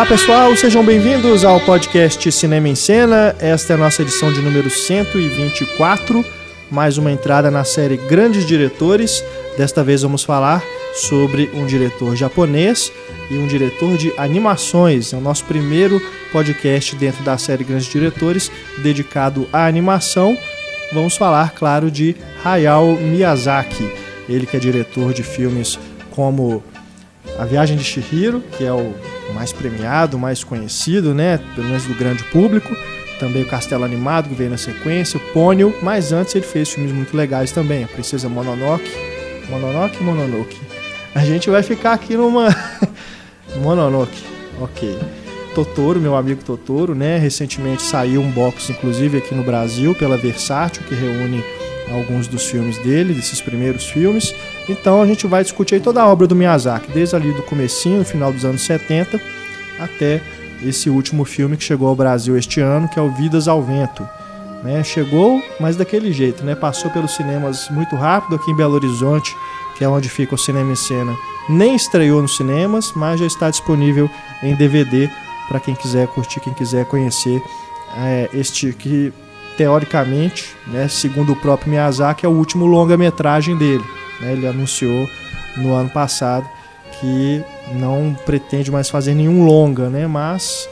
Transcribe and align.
Olá 0.00 0.08
pessoal, 0.08 0.56
sejam 0.56 0.82
bem-vindos 0.82 1.44
ao 1.44 1.60
podcast 1.60 2.32
Cinema 2.32 2.66
em 2.66 2.74
Cena. 2.74 3.36
Esta 3.38 3.74
é 3.74 3.76
a 3.76 3.78
nossa 3.78 4.00
edição 4.00 4.32
de 4.32 4.40
número 4.40 4.70
124, 4.70 6.24
mais 6.70 6.96
uma 6.96 7.12
entrada 7.12 7.50
na 7.50 7.64
série 7.64 7.98
Grandes 7.98 8.46
Diretores. 8.46 9.22
Desta 9.58 9.84
vez 9.84 10.00
vamos 10.00 10.24
falar 10.24 10.64
sobre 10.94 11.50
um 11.52 11.66
diretor 11.66 12.16
japonês 12.16 12.90
e 13.30 13.36
um 13.36 13.46
diretor 13.46 13.98
de 13.98 14.10
animações. 14.16 15.12
É 15.12 15.18
o 15.18 15.20
nosso 15.20 15.44
primeiro 15.44 16.00
podcast 16.32 16.96
dentro 16.96 17.22
da 17.22 17.36
série 17.36 17.62
Grandes 17.62 17.92
Diretores 17.92 18.50
dedicado 18.78 19.46
à 19.52 19.66
animação. 19.66 20.34
Vamos 20.94 21.14
falar, 21.14 21.50
claro, 21.50 21.90
de 21.90 22.16
Hayao 22.42 22.96
Miyazaki. 22.96 23.92
Ele 24.26 24.46
que 24.46 24.56
é 24.56 24.60
diretor 24.60 25.12
de 25.12 25.22
filmes 25.22 25.78
como 26.10 26.64
A 27.38 27.44
Viagem 27.44 27.76
de 27.76 27.84
Chihiro, 27.84 28.42
que 28.56 28.64
é 28.64 28.72
o 28.72 28.94
mais 29.34 29.52
premiado, 29.52 30.18
mais 30.18 30.44
conhecido, 30.44 31.14
né, 31.14 31.38
pelo 31.54 31.68
menos 31.68 31.84
do 31.84 31.94
grande 31.94 32.22
público. 32.24 32.74
Também 33.18 33.42
o 33.42 33.46
Castelo 33.46 33.84
Animado, 33.84 34.30
que 34.30 34.34
veio 34.34 34.48
na 34.50 34.56
sequência, 34.56 35.18
o 35.18 35.32
Pônio, 35.32 35.74
mas 35.82 36.10
antes 36.10 36.34
ele 36.34 36.44
fez 36.44 36.70
filmes 36.70 36.92
muito 36.92 37.14
legais 37.14 37.52
também, 37.52 37.84
a 37.84 37.88
Princesa 37.88 38.28
Mononoke, 38.28 38.90
Mononoke 39.50 40.02
Mononoke. 40.02 40.56
A 41.14 41.24
gente 41.24 41.50
vai 41.50 41.62
ficar 41.62 41.92
aqui 41.92 42.16
numa 42.16 42.48
Mononoke, 43.60 44.22
ok. 44.60 44.98
Totoro, 45.54 46.00
meu 46.00 46.14
amigo 46.16 46.42
Totoro, 46.44 46.94
né? 46.94 47.18
Recentemente 47.18 47.82
saiu 47.82 48.22
um 48.22 48.30
box, 48.30 48.70
inclusive 48.70 49.18
aqui 49.18 49.34
no 49.34 49.42
Brasil, 49.42 49.94
pela 49.94 50.16
Versátil, 50.16 50.82
que 50.84 50.94
reúne 50.94 51.44
alguns 51.90 52.26
dos 52.26 52.46
filmes 52.46 52.78
dele, 52.78 53.14
desses 53.14 53.40
primeiros 53.40 53.88
filmes. 53.88 54.34
Então 54.68 55.02
a 55.02 55.06
gente 55.06 55.26
vai 55.26 55.42
discutir 55.42 55.76
aí 55.76 55.80
toda 55.80 56.02
a 56.02 56.08
obra 56.08 56.26
do 56.26 56.36
Miyazaki, 56.36 56.92
desde 56.92 57.16
ali 57.16 57.32
do 57.32 57.42
comecinho, 57.42 58.04
final 58.04 58.32
dos 58.32 58.44
anos 58.44 58.62
70, 58.62 59.20
até 59.78 60.20
esse 60.62 60.90
último 60.90 61.24
filme 61.24 61.56
que 61.56 61.64
chegou 61.64 61.88
ao 61.88 61.96
Brasil 61.96 62.36
este 62.36 62.60
ano, 62.60 62.88
que 62.88 62.98
é 62.98 63.02
o 63.02 63.10
Vidas 63.10 63.48
ao 63.48 63.62
Vento. 63.62 64.06
Né? 64.62 64.84
Chegou, 64.84 65.42
mas 65.58 65.76
daquele 65.76 66.12
jeito, 66.12 66.44
né? 66.44 66.54
Passou 66.54 66.90
pelos 66.90 67.12
cinemas 67.12 67.70
muito 67.70 67.96
rápido 67.96 68.36
aqui 68.36 68.50
em 68.50 68.56
Belo 68.56 68.74
Horizonte, 68.74 69.34
que 69.76 69.84
é 69.84 69.88
onde 69.88 70.08
fica 70.10 70.34
o 70.34 70.38
Cinema 70.38 70.72
em 70.72 70.76
Cena. 70.76 71.16
Nem 71.48 71.74
estreou 71.74 72.20
nos 72.20 72.36
cinemas, 72.36 72.92
mas 72.94 73.18
já 73.18 73.26
está 73.26 73.48
disponível 73.48 74.10
em 74.42 74.54
DVD 74.54 75.10
para 75.48 75.58
quem 75.58 75.74
quiser 75.74 76.06
curtir, 76.08 76.40
quem 76.40 76.52
quiser 76.52 76.84
conhecer 76.84 77.42
é, 77.96 78.28
este 78.34 78.72
que 78.72 79.12
teoricamente, 79.56 80.54
né, 80.66 80.88
segundo 80.88 81.32
o 81.32 81.36
próprio 81.36 81.70
Miyazaki, 81.70 82.24
é 82.24 82.28
o 82.28 82.32
último 82.32 82.66
longa-metragem 82.66 83.56
dele. 83.56 83.84
Né? 84.20 84.32
Ele 84.32 84.46
anunciou 84.46 85.08
no 85.56 85.72
ano 85.72 85.90
passado 85.90 86.48
que 87.00 87.42
não 87.72 88.16
pretende 88.26 88.70
mais 88.70 88.90
fazer 88.90 89.14
nenhum 89.14 89.44
longa, 89.44 89.88
né? 89.88 90.06
Mas 90.06 90.68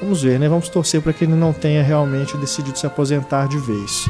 vamos 0.00 0.22
ver, 0.22 0.38
né? 0.38 0.48
Vamos 0.48 0.68
torcer 0.68 1.00
para 1.00 1.12
que 1.12 1.24
ele 1.24 1.34
não 1.34 1.52
tenha 1.52 1.82
realmente 1.82 2.36
decidido 2.36 2.78
se 2.78 2.86
aposentar 2.86 3.48
de 3.48 3.58
vez. 3.58 4.08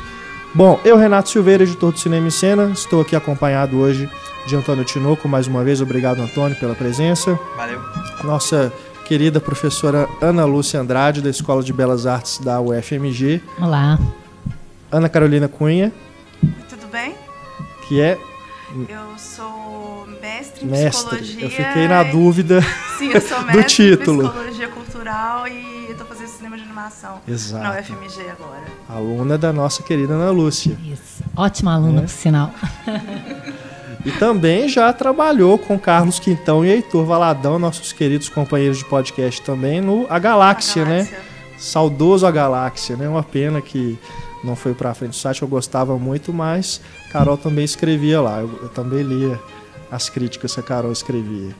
Bom, 0.54 0.80
eu, 0.84 0.96
Renato 0.96 1.28
Silveira, 1.28 1.62
editor 1.62 1.92
do 1.92 1.98
Cinema 1.98 2.26
e 2.28 2.30
Cena, 2.30 2.70
estou 2.72 3.00
aqui 3.00 3.14
acompanhado 3.14 3.78
hoje 3.78 4.08
de 4.46 4.56
Antônio 4.56 4.84
Tinoco, 4.84 5.28
mais 5.28 5.46
uma 5.46 5.62
vez. 5.62 5.80
Obrigado, 5.80 6.20
Antônio, 6.20 6.58
pela 6.58 6.74
presença. 6.74 7.38
Valeu. 7.56 7.80
Nossa 8.24 8.72
querida 9.08 9.40
professora 9.40 10.06
Ana 10.20 10.44
Lúcia 10.44 10.80
Andrade, 10.80 11.22
da 11.22 11.30
Escola 11.30 11.62
de 11.62 11.72
Belas 11.72 12.06
Artes 12.06 12.38
da 12.38 12.60
UFMG. 12.60 13.40
Olá. 13.60 13.98
Ana 14.92 15.08
Carolina 15.08 15.48
Cunha. 15.48 15.92
Tudo 16.68 16.86
bem? 16.92 17.14
Que 17.86 18.00
é. 18.00 18.18
Eu 18.88 19.18
sou 19.18 20.06
mestre 20.20 20.64
em 20.64 20.68
mestre. 20.68 20.90
psicologia. 21.18 21.44
Eu 21.44 21.50
fiquei 21.50 21.88
na 21.88 22.02
dúvida 22.02 22.60
Sim, 22.98 23.08
eu 23.12 23.20
sou 23.20 23.40
mestre 23.44 23.56
do 23.62 23.66
título. 23.96 24.24
em 24.24 24.28
psicologia 24.28 24.68
cultural 24.68 25.48
e 25.48 25.86
estou 25.90 26.06
fazendo 26.06 26.28
cinema 26.28 26.56
de 26.58 26.62
animação 26.64 27.18
Exato. 27.26 27.64
na 27.64 27.80
UFMG 27.80 28.28
agora. 28.30 28.64
Aluna 28.88 29.38
da 29.38 29.52
nossa 29.54 29.82
querida 29.82 30.14
Ana 30.14 30.30
Lúcia. 30.30 30.76
Isso. 30.84 31.24
Ótima 31.34 31.74
aluna, 31.74 32.00
É. 32.00 32.02
por 32.02 32.08
sinal. 32.10 32.52
E 34.08 34.12
também 34.12 34.66
já 34.66 34.90
trabalhou 34.90 35.58
com 35.58 35.78
Carlos 35.78 36.18
Quintão 36.18 36.64
e 36.64 36.70
Heitor 36.70 37.04
Valadão, 37.04 37.58
nossos 37.58 37.92
queridos 37.92 38.30
companheiros 38.30 38.78
de 38.78 38.86
podcast 38.86 39.42
também, 39.42 39.82
no 39.82 40.06
A 40.08 40.18
Galáxia, 40.18 40.82
A 40.82 40.86
né? 40.86 40.96
Galáxia. 41.04 41.20
Saudoso 41.58 42.26
A 42.26 42.30
Galáxia, 42.30 42.96
né? 42.96 43.06
Uma 43.06 43.22
pena 43.22 43.60
que 43.60 43.98
não 44.42 44.56
foi 44.56 44.72
pra 44.72 44.94
frente 44.94 45.10
do 45.10 45.16
site, 45.16 45.42
eu 45.42 45.48
gostava 45.48 45.98
muito, 45.98 46.32
mas 46.32 46.80
Carol 47.12 47.36
também 47.36 47.66
escrevia 47.66 48.18
lá. 48.18 48.40
Eu, 48.40 48.50
eu 48.62 48.68
também 48.70 49.02
lia 49.02 49.38
as 49.90 50.08
críticas 50.08 50.54
que 50.54 50.60
a 50.60 50.62
Carol 50.62 50.90
escrevia. 50.90 51.54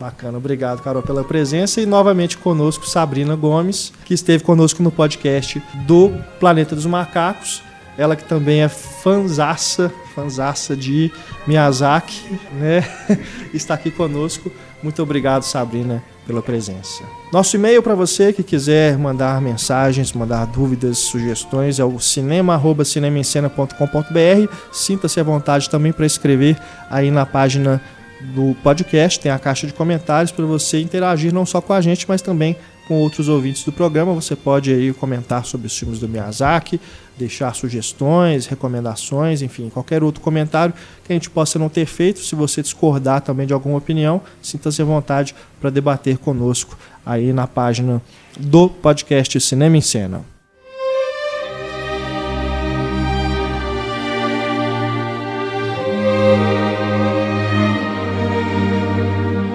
Bacana, 0.00 0.38
obrigado, 0.38 0.82
Carol, 0.82 1.04
pela 1.04 1.22
presença. 1.22 1.80
E 1.80 1.86
novamente 1.86 2.36
conosco, 2.36 2.84
Sabrina 2.84 3.36
Gomes, 3.36 3.92
que 4.04 4.12
esteve 4.12 4.42
conosco 4.42 4.82
no 4.82 4.90
podcast 4.90 5.62
do 5.86 6.10
Planeta 6.40 6.74
dos 6.74 6.84
Macacos. 6.84 7.62
Ela 7.96 8.16
que 8.16 8.24
também 8.24 8.62
é 8.62 8.68
fanzaça, 8.68 9.92
fanzaça 10.14 10.76
de 10.76 11.10
Miyazaki, 11.46 12.38
né? 12.54 12.84
Está 13.52 13.74
aqui 13.74 13.90
conosco. 13.90 14.50
Muito 14.82 15.02
obrigado, 15.02 15.42
Sabrina, 15.42 16.02
pela 16.26 16.40
presença. 16.42 17.04
Nosso 17.32 17.56
e-mail 17.56 17.82
para 17.82 17.94
você 17.94 18.32
que 18.32 18.42
quiser 18.42 18.98
mandar 18.98 19.40
mensagens, 19.40 20.12
mandar 20.12 20.44
dúvidas, 20.46 20.98
sugestões 20.98 21.78
é 21.78 21.84
o 21.84 22.00
cinema@cinemaencena.com.br. 22.00 24.52
Sinta-se 24.72 25.20
à 25.20 25.22
vontade 25.22 25.70
também 25.70 25.92
para 25.92 26.06
escrever 26.06 26.58
aí 26.90 27.10
na 27.10 27.26
página 27.26 27.80
do 28.22 28.54
podcast, 28.62 29.18
tem 29.18 29.32
a 29.32 29.38
caixa 29.38 29.66
de 29.66 29.72
comentários 29.72 30.30
para 30.30 30.44
você 30.44 30.80
interagir 30.80 31.34
não 31.34 31.44
só 31.44 31.60
com 31.60 31.72
a 31.72 31.80
gente, 31.80 32.06
mas 32.08 32.22
também 32.22 32.56
com 32.86 32.94
outros 32.98 33.28
ouvintes 33.28 33.64
do 33.64 33.72
programa. 33.72 34.12
Você 34.12 34.34
pode 34.34 34.72
aí 34.72 34.92
comentar 34.92 35.44
sobre 35.44 35.66
os 35.66 35.78
filmes 35.78 35.98
do 35.98 36.08
Miyazaki, 36.08 36.80
deixar 37.16 37.54
sugestões, 37.54 38.46
recomendações, 38.46 39.42
enfim, 39.42 39.68
qualquer 39.68 40.02
outro 40.02 40.20
comentário 40.20 40.74
que 41.04 41.12
a 41.12 41.14
gente 41.14 41.30
possa 41.30 41.58
não 41.58 41.68
ter 41.68 41.86
feito. 41.86 42.20
Se 42.20 42.34
você 42.34 42.62
discordar 42.62 43.20
também 43.20 43.46
de 43.46 43.52
alguma 43.52 43.78
opinião, 43.78 44.20
sinta-se 44.40 44.82
à 44.82 44.84
vontade 44.84 45.34
para 45.60 45.70
debater 45.70 46.18
conosco 46.18 46.76
aí 47.04 47.32
na 47.32 47.46
página 47.46 48.00
do 48.38 48.68
podcast 48.68 49.40
Cinema 49.40 49.76
em 49.76 49.80
Cena. 49.80 50.32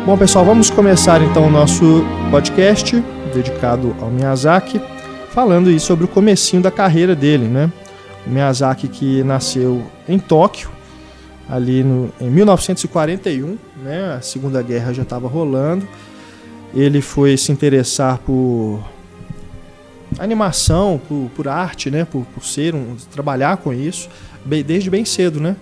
Bom, 0.05 0.17
pessoal, 0.17 0.45
vamos 0.45 0.69
começar 0.69 1.21
então 1.21 1.45
o 1.47 1.51
nosso 1.51 2.01
podcast 2.31 3.03
dedicado 3.37 3.95
ao 4.01 4.09
Miyazaki, 4.09 4.81
falando 5.29 5.69
aí 5.69 5.79
sobre 5.79 6.05
o 6.05 6.07
comecinho 6.07 6.61
da 6.61 6.71
carreira 6.71 7.15
dele, 7.15 7.45
né? 7.47 7.71
O 8.25 8.29
Miyazaki 8.29 8.87
que 8.87 9.23
nasceu 9.23 9.83
em 10.09 10.17
Tóquio, 10.17 10.69
ali 11.47 11.83
no, 11.83 12.11
em 12.19 12.29
1941, 12.29 13.57
né? 13.83 14.15
A 14.17 14.21
Segunda 14.21 14.61
Guerra 14.61 14.93
já 14.93 15.03
estava 15.03 15.27
rolando. 15.27 15.87
Ele 16.73 16.99
foi 17.01 17.37
se 17.37 17.51
interessar 17.51 18.17
por 18.19 18.83
animação, 20.17 20.99
por, 21.07 21.29
por 21.35 21.47
arte, 21.47 21.91
né? 21.91 22.05
Por, 22.05 22.25
por 22.25 22.43
ser 22.43 22.73
um, 22.73 22.95
trabalhar 23.11 23.57
com 23.57 23.71
isso, 23.71 24.09
desde 24.65 24.89
bem 24.89 25.05
cedo, 25.05 25.39
né? 25.39 25.55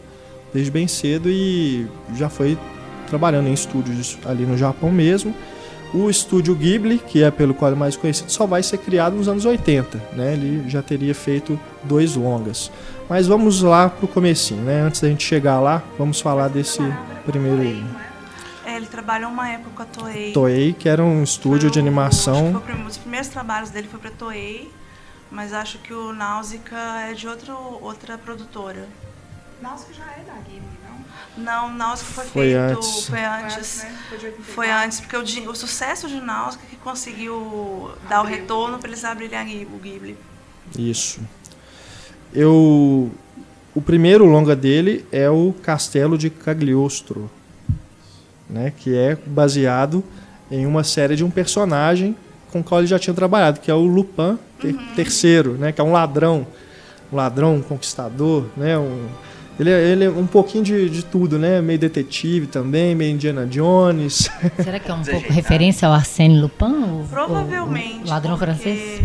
Desde 0.54 0.72
bem 0.72 0.88
cedo 0.88 1.30
e 1.30 1.86
já 2.16 2.30
foi 2.30 2.58
trabalhando 3.08 3.50
em 3.50 3.54
estúdios 3.54 4.18
ali 4.26 4.46
no 4.46 4.58
Japão 4.58 4.90
mesmo. 4.90 5.36
O 5.94 6.10
estúdio 6.10 6.54
Ghibli, 6.56 6.98
que 7.00 7.24
é 7.24 7.32
pelo 7.32 7.54
qual 7.54 7.72
é 7.72 7.76
mais 7.76 7.96
conhecido, 7.96 8.30
só 8.30 8.46
vai 8.46 8.62
ser 8.62 8.80
criado 8.80 9.16
nos 9.16 9.28
anos 9.30 9.46
80, 9.46 9.98
né? 10.14 10.34
Ele 10.34 10.70
já 10.70 10.82
teria 10.82 11.16
feito 11.16 11.58
dois 11.84 12.16
longas. 12.16 12.70
Mas 13.10 13.28
vamos 13.28 13.62
lá 13.62 13.88
pro 13.90 14.08
comecinho, 14.08 14.62
né? 14.64 14.82
Antes 14.82 15.00
da 15.00 15.08
gente 15.08 15.24
chegar 15.26 15.60
lá, 15.62 15.82
vamos 15.98 16.20
falar 16.20 16.50
desse 16.50 16.80
primeiro. 17.26 17.86
É, 18.66 18.76
ele 18.76 18.88
trabalhou 18.88 19.30
uma 19.30 19.48
época 19.48 19.70
com 19.76 19.82
a 19.84 19.86
Toei. 19.86 20.34
Toei, 20.34 20.74
que 20.74 20.90
era 20.90 21.02
um 21.04 21.24
estúdio 21.24 21.70
de 21.70 21.76
Foi 21.80 21.82
o- 21.82 21.86
animação. 21.86 22.48
acho 22.50 22.60
que 22.66 22.72
foi 22.74 22.82
o 22.84 22.88
Os 22.88 22.98
primeiros 22.98 23.30
trabalhos 23.30 23.70
dele 23.70 23.88
foi 23.90 24.00
pra 24.00 24.12
Toei, 24.12 24.70
mas 25.32 25.54
acho 25.54 25.78
que 25.78 25.94
o 25.94 26.12
Náusica 26.12 26.76
é 27.10 27.14
de 27.14 27.28
outro, 27.28 27.54
outra 27.82 28.18
produtora. 28.18 28.86
Náusica 29.62 29.94
já 29.94 30.04
é 30.04 30.24
da 30.26 30.34
Ghibli, 30.34 30.68
não? 31.38 31.74
Náusica 31.74 32.10
foi, 32.12 32.26
Foi 32.26 32.44
feito. 32.46 32.58
antes. 32.60 33.06
Foi 33.08 33.20
Foi 33.20 33.26
antes. 33.26 33.84
né? 33.84 33.96
Foi 34.10 34.18
de 34.18 34.26
84. 34.26 34.54
Foi 34.56 34.72
antes, 34.72 35.00
porque 35.02 35.18
o, 35.18 35.50
o 35.52 35.56
sucesso 35.56 36.08
de 36.08 36.20
Náusica 36.22 36.64
que 36.70 36.76
conseguiu 36.78 37.92
dar 38.10 38.18
o 38.18 38.22
Abriu. 38.22 38.38
retorno 38.40 38.78
para 38.80 38.88
eles 38.90 39.04
abrirem 39.04 39.68
o 39.74 39.78
Ghibli. 39.78 40.18
Isso. 40.78 41.20
Eu 42.34 43.12
o 43.74 43.82
primeiro 43.82 44.24
longa 44.26 44.56
dele 44.56 45.06
é 45.12 45.30
o 45.30 45.54
Castelo 45.62 46.18
de 46.18 46.30
Cagliostro, 46.30 47.30
né, 48.50 48.72
que 48.78 48.96
é 48.96 49.18
baseado 49.26 50.02
em 50.50 50.66
uma 50.66 50.82
série 50.84 51.16
de 51.18 51.24
um 51.26 51.30
personagem 51.30 52.16
com 52.52 52.62
o 52.62 52.64
qual 52.64 52.80
ele 52.80 52.88
já 52.88 52.98
tinha 52.98 53.14
trabalhado, 53.14 53.60
que 53.60 53.70
é 53.70 53.74
o 53.74 53.86
Lupin 53.86 54.40
ter- 54.62 54.78
terceiro, 54.96 55.54
né, 55.54 55.74
que 55.74 55.82
é 55.82 55.84
um 55.84 55.92
ladrão, 55.92 56.48
um 57.12 57.18
ladrão 57.18 57.56
um 57.56 57.62
conquistador, 57.62 58.46
né, 58.56 58.78
um, 58.78 59.10
Ele 59.60 59.70
é, 59.72 59.82
ele 59.84 60.04
é 60.06 60.10
um 60.10 60.28
pouquinho 60.28 60.64
de, 60.64 60.90
de 60.90 61.04
tudo, 61.06 61.40
né? 61.40 61.62
Meio 61.62 61.80
detetive 61.80 62.46
também, 62.48 62.94
meio 62.94 63.14
Indiana 63.14 63.46
Jones. 63.46 64.30
Será 64.62 64.80
que 64.80 64.92
é 64.92 64.94
um 64.94 65.02
pouco 65.04 65.32
referência 65.32 65.88
ao 65.88 65.94
Arsène 65.94 66.40
Lupin? 66.40 66.66
O, 66.84 67.08
Provavelmente. 67.10 68.06
O 68.06 68.10
ladrão 68.10 68.38
porque- 68.38 68.54
francês? 68.54 69.02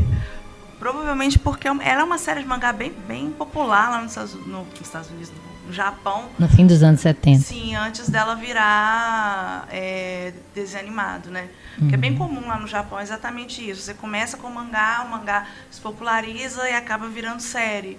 Provavelmente 0.79 1.39
porque 1.39 1.69
é 1.69 1.71
uma- 1.73 1.85
ela 1.85 2.01
é 2.01 2.05
uma 2.05 2.19
série 2.19 2.41
de 2.41 2.49
mangá 2.49 2.73
bem, 2.73 2.93
bem 3.07 3.31
popular 3.31 3.91
lá 3.91 4.01
nos 4.03 4.13
Estados, 4.13 4.35
no- 4.47 4.65
nos 4.65 4.81
Estados 4.81 5.11
Unidos, 5.11 5.31
no 5.67 5.73
Japão. 5.73 6.25
No 6.39 6.49
fim 6.49 6.67
dos 6.67 6.83
anos 6.83 7.01
70. 7.03 7.41
Sim, 7.45 7.77
antes 7.77 8.09
dela 8.09 8.35
virar 8.35 9.69
é, 9.71 10.33
desenho 10.55 10.83
animado, 10.85 11.31
né? 11.31 11.49
Que 11.89 11.95
é 11.95 11.99
bem 11.99 12.17
comum 12.17 12.47
lá 12.49 12.59
no 12.59 12.67
Japão, 12.67 12.99
é 12.99 13.03
exatamente 13.03 13.69
isso. 13.69 13.83
Você 13.83 13.95
começa 13.95 14.37
com 14.37 14.49
mangá, 14.51 15.05
o 15.07 15.11
mangá 15.11 15.47
se 15.71 15.81
populariza 15.81 16.69
e 16.69 16.73
acaba 16.75 17.09
virando 17.09 17.41
série. 17.41 17.99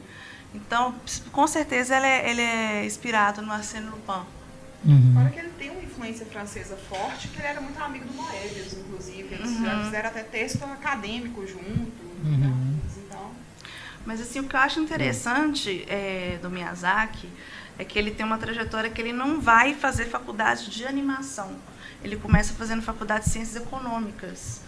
Então, 0.54 0.94
com 1.32 1.48
certeza, 1.48 1.96
ele 1.96 2.06
é, 2.06 2.30
ele 2.30 2.42
é 2.42 2.86
inspirado 2.86 3.42
no 3.42 3.52
Arsène 3.52 3.88
Lupin. 3.88 4.26
Uhum. 4.84 5.14
Fora 5.14 5.30
que 5.30 5.40
ele 5.40 5.52
tem 5.58 5.70
uma 5.70 5.82
influência 5.82 6.26
francesa 6.26 6.76
forte, 6.76 7.28
que 7.28 7.38
ele 7.38 7.48
era 7.48 7.62
muito 7.62 7.82
amigo 7.82 8.06
do 8.06 8.14
Moebius, 8.14 8.74
inclusive. 8.74 9.36
Eles 9.36 9.60
já 9.60 9.84
fizeram 9.86 10.10
até 10.10 10.24
texto 10.24 10.64
acadêmico 10.64 11.46
junto. 11.46 12.04
né? 12.24 12.52
Então, 12.98 13.32
Mas 14.06 14.20
assim, 14.20 14.40
o 14.40 14.44
que 14.44 14.56
eu 14.56 14.60
acho 14.60 14.80
interessante 14.80 15.86
é, 15.88 16.40
do 16.42 16.50
Miyazaki 16.50 17.30
é 17.78 17.86
que 17.86 17.98
ele 17.98 18.12
tem 18.12 18.26
uma 18.26 18.38
trajetória 18.38 18.90
que 18.90 19.02
ele 19.02 19.14
não 19.14 19.40
vai 19.40 19.74
fazer 19.74 20.06
faculdade 20.06 20.70
de 20.70 20.86
animação. 20.86 21.56
Ele 22.04 22.16
começa 22.16 22.54
fazendo 22.54 22.82
faculdade 22.82 23.26
de 23.26 23.32
ciências 23.32 23.56
econômicas. 23.62 24.62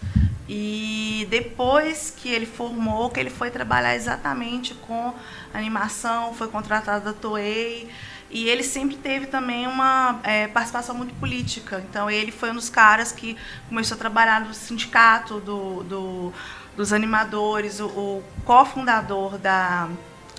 E 0.48 1.26
depois 1.30 2.12
que 2.14 2.28
ele 2.28 2.44
formou, 2.46 3.08
que 3.10 3.18
ele 3.18 3.30
foi 3.30 3.50
trabalhar 3.50 3.94
exatamente 3.94 4.74
com 4.74 5.14
animação, 5.52 6.34
foi 6.34 6.48
contratado 6.48 7.04
da 7.06 7.12
Toei. 7.12 7.88
E 8.30 8.48
ele 8.48 8.62
sempre 8.62 8.96
teve 8.96 9.26
também 9.26 9.66
uma 9.66 10.20
é, 10.22 10.46
participação 10.48 10.94
muito 10.94 11.14
política. 11.14 11.82
Então, 11.88 12.10
ele 12.10 12.30
foi 12.32 12.50
um 12.50 12.54
dos 12.54 12.68
caras 12.68 13.12
que 13.12 13.36
começou 13.68 13.94
a 13.94 13.98
trabalhar 13.98 14.40
no 14.40 14.52
sindicato 14.52 15.38
do, 15.40 15.82
do- 15.84 16.32
dos 16.76 16.92
animadores. 16.92 17.78
O, 17.80 17.86
o 17.86 18.24
cofundador 18.44 19.38
da, 19.38 19.88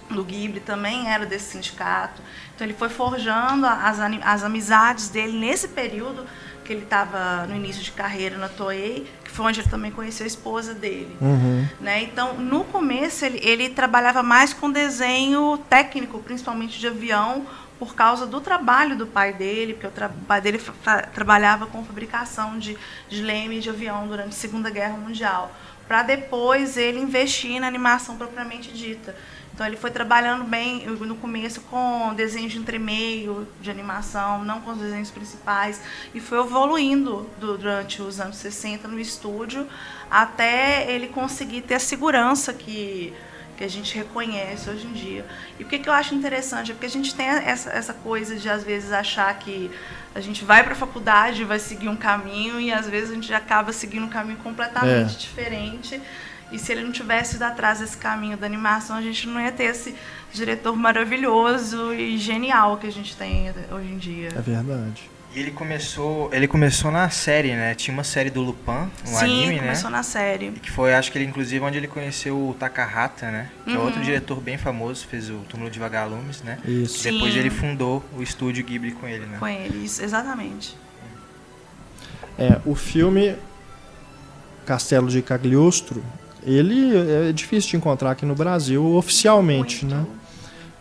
do 0.10 0.24
Ghibli 0.24 0.60
também 0.60 1.10
era 1.10 1.26
desse 1.26 1.52
sindicato. 1.54 2.22
Então, 2.54 2.68
ele 2.68 2.74
foi 2.76 2.90
forjando 2.90 3.66
as, 3.66 3.98
as 4.00 4.44
amizades 4.44 5.08
dele 5.10 5.38
nesse 5.40 5.70
período 5.70 6.26
que 6.66 6.74
ele 6.74 6.84
estava 6.84 7.46
no 7.48 7.56
início 7.56 7.84
de 7.84 7.92
carreira 7.92 8.38
na 8.38 8.50
Toei, 8.50 9.08
que 9.24 9.32
foi 9.32 9.46
onde 9.46 9.62
ele 9.62 9.70
também 9.70 9.92
conheceu 9.92 10.26
a 10.26 10.28
esposa 10.28 10.74
dele. 10.74 11.16
Uhum. 11.22 11.68
Né? 11.80 12.04
Então, 12.04 12.34
no 12.38 12.64
começo, 12.66 13.24
ele, 13.24 13.40
ele 13.42 13.70
trabalhava 13.70 14.24
mais 14.24 14.54
com 14.54 14.70
desenho 14.70 15.58
técnico, 15.70 16.20
principalmente 16.20 16.80
de 16.80 16.88
avião, 16.88 17.46
por 17.78 17.94
causa 17.94 18.26
do 18.26 18.42
trabalho 18.42 18.98
do 18.98 19.06
pai 19.06 19.34
dele, 19.34 19.74
porque 19.74 19.88
o, 19.88 20.10
pai 20.26 20.42
dele 20.42 20.62
trabalhava 21.14 21.68
com 21.68 21.84
fabricação 21.84 22.58
de, 22.58 22.78
de 23.10 23.22
leme 23.22 23.60
de 23.60 23.70
avião 23.70 24.08
durante 24.08 24.30
a 24.30 24.32
Segunda 24.32 24.70
Guerra 24.70 24.98
Mundial, 24.98 25.54
para 25.88 26.02
depois 26.02 26.78
ele 26.78 27.00
investir 27.00 27.60
na 27.60 27.68
animação 27.68 28.18
propriamente 28.18 28.72
dita. 28.72 29.16
Então, 29.56 29.66
ele 29.66 29.78
foi 29.78 29.90
trabalhando 29.90 30.44
bem 30.44 30.86
no 30.86 31.16
começo 31.16 31.62
com 31.62 32.14
desenhos 32.14 32.52
de 32.52 32.60
entremeio 32.60 33.48
de 33.62 33.72
animação, 33.72 34.44
não 34.44 34.60
com 34.60 34.72
os 34.72 34.78
desenhos 34.80 35.10
principais, 35.10 35.80
e 36.14 36.20
foi 36.20 36.40
evoluindo 36.40 37.26
du- 37.40 37.58
durante 37.58 38.02
os 38.02 38.20
anos 38.20 38.36
60 38.36 38.86
no 38.90 39.00
estúdio, 39.00 39.66
até 40.12 40.92
ele 40.92 41.08
conseguir 41.08 41.62
ter 41.62 41.76
a 41.76 41.80
segurança 41.80 42.52
que, 42.54 43.14
que 43.56 43.64
a 43.64 43.68
gente 43.70 43.96
reconhece 43.96 44.70
hoje 44.70 44.86
em 44.88 44.92
dia. 44.92 45.26
E 45.58 45.64
o 45.64 45.66
que, 45.68 45.80
que 45.80 45.88
eu 45.88 45.94
acho 45.94 46.14
interessante 46.14 46.72
é 46.72 46.74
porque 46.74 46.88
a 46.88 46.90
gente 46.90 47.16
tem 47.16 47.26
essa, 47.26 47.70
essa 47.70 47.94
coisa 47.94 48.36
de, 48.36 48.50
às 48.50 48.62
vezes, 48.62 48.92
achar 48.92 49.34
que 49.40 49.72
a 50.14 50.20
gente 50.20 50.44
vai 50.44 50.64
para 50.64 50.74
a 50.74 50.76
faculdade 50.76 51.46
vai 51.46 51.60
seguir 51.60 51.88
um 51.88 51.96
caminho, 51.96 52.60
e 52.60 52.74
às 52.74 52.90
vezes 52.90 53.10
a 53.10 53.14
gente 53.14 53.34
acaba 53.34 53.72
seguindo 53.72 54.06
um 54.06 54.10
caminho 54.10 54.38
completamente 54.40 55.16
É. 55.16 55.18
diferente. 55.18 56.02
E 56.52 56.60
se 56.60 56.72
ele 56.72 56.84
não 56.84 56.92
tivesse 56.92 57.36
ido 57.36 57.44
atrás 57.44 57.80
desse 57.80 57.98
caminho 57.98 58.38
da 58.38 58.46
animação, 58.46 58.96
a 58.96 59.02
gente 59.02 59.28
não 59.28 59.42
ia 59.42 59.52
ter 59.52 59.64
esse 59.66 59.96
diretor 60.32 60.76
maravilhoso 60.76 61.94
e 61.94 62.18
genial 62.18 62.78
que 62.78 62.88
a 62.88 62.92
gente 62.92 63.16
tem 63.16 63.52
hoje 63.72 63.88
em 63.90 63.98
dia. 63.98 64.30
É 64.36 64.42
verdade. 64.42 65.10
E 65.34 65.40
ele 65.40 65.52
começou, 65.52 66.30
ele 66.34 66.48
começou 66.48 66.90
na 66.92 67.10
série, 67.10 67.54
né? 67.56 67.76
Tinha 67.76 67.94
uma 67.94 68.06
série 68.06 68.30
do 68.30 68.42
Lupin, 68.42 68.72
um 68.72 68.90
Sim, 69.06 69.18
anime, 69.26 69.56
né? 69.56 69.60
começou 69.64 69.90
na 69.90 70.02
série. 70.02 70.52
Que 70.52 70.72
foi, 70.72 70.94
acho 70.94 71.12
que 71.12 71.18
ele, 71.18 71.26
inclusive, 71.26 71.62
onde 71.66 71.78
ele 71.78 71.88
conheceu 71.90 72.38
o 72.38 72.54
Takahata, 72.58 73.30
né? 73.30 73.50
Que 73.66 73.74
é 73.74 73.78
Uhum. 73.78 73.84
outro 73.84 74.02
diretor 74.02 74.40
bem 74.40 74.58
famoso, 74.58 75.06
fez 75.08 75.30
o 75.30 75.40
Túmulo 75.50 75.70
de 75.70 75.78
Vagalumes, 75.78 76.42
né? 76.42 76.58
Isso. 76.64 77.00
Sim. 77.00 77.12
Depois 77.12 77.36
ele 77.36 77.50
fundou 77.50 78.02
o 78.18 78.24
estúdio 78.24 78.64
Ghibli 78.64 78.94
com 78.94 79.06
ele, 79.08 79.26
né? 79.26 79.38
Com 79.38 79.48
ele, 79.48 79.84
isso, 79.84 80.02
exatamente. 80.02 80.78
É, 82.38 82.62
o 82.66 82.74
filme 82.76 83.36
Castelo 84.66 85.10
de 85.10 85.22
Cagliostro, 85.22 86.02
ele 86.46 86.96
é 87.30 87.32
difícil 87.32 87.72
de 87.72 87.78
encontrar 87.78 88.12
aqui 88.12 88.26
no 88.26 88.36
Brasil 88.36 88.84
oficialmente, 88.96 89.86
Muito. 89.86 89.98
né? 89.98 90.06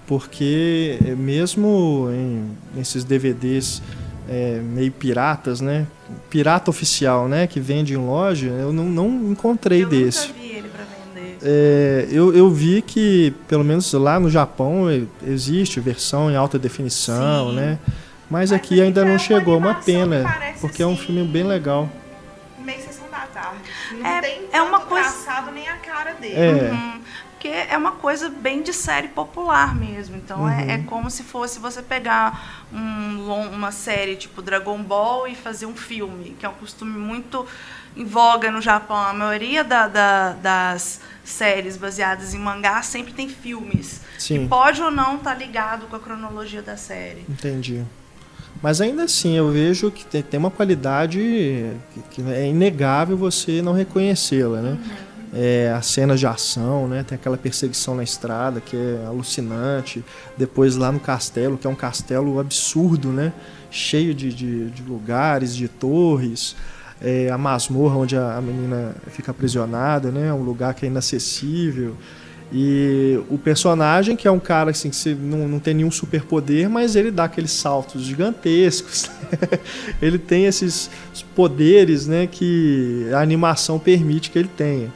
Porque 0.06 0.98
é, 1.04 1.14
mesmo 1.14 2.08
em 2.12 2.50
nesses 2.76 3.04
DVDs 3.04 3.80
é, 4.28 4.60
meio 4.62 4.92
piratas, 4.92 5.60
né? 5.60 5.86
Pirata 6.28 6.70
oficial, 6.70 7.26
né? 7.28 7.46
Que 7.46 7.58
vende 7.58 7.94
em 7.94 7.96
loja, 7.96 8.48
eu 8.48 8.72
não, 8.72 8.84
não 8.84 9.32
encontrei 9.32 9.84
eu 9.84 9.88
desse. 9.88 10.28
nunca 10.28 10.40
vi 10.40 10.46
ele 10.48 10.68
vender. 11.14 11.38
É, 11.42 12.08
eu, 12.10 12.34
eu 12.34 12.50
vi 12.50 12.82
que, 12.82 13.32
pelo 13.48 13.64
menos 13.64 13.90
lá 13.94 14.20
no 14.20 14.28
Japão, 14.30 14.90
e- 14.92 15.08
existe 15.26 15.80
versão 15.80 16.30
em 16.30 16.36
alta 16.36 16.58
definição, 16.58 17.50
Sim. 17.50 17.56
né? 17.56 17.78
Mas 18.30 18.50
Mas 18.50 18.52
aqui 18.52 18.80
ainda 18.80 19.02
é 19.02 19.04
não 19.04 19.18
chegou, 19.18 19.56
uma 19.58 19.74
pena, 19.74 20.24
porque 20.60 20.82
é 20.82 20.86
um 20.86 20.94
assim, 20.94 21.02
filme 21.02 21.22
bem 21.24 21.44
legal. 21.44 21.88
Não 23.92 24.06
É- 24.06 24.20
tem 24.20 24.48
é 24.52 24.62
uma 24.62 24.80
coisa- 24.80 25.10
traçado 25.10 25.50
nem 25.52 25.68
a 25.68 25.76
cara 25.76 26.14
dele. 26.14 26.34
É. 26.60 26.70
Uhum. 26.72 27.00
Porque 27.32 27.48
é 27.48 27.76
uma 27.76 27.92
coisa 27.92 28.30
bem 28.30 28.62
de 28.62 28.72
série 28.72 29.08
popular 29.08 29.74
mesmo. 29.74 30.16
Então 30.16 30.48
é, 30.48 30.62
Uhum. 30.62 30.70
é 30.70 30.78
como 30.86 31.10
se 31.10 31.22
fosse 31.22 31.58
você 31.58 31.82
pegar 31.82 32.64
um 32.72 33.14
uma 33.52 33.70
série 33.72 34.16
tipo 34.16 34.40
Dragon 34.42 34.78
Ball 34.82 35.26
e 35.28 35.34
fazer 35.34 35.66
um 35.66 35.74
filme, 35.76 36.36
que 36.38 36.44
é 36.46 36.48
um 36.48 36.54
costume 36.54 36.98
muito 36.98 37.46
em 37.96 38.04
voga 38.04 38.50
no 38.50 38.60
Japão. 38.62 38.96
A 38.96 39.12
maioria 39.12 39.62
da- 39.62 39.88
da- 39.88 40.32
das 40.32 41.00
séries 41.22 41.76
baseadas 41.76 42.32
em 42.34 42.38
mangá 42.38 42.80
sempre 42.82 43.12
tem 43.12 43.28
filmes. 43.28 44.00
Sim. 44.18 44.44
E 44.44 44.48
pode 44.48 44.82
ou 44.82 44.90
não 44.90 45.16
estar 45.16 45.34
ligado 45.34 45.86
com 45.86 45.96
a 45.96 46.00
cronologia 46.00 46.62
da 46.62 46.76
série. 46.76 47.24
Entendi. 47.28 47.84
Mas 48.62 48.80
ainda 48.80 49.04
assim, 49.04 49.36
eu 49.36 49.50
vejo 49.50 49.90
que 49.90 50.04
tem, 50.22 50.38
uma 50.38 50.50
qualidade 50.50 51.18
que, 52.10 52.22
é 52.22 52.48
inegável 52.48 53.16
você 53.16 53.60
não 53.60 53.72
reconhecê-la, 53.72 54.60
né? 54.60 54.78
É, 55.36 55.74
as 55.76 55.86
cenas 55.86 56.20
de 56.20 56.26
ação, 56.26 56.86
né? 56.86 57.02
Tem 57.02 57.16
aquela 57.16 57.36
perseguição 57.36 57.94
na 57.94 58.04
estrada 58.04 58.60
que 58.60 58.76
é 58.76 59.04
alucinante. 59.06 60.04
Depois 60.36 60.76
lá 60.76 60.92
no 60.92 61.00
castelo, 61.00 61.58
que 61.58 61.66
é 61.66 61.70
um 61.70 61.74
castelo 61.74 62.38
absurdo, 62.38 63.08
né? 63.08 63.32
Cheio 63.70 64.14
de, 64.14 64.32
de, 64.32 64.70
de 64.70 64.82
lugares, 64.82 65.54
de 65.54 65.68
torres. 65.68 66.54
É, 67.02 67.28
a 67.30 67.36
masmorra 67.36 67.96
onde 67.96 68.16
a, 68.16 68.36
a 68.36 68.40
menina 68.40 68.94
fica 69.08 69.32
aprisionada, 69.32 70.10
né? 70.12 70.32
Um 70.32 70.42
lugar 70.42 70.72
que 70.74 70.86
é 70.86 70.88
inacessível. 70.88 71.96
E 72.56 73.20
o 73.28 73.36
personagem, 73.36 74.14
que 74.14 74.28
é 74.28 74.30
um 74.30 74.38
cara 74.38 74.70
assim, 74.70 74.88
que 74.88 75.12
não, 75.12 75.48
não 75.48 75.58
tem 75.58 75.74
nenhum 75.74 75.90
superpoder, 75.90 76.70
mas 76.70 76.94
ele 76.94 77.10
dá 77.10 77.24
aqueles 77.24 77.50
saltos 77.50 78.02
gigantescos. 78.02 79.10
ele 80.00 80.18
tem 80.20 80.46
esses 80.46 80.88
poderes 81.34 82.06
né, 82.06 82.28
que 82.28 83.08
a 83.12 83.18
animação 83.18 83.76
permite 83.76 84.30
que 84.30 84.38
ele 84.38 84.50
tenha. 84.56 84.92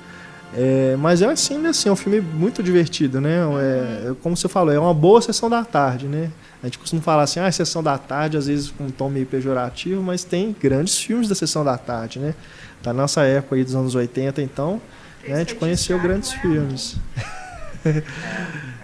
É, 0.55 0.95
mas 1.01 1.21
é 1.21 1.27
assim, 1.27 1.59
né, 1.59 1.71
assim, 1.71 1.89
é 1.89 1.93
um 1.93 1.97
filme 1.97 2.21
muito 2.21 2.63
divertido, 2.63 3.21
né? 3.21 3.41
É, 3.61 4.13
como 4.23 4.37
você 4.37 4.49
falou, 4.49 4.73
é 4.73 4.79
uma 4.79 4.95
boa 4.95 5.21
sessão 5.21 5.51
da 5.51 5.65
tarde, 5.65 6.07
né? 6.07 6.31
A 6.63 6.67
gente 6.67 6.79
costuma 6.79 7.03
falar 7.03 7.25
assim, 7.25 7.41
ah, 7.41 7.51
sessão 7.51 7.83
da 7.83 7.99
tarde, 7.99 8.37
às 8.37 8.47
vezes 8.47 8.71
com 8.71 8.85
um 8.85 8.91
tom 8.91 9.11
meio 9.11 9.27
pejorativo, 9.27 10.01
mas 10.01 10.23
tem 10.23 10.55
grandes 10.61 10.97
filmes 10.97 11.29
da 11.29 11.35
sessão 11.35 11.65
da 11.65 11.77
tarde, 11.77 12.21
né? 12.21 12.37
Da 12.85 12.93
nossa 12.93 13.23
época 13.25 13.57
aí 13.57 13.65
dos 13.65 13.75
anos 13.75 13.97
80, 13.97 14.41
então, 14.43 14.81
né, 15.27 15.35
a 15.35 15.39
gente 15.41 15.57
conheceu 15.57 16.01
grandes 16.01 16.31
filmes. 16.31 16.97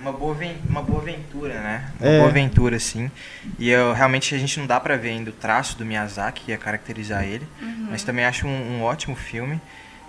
Uma 0.00 0.12
boa, 0.12 0.36
uma 0.68 0.82
boa 0.82 1.00
aventura, 1.00 1.54
né? 1.54 1.84
Uma 1.98 2.08
É. 2.10 2.18
boa 2.18 2.28
aventura, 2.30 2.78
sim. 2.78 3.10
E 3.58 3.70
eu, 3.70 3.92
realmente 3.94 4.34
a 4.34 4.38
gente 4.38 4.58
não 4.60 4.66
dá 4.66 4.78
pra 4.78 4.96
ver 4.96 5.10
ainda 5.10 5.30
o 5.30 5.32
traço 5.32 5.78
do 5.78 5.84
Miyazaki, 5.84 6.42
que 6.44 6.50
ia 6.50 6.58
caracterizar 6.58 7.24
ele. 7.24 7.46
Mas 7.90 8.02
também 8.02 8.24
acho 8.24 8.46
um, 8.46 8.78
um 8.78 8.82
ótimo 8.82 9.16
filme. 9.16 9.60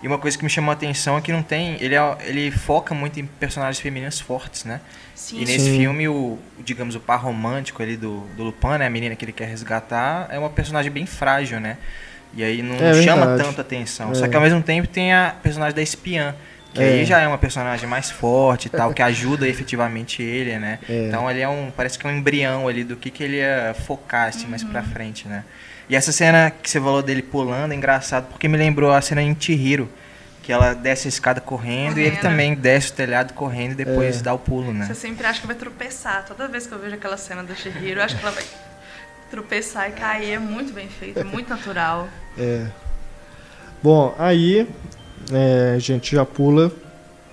E 0.03 0.07
uma 0.07 0.17
coisa 0.17 0.37
que 0.37 0.43
me 0.43 0.49
chamou 0.49 0.71
a 0.71 0.73
atenção 0.73 1.17
é 1.17 1.21
que 1.21 1.31
não 1.31 1.41
tem. 1.41 1.77
Ele, 1.81 1.95
é- 1.95 2.17
ele 2.25 2.51
foca 2.51 2.93
muito 2.93 3.19
em 3.19 3.25
personagens 3.25 3.79
femininas 3.79 4.19
fortes, 4.19 4.65
né? 4.65 4.81
Sim, 5.15 5.37
E 5.41 5.45
nesse 5.45 5.65
Sim. 5.71 5.77
filme, 5.77 6.07
o, 6.09 6.37
digamos, 6.59 6.93
o 6.95 6.99
par 6.99 7.21
romântico 7.21 7.81
ali 7.81 7.95
do, 7.95 8.19
do 8.35 8.43
Lupin, 8.43 8.77
né? 8.77 8.87
A 8.87 8.89
menina 8.89 9.15
que 9.15 9.23
ele 9.23 9.31
quer 9.31 9.47
resgatar, 9.47 10.27
é 10.29 10.37
uma 10.37 10.49
personagem 10.49 10.91
bem 10.91 11.05
frágil, 11.05 11.59
né? 11.61 11.77
E 12.33 12.43
aí 12.43 12.61
não 12.61 12.75
É 12.75 13.01
chama 13.01 13.37
tanta 13.37 13.61
atenção. 13.61 14.11
É. 14.11 14.15
Só 14.15 14.27
que 14.27 14.35
ao 14.35 14.41
mesmo 14.41 14.61
tempo 14.61 14.87
tem 14.89 15.13
a 15.13 15.33
personagem 15.41 15.73
da 15.73 15.81
espiã, 15.81 16.35
Que 16.75 16.84
É. 16.84 16.86
aí 16.89 17.05
já 17.05 17.20
é 17.22 17.27
uma 17.27 17.38
personagem 17.38 17.88
mais 17.89 18.12
forte 18.12 18.65
e 18.65 18.70
tal, 18.70 18.94
que 18.94 19.01
ajuda 19.01 19.48
efetivamente 19.50 20.22
ele, 20.22 20.60
né? 20.60 20.77
É. 20.89 21.08
Então 21.08 21.29
ele 21.32 21.39
é 21.41 21.48
um. 21.50 21.72
Parece 21.75 21.98
que 21.98 22.05
é 22.05 22.10
um 22.10 22.13
embrião 22.17 22.67
ali 22.67 22.84
do 22.84 22.96
que, 22.96 23.10
que 23.10 23.24
ele 23.24 23.38
ia 23.38 23.74
focar 23.88 24.27
assim, 24.27 24.46
mais 24.46 24.63
pra 24.63 24.84
frente, 24.84 25.27
né? 25.27 25.44
E 25.89 25.96
essa 25.96 26.12
cena 26.12 26.51
que 26.51 26.70
você 26.70 26.79
falou 26.79 27.01
dele 27.01 27.22
pulando 27.22 27.72
é 27.72 27.75
engraçado, 27.75 28.27
porque 28.27 28.48
me 28.48 28.58
lembrou 28.58 28.91
a 28.91 29.01
cena 29.01 29.22
em 29.22 29.36
Chihiro. 29.39 29.89
Que 30.44 30.51
ela 30.53 30.75
desce 30.75 31.08
a 31.08 31.10
escada 31.10 31.41
correndo, 31.41 31.98
e 31.98 32.01
ele 32.01 32.10
Correndo. 32.17 32.22
também 32.22 32.53
desce 32.53 32.91
o 32.91 32.94
telhado 32.94 33.34
correndo 33.34 33.72
e 33.72 33.75
depois 33.75 34.20
É. 34.20 34.22
dá 34.22 34.32
o 34.32 34.38
pulo, 34.38 34.72
né? 34.72 34.86
Você 34.86 34.94
sempre 34.94 35.25
acha 35.25 35.41
que 35.41 35.48
vai 35.48 35.55
tropeçar. 35.55 36.24
Toda 36.24 36.48
vez 36.48 36.67
que 36.67 36.72
eu 36.72 36.77
vejo 36.77 36.94
aquela 36.94 37.17
cena 37.17 37.41
do 37.41 37.55
Shihiro, 37.55 38.00
eu 38.00 38.03
acho 38.03 38.15
que 38.15 38.22
ela 38.24 38.32
vai 38.32 38.44
tropeçar 39.32 39.89
e 39.89 39.94
cair. 39.94 40.34
É 40.34 40.38
muito 40.39 40.72
bem 40.72 40.88
feito, 40.88 41.20
é 41.20 41.24
muito 41.25 41.50
natural. 41.50 42.08
É. 42.38 42.67
Bom, 43.82 44.13
aí 44.20 44.67
é, 45.31 45.74
a 45.75 45.79
gente 45.79 46.15
já 46.15 46.25
pula 46.25 46.72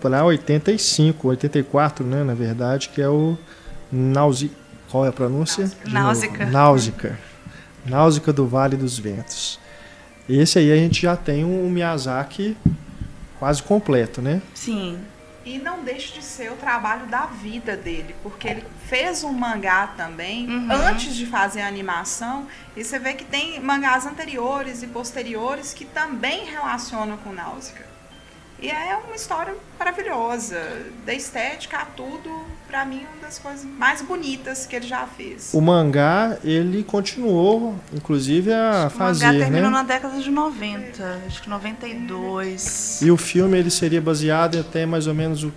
para 0.00 0.24
85, 0.24 1.28
84, 1.28 2.04
né, 2.04 2.24
na 2.24 2.34
verdade, 2.34 2.88
que 2.88 3.00
é 3.00 3.08
o 3.08 3.36
Náusea. 3.90 4.50
Qual 4.90 5.06
é 5.06 5.08
a 5.08 5.12
pronúncia? 5.12 5.70
Náusica. 5.86 6.46
Náusica. 6.46 7.18
Náusica 7.86 8.32
do 8.32 8.46
Vale 8.46 8.76
dos 8.76 8.98
Ventos. 8.98 9.58
Esse 10.28 10.58
aí 10.58 10.70
a 10.70 10.76
gente 10.76 11.02
já 11.02 11.16
tem 11.16 11.44
um 11.44 11.68
Miyazaki 11.70 12.56
quase 13.38 13.62
completo, 13.62 14.20
né? 14.20 14.42
Sim. 14.54 14.98
E 15.44 15.58
não 15.58 15.82
deixa 15.82 16.14
de 16.14 16.24
ser 16.24 16.52
o 16.52 16.56
trabalho 16.56 17.06
da 17.06 17.26
vida 17.26 17.76
dele, 17.76 18.14
porque 18.22 18.46
ele 18.48 18.64
fez 18.88 19.24
um 19.24 19.32
mangá 19.32 19.88
também 19.96 20.48
Uhum. 20.48 20.70
antes 20.70 21.14
de 21.16 21.26
fazer 21.26 21.62
a 21.62 21.66
animação, 21.68 22.46
e 22.76 22.84
você 22.84 22.98
vê 22.98 23.14
que 23.14 23.24
tem 23.24 23.58
mangás 23.60 24.06
anteriores 24.06 24.82
e 24.82 24.86
posteriores 24.86 25.74
que 25.74 25.84
também 25.84 26.44
relacionam 26.44 27.16
com 27.16 27.32
Náusea. 27.32 27.91
E 28.62 28.70
é 28.70 28.96
uma 29.04 29.16
história 29.16 29.52
maravilhosa, 29.76 30.60
da 31.04 31.12
estética 31.12 31.78
a 31.78 31.84
tudo, 31.84 32.30
pra 32.68 32.84
mim 32.84 33.04
uma 33.12 33.26
das 33.26 33.36
coisas 33.40 33.64
mais 33.64 34.00
bonitas 34.02 34.66
que 34.66 34.76
ele 34.76 34.86
já 34.86 35.04
fez. 35.04 35.50
O 35.52 35.60
mangá, 35.60 36.38
ele 36.44 36.84
continuou, 36.84 37.74
inclusive, 37.92 38.52
a 38.52 38.56
o 38.56 38.74
mangá 38.74 38.90
fazer, 38.90 39.38
terminou 39.38 39.68
né? 39.68 39.78
na 39.78 39.82
década 39.82 40.20
de 40.20 40.30
90, 40.30 41.22
acho 41.26 41.42
que 41.42 41.48
92. 41.50 43.02
E 43.02 43.10
o 43.10 43.16
filme, 43.16 43.58
ele 43.58 43.70
seria 43.70 44.00
baseado 44.00 44.54
em 44.56 44.60
até 44.60 44.86
mais 44.86 45.08
ou 45.08 45.14
menos 45.14 45.42
o 45.42 45.52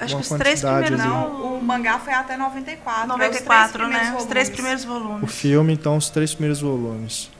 Acho 0.00 0.16
uma 0.16 0.22
que 0.24 0.32
os 0.32 0.38
três 0.38 0.60
quantidade 0.62 0.86
primeiros. 0.86 1.00
ali. 1.00 1.24
Não, 1.24 1.56
o 1.58 1.62
mangá 1.62 1.98
foi 2.00 2.12
até 2.14 2.36
94. 2.36 3.00
é 3.00 3.04
os 3.04 3.08
94, 3.08 3.72
três 3.88 3.90
né? 3.92 4.14
Os 4.18 4.24
três 4.24 4.48
volumes. 4.48 4.50
primeiros 4.50 4.84
O 4.84 4.88
volumes. 4.88 5.32
filme, 5.34 5.72
então, 5.72 5.96
os 5.96 6.10
três 6.10 6.34
primeiros 6.34 6.60
volumes. 6.60 7.30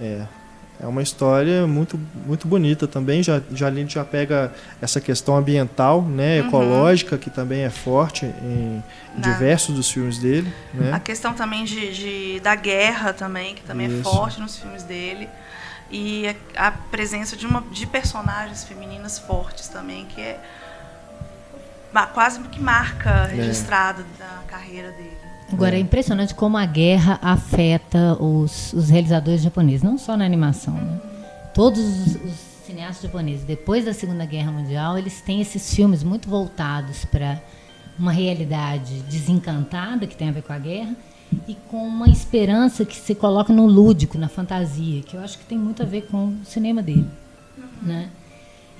É. 0.00 0.24
É 0.82 0.86
uma 0.86 1.02
história 1.02 1.66
muito, 1.66 2.00
muito 2.26 2.48
bonita 2.48 2.86
também. 2.88 3.22
Já, 3.22 3.42
já, 3.52 3.68
a 3.68 3.70
gente 3.74 3.94
já 3.94 4.04
pega 4.04 4.50
essa 4.80 4.98
questão 5.00 5.36
ambiental, 5.36 6.00
né, 6.02 6.40
Uhum. 6.40 6.48
ecológica, 6.48 7.18
que 7.18 7.28
também 7.28 7.60
é 7.64 7.70
forte 7.70 8.24
em 8.24 8.82
Na- 9.14 9.28
diversos 9.32 9.74
dos 9.74 9.90
filmes 9.90 10.18
dele. 10.18 10.50
A 10.72 10.76
Né? 10.76 11.00
questão 11.04 11.34
também 11.34 11.64
de, 11.64 11.92
de- 11.92 12.40
da 12.40 12.54
guerra 12.54 13.12
também, 13.12 13.54
que 13.54 13.62
também 13.62 13.88
Isso. 13.88 14.00
é 14.00 14.02
forte 14.02 14.40
nos 14.40 14.58
filmes 14.58 14.82
dele. 14.82 15.28
E 15.90 16.34
a, 16.56 16.68
a 16.68 16.70
presença 16.70 17.36
de, 17.36 17.46
uma, 17.46 17.62
de 17.70 17.86
personagens 17.86 18.64
femininas 18.64 19.18
fortes 19.18 19.68
também, 19.68 20.06
que 20.06 20.20
é 20.20 20.40
quase 22.14 22.40
que 22.44 22.60
marca 22.60 23.24
registrada 23.26 24.02
da 24.18 24.42
carreira 24.48 24.92
dele. 24.92 25.19
Agora, 25.52 25.76
é 25.76 25.80
impressionante 25.80 26.34
como 26.34 26.56
a 26.56 26.64
guerra 26.64 27.18
afeta 27.22 28.14
os, 28.22 28.72
os 28.72 28.88
realizadores 28.88 29.42
japoneses, 29.42 29.82
não 29.82 29.98
só 29.98 30.16
na 30.16 30.24
animação. 30.24 30.74
Né? 30.74 31.00
Todos 31.52 31.80
os, 31.80 32.14
os 32.16 32.34
cineastas 32.66 33.02
japoneses, 33.02 33.44
depois 33.44 33.84
da 33.84 33.92
Segunda 33.92 34.24
Guerra 34.24 34.52
Mundial, 34.52 34.96
eles 34.96 35.20
têm 35.20 35.40
esses 35.40 35.74
filmes 35.74 36.02
muito 36.02 36.28
voltados 36.28 37.04
para 37.04 37.40
uma 37.98 38.12
realidade 38.12 39.00
desencantada, 39.02 40.06
que 40.06 40.16
tem 40.16 40.28
a 40.28 40.32
ver 40.32 40.42
com 40.42 40.52
a 40.52 40.58
guerra, 40.58 40.94
e 41.46 41.54
com 41.68 41.86
uma 41.86 42.08
esperança 42.08 42.84
que 42.84 42.96
se 42.96 43.14
coloca 43.14 43.52
no 43.52 43.66
lúdico, 43.66 44.18
na 44.18 44.28
fantasia, 44.28 45.02
que 45.02 45.16
eu 45.16 45.20
acho 45.20 45.38
que 45.38 45.44
tem 45.44 45.58
muito 45.58 45.82
a 45.82 45.86
ver 45.86 46.02
com 46.02 46.28
o 46.28 46.44
cinema 46.44 46.82
dele. 46.82 47.06
Né? 47.82 48.08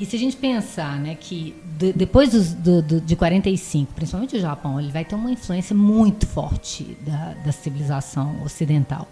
E 0.01 0.07
se 0.07 0.17
a 0.17 0.19
gente 0.19 0.37
pensar 0.37 0.99
né, 0.99 1.15
que 1.15 1.55
de- 1.79 1.93
depois 1.93 2.31
dos- 2.31 2.55
do, 2.55 2.81
do- 2.81 3.01
de 3.03 3.15
45, 3.15 3.93
principalmente 3.93 4.35
o 4.37 4.41
Japão, 4.41 4.81
ele 4.81 4.91
vai 4.91 5.05
ter 5.05 5.15
uma 5.15 5.31
influência 5.31 5.77
muito 5.77 6.27
forte 6.27 6.97
da, 7.07 7.35
da 7.45 7.53
civilização 7.53 8.43
ocidental. 8.43 9.07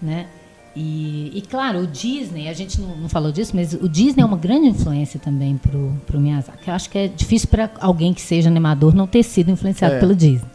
Né? 0.00 0.26
E, 0.74 1.30
e, 1.34 1.42
claro, 1.42 1.80
o 1.80 1.86
Disney, 1.86 2.48
a 2.48 2.52
gente 2.54 2.80
não, 2.80 2.96
não 2.96 3.08
falou 3.08 3.30
disso, 3.30 3.52
mas 3.54 3.74
o 3.74 3.88
Disney 3.88 4.22
é 4.22 4.24
uma 4.24 4.36
grande 4.38 4.68
influência 4.68 5.20
também 5.20 5.58
para 5.58 5.76
o 5.76 6.20
Miyazaki. 6.20 6.68
Eu 6.68 6.74
acho 6.74 6.88
que 6.88 6.96
é 6.96 7.08
difícil 7.08 7.48
para 7.48 7.70
alguém 7.80 8.14
que 8.14 8.22
seja 8.22 8.48
animador 8.48 8.94
não 8.94 9.06
ter 9.06 9.22
sido 9.22 9.50
influenciado 9.50 9.96
É. 9.96 10.00
pelo 10.00 10.14
Disney. 10.14 10.48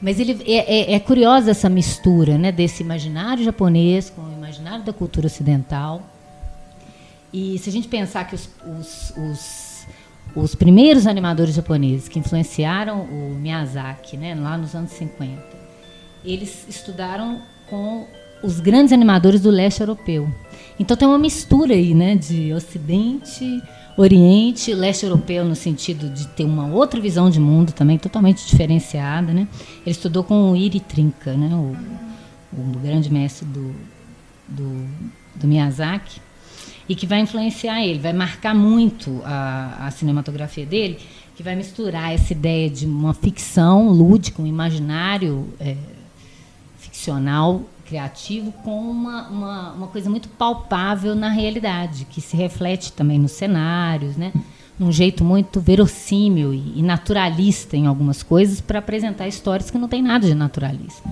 Mas 0.00 0.20
ele 0.20 0.40
é, 0.46 0.92
é- 0.92 0.94
é 0.94 1.00
curiosa 1.00 1.50
essa 1.50 1.68
mistura 1.68 2.38
né, 2.38 2.50
desse 2.52 2.82
imaginário 2.82 3.44
japonês 3.44 4.08
com 4.08 4.22
o 4.22 4.32
imaginário 4.32 4.84
da 4.84 4.92
cultura 4.92 5.26
ocidental. 5.26 6.00
E 7.32 7.58
se 7.58 7.68
a 7.68 7.72
gente 7.72 7.88
pensar 7.88 8.24
que 8.24 8.34
os, 8.34 8.48
os, 8.64 9.12
os, 9.16 9.86
os 10.34 10.54
primeiros 10.54 11.06
animadores 11.06 11.54
japoneses 11.54 12.08
que 12.08 12.18
influenciaram 12.18 13.02
o 13.02 13.36
Miyazaki, 13.38 14.16
né, 14.16 14.34
lá 14.34 14.56
nos 14.56 14.74
anos 14.74 14.90
50, 14.92 15.42
eles 16.24 16.66
estudaram 16.68 17.40
com 17.68 18.06
os 18.42 18.60
grandes 18.60 18.92
animadores 18.92 19.40
do 19.40 19.50
leste 19.50 19.80
europeu. 19.80 20.28
Então 20.78 20.96
tem 20.96 21.06
uma 21.06 21.18
mistura 21.18 21.74
aí, 21.74 21.94
né, 21.94 22.14
de 22.14 22.52
Ocidente, 22.52 23.62
Oriente, 23.96 24.72
leste 24.72 25.04
europeu 25.04 25.44
no 25.44 25.56
sentido 25.56 26.08
de 26.08 26.28
ter 26.28 26.44
uma 26.44 26.68
outra 26.68 27.00
visão 27.00 27.28
de 27.28 27.40
mundo 27.40 27.72
também 27.72 27.98
totalmente 27.98 28.46
diferenciada, 28.46 29.32
né? 29.32 29.48
Ele 29.84 29.90
estudou 29.90 30.22
com 30.22 30.52
o 30.52 30.56
Iri 30.56 30.78
Trinca, 30.78 31.32
né, 31.32 31.52
o, 31.52 31.76
o 32.56 32.78
grande 32.78 33.12
mestre 33.12 33.44
do, 33.44 33.74
do, 34.48 34.88
do 35.34 35.48
Miyazaki 35.48 36.20
e 36.88 36.94
que 36.94 37.06
vai 37.06 37.20
influenciar 37.20 37.84
ele, 37.84 37.98
vai 37.98 38.12
marcar 38.12 38.54
muito 38.54 39.20
a, 39.24 39.86
a 39.86 39.90
cinematografia 39.90 40.64
dele, 40.64 40.98
que 41.36 41.42
vai 41.42 41.54
misturar 41.54 42.12
essa 42.12 42.32
ideia 42.32 42.68
de 42.68 42.86
uma 42.86 43.14
ficção 43.14 43.90
lúdica, 43.90 44.42
um 44.42 44.46
imaginário 44.46 45.48
é, 45.60 45.76
ficcional, 46.78 47.62
criativo, 47.86 48.52
com 48.64 48.80
uma, 48.80 49.28
uma, 49.28 49.72
uma 49.72 49.86
coisa 49.86 50.10
muito 50.10 50.28
palpável 50.28 51.14
na 51.14 51.28
realidade, 51.28 52.06
que 52.06 52.20
se 52.20 52.36
reflete 52.36 52.92
também 52.92 53.18
nos 53.18 53.32
cenários, 53.32 54.16
né? 54.16 54.32
num 54.78 54.92
jeito 54.92 55.24
muito 55.24 55.60
verossímil 55.60 56.54
e, 56.54 56.82
naturalista 56.82 57.76
em 57.76 57.86
algumas 57.86 58.22
coisas, 58.22 58.60
para 58.60 58.78
apresentar 58.78 59.26
histórias 59.26 59.70
que 59.70 59.78
não 59.78 59.88
tem 59.88 60.00
nada 60.00 60.26
de 60.26 60.34
naturalista. 60.34 61.08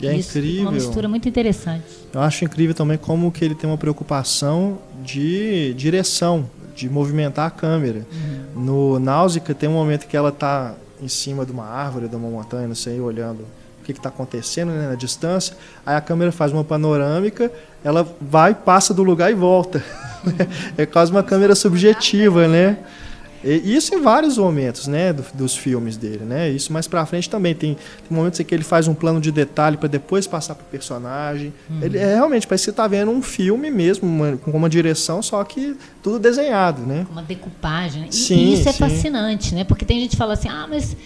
E 0.00 0.06
é 0.06 0.16
Isso, 0.16 0.38
incrível. 0.38 0.62
Uma 0.62 0.72
mistura 0.72 1.08
muito 1.08 1.28
interessante. 1.28 1.84
Eu 2.12 2.20
acho 2.20 2.44
incrível 2.44 2.74
também 2.74 2.96
como 2.96 3.30
que 3.32 3.44
ele 3.44 3.54
tem 3.54 3.68
uma 3.68 3.78
preocupação 3.78 4.78
de 5.02 5.74
direção, 5.74 6.48
de 6.74 6.88
movimentar 6.88 7.46
a 7.46 7.50
câmera. 7.50 8.06
No 8.54 8.98
Náusea 8.98 9.42
tem 9.42 9.68
um 9.68 9.72
momento 9.72 10.06
que 10.06 10.16
ela 10.16 10.28
está 10.28 10.74
em 11.02 11.08
cima 11.08 11.44
de 11.44 11.52
uma 11.52 11.64
árvore, 11.64 12.08
de 12.08 12.16
uma 12.16 12.28
montanha, 12.28 12.66
não 12.66 12.74
sei, 12.74 13.00
olhando 13.00 13.40
o 13.80 13.84
que 13.84 13.92
está 13.92 14.08
acontecendo 14.08 14.70
né, 14.70 14.88
na 14.88 14.94
distância. 14.94 15.56
Aí 15.84 15.96
a 15.96 16.00
câmera 16.00 16.30
faz 16.30 16.52
uma 16.52 16.64
panorâmica, 16.64 17.50
ela 17.82 18.06
vai, 18.20 18.54
passa 18.54 18.92
do 18.92 19.02
lugar 19.02 19.30
e 19.30 19.34
volta. 19.34 19.82
é 20.76 20.86
quase 20.86 21.10
uma 21.10 21.22
câmera 21.22 21.54
subjetiva, 21.54 22.46
né? 22.46 22.78
E 23.44 23.74
isso 23.76 23.94
em 23.94 24.00
vários 24.00 24.36
momentos, 24.38 24.86
né, 24.86 25.12
do- 25.12 25.24
dos 25.34 25.56
filmes 25.56 25.96
dele, 25.96 26.24
né? 26.24 26.48
Isso 26.50 26.72
mais 26.72 26.88
pra 26.88 27.04
frente 27.06 27.30
também 27.30 27.54
tem, 27.54 27.74
tem 27.74 28.16
momentos 28.16 28.40
em 28.40 28.44
que 28.44 28.54
ele 28.54 28.64
faz 28.64 28.88
um 28.88 28.94
plano 28.94 29.20
de 29.20 29.30
detalhe 29.30 29.76
para 29.76 29.88
depois 29.88 30.26
passar 30.26 30.54
pro 30.54 30.64
personagem. 30.66 31.52
Ele 31.80 31.98
é 31.98 32.14
realmente 32.14 32.46
parece 32.46 32.64
que 32.64 32.70
você 32.70 32.76
tá 32.76 32.86
vendo 32.88 33.10
um 33.10 33.22
filme 33.22 33.70
mesmo, 33.70 34.08
uma- 34.08 34.36
com 34.36 34.50
uma 34.50 34.68
direção, 34.68 35.22
só 35.22 35.42
que 35.44 35.76
tudo 36.02 36.18
desenhado, 36.18 36.82
né? 36.82 37.06
uma 37.12 37.22
decupagem. 37.22 38.02
né? 38.02 38.08
E, 38.10 38.14
Sim, 38.14 38.36
e 38.36 38.54
isso 38.54 38.68
é 38.68 38.72
sim. 38.72 38.78
fascinante, 38.78 39.54
né? 39.54 39.64
Porque 39.64 39.84
tem 39.84 40.00
gente 40.00 40.10
que 40.10 40.16
fala 40.16 40.34
assim, 40.34 40.48
ah, 40.48 40.66
mas 40.68 40.92
o 40.92 40.96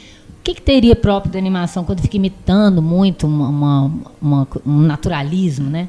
que, 0.42 0.54
que 0.54 0.62
teria 0.62 0.96
próprio 0.96 1.32
da 1.32 1.38
animação 1.38 1.84
quando 1.84 2.00
fica 2.00 2.16
imitando 2.16 2.80
muito 2.82 3.26
uma- 3.26 3.48
uma- 3.48 3.92
uma- 4.20 4.48
um 4.66 4.80
naturalismo, 4.80 5.68
né? 5.70 5.88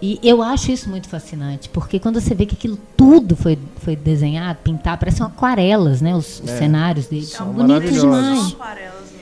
E 0.00 0.20
eu 0.22 0.42
acho 0.42 0.70
isso 0.70 0.90
muito 0.90 1.08
fascinante, 1.08 1.68
porque 1.70 1.98
quando 1.98 2.20
você 2.20 2.34
vê 2.34 2.44
que 2.44 2.54
aquilo 2.54 2.78
tudo 2.96 3.34
foi, 3.34 3.58
foi 3.78 3.96
desenhado, 3.96 4.58
pintado, 4.62 4.98
parecem 5.00 5.24
aquarelas, 5.24 6.02
né? 6.02 6.14
Os, 6.14 6.40
os 6.40 6.50
É. 6.50 6.58
cenários 6.58 7.06
deles 7.06 7.28
São 7.30 7.46
são 7.46 7.54
bonitos 7.54 7.92
demais. 7.94 8.38
São 8.38 8.46
aquarelas 8.60 8.94
mesmo. 9.00 9.15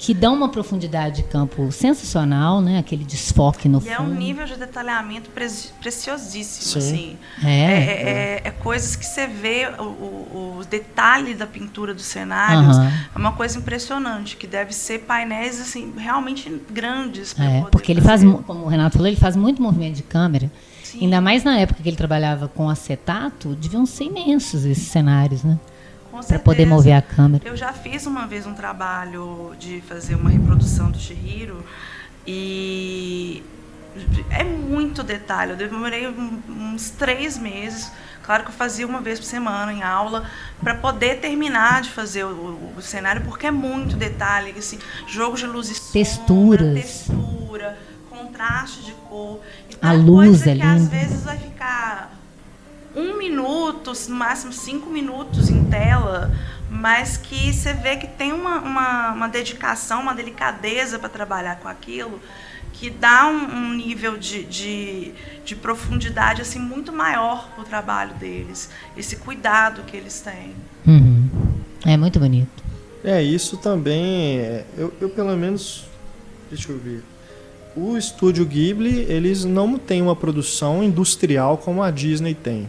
Que 0.00 0.14
dão 0.14 0.32
uma 0.32 0.48
profundidade 0.48 1.16
de 1.16 1.22
campo 1.24 1.72
sensacional, 1.72 2.60
né? 2.62 2.78
Aquele 2.78 3.04
desfoque 3.04 3.68
no 3.68 3.82
E 3.84 3.88
é 3.88 3.96
fundo. 3.96 4.12
um 4.12 4.14
nível 4.14 4.46
de 4.46 4.54
detalhamento 4.54 5.28
preci- 5.30 5.70
preciosíssimo, 5.80 6.80
Sim. 6.80 6.88
assim. 6.88 7.16
É, 7.44 7.50
É, 7.50 7.74
é- 7.74 8.40
é- 8.44 8.48
é 8.48 8.50
coisas 8.52 8.94
que 8.94 9.04
você 9.04 9.26
vê, 9.26 9.66
o, 9.76 9.82
o, 9.82 10.56
o 10.60 10.64
detalhe 10.64 11.34
da 11.34 11.48
pintura 11.48 11.92
dos 11.92 12.04
cenários, 12.04 12.78
Aham. 12.78 12.92
é 13.12 13.18
uma 13.18 13.32
coisa 13.32 13.58
impressionante, 13.58 14.36
que 14.36 14.46
deve 14.46 14.72
ser 14.72 15.00
painéis 15.00 15.60
assim, 15.60 15.92
realmente 15.98 16.48
grandes. 16.70 17.32
É, 17.38 17.58
poder 17.58 17.70
porque 17.72 17.90
ele 17.90 18.00
faz, 18.00 18.22
fazer. 18.22 18.26
mu- 18.26 18.42
como 18.44 18.64
o 18.66 18.68
Renato 18.68 18.98
falou, 18.98 19.08
ele 19.08 19.16
faz 19.16 19.34
muito 19.34 19.60
movimento 19.60 19.96
de 19.96 20.04
câmera. 20.04 20.48
Sim. 20.84 21.00
Ainda 21.02 21.20
mais 21.20 21.42
na 21.42 21.58
época 21.58 21.82
que 21.82 21.88
ele 21.88 21.96
trabalhava 21.96 22.46
com 22.46 22.70
acetato, 22.70 23.54
deviam 23.56 23.84
ser 23.84 24.04
imensos 24.04 24.64
esses 24.64 24.86
cenários, 24.88 25.42
né? 25.42 25.58
Para 26.26 26.38
poder 26.38 26.66
mover 26.66 26.94
a 26.94 27.02
câmera. 27.02 27.46
Eu 27.46 27.56
já 27.56 27.72
fiz 27.72 28.06
uma 28.06 28.26
vez 28.26 28.46
um 28.46 28.54
trabalho 28.54 29.54
de 29.58 29.80
fazer 29.82 30.14
uma 30.14 30.30
reprodução 30.30 30.90
do 30.90 30.98
Chihiro 30.98 31.64
e 32.26 33.42
é 34.30 34.44
muito 34.44 35.02
detalhe. 35.02 35.52
Eu 35.52 35.56
demorei 35.56 36.06
uns 36.48 36.90
três 36.90 37.38
meses. 37.38 37.90
Claro 38.22 38.44
que 38.44 38.50
eu 38.50 38.54
fazia 38.54 38.86
uma 38.86 39.00
vez 39.00 39.18
por 39.18 39.24
semana 39.24 39.72
em 39.72 39.82
aula 39.82 40.24
para 40.62 40.74
poder 40.74 41.18
terminar 41.20 41.80
de 41.82 41.90
fazer 41.90 42.24
o, 42.24 42.28
o- 42.28 42.74
o 42.76 42.82
cenário, 42.82 43.22
porque 43.24 43.46
é 43.46 43.50
muito 43.50 43.96
detalhe, 43.96 44.54
assim, 44.58 44.78
jogo 45.06 45.36
de 45.36 45.46
luz 45.46 45.70
e 45.70 45.74
sombra, 45.74 45.92
Texturas. 45.94 46.74
textura, 46.74 47.78
contraste 48.10 48.82
de 48.84 48.92
cor. 49.08 49.40
A 49.80 49.94
é 49.94 49.96
luz 49.96 50.28
coisa 50.28 50.50
é 50.50 50.56
que 50.56 50.62
às 50.62 50.78
linda. 50.82 50.90
vezes 50.90 51.22
vai 51.24 51.38
ficar 51.38 52.12
um 52.98 53.16
minuto, 53.16 53.92
no 54.08 54.16
máximo 54.16 54.52
cinco 54.52 54.90
minutos 54.90 55.48
em 55.48 55.64
tela, 55.64 56.32
mas 56.68 57.16
que 57.16 57.52
você 57.52 57.72
vê 57.72 57.96
que 57.96 58.06
tem 58.06 58.32
uma, 58.32 58.58
uma, 58.58 59.12
uma 59.12 59.28
dedicação, 59.28 60.00
uma 60.00 60.14
delicadeza 60.14 60.98
para 60.98 61.08
trabalhar 61.08 61.60
com 61.60 61.68
aquilo, 61.68 62.20
que 62.72 62.90
dá 62.90 63.26
um, 63.26 63.54
um 63.54 63.74
nível 63.74 64.18
de, 64.18 64.44
de, 64.44 65.12
de 65.44 65.56
profundidade 65.56 66.42
assim 66.42 66.58
muito 66.58 66.92
maior 66.92 67.48
para 67.50 67.62
o 67.62 67.64
trabalho 67.64 68.14
deles, 68.14 68.68
esse 68.96 69.16
cuidado 69.16 69.82
que 69.82 69.96
eles 69.96 70.20
têm. 70.20 70.54
Uhum. 70.86 71.28
É 71.86 71.96
muito 71.96 72.18
bonito. 72.18 72.64
É, 73.04 73.22
isso 73.22 73.56
também. 73.56 74.38
é, 74.38 74.64
Eu, 74.76 74.92
eu 75.00 75.08
pelo 75.08 75.36
menos. 75.36 75.84
Deixa 76.50 76.72
eu 76.72 76.78
ver. 76.78 77.02
O 77.76 77.96
estúdio 77.96 78.44
Ghibli, 78.44 79.06
eles 79.08 79.44
não 79.44 79.78
têm 79.78 80.02
uma 80.02 80.16
produção 80.16 80.82
industrial 80.82 81.58
como 81.58 81.82
a 81.82 81.90
Disney 81.90 82.34
tem. 82.34 82.68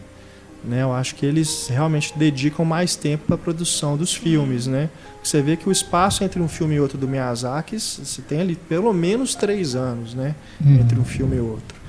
Né? 0.64 0.82
Eu 0.82 0.92
acho 0.92 1.14
que 1.14 1.24
eles 1.24 1.68
realmente 1.68 2.12
dedicam 2.16 2.64
mais 2.64 2.94
tempo 2.94 3.24
para 3.26 3.34
a 3.34 3.38
produção 3.38 3.96
dos 3.96 4.14
filmes. 4.14 4.66
Né? 4.66 4.90
Você 5.22 5.40
vê 5.40 5.56
que 5.56 5.68
o 5.68 5.72
espaço 5.72 6.22
entre 6.22 6.40
um 6.40 6.48
filme 6.48 6.74
e 6.74 6.80
outro 6.80 6.98
do 6.98 7.08
Miyazaki, 7.08 7.78
você 7.78 8.22
tem 8.22 8.40
ali 8.40 8.56
pelo 8.56 8.92
menos 8.92 9.34
três 9.34 9.74
anos 9.74 10.14
né? 10.14 10.34
entre 10.64 10.98
um 10.98 11.04
filme 11.04 11.36
e 11.36 11.40
outro. 11.40 11.80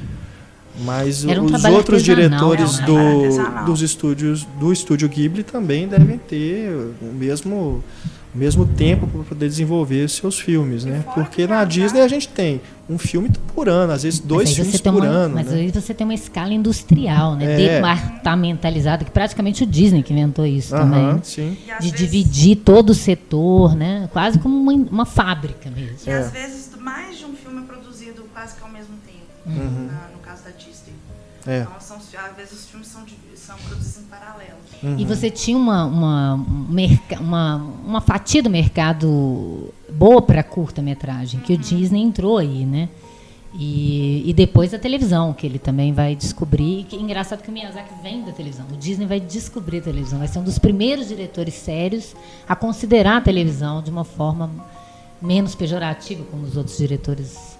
Mas 0.84 1.26
um 1.26 1.46
os 1.46 1.66
outros 1.66 2.02
diretores 2.02 2.80
né? 2.80 2.86
do, 2.86 3.66
dos 3.66 3.82
estúdios 3.82 4.48
do 4.58 4.72
estúdio 4.72 5.10
Ghibli 5.10 5.44
também 5.44 5.88
devem 5.88 6.18
ter 6.18 6.72
o 7.02 7.14
mesmo 7.14 7.84
mesmo 8.34 8.66
tempo 8.66 9.06
para 9.08 9.24
poder 9.24 9.48
desenvolver 9.50 10.08
seus 10.10 10.40
filmes, 10.40 10.86
né? 10.86 11.04
Porque 11.14 11.44
que 11.44 11.48
na 11.48 11.64
Disney 11.66 12.02
a 12.02 12.08
gente 12.08 12.28
tem 12.30 12.62
um 12.90 12.98
filme 12.98 13.30
por 13.54 13.68
ano, 13.70 13.92
às 13.94 14.04
vezes 14.04 14.20
dois 14.20 14.54
filmes 14.54 14.80
por 14.80 14.94
uma, 14.96 15.06
ano, 15.06 15.36
Mas 15.36 15.48
né? 15.48 15.60
aí 15.60 15.72
você 15.72 15.94
tem 15.94 16.06
uma 16.06 16.14
escala 16.14 16.54
industrial, 16.54 17.36
né? 17.36 17.62
É. 17.62 17.76
Departamentalizada, 17.76 19.04
que 19.06 19.12
praticamente 19.12 19.64
o 19.64 19.66
Disney 19.68 20.04
que 20.04 20.14
inventou 20.14 20.46
isso 20.46 20.76
Aham, 20.76 20.90
também. 21.10 21.24
sim. 21.24 21.58
E 21.68 21.72
às 21.72 21.84
De 21.84 21.92
vezes- 21.92 22.00
dividir 22.12 22.56
todo 22.58 22.92
o 22.92 22.94
setor, 22.96 23.76
né? 23.76 24.10
Quase 24.12 24.40
como 24.40 24.58
uma, 24.58 24.74
uma 24.74 25.06
fábrica 25.06 25.70
mesmo. 25.70 25.98
E 26.06 26.10
É. 26.10 26.18
às 26.20 26.32
vezes 26.32 26.72
mais 26.80 27.18
de 27.18 27.26
um 27.26 27.34
filme 27.34 27.62
é 27.62 27.66
produzido 27.66 28.24
quase 28.34 28.56
que 28.56 28.64
ao 28.64 28.70
mesmo 28.70 28.96
tempo, 29.06 29.60
Uhum. 29.60 29.88
na- 29.88 30.10
no 30.14 30.20
caso 30.20 30.44
da 30.44 30.52
Disney. 30.52 30.94
É. 31.48 31.62
Então, 31.62 31.74
são, 31.80 31.98
às 31.98 32.36
vezes 32.36 32.54
os 32.54 32.66
filmes 32.70 32.88
são, 32.88 33.04
de- 33.04 33.16
são 33.46 33.58
produzidos 33.58 34.04
em 34.04 34.08
paralelo. 34.08 34.58
Uhum. 34.84 34.98
E 34.98 35.06
você 35.06 35.30
tinha 35.30 35.58
uma, 35.58 35.86
uma, 35.86 36.36
um 36.36 36.68
uma, 37.20 37.56
uma 37.86 38.02
fatia 38.02 38.42
do 38.42 38.50
mercado 38.50 39.74
boa 39.90 40.22
para 40.22 40.44
curta-metragem, 40.44 41.40
que 41.42 41.54
o 41.54 41.58
Disney 41.58 42.02
entrou 42.02 42.38
aí, 42.38 42.66
né? 42.66 42.90
E, 43.54 44.24
e 44.30 44.34
depois 44.34 44.74
a 44.74 44.80
televisão, 44.80 45.34
que 45.34 45.46
ele 45.46 45.60
também 45.60 45.92
vai 45.92 46.16
descobrir. 46.16 46.86
Que, 46.86 46.96
engraçado 46.96 47.42
que 47.42 47.50
o 47.50 47.52
Miyazaki 47.52 47.94
vem 48.02 48.24
da 48.24 48.32
televisão. 48.32 48.66
O 48.72 48.78
Disney 48.78 49.06
vai 49.06 49.20
descobrir 49.20 49.80
a 49.80 49.82
televisão. 49.82 50.20
Vai 50.20 50.28
ser 50.30 50.40
um 50.40 50.44
dos 50.44 50.58
primeiros 50.58 51.10
diretores 51.10 51.54
sérios 51.56 52.16
a 52.48 52.56
considerar 52.56 53.18
a 53.18 53.22
televisão 53.22 53.82
de 53.82 53.92
uma 53.92 54.06
forma 54.06 54.50
menos 55.22 55.54
pejorativa, 55.54 56.24
como 56.32 56.44
os 56.44 56.56
outros 56.56 56.78
diretores 56.78 57.58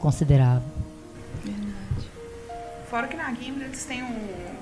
consideravam. 0.00 0.64
Fora 2.90 3.06
que 3.06 3.16
na 3.16 3.30
Ghibli 3.30 3.64
eles 3.64 3.84
têm 3.84 4.02
um- 4.02 4.57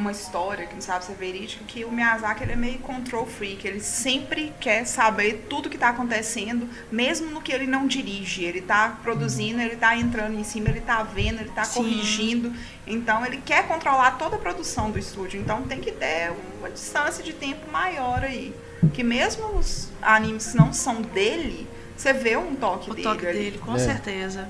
uma 0.00 0.10
história, 0.10 0.66
que 0.66 0.74
não 0.74 0.80
sabe 0.80 1.04
se 1.04 1.12
é 1.12 1.14
verídica, 1.14 1.62
que 1.66 1.84
o 1.84 1.92
Miyazaki 1.92 2.42
ele 2.42 2.52
é 2.52 2.56
meio 2.56 2.78
control 2.78 3.26
freak. 3.26 3.66
Ele 3.66 3.80
sempre 3.80 4.52
quer 4.58 4.84
saber 4.86 5.46
tudo 5.48 5.68
que 5.68 5.76
está 5.76 5.90
acontecendo, 5.90 6.68
mesmo 6.90 7.30
no 7.30 7.40
que 7.42 7.52
ele 7.52 7.66
não 7.66 7.86
dirige. 7.86 8.42
Ele 8.44 8.60
está 8.60 8.98
produzindo, 9.02 9.60
ele 9.60 9.74
está 9.74 9.96
entrando 9.96 10.38
em 10.38 10.44
cima, 10.44 10.68
ele 10.70 10.78
está 10.78 11.02
vendo, 11.02 11.40
ele 11.40 11.50
está 11.50 11.66
corrigindo. 11.66 12.52
Então 12.86 13.24
ele 13.24 13.36
quer 13.44 13.68
controlar 13.68 14.12
toda 14.12 14.36
a 14.36 14.38
produção 14.38 14.90
do 14.90 14.98
estúdio. 14.98 15.40
Então 15.40 15.62
tem 15.62 15.80
que 15.80 15.92
ter 15.92 16.32
uma 16.58 16.70
distância 16.70 17.22
de 17.22 17.32
tempo 17.32 17.70
maior 17.70 18.24
aí. 18.24 18.54
Que 18.94 19.04
mesmo 19.04 19.44
os 19.58 19.88
animes 20.00 20.48
que 20.52 20.56
não 20.56 20.72
são 20.72 21.02
dele, 21.02 21.68
você 21.96 22.12
vê 22.14 22.36
um 22.36 22.54
toque 22.54 22.90
O 22.90 22.94
dele. 22.94 23.06
toque 23.06 23.26
ali. 23.26 23.38
dele, 23.38 23.58
com 23.58 23.76
É. 23.76 23.78
certeza. 23.78 24.48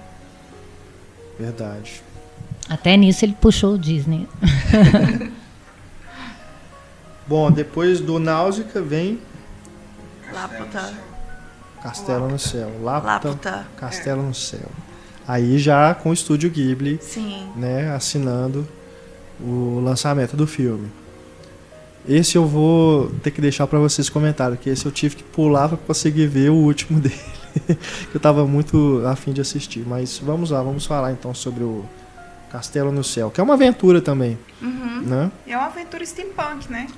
Verdade. 1.39 2.03
Até 2.69 2.97
nisso 2.97 3.25
ele 3.25 3.35
puxou 3.41 3.75
o 3.75 3.79
Disney. 3.79 4.29
Bom, 7.31 7.49
depois 7.49 8.01
do 8.01 8.19
Náusica 8.19 8.83
vem 8.83 9.21
Laputa. 10.33 10.93
Castelo 11.81 12.29
no 12.29 12.41
Céu. 12.41 12.73
Laputa, 12.83 13.29
Laputa. 13.29 13.67
Castelo 13.77 14.21
no 14.25 14.35
Céu. 14.35 14.69
Aí 15.29 15.57
já 15.57 15.95
com 15.95 16.11
o 16.11 16.13
estúdio 16.13 16.51
Ghibli, 16.51 16.99
Sim. 17.01 17.49
né, 17.55 17.89
assinando 17.95 18.67
o 19.41 19.79
lançamento 19.81 20.37
do 20.37 20.45
filme. 20.45 20.91
Esse 22.09 22.37
eu 22.37 22.49
vou 22.49 23.11
ter 23.23 23.31
que 23.31 23.41
deixar 23.41 23.69
para 23.69 23.79
vocês 23.79 24.09
comentarem, 24.11 24.57
que 24.57 24.69
esse 24.69 24.85
eu 24.85 24.91
tive 24.91 25.15
que 25.15 25.23
pular 25.23 25.69
para 25.69 25.79
conseguir 25.79 26.27
ver 26.27 26.51
o 26.51 26.55
último 26.57 26.99
dele. 26.99 27.15
que 28.11 28.13
eu 28.17 28.21
tava 28.21 28.45
muito 28.45 29.05
afim 29.07 29.33
de 29.33 29.41
assistir. 29.41 29.85
Mas 29.87 30.19
vamos 30.19 30.51
lá, 30.51 30.61
vamos 30.65 30.85
falar 30.85 31.13
então 31.13 31.33
sobre 31.33 31.63
o 31.63 31.85
Castelo 32.51 32.91
no 32.91 33.05
Céu, 33.05 33.31
que 33.31 33.41
é 33.41 33.45
uma 33.45 33.55
aventura 33.55 34.01
também, 34.03 34.37
Uhum. 34.61 35.03
né? 35.03 35.31
E 35.47 35.53
é 35.53 35.57
uma 35.57 35.67
aventura 35.67 36.05
steampunk, 36.05 36.69
né? 36.69 36.89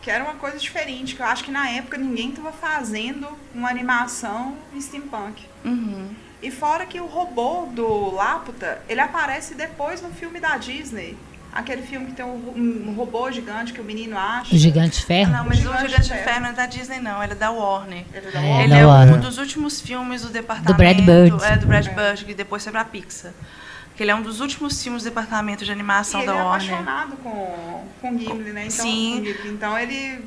Que 0.00 0.10
era 0.10 0.24
uma 0.24 0.34
coisa 0.34 0.58
diferente, 0.58 1.14
que 1.14 1.20
eu 1.22 1.26
acho 1.26 1.44
que 1.44 1.50
na 1.50 1.68
época 1.70 1.98
ninguém 1.98 2.30
estava 2.30 2.52
fazendo 2.52 3.26
uma 3.54 3.68
animação 3.68 4.56
em 4.74 4.80
steampunk. 4.80 5.44
Uhum. 5.64 6.08
E 6.42 6.50
fora 6.50 6.86
que 6.86 7.00
o 7.00 7.06
robô 7.06 7.66
do 7.72 8.14
Laputa, 8.14 8.80
ele 8.88 9.00
aparece 9.00 9.54
depois 9.54 10.00
no 10.00 10.10
filme 10.10 10.38
da 10.38 10.56
Disney. 10.56 11.16
Aquele 11.52 11.82
filme 11.82 12.06
que 12.06 12.12
tem 12.12 12.24
um, 12.24 12.88
um 12.90 12.94
robô 12.94 13.30
gigante 13.32 13.72
que 13.72 13.80
o 13.80 13.84
menino 13.84 14.16
acha. 14.16 14.54
O 14.54 14.58
Gigante 14.58 15.02
Ferro. 15.04 15.32
Não, 15.32 15.44
mas 15.44 15.58
o 15.58 15.62
Gigante 15.62 15.80
Gigante 15.88 16.02
de 16.02 16.08
Ferro. 16.10 16.24
Ferro 16.24 16.40
não 16.40 16.48
é 16.50 16.52
da 16.52 16.66
Disney, 16.66 17.00
não. 17.00 17.22
Ele 17.22 17.32
é 17.32 17.36
da 17.36 17.50
Warner. 17.50 18.04
Ele 18.14 18.28
é 18.28 18.30
da 18.30 18.40
É, 18.40 18.50
Warner. 18.50 18.64
Ele 18.64 18.70
da 18.70 18.78
é 18.78 19.16
um 19.16 19.20
dos 19.20 19.38
últimos 19.38 19.80
filmes 19.80 20.22
do 20.22 20.28
departamento. 20.28 20.74
Brad 20.74 21.00
Bird. 21.00 21.44
É, 21.44 21.56
do 21.56 21.66
Brad 21.66 21.88
Bird, 21.88 22.24
que 22.26 22.34
depois 22.34 22.62
foi 22.62 22.70
pra 22.70 22.84
Pixar. 22.84 23.32
Que 23.98 24.04
ele 24.04 24.12
é 24.12 24.14
um 24.14 24.22
dos 24.22 24.40
últimos 24.40 24.80
filmes 24.82 25.02
do 25.02 25.06
departamento 25.10 25.64
de 25.64 25.72
animação 25.72 26.20
E 26.20 26.22
ele 26.22 26.32
da 26.32 26.38
é 26.38 26.42
Warner. 26.44 26.72
apaixonado 26.72 27.16
com, 27.16 27.84
com 28.00 28.16
Gimli, 28.18 28.52
né? 28.52 28.66
Então, 28.66 28.86
Sim. 28.86 29.20
Ghibli. 29.24 29.50
Então 29.50 29.76
ele 29.78 30.24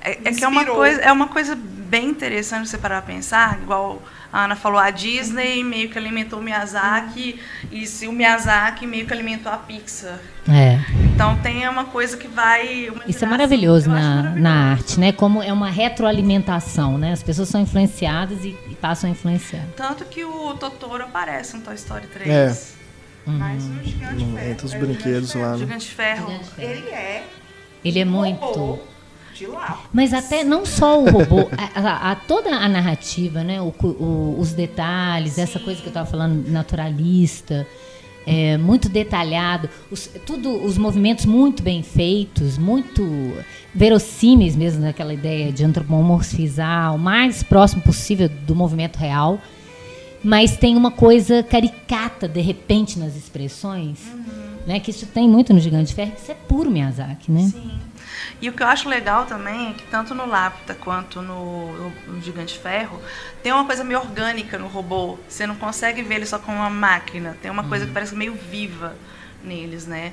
É, 0.00 0.12
é 0.24 0.32
que 0.32 0.42
é 0.42 0.48
uma, 0.48 0.64
coisa, 0.64 1.00
é 1.02 1.12
uma 1.12 1.28
coisa 1.28 1.54
bem 1.54 2.08
interessante 2.08 2.68
você 2.68 2.78
parar 2.78 3.02
pra 3.02 3.14
pensar, 3.14 3.58
igual 3.62 4.02
a 4.32 4.44
Ana 4.46 4.56
falou, 4.56 4.78
a 4.80 4.90
Disney 4.90 5.62
meio 5.62 5.88
que 5.90 5.96
alimentou 5.98 6.40
o 6.40 6.42
Miyazaki, 6.42 7.38
e 7.70 7.86
se 7.86 8.08
o 8.08 8.12
Miyazaki 8.12 8.86
meio 8.86 9.06
que 9.06 9.12
alimentou 9.12 9.52
a 9.52 9.56
Pixar. 9.58 10.18
É. 10.48 10.80
Então 11.14 11.36
tem 11.42 11.68
uma 11.68 11.84
coisa 11.84 12.16
que 12.16 12.26
vai. 12.26 12.88
uma 12.90 13.04
Isso 13.06 13.24
é 13.24 13.28
maravilhoso 13.28 13.88
na, 13.88 13.94
maravilhoso. 14.00 14.40
na 14.42 14.70
arte, 14.72 14.98
né? 14.98 15.12
Como 15.12 15.40
é 15.42 15.52
uma 15.52 15.70
retroalimentação, 15.70 16.98
né? 16.98 17.12
As 17.12 17.22
pessoas 17.22 17.48
são 17.48 17.60
influenciadas 17.60 18.44
e, 18.44 18.56
e 18.70 18.74
passam 18.74 19.08
a 19.08 19.12
influenciar. 19.12 19.62
Tanto 19.76 20.04
que 20.06 20.24
o 20.24 20.54
Totoro 20.54 21.04
aparece 21.04 21.56
no 21.56 21.62
Toy 21.62 21.74
Story 21.76 22.06
3. 22.08 22.28
É. 22.28 22.83
Mas 23.26 23.64
o 23.64 23.82
Gigante 23.84 24.24
Hum, 24.24 24.34
Ferro. 24.34 24.50
entre 24.50 24.66
os 24.66 24.72
é 24.72 24.76
o 24.76 24.80
brinquedos 24.80 25.28
Gigante 25.32 25.38
lá, 25.38 25.52
né? 25.52 25.58
Gigante 25.58 25.90
Ferro. 25.90 26.26
Ferro. 26.26 26.42
Ele 26.70 26.88
é 26.90 27.26
Ele 27.84 27.98
é 28.00 28.04
muito. 28.04 28.40
robô 28.44 28.78
de 29.34 29.46
lá. 29.46 29.80
Mas 29.92 30.12
até 30.14 30.44
não 30.44 30.64
só 30.64 31.00
o 31.02 31.10
robô, 31.10 31.48
a, 31.58 31.80
a- 31.80 32.10
a- 32.12 32.14
toda 32.16 32.50
a 32.54 32.68
narrativa, 32.68 33.42
né? 33.42 33.60
O 33.60 33.74
o- 33.82 34.36
os 34.38 34.52
detalhes, 34.52 35.38
essa 35.38 35.58
coisa 35.58 35.80
que 35.80 35.86
eu 35.86 35.90
estava 35.90 36.08
falando, 36.08 36.48
naturalista, 36.48 37.66
é, 38.26 38.56
muito 38.56 38.88
detalhado, 38.88 39.68
os, 39.90 40.06
tudo, 40.24 40.62
os 40.64 40.78
movimentos 40.78 41.26
muito 41.26 41.62
bem 41.62 41.82
feitos, 41.82 42.56
muito 42.56 43.02
verossímeis 43.74 44.54
mesmo 44.56 44.82
naquela 44.82 45.12
ideia 45.12 45.52
de 45.52 45.64
antropomorfizar 45.64 46.94
o 46.94 46.98
mais 46.98 47.42
próximo 47.42 47.82
possível 47.82 48.28
do 48.28 48.54
movimento 48.54 48.96
real. 48.96 49.38
Mas 50.24 50.56
tem 50.56 50.74
uma 50.74 50.90
coisa 50.90 51.42
caricata, 51.42 52.26
de 52.26 52.40
repente, 52.40 52.98
nas 52.98 53.14
expressões, 53.14 53.98
Né? 54.66 54.80
Que 54.80 54.90
isso 54.90 55.04
tem 55.04 55.28
muito 55.28 55.52
no 55.52 55.60
Gigante 55.60 55.88
de 55.88 55.94
Ferro, 55.94 56.12
que 56.12 56.22
isso 56.22 56.32
é 56.32 56.34
puro 56.34 56.70
Miyazaki, 56.70 57.30
né? 57.30 57.42
Sim. 57.52 57.78
E 58.40 58.48
o 58.48 58.52
que 58.52 58.62
eu 58.62 58.66
acho 58.66 58.88
legal 58.88 59.26
também 59.26 59.70
é 59.70 59.72
que 59.74 59.84
tanto 59.84 60.14
no 60.14 60.26
Lapta 60.26 60.74
quanto 60.74 61.20
no, 61.20 61.90
no 62.06 62.22
Gigante 62.22 62.58
Ferro 62.58 63.00
tem 63.42 63.52
uma 63.52 63.64
coisa 63.64 63.84
meio 63.84 64.00
orgânica 64.00 64.58
no 64.58 64.66
robô. 64.66 65.18
Você 65.28 65.46
não 65.46 65.54
consegue 65.56 66.02
ver 66.02 66.16
ele 66.16 66.26
só 66.26 66.38
como 66.38 66.56
uma 66.56 66.70
máquina. 66.70 67.36
Tem 67.42 67.50
uma 67.50 67.64
coisa 67.64 67.86
que 67.86 67.92
parece 67.92 68.14
meio 68.14 68.34
viva 68.34 68.96
neles, 69.42 69.86
né? 69.86 70.12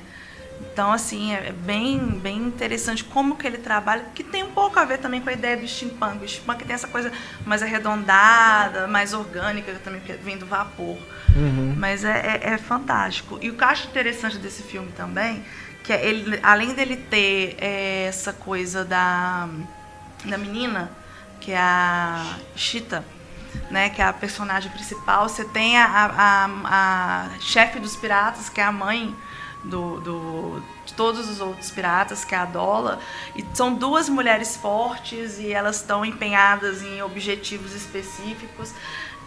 Então, 0.70 0.92
assim, 0.92 1.34
é 1.34 1.52
bem, 1.52 1.98
bem 1.98 2.38
interessante 2.38 3.04
como 3.04 3.36
que 3.36 3.46
ele 3.46 3.58
trabalha, 3.58 4.06
que 4.14 4.22
tem 4.22 4.42
um 4.42 4.52
pouco 4.52 4.78
a 4.78 4.84
ver 4.84 4.98
também 4.98 5.20
com 5.20 5.28
a 5.28 5.32
ideia 5.32 5.56
do 5.56 5.66
steampunk. 5.66 6.24
O 6.24 6.28
steampunk 6.28 6.64
tem 6.64 6.74
essa 6.74 6.88
coisa 6.88 7.12
mais 7.44 7.62
arredondada, 7.62 8.86
mais 8.86 9.12
orgânica, 9.12 9.74
também 9.84 10.00
que 10.00 10.12
vem 10.14 10.38
do 10.38 10.46
vapor. 10.46 10.96
Uhum. 11.36 11.74
Mas 11.76 12.04
é, 12.04 12.40
é, 12.42 12.50
é 12.54 12.58
fantástico. 12.58 13.38
E 13.42 13.50
o 13.50 13.54
que 13.54 13.62
eu 13.62 13.68
acho 13.68 13.88
interessante 13.88 14.38
desse 14.38 14.62
filme 14.62 14.90
também, 14.92 15.44
que 15.82 15.92
é 15.92 16.06
ele, 16.06 16.38
além 16.42 16.72
dele 16.74 16.96
ter 16.96 17.56
é, 17.58 18.06
essa 18.06 18.32
coisa 18.32 18.84
da, 18.84 19.48
da 20.24 20.38
menina, 20.38 20.90
que 21.40 21.52
é 21.52 21.58
a 21.58 22.36
Chita, 22.56 23.04
né, 23.70 23.90
que 23.90 24.00
é 24.00 24.04
a 24.04 24.12
personagem 24.12 24.70
principal, 24.70 25.28
você 25.28 25.44
tem 25.44 25.76
a, 25.76 25.84
a, 25.86 26.48
a 26.64 27.40
chefe 27.40 27.78
dos 27.78 27.96
piratas, 27.96 28.48
que 28.48 28.60
é 28.60 28.64
a 28.64 28.72
mãe 28.72 29.14
do, 29.64 30.00
do, 30.00 30.62
de 30.84 30.94
todos 30.94 31.28
os 31.28 31.40
outros 31.40 31.70
piratas, 31.70 32.24
que 32.24 32.34
é 32.34 32.38
a 32.38 32.44
Dola. 32.44 32.98
E 33.36 33.44
são 33.54 33.74
duas 33.74 34.08
mulheres 34.08 34.56
fortes 34.56 35.38
e 35.38 35.52
elas 35.52 35.76
estão 35.76 36.04
empenhadas 36.04 36.82
em 36.82 37.02
objetivos 37.02 37.74
específicos. 37.74 38.72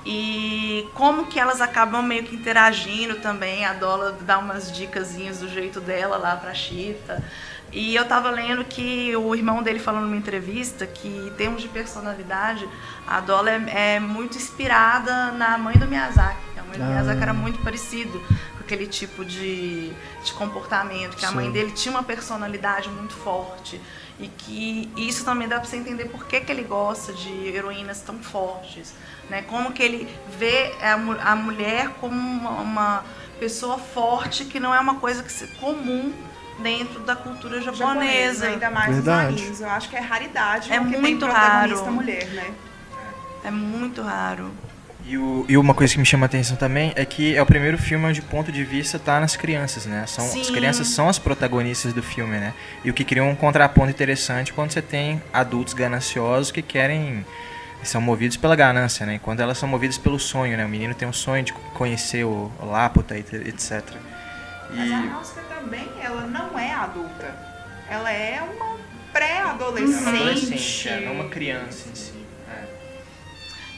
E 0.06 0.88
como 0.94 1.26
que 1.26 1.40
elas 1.40 1.62
acabam 1.62 2.04
meio 2.06 2.24
que 2.24 2.36
interagindo 2.36 3.16
também. 3.16 3.66
A 3.66 3.74
Dola 3.74 4.18
dá 4.22 4.38
umas 4.38 4.72
dicasinhas 4.72 5.40
do 5.40 5.50
jeito 5.50 5.82
dela 5.82 6.18
lá 6.18 6.36
pra 6.36 6.54
Chita. 6.54 7.24
E 7.72 7.96
eu 7.96 8.06
tava 8.06 8.30
lendo 8.30 8.64
que 8.64 9.16
o 9.18 9.36
irmão 9.36 9.64
dele 9.64 9.80
falou 9.80 10.00
numa 10.00 10.16
entrevista 10.16 10.86
que, 10.86 11.08
em 11.08 11.32
termos 11.32 11.62
de 11.62 11.68
personalidade, 11.68 12.70
a 13.08 13.20
Dola 13.20 13.50
é, 13.50 13.96
é 13.96 14.00
muito 14.00 14.38
inspirada 14.38 15.32
na 15.32 15.58
mãe 15.58 15.76
do 15.78 15.88
Miyazaki. 15.88 16.60
A 16.60 16.64
mãe 16.64 16.78
do 16.78 16.84
Ah. 16.84 16.88
Miyazaki 16.88 17.22
era 17.22 17.34
muito 17.34 17.60
parecido 17.64 18.22
aquele 18.66 18.88
tipo 18.88 19.24
de, 19.24 19.92
de 20.24 20.34
comportamento, 20.34 21.16
que 21.16 21.26
a 21.26 21.32
mãe 21.32 21.46
Sim. 21.46 21.52
dele 21.52 21.72
tinha 21.72 21.92
uma 21.94 22.04
personalidade 22.04 22.90
muito 22.90 23.14
forte. 23.14 23.80
E 24.20 24.28
que 24.28 24.90
isso 24.96 25.24
também 25.24 25.48
dá 25.48 25.60
pra 25.60 25.66
você 25.70 25.76
entender 25.76 26.06
por 26.06 26.26
que, 26.26 26.40
que 26.42 26.52
ele 26.52 26.64
gosta 26.64 27.14
de 27.14 27.32
heroínas 27.48 28.02
tão 28.02 28.18
fortes. 28.20 28.94
Né? 29.30 29.44
Como 29.44 29.72
que 29.72 29.84
ele 29.84 30.10
vê 30.38 30.74
a, 30.82 30.94
a 31.32 31.36
mulher 31.36 31.90
como 32.00 32.16
uma, 32.16 32.50
uma 32.62 33.04
pessoa 33.40 33.78
forte, 33.78 34.46
que 34.46 34.60
não 34.60 34.74
é 34.74 34.80
uma 34.80 34.96
coisa 34.96 35.22
que 35.22 35.32
se, 35.32 35.48
comum 35.60 36.14
dentro 36.60 37.02
da 37.02 37.16
cultura 37.16 37.62
japonesa. 37.62 38.48
ainda 38.48 38.70
mais 38.72 38.96
Verdade. 38.96 39.32
nos 39.34 39.42
animes. 39.42 39.62
Eu 39.62 39.70
acho 39.70 39.90
que 39.90 39.96
é 39.96 40.00
raridade 40.00 40.72
É 40.72 40.80
muito 40.80 41.26
raro. 41.26 41.92
mulher, 41.92 42.26
né? 42.30 42.54
É 43.44 43.52
muito 43.52 44.02
raro. 44.02 44.50
E, 45.08 45.18
o- 45.18 45.46
e 45.48 45.56
uma 45.56 45.74
coisa 45.76 45.94
que 45.94 46.00
me 46.00 46.06
chama 46.06 46.26
a 46.26 46.28
atenção 46.28 46.58
também 46.58 46.92
é 46.96 47.06
que 47.06 47.36
é 47.36 47.42
o 47.42 47.46
primeiro 47.46 47.78
filme 47.78 48.06
onde 48.06 48.22
o 48.22 48.24
ponto 48.24 48.52
de 48.52 48.64
vista 48.64 48.98
tá 48.98 49.20
nas 49.20 49.36
crianças, 49.36 49.86
né? 49.86 50.04
São, 50.08 50.26
as 50.26 50.50
crianças 50.50 50.88
são 50.88 51.08
as 51.08 51.20
protagonistas 51.20 51.94
do 51.94 52.02
filme, 52.02 52.38
né? 52.40 52.54
E 52.84 52.90
o 52.90 52.94
que 52.94 53.04
cria 53.04 53.24
um 53.24 53.36
contraponto 53.36 53.92
interessante 53.92 54.52
quando 54.52 54.72
você 54.72 54.82
tem 54.82 55.22
adultos 55.32 55.76
gananciosos 55.76 56.52
que 56.52 56.62
querem 56.64 57.24
são 57.84 58.02
movidos 58.02 58.36
pela 58.36 58.56
ganância, 58.56 59.06
né? 59.06 59.20
Quando 59.22 59.42
elas 59.42 59.60
são 59.60 59.70
movidas 59.70 59.96
pelo 59.96 60.18
sonho, 60.20 60.58
né? 60.58 60.66
O 60.66 60.70
menino 60.70 60.96
tem 60.96 61.08
um 61.08 61.14
sonho 61.14 61.44
de 61.44 61.54
conhecer 61.54 62.24
o 62.24 62.52
Laputa, 62.60 63.16
et- 63.16 63.32
etc. 63.32 63.84
Mas 64.72 64.80
a 64.80 64.86
E 64.86 65.08
Náusea 65.08 65.44
também, 65.44 65.88
ela 66.02 66.22
não 66.26 66.58
é 66.58 66.74
adulta. 66.74 67.36
Ela 67.88 68.12
é 68.12 68.42
uma 68.42 68.76
pré-adolescente. 69.14 69.94
é 69.94 70.10
uma 70.10 70.10
adolescente, 70.20 70.90
é, 70.90 71.00
não 71.06 71.14
uma 71.14 71.30
criança 71.30 71.90
em 71.92 71.96
si. 71.96 72.15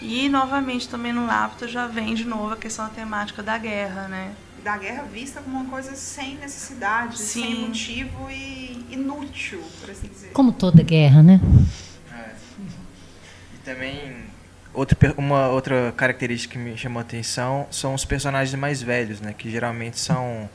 E, 0.01 0.29
novamente, 0.29 0.87
também 0.87 1.11
no 1.11 1.25
Lapto 1.25 1.67
já 1.67 1.87
vem 1.87 2.13
de 2.13 2.23
novo 2.23 2.53
a 2.53 2.57
questão 2.57 2.85
da 2.85 2.91
temática 2.91 3.41
da 3.41 3.57
guerra, 3.57 4.07
né? 4.07 4.31
Da 4.63 4.77
guerra 4.77 5.03
vista 5.03 5.41
como 5.41 5.59
uma 5.59 5.69
coisa 5.69 5.95
sem 5.95 6.35
necessidade, 6.35 7.17
Sim. 7.17 7.41
sem 7.41 7.67
motivo 7.67 8.29
e 8.29 8.85
inútil, 8.91 9.61
por 9.79 9.89
assim 9.89 10.07
dizer. 10.07 10.31
Como 10.33 10.51
toda 10.51 10.83
guerra, 10.83 11.23
né? 11.23 11.39
É. 12.13 12.31
E 13.55 13.57
também 13.63 14.25
outra, 14.73 15.13
uma 15.17 15.47
outra 15.47 15.93
característica 15.97 16.53
que 16.53 16.59
me 16.59 16.77
chamou 16.77 16.99
a 16.99 17.01
atenção 17.01 17.67
são 17.71 17.93
os 17.93 18.05
personagens 18.05 18.57
mais 18.59 18.81
velhos, 18.81 19.19
né? 19.19 19.33
Que 19.35 19.49
geralmente 19.49 19.99
são 19.99 20.49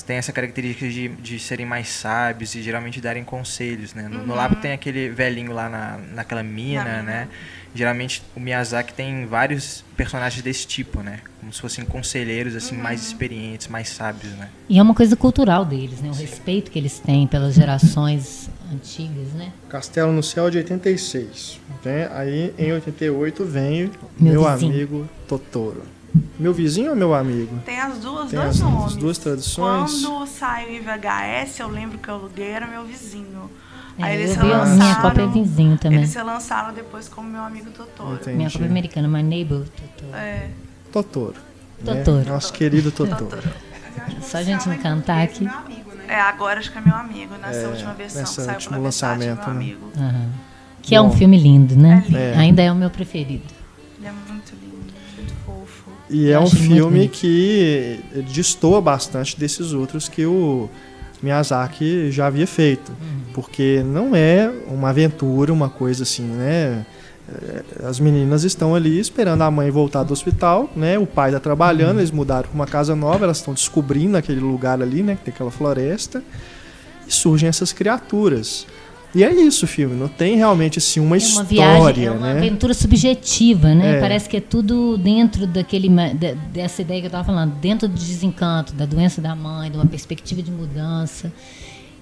têm 0.00 0.16
essa 0.16 0.32
característica 0.32 0.88
de, 0.88 1.08
de 1.08 1.38
serem 1.38 1.66
mais 1.66 1.88
sábios 1.88 2.54
e 2.54 2.62
geralmente 2.62 2.98
darem 3.00 3.22
conselhos, 3.24 3.92
né? 3.92 4.08
No, 4.08 4.26
no 4.26 4.34
Labo 4.34 4.56
tem 4.56 4.72
aquele 4.72 5.10
velhinho 5.10 5.52
lá 5.52 5.68
na, 5.68 5.98
naquela 6.14 6.42
mina, 6.42 6.84
Na 6.84 6.90
mina. 6.90 7.02
né? 7.02 7.28
Geralmente 7.74 8.22
o 8.36 8.40
Miyazaki 8.40 8.92
tem 8.92 9.24
vários 9.26 9.82
personagens 9.96 10.42
desse 10.42 10.66
tipo, 10.66 11.00
né? 11.02 11.20
Como 11.40 11.52
se 11.52 11.60
fossem 11.60 11.84
conselheiros 11.84 12.54
assim 12.54 12.76
mais 12.76 13.02
experientes, 13.02 13.66
mais 13.68 13.88
sábios, 13.88 14.32
né? 14.34 14.48
E 14.68 14.78
é 14.78 14.82
uma 14.82 14.94
coisa 14.94 15.16
cultural 15.16 15.64
deles, 15.64 16.00
né? 16.00 16.10
O 16.10 16.14
respeito 16.14 16.70
que 16.70 16.78
eles 16.78 16.98
têm 16.98 17.26
pelas 17.26 17.54
gerações 17.54 18.48
antigas, 18.72 19.28
né? 19.34 19.52
Castelo 19.68 20.12
no 20.12 20.22
Céu 20.22 20.50
de 20.50 20.58
86. 20.58 21.60
Né? 21.84 22.08
Aí 22.12 22.54
em 22.58 22.72
88 22.72 23.44
vem 23.44 23.90
Meu 24.18 24.32
meu, 24.42 24.50
vizinho. 24.52 24.72
amigo 24.74 25.08
Totoro. 25.26 25.82
Meu 26.38 26.52
vizinho 26.52 26.90
ou 26.90 26.96
meu 26.96 27.14
amigo? 27.14 27.58
Tem 27.64 27.78
as 27.80 27.98
duas, 27.98 28.30
Tem 28.30 28.38
dois 28.38 28.50
as- 28.50 28.60
nomes. 28.60 28.84
as 28.86 28.96
duas 28.96 29.18
traduções. 29.18 30.02
Quando 30.04 30.26
saiu 30.26 30.70
em 30.76 30.80
VHS, 30.80 31.60
eu 31.60 31.68
lembro 31.68 31.98
que 31.98 32.08
eu 32.08 32.14
aluguei, 32.14 32.50
era 32.50 32.66
meu 32.66 32.84
vizinho. 32.84 33.50
É, 33.98 34.04
Aí 34.04 34.16
eles 34.16 34.36
eu 34.36 34.42
vi 34.42 34.52
a 34.52 34.54
minha 34.64 34.64
relançaram- 34.64 35.02
cópia 35.02 35.26
vizinho 35.26 35.76
também. 35.78 35.98
Eles 35.98 36.10
se 36.10 36.22
lançaram 36.22 36.72
depois 36.74 37.08
como 37.08 37.28
meu 37.28 37.42
amigo 37.42 37.70
Totoro. 37.70 38.14
Entendi. 38.14 38.36
Minha 38.36 38.50
cópia 38.50 38.66
americana, 38.66 39.06
My 39.08 39.22
Neighbor 39.22 39.64
Totoro. 39.68 40.14
É, 40.16 40.48
Totoro. 40.90 41.34
né? 41.82 41.94
Totoro. 42.02 42.28
Nosso 42.28 42.52
querido 42.52 42.90
Totoro. 42.90 43.16
Totoro. 43.26 43.42
Só 44.22 44.38
a 44.38 44.40
o 44.40 44.44
gente 44.44 44.66
não 44.66 44.74
em 44.74 44.78
cantar 44.78 45.22
aqui. 45.22 45.44
Meu 45.44 45.52
amigo, 45.54 45.90
né? 45.94 46.04
É, 46.08 46.20
agora 46.20 46.58
acho 46.58 46.72
que 46.72 46.78
é 46.78 46.80
meu 46.80 46.94
amigo, 46.94 47.34
nessa 47.40 47.58
É, 47.60 47.68
última 47.68 47.92
versão 47.92 48.20
nessa 48.20 48.40
que 48.40 48.46
saiu 48.46 48.54
último 48.56 48.82
lançamento, 48.82 49.38
meu 49.38 49.48
né? 49.48 49.60
amigo. 49.60 49.92
Aham. 49.96 50.28
Que 50.80 50.94
é 50.94 51.00
um 51.00 51.08
Bom. 51.10 51.16
filme 51.16 51.38
lindo, 51.38 51.76
né? 51.76 52.02
É 52.04 52.08
lindo. 52.08 52.18
É. 52.18 52.36
Ainda 52.38 52.62
é 52.62 52.72
o 52.72 52.74
meu 52.74 52.88
preferido. 52.90 53.44
E 56.12 56.26
Eu 56.26 56.40
é 56.40 56.40
um 56.40 56.46
filme 56.50 57.08
que 57.08 58.00
destoa 58.32 58.80
bastante 58.80 59.38
desses 59.38 59.72
outros 59.72 60.08
que 60.08 60.26
o 60.26 60.68
Miyazaki 61.22 62.10
já 62.10 62.26
havia 62.26 62.46
feito. 62.46 62.90
Uhum. 62.92 63.32
Porque 63.32 63.82
não 63.84 64.14
é 64.14 64.52
uma 64.68 64.90
aventura, 64.90 65.52
uma 65.52 65.70
coisa 65.70 66.02
assim, 66.02 66.24
né? 66.24 66.84
É, 67.28 67.86
As 67.86 67.98
meninas 67.98 68.44
estão 68.44 68.74
ali 68.74 68.98
esperando 68.98 69.42
a 69.42 69.50
mãe 69.50 69.70
voltar 69.70 70.02
do 70.02 70.12
hospital, 70.12 70.70
né? 70.76 70.98
O 70.98 71.06
pai 71.06 71.30
está 71.30 71.40
trabalhando, 71.40 72.00
eles 72.00 72.10
mudaram 72.10 72.48
para 72.48 72.54
uma 72.54 72.66
casa 72.66 72.94
nova, 72.94 73.24
elas 73.24 73.38
estão 73.38 73.54
descobrindo 73.54 74.16
aquele 74.16 74.40
lugar 74.40 74.82
ali, 74.82 75.02
né? 75.02 75.16
Que 75.16 75.24
tem 75.24 75.34
aquela 75.34 75.50
floresta. 75.50 76.22
E 77.06 77.12
surgem 77.12 77.48
essas 77.48 77.72
criaturas. 77.72 78.66
E 79.14 79.22
é 79.22 79.30
isso 79.30 79.66
o 79.66 79.68
filme, 79.68 79.94
não 79.94 80.08
tem 80.08 80.36
realmente 80.36 80.78
assim 80.78 80.98
uma, 80.98 81.08
é 81.08 81.08
uma 81.08 81.16
história, 81.18 81.46
viagem, 81.46 82.04
é 82.06 82.10
uma 82.10 82.32
né? 82.32 82.38
aventura 82.38 82.72
subjetiva, 82.72 83.74
né? 83.74 83.96
É. 83.98 84.00
Parece 84.00 84.26
que 84.28 84.38
é 84.38 84.40
tudo 84.40 84.96
dentro 84.96 85.46
daquele 85.46 85.88
dessa 86.50 86.80
ideia 86.80 87.00
que 87.00 87.06
eu 87.06 87.08
estava 87.08 87.24
falando, 87.24 87.52
dentro 87.60 87.86
do 87.88 87.94
desencanto, 87.94 88.72
da 88.72 88.86
doença 88.86 89.20
da 89.20 89.34
mãe, 89.36 89.70
de 89.70 89.76
uma 89.76 89.84
perspectiva 89.86 90.40
de 90.42 90.50
mudança. 90.50 91.30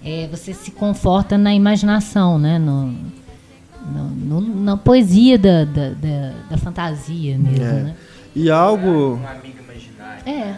É, 0.05 0.29
você 0.31 0.55
se 0.55 0.71
conforta 0.71 1.37
na 1.37 1.53
imaginação, 1.55 2.39
né? 2.39 2.59
No, 2.59 2.95
no- 3.93 4.11
no- 4.41 4.63
na 4.65 4.77
poesia 4.77 5.37
da, 5.37 5.65
da, 5.65 5.89
da- 5.91 6.33
da 6.51 6.57
fantasia 6.57 7.37
mesmo, 7.37 7.65
É. 7.65 7.73
né? 7.83 7.95
E 8.37 8.49
algo. 8.51 9.17
Um 9.17 9.27
amigo 9.29 9.59
imaginário. 9.65 10.23
É, 10.27 10.57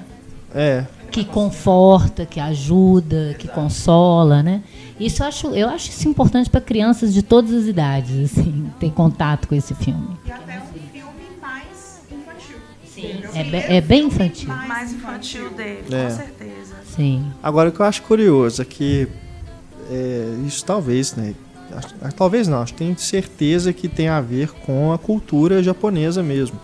É, 0.55 0.87
que 1.11 1.25
conforta, 1.25 2.27
que 2.27 2.39
ajuda, 2.39 3.35
que 3.39 3.49
consola, 3.49 4.43
né? 4.43 4.63
Isso 5.07 5.23
eu 5.23 5.27
acho, 5.27 5.47
eu 5.49 5.69
acho 5.69 5.91
isso 5.91 6.09
importante 6.09 6.49
para 6.51 6.61
crianças 6.61 7.13
de 7.13 7.23
todas 7.23 7.53
as 7.53 7.67
idades, 7.67 8.31
assim, 8.33 8.71
ter 8.79 8.91
contato 8.93 9.49
com 9.49 9.55
esse 9.55 9.75
filme. 9.75 10.17
E 10.27 10.31
até 10.33 10.59
um 10.61 10.67
filme 10.93 11.13
mais 11.41 12.03
infantil. 12.11 12.57
Sim, 12.87 13.21
é, 13.35 13.45
be- 13.45 13.57
é 13.57 13.81
bem 13.81 14.11
filme 14.11 14.15
infantil. 14.27 14.49
Mais 14.69 14.93
infantil 14.93 15.51
dele, 15.51 15.85
É. 15.91 16.05
com 16.05 16.17
certeza. 16.17 16.75
Sim. 16.95 17.33
Agora, 17.43 17.69
o 17.71 17.73
que 17.73 17.81
eu 17.81 17.87
acho 17.87 18.03
curioso 18.03 18.61
é 18.63 18.65
que 18.65 19.09
é, 19.91 20.35
isso 20.47 20.65
talvez, 20.65 21.15
né? 21.17 21.35
Talvez 22.17 22.47
não, 22.49 22.61
acho 22.61 22.75
que 22.75 22.81
tenho 22.81 22.99
certeza 22.99 23.73
que 23.73 23.89
tem 23.89 24.07
a 24.09 24.21
ver 24.21 24.51
com 24.67 24.93
a 24.93 24.99
cultura 24.99 25.63
japonesa 25.63 26.23
mesmo. 26.23 26.61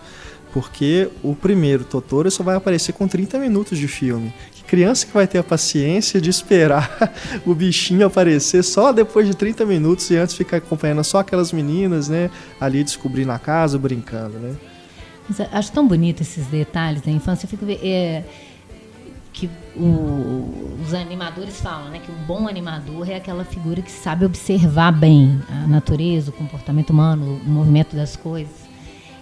Porque 0.53 1.09
o 1.23 1.35
primeiro 1.35 1.83
Totoro 1.83 2.29
só 2.29 2.43
vai 2.43 2.55
aparecer 2.55 2.93
com 2.93 3.07
30 3.07 3.37
minutos 3.39 3.77
de 3.77 3.87
filme. 3.87 4.31
Criança 4.69 5.05
que 5.05 5.11
vai 5.13 5.25
ter 5.27 5.39
a 5.39 5.43
paciência 5.43 6.21
de 6.21 6.29
esperar 6.29 7.11
o 7.45 7.55
bichinho 7.55 8.05
aparecer 8.05 8.63
só 8.63 8.91
depois 8.91 9.25
de 9.27 9.35
30 9.35 9.65
minutos 9.65 10.09
e 10.11 10.15
antes 10.15 10.35
ficar 10.35 10.57
acompanhando 10.57 11.03
só 11.03 11.19
aquelas 11.19 11.51
meninas, 11.51 12.07
né? 12.07 12.29
Ali 12.61 12.83
descobrindo 12.83 13.31
a 13.31 13.39
casa, 13.39 13.77
brincando, 13.79 14.37
né? 14.37 14.55
Acho 15.51 15.71
tão 15.71 15.87
bonito 15.87 16.21
esses 16.21 16.45
detalhes 16.47 17.01
da 17.01 17.11
infância. 17.11 17.45
Eu 17.45 17.49
fico 17.49 17.65
é, 17.67 18.23
que 19.33 19.49
o- 19.75 20.75
os 20.81 20.89
os 20.89 20.93
animadores 20.93 21.59
falam, 21.61 21.89
né, 21.91 21.99
que 22.03 22.11
um 22.11 22.25
bom 22.25 22.47
animador 22.47 23.07
é 23.09 23.15
aquela 23.15 23.45
figura 23.45 23.79
que 23.81 23.91
sabe 23.91 24.25
observar 24.25 24.91
bem 24.91 25.39
a 25.49 25.67
natureza, 25.67 26.31
o 26.31 26.33
comportamento 26.33 26.89
humano, 26.89 27.39
o 27.45 27.49
movimento 27.49 27.95
das 27.95 28.15
coisas. 28.15 28.53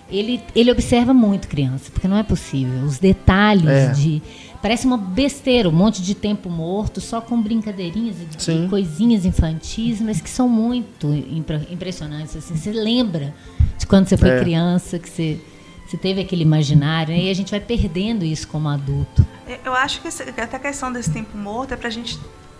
Ele, 0.09 0.39
ele 0.55 0.71
observa 0.71 1.13
muito 1.13 1.49
criança, 1.49 1.91
porque 1.91 2.07
não 2.07 2.15
é 2.17 2.23
possível. 2.23 2.83
Os 2.85 2.97
detalhes 2.97 3.67
É. 3.67 3.87
de. 3.91 4.21
Parece 4.61 4.85
uma 4.87 4.97
besteira, 4.97 5.69
um 5.69 5.71
monte 5.71 6.01
de 6.01 6.15
tempo 6.15 6.49
morto, 6.49 6.99
só 6.99 7.21
com 7.21 7.39
brincadeirinhas 7.41 8.15
e 8.17 8.41
Sim. 8.41 8.67
coisinhas 8.69 9.23
infantis, 9.25 10.01
mas 10.01 10.19
que 10.19 10.29
são 10.29 10.49
muito 10.49 11.13
impre- 11.13 11.67
impressionantes. 11.69 12.35
Assim, 12.35 12.55
você 12.55 12.71
lembra 12.71 13.33
de 13.77 13.85
quando 13.85 14.07
você 14.07 14.17
foi 14.17 14.29
É. 14.29 14.39
criança, 14.39 14.97
que 14.97 15.09
você, 15.09 15.39
você 15.87 15.95
teve 15.97 16.21
aquele 16.21 16.41
imaginário, 16.41 17.13
né? 17.13 17.23
e 17.23 17.29
a 17.29 17.33
gente 17.33 17.51
vai 17.51 17.59
perdendo 17.59 18.25
isso 18.25 18.47
como 18.47 18.67
adulto. 18.67 19.25
Eu- 19.47 19.57
Eu 19.65 19.73
acho 19.73 20.01
que 20.01 20.07
até 20.07 20.57
a 20.57 20.59
questão 20.59 20.91
desse 20.91 21.11
tempo 21.11 21.37
morto 21.37 21.73
é 21.73 21.77
pra 21.77 21.89
gente 21.89 22.17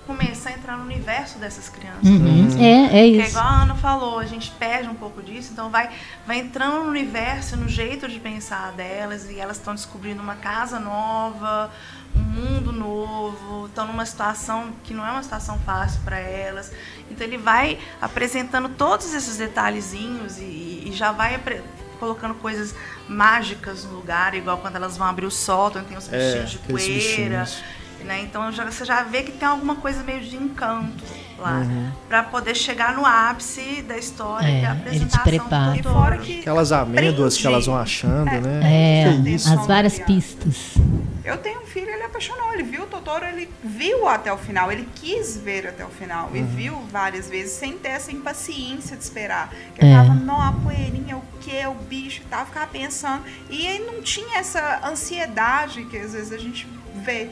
começar 0.08 0.50
a 0.50 0.54
entrar 0.54 0.78
no 0.78 0.84
universo 0.86 1.38
dessas 1.38 1.70
crianças. 1.70 2.04
Uhum. 2.08 2.48
É, 2.60 2.72
é 2.72 2.84
Porque 2.84 2.96
é 2.96 3.06
isso. 3.08 3.30
igual 3.32 3.46
a 3.46 3.62
Ana 3.64 3.76
falou, 3.76 4.18
a 4.20 4.26
gente 4.26 4.50
perde 4.52 4.90
um 4.90 4.96
pouco 4.96 5.22
disso, 5.22 5.50
então 5.54 5.70
vai, 5.70 5.90
vai 6.26 6.40
entrando 6.40 6.84
no 6.84 6.90
universo, 6.90 7.56
no 7.58 7.68
jeito 7.68 8.08
de 8.08 8.20
pensar 8.20 8.72
delas, 8.72 9.30
e 9.30 9.40
elas 9.40 9.58
estão 9.58 9.76
descobrindo 9.76 10.22
uma 10.24 10.36
casa 10.36 10.80
nova, 10.80 11.70
um 12.16 12.20
mundo 12.20 12.72
novo, 12.72 13.68
estão 13.68 13.86
numa 13.86 14.06
situação 14.06 14.72
que 14.84 14.94
não 14.94 15.06
é 15.06 15.12
uma 15.12 15.22
situação 15.22 15.60
fácil 15.66 16.00
para 16.06 16.18
elas. 16.18 16.72
Então 17.12 17.28
ele 17.28 17.38
vai 17.38 17.78
apresentando 18.02 18.70
todos 18.70 19.14
esses 19.14 19.38
detalhezinhos 19.38 20.38
e, 20.40 20.84
e 20.88 20.92
já 20.94 21.12
vai 21.12 21.40
colocando 22.00 22.34
coisas 22.36 22.74
mágicas 23.10 23.84
no 23.84 23.96
lugar, 23.96 24.34
igual 24.36 24.58
quando 24.60 24.76
elas 24.76 24.96
vão 24.98 25.08
abrir 25.08 25.26
o 25.26 25.32
sótão, 25.32 25.84
tem 25.84 25.98
os 25.98 26.12
É, 26.12 26.18
bichinhos 26.18 26.52
de 26.52 26.58
aqueles 26.58 26.84
poeira. 26.84 27.44
bichinhos. 27.44 27.64
Né? 28.04 28.22
Então 28.22 28.50
já- 28.52 28.64
você 28.64 28.86
já 28.86 29.04
vê 29.04 29.22
que 29.24 29.32
tem 29.34 29.48
alguma 29.48 29.76
coisa 29.76 30.02
meio 30.04 30.22
de 30.22 30.38
encanto 30.38 31.04
lá, 31.38 31.58
Uhum. 31.60 31.92
Pra 32.08 32.24
poder 32.24 32.56
chegar 32.56 32.96
no 32.96 33.06
ápice 33.06 33.82
da 33.82 33.98
história, 33.98 34.48
É, 34.48 34.60
que 34.60 34.66
é 34.66 34.70
a 34.70 34.72
ele 34.72 34.82
te 34.82 35.16
apresentação 35.18 35.24
prepara. 35.24 35.78
E 35.78 35.84
fora 35.84 36.18
que 36.18 36.40
Aquelas 36.40 36.72
amêndoas 36.72 37.34
Prende. 37.34 37.42
que 37.42 37.48
elas 37.48 37.66
vão 37.66 37.78
achando, 37.78 38.30
É. 38.30 38.40
né? 38.40 38.60
É, 38.64 39.22
Que 39.24 39.30
isso? 39.32 39.54
as 39.54 39.68
várias 39.68 40.00
pistas. 40.00 40.76
eu 41.26 41.38
tenho 41.38 41.62
um 41.62 41.66
filho, 41.66 41.90
ele 41.90 42.04
apaixonou, 42.04 42.54
ele 42.54 42.64
viu 42.64 42.84
o 42.84 42.88
Totoro, 42.88 43.26
ele 43.26 43.50
viu 43.64 44.08
até 44.08 44.32
o 44.32 44.38
final, 44.38 44.72
ele 44.72 44.88
quis 44.96 45.36
ver 45.38 45.68
até 45.68 45.84
o 45.86 45.90
final 45.90 46.30
e 46.34 46.42
viu 46.42 46.80
várias 46.92 47.30
vezes 47.30 47.52
sem 47.54 47.78
ter 47.78 47.90
essa 47.90 48.12
impaciência 48.12 48.96
de 48.96 49.04
esperar. 49.04 49.50
Que 49.76 49.86
É. 49.86 49.94
tava, 49.96 50.14
nó, 50.14 50.40
a 50.42 50.54
poeirinha, 50.54 51.18
o 51.18 51.24
que, 51.42 51.66
o 51.68 51.74
bicho 51.74 52.22
e 52.22 52.26
tal, 52.26 52.46
ficava 52.46 52.68
pensando. 52.68 53.24
E 53.50 53.66
ele 53.68 53.86
não 53.86 54.02
tinha 54.02 54.38
essa 54.40 54.80
ansiedade 54.84 55.84
que 55.86 55.98
às 55.98 56.14
vezes 56.14 56.32
a 56.32 56.38
gente 56.38 56.66
vê. 57.04 57.30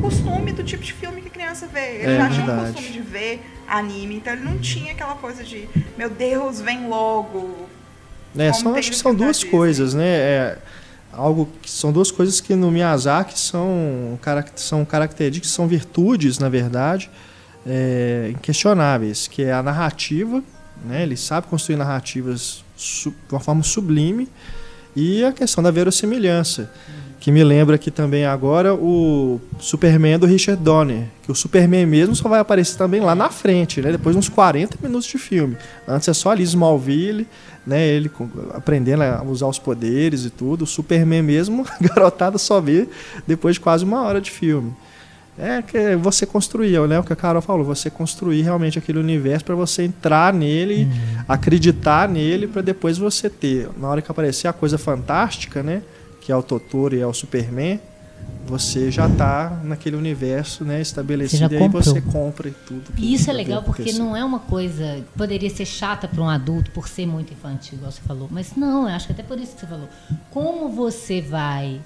Costume 0.00 0.52
do 0.52 0.62
tipo 0.62 0.82
de 0.82 0.92
filme 0.92 1.22
que 1.22 1.28
a 1.28 1.30
criança 1.30 1.66
vê. 1.66 1.96
Ele 1.96 2.12
É 2.12 2.16
já 2.18 2.30
tinha 2.30 2.44
o 2.44 2.60
costume 2.60 2.88
de 2.90 3.00
ver 3.00 3.40
anime, 3.66 4.16
então 4.16 4.32
ele 4.32 4.44
não 4.44 4.58
tinha 4.58 4.92
aquela 4.92 5.14
coisa 5.14 5.44
de, 5.44 5.68
meu 5.96 6.10
Deus, 6.10 6.60
vem 6.60 6.88
logo. 6.88 7.68
É, 8.36 8.52
são, 8.52 8.74
acho 8.74 8.90
que 8.90 8.96
são 8.96 9.14
duas 9.14 9.42
coisas, 9.42 9.94
né? 9.94 10.06
É, 10.06 10.58
algo 11.12 11.48
que 11.62 11.70
são 11.70 11.90
duas 11.92 12.10
coisas 12.10 12.40
que 12.40 12.54
no 12.54 12.70
Miyazaki 12.70 13.38
são, 13.38 14.18
são 14.54 14.84
características, 14.84 15.50
são 15.50 15.66
virtudes, 15.66 16.38
na 16.38 16.48
verdade, 16.48 17.10
é, 17.66 18.30
inquestionáveis, 18.32 19.26
que 19.26 19.42
é 19.42 19.52
a 19.52 19.62
narrativa, 19.62 20.42
né? 20.84 21.02
Ele 21.02 21.16
sabe 21.16 21.46
construir 21.48 21.76
narrativas 21.76 22.64
de 22.76 23.12
uma 23.30 23.40
forma 23.40 23.62
sublime 23.62 24.28
e 24.94 25.24
a 25.24 25.32
questão 25.32 25.62
da 25.62 25.70
verossimilhança, 25.70 26.70
que 27.28 27.32
me 27.32 27.44
lembra 27.44 27.74
aqui 27.74 27.90
também 27.90 28.24
agora 28.24 28.74
o 28.74 29.38
Superman 29.58 30.18
do 30.18 30.24
Richard 30.24 30.62
Donner, 30.62 31.08
que 31.22 31.30
o 31.30 31.34
Superman 31.34 31.84
mesmo 31.84 32.16
só 32.16 32.26
vai 32.26 32.40
aparecer 32.40 32.78
também 32.78 33.02
lá 33.02 33.14
na 33.14 33.28
frente, 33.28 33.82
né? 33.82 33.92
Depois 33.92 34.16
de 34.16 34.18
uns 34.18 34.30
40 34.30 34.78
minutos 34.82 35.06
de 35.06 35.18
filme. 35.18 35.54
Antes 35.86 36.08
é 36.08 36.14
só 36.14 36.30
ali 36.30 36.42
Smallville, 36.42 37.26
né? 37.66 37.86
Ele 37.86 38.10
aprendendo 38.54 39.02
a 39.02 39.22
usar 39.22 39.46
os 39.46 39.58
poderes 39.58 40.24
e 40.24 40.30
tudo. 40.30 40.62
O 40.62 40.66
Superman 40.66 41.20
mesmo, 41.20 41.66
a 41.68 41.86
garotada 41.86 42.38
só 42.38 42.62
vê 42.62 42.88
depois 43.26 43.56
de 43.56 43.60
quase 43.60 43.84
uma 43.84 44.00
hora 44.04 44.22
de 44.22 44.30
filme. 44.30 44.72
É 45.38 45.60
que 45.60 45.96
você 45.96 46.24
construir, 46.24 46.80
né? 46.88 46.98
O 46.98 47.04
que 47.04 47.12
a 47.12 47.16
Carol 47.16 47.42
falou, 47.42 47.62
você 47.62 47.90
construir 47.90 48.40
realmente 48.40 48.78
aquele 48.78 48.98
universo 48.98 49.44
para 49.44 49.54
você 49.54 49.82
entrar 49.82 50.32
nele, 50.32 50.88
acreditar 51.28 52.08
nele, 52.08 52.46
para 52.46 52.62
depois 52.62 52.96
você 52.96 53.28
ter, 53.28 53.68
na 53.76 53.86
hora 53.86 54.00
que 54.00 54.10
aparecer 54.10 54.48
a 54.48 54.52
coisa 54.54 54.78
fantástica, 54.78 55.62
né? 55.62 55.82
Que 56.28 56.32
é 56.32 56.36
o 56.36 56.42
Totoro 56.42 56.94
e 56.94 57.00
é 57.00 57.06
o 57.06 57.14
Superman, 57.14 57.80
você 58.46 58.90
já 58.90 59.08
tá 59.08 59.62
naquele 59.64 59.96
universo, 59.96 60.62
né? 60.62 60.78
Estabelecido 60.78 61.54
e 61.54 61.56
aí 61.56 61.68
você 61.70 62.02
compra 62.02 62.50
e 62.50 62.52
tudo. 62.52 62.92
que 62.92 63.02
E 63.02 63.14
isso 63.14 63.30
é 63.30 63.32
legal 63.32 63.62
porque 63.62 63.92
não 63.94 64.14
é 64.14 64.22
uma 64.22 64.38
coisa 64.40 64.96
que 64.96 65.16
poderia 65.16 65.48
ser 65.48 65.64
chata 65.64 66.06
para 66.06 66.20
um 66.22 66.28
adulto 66.28 66.70
por 66.72 66.86
ser 66.86 67.06
muito 67.06 67.32
infantil, 67.32 67.78
igual 67.78 67.90
você 67.90 68.02
falou. 68.02 68.28
Mas 68.30 68.54
não, 68.54 68.82
eu 68.86 68.94
acho 68.94 69.06
que 69.06 69.12
até 69.14 69.22
por 69.22 69.38
isso 69.38 69.54
que 69.54 69.60
você 69.60 69.66
falou. 69.66 69.88
Como 70.30 70.68
você 70.68 71.22
vai 71.22 71.80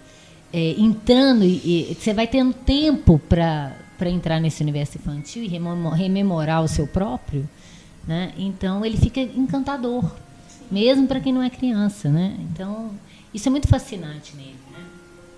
é, 0.53 0.71
entrando 0.77 1.45
e, 1.45 1.93
e 1.93 1.97
você 1.97 2.13
vai 2.13 2.27
tendo 2.27 2.53
tempo 2.53 3.21
para 3.21 3.71
entrar 4.07 4.41
nesse 4.41 4.61
universo 4.61 4.99
infantil 4.99 5.45
e 5.45 5.47
rememo- 5.47 5.91
rememorar 5.91 6.65
o 6.65 6.67
seu 6.69 6.89
próprio, 6.89 7.49
né? 8.09 8.33
Então 8.37 8.85
ele 8.85 8.97
fica 8.97 9.21
encantador, 9.21 10.05
mesmo 10.69 11.07
para 11.07 11.21
quem 11.21 11.33
não 11.33 11.45
é 11.45 11.49
criança, 11.49 12.09
né? 12.09 12.37
Então 12.51 12.91
isso 13.33 13.49
é 13.49 13.51
muito 13.51 13.69
fascinante 13.69 14.37
nele, 14.37 14.57
né? 14.73 14.85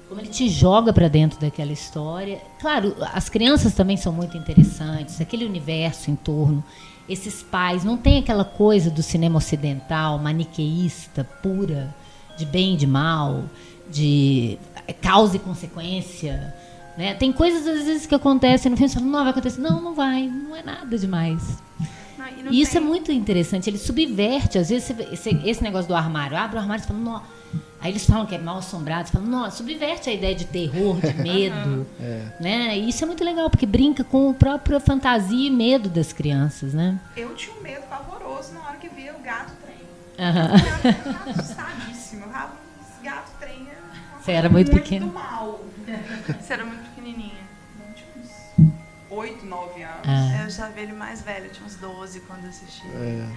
como 0.08 0.20
ele 0.20 0.28
te 0.28 0.48
joga 0.48 0.92
para 0.92 1.08
dentro 1.08 1.40
daquela 1.40 1.72
história. 1.72 2.40
Claro, 2.60 2.94
as 3.12 3.28
crianças 3.28 3.74
também 3.74 3.96
são 3.96 4.12
muito 4.12 4.36
interessantes, 4.36 5.20
aquele 5.20 5.44
universo 5.44 6.10
em 6.10 6.16
torno, 6.16 6.62
esses 7.08 7.42
pais, 7.42 7.84
não 7.84 7.96
tem 7.96 8.18
aquela 8.18 8.44
coisa 8.44 8.90
do 8.90 9.02
cinema 9.02 9.38
ocidental, 9.38 10.18
maniqueísta, 10.18 11.24
pura, 11.42 11.94
de 12.36 12.44
bem 12.46 12.74
e 12.74 12.76
de 12.76 12.86
mal, 12.86 13.44
de 13.90 14.58
causa 15.00 15.36
e 15.36 15.38
consequência. 15.38 16.54
Né? 16.96 17.14
Tem 17.14 17.32
coisas 17.32 17.66
às 17.66 17.84
vezes 17.84 18.06
que 18.06 18.14
acontecem 18.14 18.70
no 18.70 18.76
filme, 18.76 18.88
você 18.88 18.94
fala, 18.98 19.06
não 19.10 19.20
vai 19.22 19.30
acontecer. 19.30 19.60
Não, 19.60 19.80
não 19.82 19.94
vai, 19.94 20.26
não 20.28 20.54
é 20.54 20.62
nada 20.62 20.96
demais. 20.96 21.42
Não, 22.16 22.28
e 22.28 22.42
não 22.42 22.52
isso 22.52 22.76
é 22.76 22.80
tem- 22.80 22.88
muito 22.88 23.10
interessante. 23.10 23.68
Ele 23.68 23.78
subverte, 23.78 24.58
às 24.58 24.68
vezes, 24.68 24.84
você 24.88 25.08
esse, 25.12 25.40
esse 25.44 25.62
negócio 25.62 25.88
do 25.88 25.94
armário. 25.94 26.36
Abre 26.36 26.56
o 26.56 26.60
armário 26.60 26.82
e 26.84 26.86
fala, 26.86 26.98
"Nó". 27.00 27.20
Aí 27.84 27.90
eles 27.90 28.06
falam 28.06 28.24
que 28.24 28.34
é 28.34 28.38
mal 28.38 28.56
assombrado. 28.56 29.06
Você 29.08 29.12
fala, 29.12 29.26
nossa, 29.26 29.58
subverte 29.58 30.08
a 30.08 30.12
ideia 30.14 30.34
de 30.34 30.46
terror, 30.46 30.98
de 31.02 31.12
medo. 31.22 31.86
né? 32.40 32.78
E 32.78 32.88
isso 32.88 33.04
é 33.04 33.06
muito 33.06 33.22
legal, 33.22 33.50
porque 33.50 33.66
brinca 33.66 34.02
com 34.02 34.30
a 34.30 34.32
própria 34.32 34.80
fantasia 34.80 35.48
e 35.48 35.50
medo 35.50 35.90
das 35.90 36.10
crianças, 36.10 36.72
né? 36.72 36.98
Eu 37.14 37.34
tinha 37.34 37.54
um 37.54 37.60
medo 37.60 37.82
pavoroso 37.82 38.54
na 38.54 38.60
hora 38.62 38.78
que 38.78 38.88
via 38.88 39.14
o 39.14 39.20
gato 39.20 39.52
trem. 39.62 39.76
Aham. 40.26 40.52
Eu 40.54 40.58
ficava 40.94 41.30
assustadíssima. 41.30 42.24
Eu 42.24 42.32
gato 43.04 43.30
trem 43.38 43.68
é 43.68 43.76
uma 44.14 44.22
Você 44.22 44.32
era 44.32 44.48
muito 44.48 44.70
pequena. 44.70 45.04
do 45.06 45.12
mal. 45.12 45.60
Você 46.40 46.52
era 46.54 46.64
muito 46.64 46.82
pequenininha. 46.88 47.43
Não 49.14 49.22
tinha 49.22 49.30
uns 49.30 49.30
8, 49.30 49.46
9 49.46 49.82
anos. 49.82 49.98
Ah. 50.06 50.42
Eu 50.44 50.50
já 50.50 50.68
vi 50.68 50.80
ele 50.82 50.92
mais 50.92 51.22
velho, 51.22 51.48
tinha 51.52 51.66
uns 51.66 51.76
12 51.76 52.20
quando 52.20 52.46
assisti. 52.48 52.82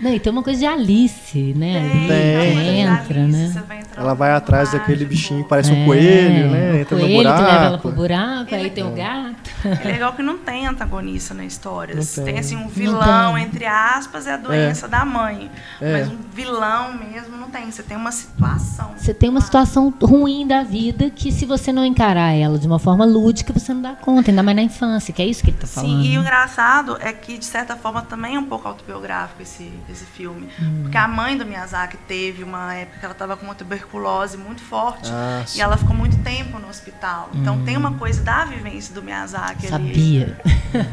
Não, 0.01 0.13
e 0.13 0.19
tem 0.19 0.31
uma 0.31 0.43
coisa 0.43 0.59
de 0.59 0.65
Alice, 0.65 1.53
né? 1.55 1.79
Ali, 1.79 2.07
Tem. 2.07 2.55
que 2.55 2.69
entra, 2.79 3.27
né? 3.27 3.49
Você 3.53 3.59
vai 3.61 3.79
entrar 3.79 4.01
Ela 4.01 4.13
vai 4.13 4.31
atrás 4.31 4.71
daquele 4.71 5.05
bichinho 5.05 5.43
que 5.43 5.49
parece 5.49 5.71
É, 5.71 5.73
um 5.73 5.85
coelho, 5.85 6.49
né? 6.51 6.71
o 6.71 6.75
Entra 6.77 6.95
no 6.97 7.01
coelho 7.03 7.17
que 7.35 7.41
leva 7.41 7.65
ela 7.65 7.77
pro 7.77 7.91
buraco. 7.91 8.33
buraco, 8.45 8.55
aí 8.55 8.69
tem 8.71 8.83
o 8.83 8.91
gato. 8.91 9.46
É 9.65 9.87
legal 9.87 10.13
que 10.13 10.21
não 10.21 10.37
tem 10.37 10.67
antagonista 10.67 11.33
na 11.33 11.45
história. 11.45 11.95
Tem. 11.95 12.25
tem. 12.25 12.39
assim 12.39 12.55
um 12.55 12.67
vilão, 12.67 13.37
entre 13.37 13.65
aspas, 13.65 14.27
é 14.27 14.33
a 14.33 14.37
doença 14.37 14.87
da 14.87 15.03
mãe. 15.03 15.49
É. 15.81 15.93
Mas 15.93 16.07
um 16.09 16.17
vilão 16.33 16.93
mesmo 16.93 17.37
não 17.37 17.49
tem. 17.49 17.69
Você 17.71 17.83
tem 17.83 17.97
uma 17.97 18.11
situação. 18.11 18.93
Você 18.97 19.13
tem 19.13 19.29
uma 19.29 19.41
situação 19.41 19.93
ruim 20.01 20.45
da 20.45 20.63
vida 20.63 21.09
que 21.09 21.31
se 21.31 21.45
você 21.45 21.71
não 21.71 21.83
encarar 21.83 22.31
ela 22.33 22.57
de 22.57 22.67
uma 22.67 22.79
forma 22.79 23.05
lúdica, 23.05 23.51
você 23.51 23.73
não 23.73 23.81
dá 23.81 23.93
conta, 23.93 24.31
ainda 24.31 24.43
mais 24.43 24.55
na 24.55 24.63
infância, 24.63 25.13
que 25.13 25.21
é 25.21 25.25
isso 25.25 25.43
que 25.43 25.49
ele 25.49 25.57
tá 25.57 25.67
falando. 25.67 26.01
Sim, 26.01 26.11
e 26.11 26.17
o 26.17 26.21
engraçado 26.21 26.97
é 26.99 27.11
que, 27.11 27.37
de 27.37 27.45
certa 27.45 27.75
forma, 27.75 28.01
também 28.01 28.35
é 28.35 28.39
um 28.39 28.45
pouco 28.45 28.67
autobiográfico 28.67 29.41
esse, 29.41 29.71
esse 29.89 30.05
filme. 30.05 30.49
Hum. 30.61 30.81
Porque 30.83 30.97
a 30.97 31.07
mãe 31.07 31.37
do 31.37 31.45
Miyazaki 31.45 31.97
teve 32.07 32.43
uma 32.43 32.73
época 32.73 32.99
que 32.99 33.05
ela 33.05 33.13
estava 33.13 33.35
com 33.37 33.45
uma 33.45 33.55
tuberculose 33.55 34.37
muito 34.37 34.61
forte. 34.61 35.09
Ah, 35.11 35.43
e 35.55 35.61
ela 35.61 35.77
ficou 35.77 35.95
muito 35.95 36.17
tempo 36.23 36.59
no 36.59 36.67
hospital. 36.67 37.29
Então 37.33 37.63
tem 37.63 37.77
uma 37.77 37.93
coisa 37.93 38.21
da 38.21 38.45
vivência 38.45 38.93
do 38.93 39.01
Miyazaki 39.01 39.46
Sabia. 39.69 40.37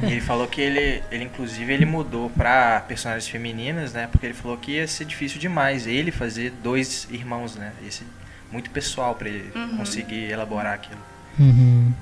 E 0.03 0.13
ele 0.13 0.21
falou 0.21 0.47
que 0.47 0.61
ele, 0.61 1.03
ele 1.11 1.25
inclusive, 1.25 1.73
ele 1.73 1.85
mudou 1.85 2.31
pra 2.31 2.81
personagens 2.87 3.29
femininas, 3.29 3.93
né? 3.93 4.09
Porque 4.11 4.27
ele 4.27 4.35
falou 4.35 4.57
que 4.57 4.73
ia 4.73 4.87
ser 4.87 5.05
difícil 5.05 5.39
demais 5.41 5.87
ele 5.87 6.11
fazer 6.11 6.53
dois 6.63 7.09
irmãos, 7.11 7.57
né? 7.57 7.73
Ia 7.83 7.91
ser 7.91 8.07
muito 8.53 8.71
pessoal 8.71 9.15
pra 9.15 9.29
ele 9.29 9.51
conseguir 9.77 10.31
elaborar 10.31 10.75
aquilo. 10.75 11.01
Uhum. 11.39 11.93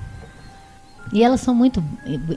E 1.11 1.23
elas 1.23 1.41
são 1.41 1.53
muito 1.53 1.83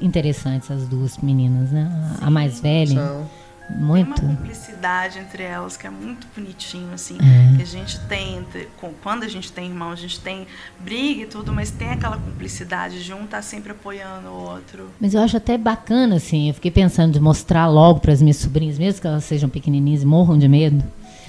interessantes, 0.03 0.71
as 0.71 0.87
duas 0.89 1.19
meninas, 1.19 1.71
né? 1.71 1.89
A- 2.21 2.27
A 2.27 2.31
mais 2.31 2.61
velha, 2.61 2.95
São. 2.95 3.31
Muito. 3.71 4.15
Tem 4.15 4.29
uma 4.29 4.37
cumplicidade 4.37 5.19
entre 5.19 5.43
elas 5.43 5.77
que 5.77 5.87
é 5.87 5.91
muito 5.91 6.27
bonitinho, 6.37 6.93
assim. 6.95 7.19
É. 7.21 7.57
Que 7.57 7.63
a 7.63 7.67
gente 7.67 7.99
tem, 8.07 8.37
entre- 8.39 8.69
quando 9.03 9.25
a 9.25 9.29
gente 9.29 9.51
tem 9.53 9.67
irmão, 9.69 9.91
a 9.91 9.97
gente 9.97 10.21
tem 10.21 10.47
briga 10.81 11.23
e 11.23 11.27
tudo, 11.27 11.53
mas 11.53 11.71
tem 11.71 11.91
aquela 11.91 12.17
cumplicidade 12.17 13.03
de 13.05 13.13
um 13.13 13.27
tá 13.27 13.43
sempre 13.43 13.73
apoiando 13.73 14.29
o 14.29 14.51
outro. 14.51 14.91
Mas 15.01 15.15
eu 15.15 15.21
acho 15.21 15.37
até 15.37 15.59
bacana, 15.59 16.17
assim. 16.17 16.49
Eu 16.49 16.55
fiquei 16.55 16.71
pensando 16.71 17.13
de 17.13 17.21
mostrar 17.21 17.67
logo 17.67 18.01
para 18.01 18.13
as 18.13 18.23
minhas 18.23 18.37
sobrinhas, 18.37 18.79
mesmo 18.79 19.01
que 19.01 19.07
elas 19.07 19.25
sejam 19.25 19.49
pequenininhas 19.49 20.03
e 20.03 20.07
morram 20.07 20.39
de 20.39 20.47
medo. 20.49 20.83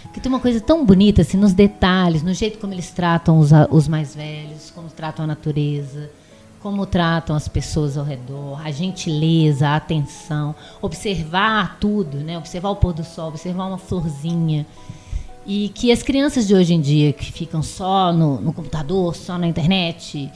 Porque 0.03 0.19
tem 0.19 0.31
uma 0.31 0.39
coisa 0.39 0.59
tão 0.61 0.85
bonita, 0.85 1.21
assim, 1.21 1.37
nos 1.37 1.53
detalhes, 1.53 2.23
no 2.23 2.33
jeito 2.33 2.57
como 2.59 2.73
eles 2.73 2.89
tratam 2.91 3.39
os, 3.39 3.49
os 3.69 3.87
mais 3.87 4.15
velhos, 4.15 4.71
como 4.73 4.89
tratam 4.89 5.25
a 5.25 5.27
natureza, 5.27 6.09
como 6.61 6.85
tratam 6.85 7.35
as 7.35 7.47
pessoas 7.47 7.97
ao 7.97 8.03
redor, 8.03 8.59
a 8.65 8.71
gentileza, 8.71 9.69
a 9.69 9.75
atenção, 9.75 10.55
observar 10.81 11.77
tudo, 11.79 12.17
né? 12.17 12.37
Observar 12.37 12.69
o 12.69 12.75
pôr 12.75 12.93
do 12.93 13.03
sol, 13.03 13.29
observar 13.29 13.65
uma 13.65 13.77
florzinha. 13.77 14.65
E 15.45 15.69
que 15.69 15.91
as 15.91 16.03
crianças 16.03 16.47
de 16.47 16.53
hoje 16.53 16.73
em 16.73 16.81
dia, 16.81 17.13
que 17.13 17.31
ficam 17.31 17.63
só 17.63 18.11
no, 18.11 18.41
no 18.41 18.51
computador, 18.51 19.15
só 19.15 19.37
na 19.37 19.47
internet, 19.47 20.29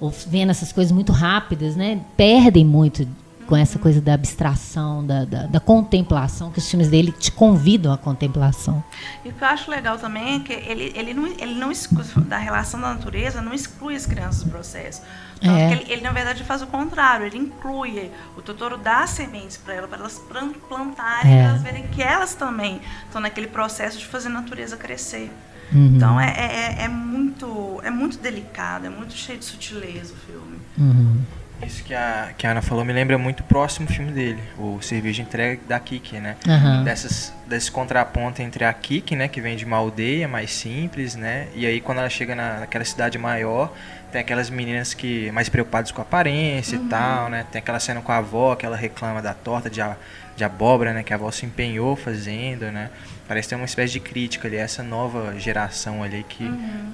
ou 0.00 0.10
vendo 0.28 0.50
essas 0.50 0.72
coisas 0.72 0.92
muito 0.92 1.12
rápidas, 1.12 1.74
né? 1.74 2.00
Perdem 2.16 2.64
muito 2.64 3.06
com 3.46 3.56
essa 3.56 3.78
coisa 3.78 4.00
da 4.00 4.14
abstração, 4.14 5.04
da, 5.06 5.24
da, 5.24 5.42
da 5.46 5.60
contemplação, 5.60 6.50
que 6.50 6.58
os 6.58 6.68
filmes 6.68 6.88
dele 6.88 7.12
te 7.12 7.30
convidam 7.30 7.92
à 7.92 7.98
contemplação. 7.98 8.82
E 9.24 9.28
o 9.28 9.32
que 9.32 9.42
eu 9.42 9.48
acho 9.48 9.70
legal 9.70 9.98
também 9.98 10.36
é 10.36 10.40
que 10.40 10.52
ele, 10.52 10.92
ele 10.96 11.12
não, 11.14 11.26
ele 11.26 11.54
não 11.54 11.70
exclui, 11.70 12.04
da 12.26 12.38
relação 12.38 12.80
da 12.80 12.94
natureza, 12.94 13.40
não 13.42 13.52
exclui 13.52 13.94
as 13.96 14.06
crianças 14.06 14.42
do 14.44 14.50
processo. 14.50 15.02
Tanto 15.40 15.54
É. 15.56 15.72
ele, 15.72 15.84
ele, 15.92 16.02
na 16.02 16.12
verdade, 16.12 16.44
faz 16.44 16.62
o 16.62 16.66
contrário, 16.68 17.26
ele 17.26 17.36
inclui. 17.38 18.10
O 18.36 18.42
Totoro 18.42 18.78
dá 18.78 19.06
sementes 19.06 19.56
para 19.56 19.74
elas, 19.74 19.88
para 19.90 19.98
elas 19.98 20.18
plan- 20.18 20.52
plantarem, 20.68 21.32
É. 21.32 21.38
para 21.42 21.48
elas 21.50 21.62
verem 21.62 21.86
que 21.88 22.00
elas 22.02 22.34
também 22.34 22.80
estão 23.06 23.20
naquele 23.20 23.48
processo 23.48 23.98
de 23.98 24.06
fazer 24.06 24.28
a 24.28 24.32
natureza 24.32 24.76
crescer. 24.76 25.30
Uhum. 25.72 25.96
Então 25.96 26.20
é, 26.20 26.30
é, 26.30 26.82
é 26.84 26.88
muito, 26.88 27.80
é 27.82 27.90
muito 27.90 28.18
delicado, 28.18 28.86
é 28.86 28.90
muito 28.90 29.14
cheio 29.14 29.38
de 29.38 29.44
sutileza 29.46 30.12
o 30.12 30.16
filme. 30.16 30.58
Uhum. 30.78 31.20
Isso 31.66 31.84
que 31.84 31.94
a, 31.94 32.30
que 32.36 32.46
a 32.46 32.50
Ana 32.50 32.60
falou 32.62 32.84
me 32.84 32.92
lembra 32.92 33.16
muito 33.16 33.40
o 33.40 33.44
próximo 33.44 33.86
filme 33.86 34.10
dele, 34.12 34.42
o 34.58 34.80
Serviço 34.82 35.14
de 35.16 35.22
Entrega 35.22 35.60
da 35.68 35.78
Kiki, 35.78 36.18
né? 36.18 36.36
Aham. 36.48 36.82
Dessas, 36.84 37.32
desse 37.46 37.70
contraponto 37.70 38.42
entre 38.42 38.64
a 38.64 38.72
Kiki, 38.72 39.14
né, 39.14 39.28
que 39.28 39.40
vem 39.40 39.56
de 39.56 39.64
uma 39.64 39.76
aldeia 39.76 40.26
mais 40.26 40.50
simples, 40.52 41.14
né? 41.14 41.46
E 41.54 41.64
aí 41.64 41.80
quando 41.80 41.98
ela 41.98 42.10
chega 42.10 42.34
na, 42.34 42.60
naquela 42.60 42.84
cidade 42.84 43.16
maior, 43.16 43.72
tem 44.10 44.20
aquelas 44.20 44.50
meninas 44.50 44.92
que 44.92 45.30
mais 45.32 45.48
preocupadas 45.48 45.90
com 45.92 46.00
a 46.00 46.04
aparência 46.04 46.76
e 46.76 46.80
tal, 46.80 47.28
né? 47.30 47.46
Tem 47.50 47.60
aquela 47.60 47.78
cena 47.80 48.00
com 48.02 48.12
a 48.12 48.16
avó 48.18 48.54
que 48.56 48.66
ela 48.66 48.76
reclama 48.76 49.22
da 49.22 49.32
torta 49.32 49.70
de, 49.70 49.80
a- 49.80 49.96
de 50.36 50.44
abóbora, 50.44 50.92
né, 50.92 51.02
que 51.02 51.12
a 51.12 51.16
avó 51.16 51.30
se 51.30 51.46
empenhou 51.46 51.94
fazendo, 51.96 52.70
né? 52.72 52.90
Parece 53.28 53.48
ter 53.50 53.54
uma 53.54 53.64
espécie 53.64 53.92
de 53.94 54.00
crítica 54.00 54.48
ali, 54.48 54.58
a 54.58 54.62
essa 54.62 54.82
nova 54.82 55.38
geração 55.38 56.02
ali 56.02 56.24
que 56.28 56.44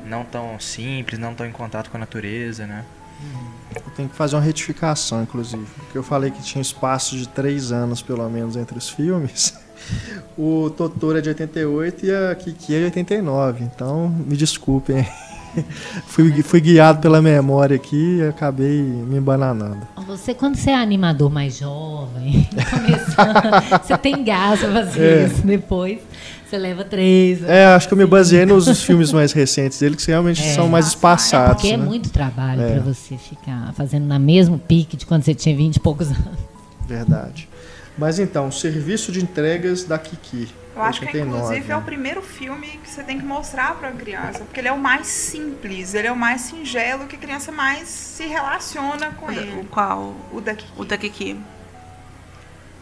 não 0.04 0.24
tão 0.24 0.60
simples, 0.60 1.18
não 1.18 1.34
tão 1.34 1.46
em 1.46 1.50
contato 1.52 1.90
com 1.90 1.96
a 1.96 2.00
natureza, 2.00 2.66
né? 2.66 2.84
Eu 3.74 3.90
tenho 3.96 4.08
que 4.08 4.14
fazer 4.16 4.36
uma 4.36 4.42
retificação, 4.42 5.22
inclusive. 5.22 5.64
Porque 5.76 5.98
eu 5.98 6.02
falei 6.02 6.30
que 6.30 6.42
tinha 6.42 6.62
espaço 6.62 7.16
de 7.16 7.28
três 7.28 7.70
anos, 7.72 8.00
pelo 8.02 8.28
menos, 8.28 8.56
entre 8.56 8.76
os 8.78 8.88
filmes. 8.88 9.54
O 10.36 10.68
Totoro 10.70 11.18
é 11.18 11.20
de 11.20 11.28
88 11.30 12.04
e 12.06 12.10
a 12.14 12.34
Kiki 12.34 12.74
é 12.74 12.78
de 12.80 12.84
89. 12.86 13.64
Então, 13.64 14.08
me 14.08 14.36
desculpem. 14.36 15.06
fui, 16.06 16.42
fui 16.42 16.60
guiado 16.60 17.00
pela 17.00 17.22
memória 17.22 17.76
aqui 17.76 18.18
e 18.18 18.22
acabei 18.28 18.82
me 18.82 19.16
embananando. 19.16 19.86
Você, 20.06 20.34
quando 20.34 20.56
você 20.56 20.70
é 20.70 20.74
animador 20.74 21.30
mais 21.30 21.56
jovem, 21.58 22.48
começando, 22.70 23.80
você 23.82 23.96
tem 23.98 24.22
gás 24.24 24.60
pra 24.60 24.84
fazer 24.84 25.00
É. 25.02 25.26
isso. 25.26 25.46
Depois, 25.46 26.00
você 26.48 26.58
leva 26.58 26.84
três. 26.84 27.42
É, 27.44 27.66
acho 27.66 27.86
que 27.88 27.94
eu 27.94 27.98
me 27.98 28.06
baseei 28.06 28.46
nos 28.46 28.66
filmes 28.82 29.12
mais 29.12 29.32
recentes 29.32 29.78
dele, 29.78 29.96
que 29.96 30.06
realmente 30.06 30.40
É. 30.42 30.54
são 30.54 30.68
mais 30.68 30.86
É 30.86 30.88
espaçados. 30.88 31.54
porque 31.54 31.68
é 31.74 31.76
né? 31.76 31.84
muito 31.84 32.10
trabalho 32.10 32.62
É. 32.62 32.72
pra 32.74 32.80
você 32.80 33.16
ficar 33.16 33.72
fazendo 33.74 34.06
na 34.06 34.18
mesmo 34.18 34.58
pique 34.58 34.96
de 34.96 35.04
quando 35.06 35.22
você 35.24 35.34
tinha 35.34 35.56
20 35.56 35.76
e 35.76 35.80
poucos 35.80 36.08
anos. 36.08 36.38
Verdade. 36.86 37.48
Mas 37.96 38.18
então, 38.18 38.50
serviço 38.50 39.10
de 39.10 39.20
entregas 39.22 39.82
da 39.84 39.98
Kiki. 39.98 40.48
Eu 40.76 40.82
acho 40.82 41.00
que, 41.00 41.06
89, 41.06 41.42
inclusive, 41.44 41.72
é 41.72 41.76
o 41.76 41.80
primeiro 41.82 42.22
filme 42.22 42.68
que 42.84 42.88
você 42.88 43.02
tem 43.02 43.18
que 43.18 43.24
mostrar 43.24 43.74
para 43.74 43.88
a 43.88 43.92
criança, 43.92 44.38
porque 44.44 44.60
ele 44.60 44.68
é 44.68 44.72
o 44.72 44.78
mais 44.78 45.08
simples, 45.08 45.92
ele 45.94 46.06
é 46.06 46.12
o 46.12 46.16
mais 46.16 46.42
singelo, 46.42 47.06
que 47.08 47.16
a 47.16 47.18
criança 47.18 47.50
mais 47.50 47.88
se 47.88 48.24
relaciona 48.26 49.10
com 49.18 49.26
O, 49.26 49.34
da- 49.34 49.40
o 49.40 49.44
ele. 49.44 49.66
qual? 49.68 50.14
O 50.32 50.40
daqui. 50.40 50.64
O 50.76 50.84
da 50.84 50.96
Kiki. 50.96 51.36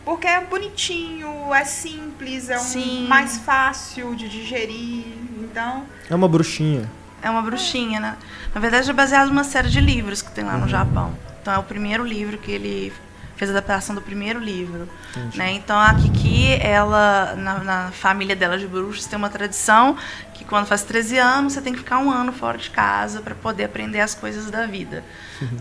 Porque 0.07 0.29
é 0.29 0.41
bonitinho, 0.41 1.53
é 1.53 1.65
simples, 1.65 2.49
é 2.49 2.57
um 2.57 2.61
Sim. 2.61 3.09
mais 3.09 3.39
fácil 3.39 4.15
de 4.15 4.29
digerir. 4.29 5.05
Então, 5.41 5.83
É 6.09 6.15
uma 6.15 6.29
bruxinha. 6.29 6.89
É 7.21 7.29
uma 7.29 7.43
bruxinha, 7.43 7.99
né? 7.99 8.17
Na 8.55 8.61
verdade, 8.61 8.89
é 8.89 8.93
baseado 8.93 9.27
numa 9.27 9.43
série 9.43 9.69
de 9.69 9.81
livros 9.81 10.23
que 10.23 10.31
tem 10.31 10.45
lá 10.45 10.57
no 10.57 10.69
Japão. 10.69 11.13
Então, 11.43 11.53
é 11.53 11.59
o 11.59 11.63
primeiro 11.65 12.05
livro 12.05 12.39
que 12.39 12.53
ele 12.53 12.93
fez 13.35 13.51
a 13.51 13.55
adaptação 13.55 13.97
do 13.97 14.01
primeiro 14.01 14.39
livro. 14.39 14.89
Entendi. 15.11 15.39
Né? 15.39 15.55
Então, 15.55 15.77
a 15.77 15.93
Kiki, 15.93 16.53
ela, 16.61 17.35
na, 17.37 17.59
na 17.65 17.91
família 17.91 18.37
dela 18.37 18.57
de 18.57 18.67
bruxos, 18.69 19.07
tem 19.07 19.17
uma 19.17 19.29
tradição 19.29 19.97
que 20.35 20.45
quando 20.45 20.67
faz 20.67 20.85
13 20.85 21.19
anos, 21.19 21.53
você 21.55 21.61
tem 21.61 21.73
que 21.73 21.81
ficar 21.81 21.99
um 21.99 22.13
ano 22.13 22.33
fora 22.33 22.57
de 22.57 22.71
casa 22.71 23.21
para 23.21 23.35
poder 23.35 23.65
aprender 23.65 23.99
as 23.99 24.15
coisas 24.15 24.53
da 24.53 24.67
vida. 24.67 25.03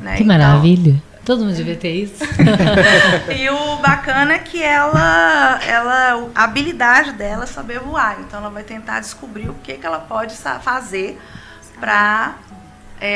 né? 0.01 0.17
Que 0.17 0.23
Então, 0.23 0.37
maravilha. 0.37 1.01
Todo 1.25 1.43
mundo 1.43 1.55
devia 1.55 1.75
ter 1.75 1.91
isso. 1.91 2.23
e 3.35 3.49
o 3.49 3.77
bacana 3.77 4.35
é 4.35 4.39
que 4.39 4.61
ela, 4.61 5.59
ela, 5.65 6.29
a 6.35 6.43
habilidade 6.43 7.13
dela 7.13 7.45
é 7.45 7.47
saber 7.47 7.79
voar. 7.79 8.17
Então 8.19 8.39
ela 8.39 8.51
vai 8.51 8.63
tentar 8.63 8.99
descobrir 8.99 9.49
o 9.49 9.55
que, 9.55 9.73
que 9.73 9.85
ela 9.85 9.99
pode 9.99 10.35
fazer 10.35 11.19
para 11.79 12.35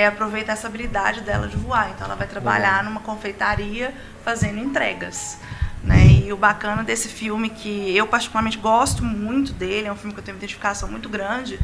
aproveitar 0.08 0.54
essa 0.54 0.68
habilidade 0.68 1.22
dela 1.22 1.48
de 1.48 1.56
voar. 1.56 1.92
Então 1.96 2.08
ela 2.08 2.16
vai 2.16 2.28
trabalhar 2.28 2.84
numa 2.84 3.00
confeitaria 3.00 3.94
fazendo 4.26 4.60
entregas. 4.60 5.38
Né? 5.84 6.08
E 6.26 6.34
o 6.34 6.38
bacana 6.38 6.84
desse 6.84 7.08
filme, 7.08 7.50
que 7.50 7.96
eu 7.96 8.08
particularmente 8.08 8.58
gosto 8.58 9.04
muito 9.04 9.54
dele, 9.54 9.88
é 9.88 9.92
um 9.92 9.96
filme 9.96 10.14
que 10.14 10.20
eu 10.20 10.24
tenho 10.24 10.36
uma 10.36 10.40
identificação 10.40 10.90
muito 10.90 11.08
grande, 11.08 11.60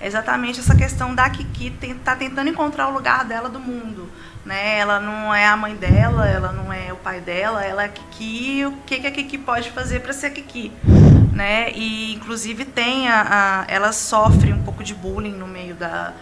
é 0.00 0.06
exatamente 0.06 0.58
essa 0.58 0.74
questão 0.74 1.14
da 1.14 1.28
Kiki 1.28 1.74
estar 1.82 2.16
tentando 2.16 2.48
encontrar 2.48 2.88
o 2.88 2.92
lugar 2.92 3.24
dela 3.24 3.48
do 3.48 3.60
mundo. 3.60 4.10
Né? 4.44 4.78
Ela 4.78 4.98
não 5.00 5.34
é 5.34 5.46
a 5.46 5.56
mãe 5.56 5.74
dela, 5.76 6.26
ela 6.28 6.50
não 6.52 6.72
é 6.72 6.92
o 6.92 6.96
pai 6.96 7.20
dela, 7.20 7.64
ela 7.64 7.82
é 7.82 7.86
a 7.86 7.88
Kiki. 7.88 8.64
O 8.66 8.72
que, 8.86 9.00
que 9.00 9.06
a 9.06 9.10
Kiki 9.10 9.38
pode 9.38 9.70
fazer 9.70 10.00
para 10.00 10.12
ser 10.12 10.26
a 10.26 10.30
Kiki? 10.30 10.72
Né? 11.32 11.70
E 11.72 12.14
inclusive 12.14 12.64
tem 12.64 13.08
a, 13.08 13.26
a- 13.60 13.64
ela 13.68 13.92
sofre 13.92 14.52
um 14.52 14.62
pouco 14.62 14.82
de 14.82 14.94
bullying 14.94 15.32
no 15.34 15.46
meio 15.46 15.74
da, 15.74 16.12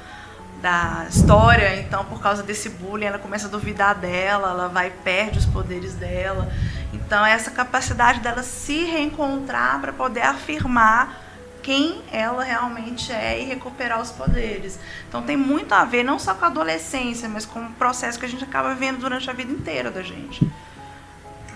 da 0.61 1.07
história, 1.09 1.81
então 1.81 2.05
por 2.05 2.21
causa 2.21 2.43
desse 2.43 2.69
bullying 2.69 3.07
ela 3.07 3.19
começa 3.19 3.47
a 3.47 3.51
duvidar 3.51 3.95
dela, 3.95 4.51
ela 4.51 4.69
vai 4.69 4.91
perde 4.91 5.39
os 5.39 5.47
poderes 5.47 5.95
dela. 5.95 6.51
Então 6.93 7.25
é 7.25 7.33
essa 7.33 7.51
capacidade 7.51 8.21
dela 8.21 8.43
se 8.43 8.85
reencontrar 8.85 9.81
para 9.81 9.93
poder 9.93 10.23
afirmar 10.23 11.28
quem 11.69 12.01
ela 12.11 12.43
realmente 12.43 13.13
é 13.13 13.43
e 13.43 13.45
recuperar 13.45 14.01
os 14.01 14.11
poderes. 14.11 14.81
Então 15.07 15.21
tem 15.21 15.37
muito 15.37 15.71
a 15.75 15.85
ver 15.85 16.03
não 16.03 16.19
só 16.19 16.35
com 16.35 16.47
a 16.47 16.49
adolescência, 16.49 17.29
mas 17.29 17.45
com 17.45 17.61
o 17.61 17.73
processo 17.73 18.19
que 18.19 18.25
a 18.25 18.29
gente 18.29 18.43
acaba 18.43 18.75
vendo 18.75 19.01
durante 19.01 19.29
a 19.29 19.35
vida 19.35 19.53
inteira 19.53 19.91
da 19.91 20.03
gente. 20.03 20.51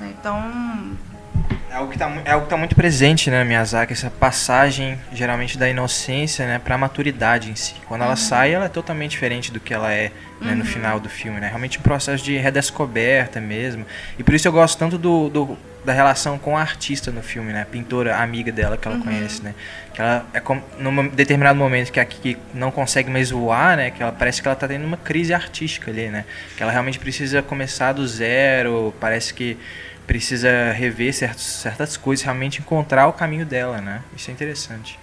Então, 0.03 0.99
É 1.73 1.77
algo 1.77 1.89
que 1.89 1.95
está 1.97 2.13
é 2.27 2.33
algo 2.33 2.45
que 2.45 2.51
tá 2.51 2.57
muito 2.59 2.77
presente, 2.77 3.31
né, 3.31 3.43
Miyazaki, 3.45 3.95
essa 3.95 4.11
passagem 4.11 4.99
geralmente 5.11 5.57
da 5.57 5.67
inocência, 5.67 6.47
né, 6.47 6.59
para 6.63 6.75
a 6.75 6.79
maturidade 6.79 7.51
em 7.51 7.55
si. 7.57 7.75
Quando 7.89 8.03
ela 8.03 8.15
sai, 8.15 8.53
ela 8.53 8.67
é 8.67 8.69
totalmente 8.69 9.13
diferente 9.13 9.51
do 9.51 9.59
que 9.59 9.73
ela 9.73 9.91
é 9.91 10.13
né, 10.39 10.55
no 10.55 10.67
final 10.67 11.01
do 11.01 11.09
filme, 11.09 11.41
né? 11.41 11.47
Realmente 11.47 11.79
um 11.79 11.83
processo 11.83 12.23
de 12.23 12.37
redescoberta 12.37 13.41
mesmo. 13.41 13.87
E 14.19 14.23
por 14.25 14.35
isso 14.35 14.47
eu 14.49 14.53
gosto 14.53 14.77
tanto 14.79 14.99
do, 14.99 15.31
do- 15.31 15.57
da 15.85 15.93
relação 15.93 16.37
com 16.39 16.57
a 16.59 16.61
artista 16.61 17.11
no 17.11 17.23
filme, 17.23 17.53
né? 17.53 17.63
A 17.63 17.65
pintora 17.67 18.17
amiga 18.17 18.53
dela 18.53 18.77
que 18.77 18.87
ela 18.87 18.99
conhece, 18.99 19.43
né? 19.43 19.55
Que 19.95 20.01
ela 20.03 20.27
é 20.35 20.41
como 20.41 20.63
num 20.79 21.09
determinado 21.09 21.59
momento 21.59 21.91
que 21.93 21.99
a 22.01 22.05
Kiki 22.05 22.37
não 22.53 22.71
consegue 22.71 23.09
mais 23.09 23.31
voar, 23.31 23.77
né? 23.77 23.91
Que 23.93 24.03
ela 24.03 24.13
parece 24.13 24.43
que 24.43 24.49
ela 24.49 24.57
tá 24.57 24.67
tendo 24.69 24.85
uma 24.85 24.97
crise 24.97 25.33
artística 25.33 25.91
ali, 25.91 26.09
né? 26.09 26.25
Que 26.57 26.63
ela 26.63 26.71
realmente 26.73 26.99
precisa 26.99 27.41
começar 27.41 27.93
do 27.93 28.07
zero, 28.07 28.93
parece 29.01 29.33
que 29.33 29.57
precisa 30.13 30.73
rever 30.73 31.15
certos, 31.15 31.43
certas 31.43 31.97
coisas, 31.97 32.23
realmente 32.23 32.61
encontrar 32.61 33.09
o 33.09 33.15
caminho 33.15 33.47
dela, 33.47 33.81
né? 33.81 34.03
Isso 34.15 34.31
é 34.31 34.35
interessante. 34.35 34.99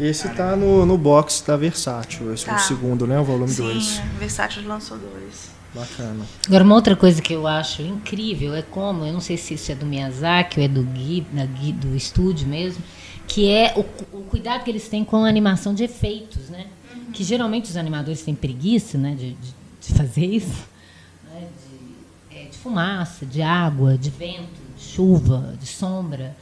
Esse 0.00 0.30
tá 0.30 0.56
no, 0.56 0.86
no 0.86 0.96
box 0.96 1.44
da 1.46 1.54
Versátil, 1.54 2.32
esse 2.32 2.44
é 2.44 2.46
Tá. 2.48 2.56
o 2.56 2.58
segundo, 2.58 3.06
né? 3.06 3.20
O 3.20 3.24
volume 3.24 3.52
2. 3.52 3.84
sim, 3.84 4.00
a 4.00 4.18
Versátil 4.18 4.66
lançou 4.66 4.96
dois. 4.96 5.50
Bacana. 5.74 6.24
Agora, 6.46 6.64
uma 6.64 6.74
outra 6.74 6.96
coisa 6.96 7.20
que 7.20 7.34
eu 7.34 7.46
acho 7.46 7.82
incrível 7.82 8.54
é 8.54 8.62
como, 8.62 9.04
eu 9.04 9.12
não 9.12 9.20
sei 9.20 9.36
se 9.36 9.52
isso 9.54 9.70
é 9.72 9.74
do 9.74 9.84
Miyazaki 9.86 10.58
ou 10.58 10.64
é 10.64 10.68
do 10.68 10.82
Gui, 10.82 11.26
da 11.32 11.44
Gui- 11.46 11.72
do 11.72 11.94
estúdio 11.94 12.46
mesmo, 12.48 12.82
que 13.26 13.48
é 13.50 13.74
o, 13.76 13.80
o 14.16 14.22
cuidado 14.24 14.64
que 14.64 14.70
eles 14.70 14.88
têm 14.88 15.04
com 15.04 15.24
a 15.24 15.28
animação 15.28 15.74
de 15.74 15.84
efeitos, 15.84 16.48
né? 16.48 16.66
Que 17.12 17.22
geralmente 17.22 17.68
os 17.70 17.76
animadores 17.76 18.22
têm 18.22 18.34
preguiça, 18.34 18.96
né, 18.96 19.10
de, 19.14 19.32
de- 19.34 19.54
de 19.88 19.94
fazer 19.94 20.24
isso, 20.26 20.50
é, 20.50 20.71
fumaça, 22.62 23.26
de 23.26 23.42
água, 23.42 23.98
de 23.98 24.10
vento, 24.10 24.60
de 24.76 24.82
chuva, 24.82 25.54
de 25.60 25.66
sombra. 25.66 26.36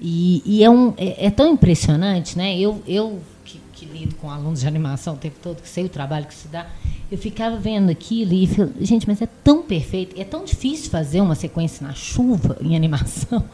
E, 0.00 0.42
e 0.44 0.64
é, 0.64 0.70
um, 0.70 0.94
é, 0.96 1.26
é, 1.26 1.30
tão 1.30 1.52
impressionante, 1.52 2.36
né? 2.36 2.58
Eu, 2.58 2.82
eu 2.86 3.20
que, 3.44 3.60
que, 3.72 3.84
lido 3.84 4.14
com 4.16 4.30
alunos 4.30 4.60
de 4.60 4.66
animação 4.66 5.14
o 5.14 5.16
tempo 5.18 5.36
todo, 5.42 5.60
que 5.60 5.68
sei 5.68 5.84
o 5.84 5.88
trabalho 5.88 6.26
que 6.26 6.34
se 6.34 6.48
dá, 6.48 6.66
eu 7.12 7.18
ficava 7.18 7.56
vendo 7.56 7.90
aquilo 7.90 8.32
e 8.32 8.46
falei, 8.46 8.72
gente, 8.80 9.06
mas 9.06 9.20
é 9.20 9.26
tão 9.26 9.62
perfeito, 9.62 10.18
é 10.18 10.24
tão 10.24 10.44
difícil 10.44 10.90
fazer 10.90 11.20
uma 11.20 11.34
sequência 11.34 11.86
na 11.86 11.92
chuva 11.92 12.56
em 12.62 12.74
animação. 12.76 13.44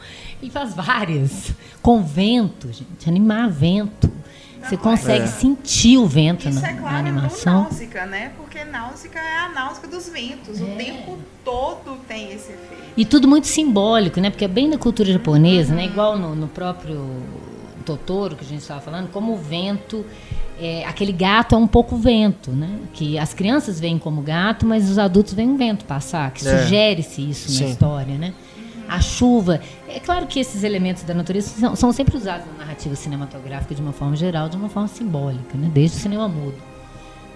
E 0.41 0.49
faz 0.49 0.73
várias, 0.73 1.51
com 1.81 2.01
vento, 2.03 2.71
gente, 2.71 3.07
animar 3.07 3.49
vento. 3.49 4.09
Você 4.67 4.77
consegue 4.77 5.23
é. 5.25 5.27
sentir 5.27 5.97
o 5.97 6.05
vento 6.05 6.47
Isso 6.47 6.59
na, 6.59 6.69
é 6.69 6.73
claro 6.73 6.93
na 6.93 6.99
animação. 6.99 7.63
Náusica, 7.63 8.05
né? 8.05 8.31
Porque 8.37 8.63
náusica 8.65 9.19
é 9.19 9.37
a 9.39 9.49
náusica 9.49 9.87
dos 9.87 10.09
ventos. 10.09 10.59
É. 10.59 10.63
O 10.63 10.75
tempo 10.75 11.17
todo 11.43 11.97
tem 12.07 12.33
esse 12.33 12.51
efeito. 12.51 12.83
E 12.95 13.05
tudo 13.05 13.27
muito 13.27 13.47
simbólico, 13.47 14.19
né? 14.19 14.29
Porque 14.29 14.45
é 14.45 14.47
bem 14.47 14.69
da 14.69 14.77
cultura 14.77 15.11
japonesa, 15.11 15.71
uhum. 15.71 15.77
né? 15.77 15.85
Igual 15.85 16.17
no, 16.17 16.35
no 16.35 16.47
próprio 16.47 17.05
Totoro, 17.85 18.35
que 18.35 18.43
a 18.43 18.47
gente 18.47 18.61
estava 18.61 18.81
falando, 18.81 19.09
como 19.09 19.33
o 19.33 19.37
vento 19.37 20.05
é, 20.59 20.83
aquele 20.85 21.11
gato 21.11 21.53
é 21.53 21.57
um 21.57 21.67
pouco 21.67 21.95
vento, 21.95 22.51
né? 22.51 22.79
Que 22.93 23.17
as 23.17 23.33
crianças 23.33 23.79
veem 23.79 23.99
como 23.99 24.21
gato, 24.21 24.65
mas 24.65 24.89
os 24.89 24.97
adultos 24.97 25.33
veem 25.33 25.49
um 25.49 25.57
vento 25.57 25.85
passar, 25.85 26.31
que 26.31 26.47
é. 26.47 26.59
sugere-se 26.59 27.29
isso 27.29 27.51
Sim. 27.51 27.63
na 27.63 27.69
história, 27.69 28.17
né? 28.17 28.33
A 28.87 29.01
chuva. 29.01 29.59
É 29.87 29.99
claro 29.99 30.27
que 30.27 30.39
esses 30.39 30.63
elementos 30.63 31.03
da 31.03 31.13
natureza 31.13 31.49
são, 31.49 31.75
são, 31.75 31.91
sempre 31.91 32.15
usados 32.15 32.47
na 32.47 32.65
narrativa 32.65 32.95
cinematográfica 32.95 33.75
de 33.75 33.81
uma 33.81 33.91
forma 33.91 34.15
geral, 34.15 34.49
de 34.49 34.57
uma 34.57 34.69
forma 34.69 34.87
simbólica, 34.87 35.57
né? 35.57 35.69
Desde 35.73 35.97
o 35.97 35.99
cinema 35.99 36.27
mudo. 36.27 36.55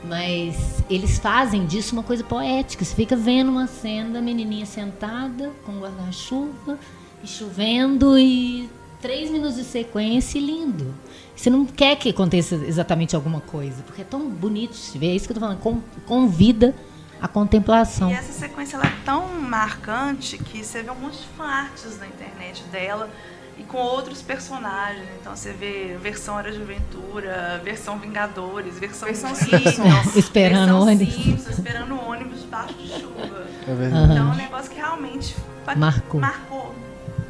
Mas 0.04 0.84
eles 0.90 1.20
fazem 1.20 1.66
disso 1.66 1.94
uma 1.94 2.04
coisa 2.04 2.24
poética. 2.24 2.84
Você 2.84 2.96
fica 2.96 3.16
vendo 3.16 3.50
uma 3.50 3.68
cena 3.68 4.10
da 4.10 4.22
menininha 4.22 4.66
sentada 4.66 5.52
com 5.66 5.80
guarda-chuva 5.80 6.80
e 7.24 7.28
chovendo 7.28 8.18
e 8.18 8.70
três 9.02 9.30
minutos 9.30 9.56
de 9.56 9.64
sequência 9.64 10.40
e 10.40 10.42
lindo. 10.42 10.94
Você 11.36 11.50
não 11.50 11.66
quer 11.66 11.96
que 11.96 12.10
aconteça 12.10 12.56
exatamente 12.56 13.16
alguma 13.16 13.42
coisa, 13.42 13.82
porque 13.84 14.02
é 14.02 14.06
tão 14.06 14.30
bonito 14.30 14.74
de 14.74 14.98
ver. 14.98 15.08
É 15.08 15.16
isso 15.16 15.28
que 15.28 15.34
eu 15.34 15.38
estou 15.38 15.58
falando. 15.58 15.84
convida 16.06 16.74
a 17.22 17.28
contemplação. 17.28 18.10
E 18.10 18.14
essa 18.14 18.34
sequência 18.34 18.76
ela 18.76 18.88
é 18.88 18.94
tão 19.06 19.28
marcante 19.42 20.38
que 20.40 20.64
você 20.64 20.82
vê 20.82 20.90
um 20.90 20.96
monte 20.96 21.20
de 21.20 21.28
fanarts 21.38 22.00
na 22.00 22.08
internet 22.08 22.64
dela 22.72 23.10
e 23.58 23.64
com 23.64 23.78
outros 23.78 24.24
personagens. 24.24 25.06
Então 25.20 25.36
você 25.36 25.54
vê 25.54 25.96
versão 26.02 26.36
Hora 26.36 26.52
de 26.52 26.60
Aventura, 26.60 27.62
versão 27.64 28.00
Vingadores, 28.00 28.80
versão, 28.80 29.08
versão 29.08 29.36
Simpsons, 29.36 30.16
esperando 30.18 30.66
versão 30.66 30.82
ônibus. 30.82 31.14
Simpsons, 31.14 31.50
esperando 31.50 32.02
ônibus 32.02 32.42
debaixo 32.42 32.74
de 32.74 32.88
chuva. 32.88 33.46
É 33.68 33.76
verdade. 33.76 34.12
Então 34.14 34.30
é 34.30 34.32
um 34.32 34.36
negócio 34.36 34.72
que 34.72 34.78
realmente 34.78 35.36
marcou. 35.78 36.20
marcou. 36.20 36.76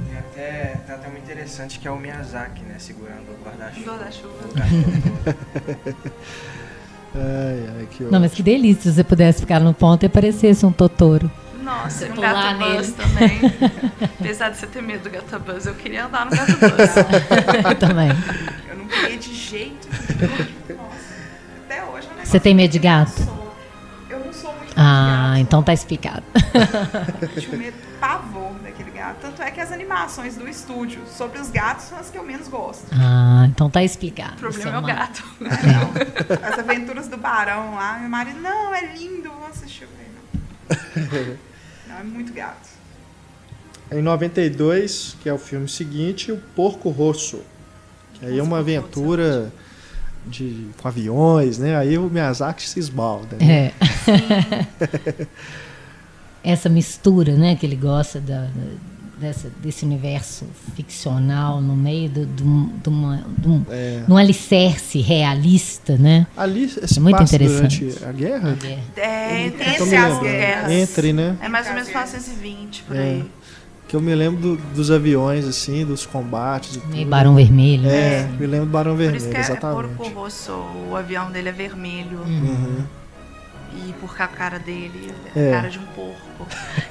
Tem 0.08 0.18
até, 0.18 0.82
tem 0.86 0.96
até 0.96 1.10
muito 1.10 1.24
interessante 1.24 1.80
que 1.80 1.88
é 1.88 1.92
o 1.92 1.98
Miyazaki, 1.98 2.62
né? 2.64 2.76
Segurando 2.80 3.30
o 3.30 3.44
guarda-chuva. 3.44 3.98
Guarda-chuva. 3.98 4.38
Ai, 7.14 7.70
ai, 7.78 7.88
que 7.92 8.04
Não, 8.04 8.20
mas 8.20 8.34
que 8.34 8.42
delícia 8.42 8.84
se 8.84 8.96
você 8.96 9.04
pudesse 9.04 9.42
ficar 9.42 9.60
no 9.60 9.74
ponto 9.74 10.04
e 10.04 10.06
aparecesse 10.06 10.66
um 10.66 10.72
Totoro. 10.72 11.30
Nossa, 11.62 12.08
e 12.08 12.12
um 12.12 12.16
gato 12.16 12.58
buzz 12.58 12.92
também. 12.94 13.40
Apesar 14.20 14.50
de 14.50 14.58
você 14.58 14.68
ter 14.68 14.82
medo 14.82 15.04
do 15.04 15.10
gato 15.10 15.40
buzz, 15.40 15.66
eu 15.66 15.76
queria 15.76 16.06
andar 16.06 16.26
no 16.26 16.32
gato 16.32 16.52
buzz. 16.52 16.96
eu 17.70 17.76
também. 17.76 18.10
Eu 18.70 18.78
não 18.78 18.88
queria 18.88 19.18
de 19.18 19.34
jeito 19.34 19.88
nenhum. 20.20 20.82
Nossa, 20.82 20.96
até 21.66 21.84
hoje 21.84 22.08
eu 22.10 22.18
não 22.18 22.26
Você 22.26 22.40
tem 22.40 22.56
medo 22.56 22.72
de 22.72 22.80
gato? 22.80 23.41
Ah, 24.76 25.36
então 25.40 25.62
tá 25.62 25.74
explicado. 25.74 26.24
Eu 27.22 27.42
tinha 27.42 27.58
medo, 27.58 27.78
pavor 28.00 28.54
daquele 28.64 28.92
gato. 28.92 29.18
Tanto 29.22 29.42
é 29.42 29.52
que 29.52 29.60
as 29.60 29.72
animações 29.72 30.36
do 30.36 30.48
estúdio 30.48 31.02
sobre 31.08 31.40
os 31.40 31.50
gatos 31.50 31.86
são 31.86 31.98
as 31.98 32.10
que 32.10 32.18
eu 32.18 32.24
menos 32.24 32.48
gosto. 32.48 32.86
Ah, 32.92 33.46
então 33.50 33.70
tá 33.70 33.84
explicado. 33.84 34.36
O 34.36 34.40
problema 34.40 34.72
é, 34.72 34.76
é 34.76 34.78
o 34.78 34.82
gato. 34.82 35.24
Não. 35.40 36.48
As 36.48 36.60
aventuras 36.60 37.08
do 37.08 37.18
Barão 37.18 37.76
lá, 37.76 38.00
meu 38.00 38.10
marido, 38.10 38.40
não, 38.40 38.74
é 38.74 38.94
lindo, 38.94 39.30
vamos 39.30 39.58
assistir. 39.58 39.88
Não. 39.88 41.38
não, 41.88 42.00
é 42.00 42.04
muito 42.04 42.34
gato. 42.34 42.70
Em 43.92 44.02
92, 44.02 45.18
que 45.22 45.28
é 45.28 45.34
o 45.34 45.38
filme 45.38 45.68
seguinte, 45.68 46.32
o 46.32 46.38
Porco 46.56 46.90
Rosso. 46.90 47.42
Que 48.14 48.26
aí 48.26 48.40
é 48.40 48.44
uma 48.44 48.60
aventura 48.60 49.52
de, 50.26 50.68
com 50.82 50.88
aviões, 50.88 51.58
né? 51.58 51.78
Aí 51.78 51.98
o 51.98 52.10
Miyazaki 52.10 52.68
se 52.68 52.80
esbalda. 52.80 53.38
Né? 53.38 53.72
É. 54.08 55.28
Essa 56.44 56.70
mistura, 56.70 57.36
né, 57.36 57.56
que 57.56 57.66
ele 57.66 57.76
gosta 57.76 58.20
da, 58.20 58.48
dessa, 59.22 59.52
desse 59.62 59.86
universo 59.86 60.48
ficcional 60.76 61.62
no 61.62 61.76
meio 61.76 62.10
de, 62.10 62.44
uma, 62.44 63.24
de 63.38 63.48
um, 63.48 63.66
é. 63.70 64.04
um 64.10 64.18
alicerce 64.18 65.00
realista, 65.00 65.96
né? 65.98 66.26
Ali 66.36 66.66
é 66.66 67.00
muito 67.00 67.22
interessante. 67.22 67.94
a 68.04 68.12
guerra? 68.12 68.52
A 68.52 68.56
guerra. 68.56 68.82
É, 68.98 69.46
entre 69.46 69.96
as 69.96 70.20
guerras. 70.20 70.72
Entre, 70.72 71.14
né? 71.14 71.38
É 71.40 71.48
mais 71.48 71.68
ou 71.68 71.74
menos 71.74 71.88
1920, 71.90 72.84
por 72.84 72.96
é. 72.96 73.00
aí. 73.00 73.32
Que 73.92 73.98
eu 73.98 74.00
me 74.00 74.16
lembro 74.16 74.40
do, 74.40 74.56
dos 74.74 74.90
aviões, 74.90 75.46
assim, 75.46 75.86
dos 75.86 76.06
combates. 76.06 76.80
E, 76.94 77.02
e 77.02 77.04
Barão 77.04 77.36
Vermelho. 77.36 77.90
É, 77.90 78.24
né? 78.24 78.38
me 78.40 78.48
lembro 78.48 78.68
do 78.68 78.72
Barão 78.72 78.96
Vermelho, 78.96 79.12
Por 79.12 79.18
isso 79.18 79.30
que 79.30 79.36
é 79.36 79.40
exatamente. 79.42 79.96
Porco 79.98 80.18
Rosso, 80.18 80.54
o 80.90 80.96
avião 80.96 81.30
dele 81.30 81.50
é 81.50 81.52
vermelho. 81.52 82.20
Uhum. 82.20 82.86
E 83.76 83.94
porque 84.00 84.24
a 84.24 84.30
cara 84.30 84.58
dele 84.60 85.14
é 85.36 85.50
a 85.50 85.52
cara 85.52 85.70
de 85.70 85.78
um 85.78 85.86
porco. 85.88 86.48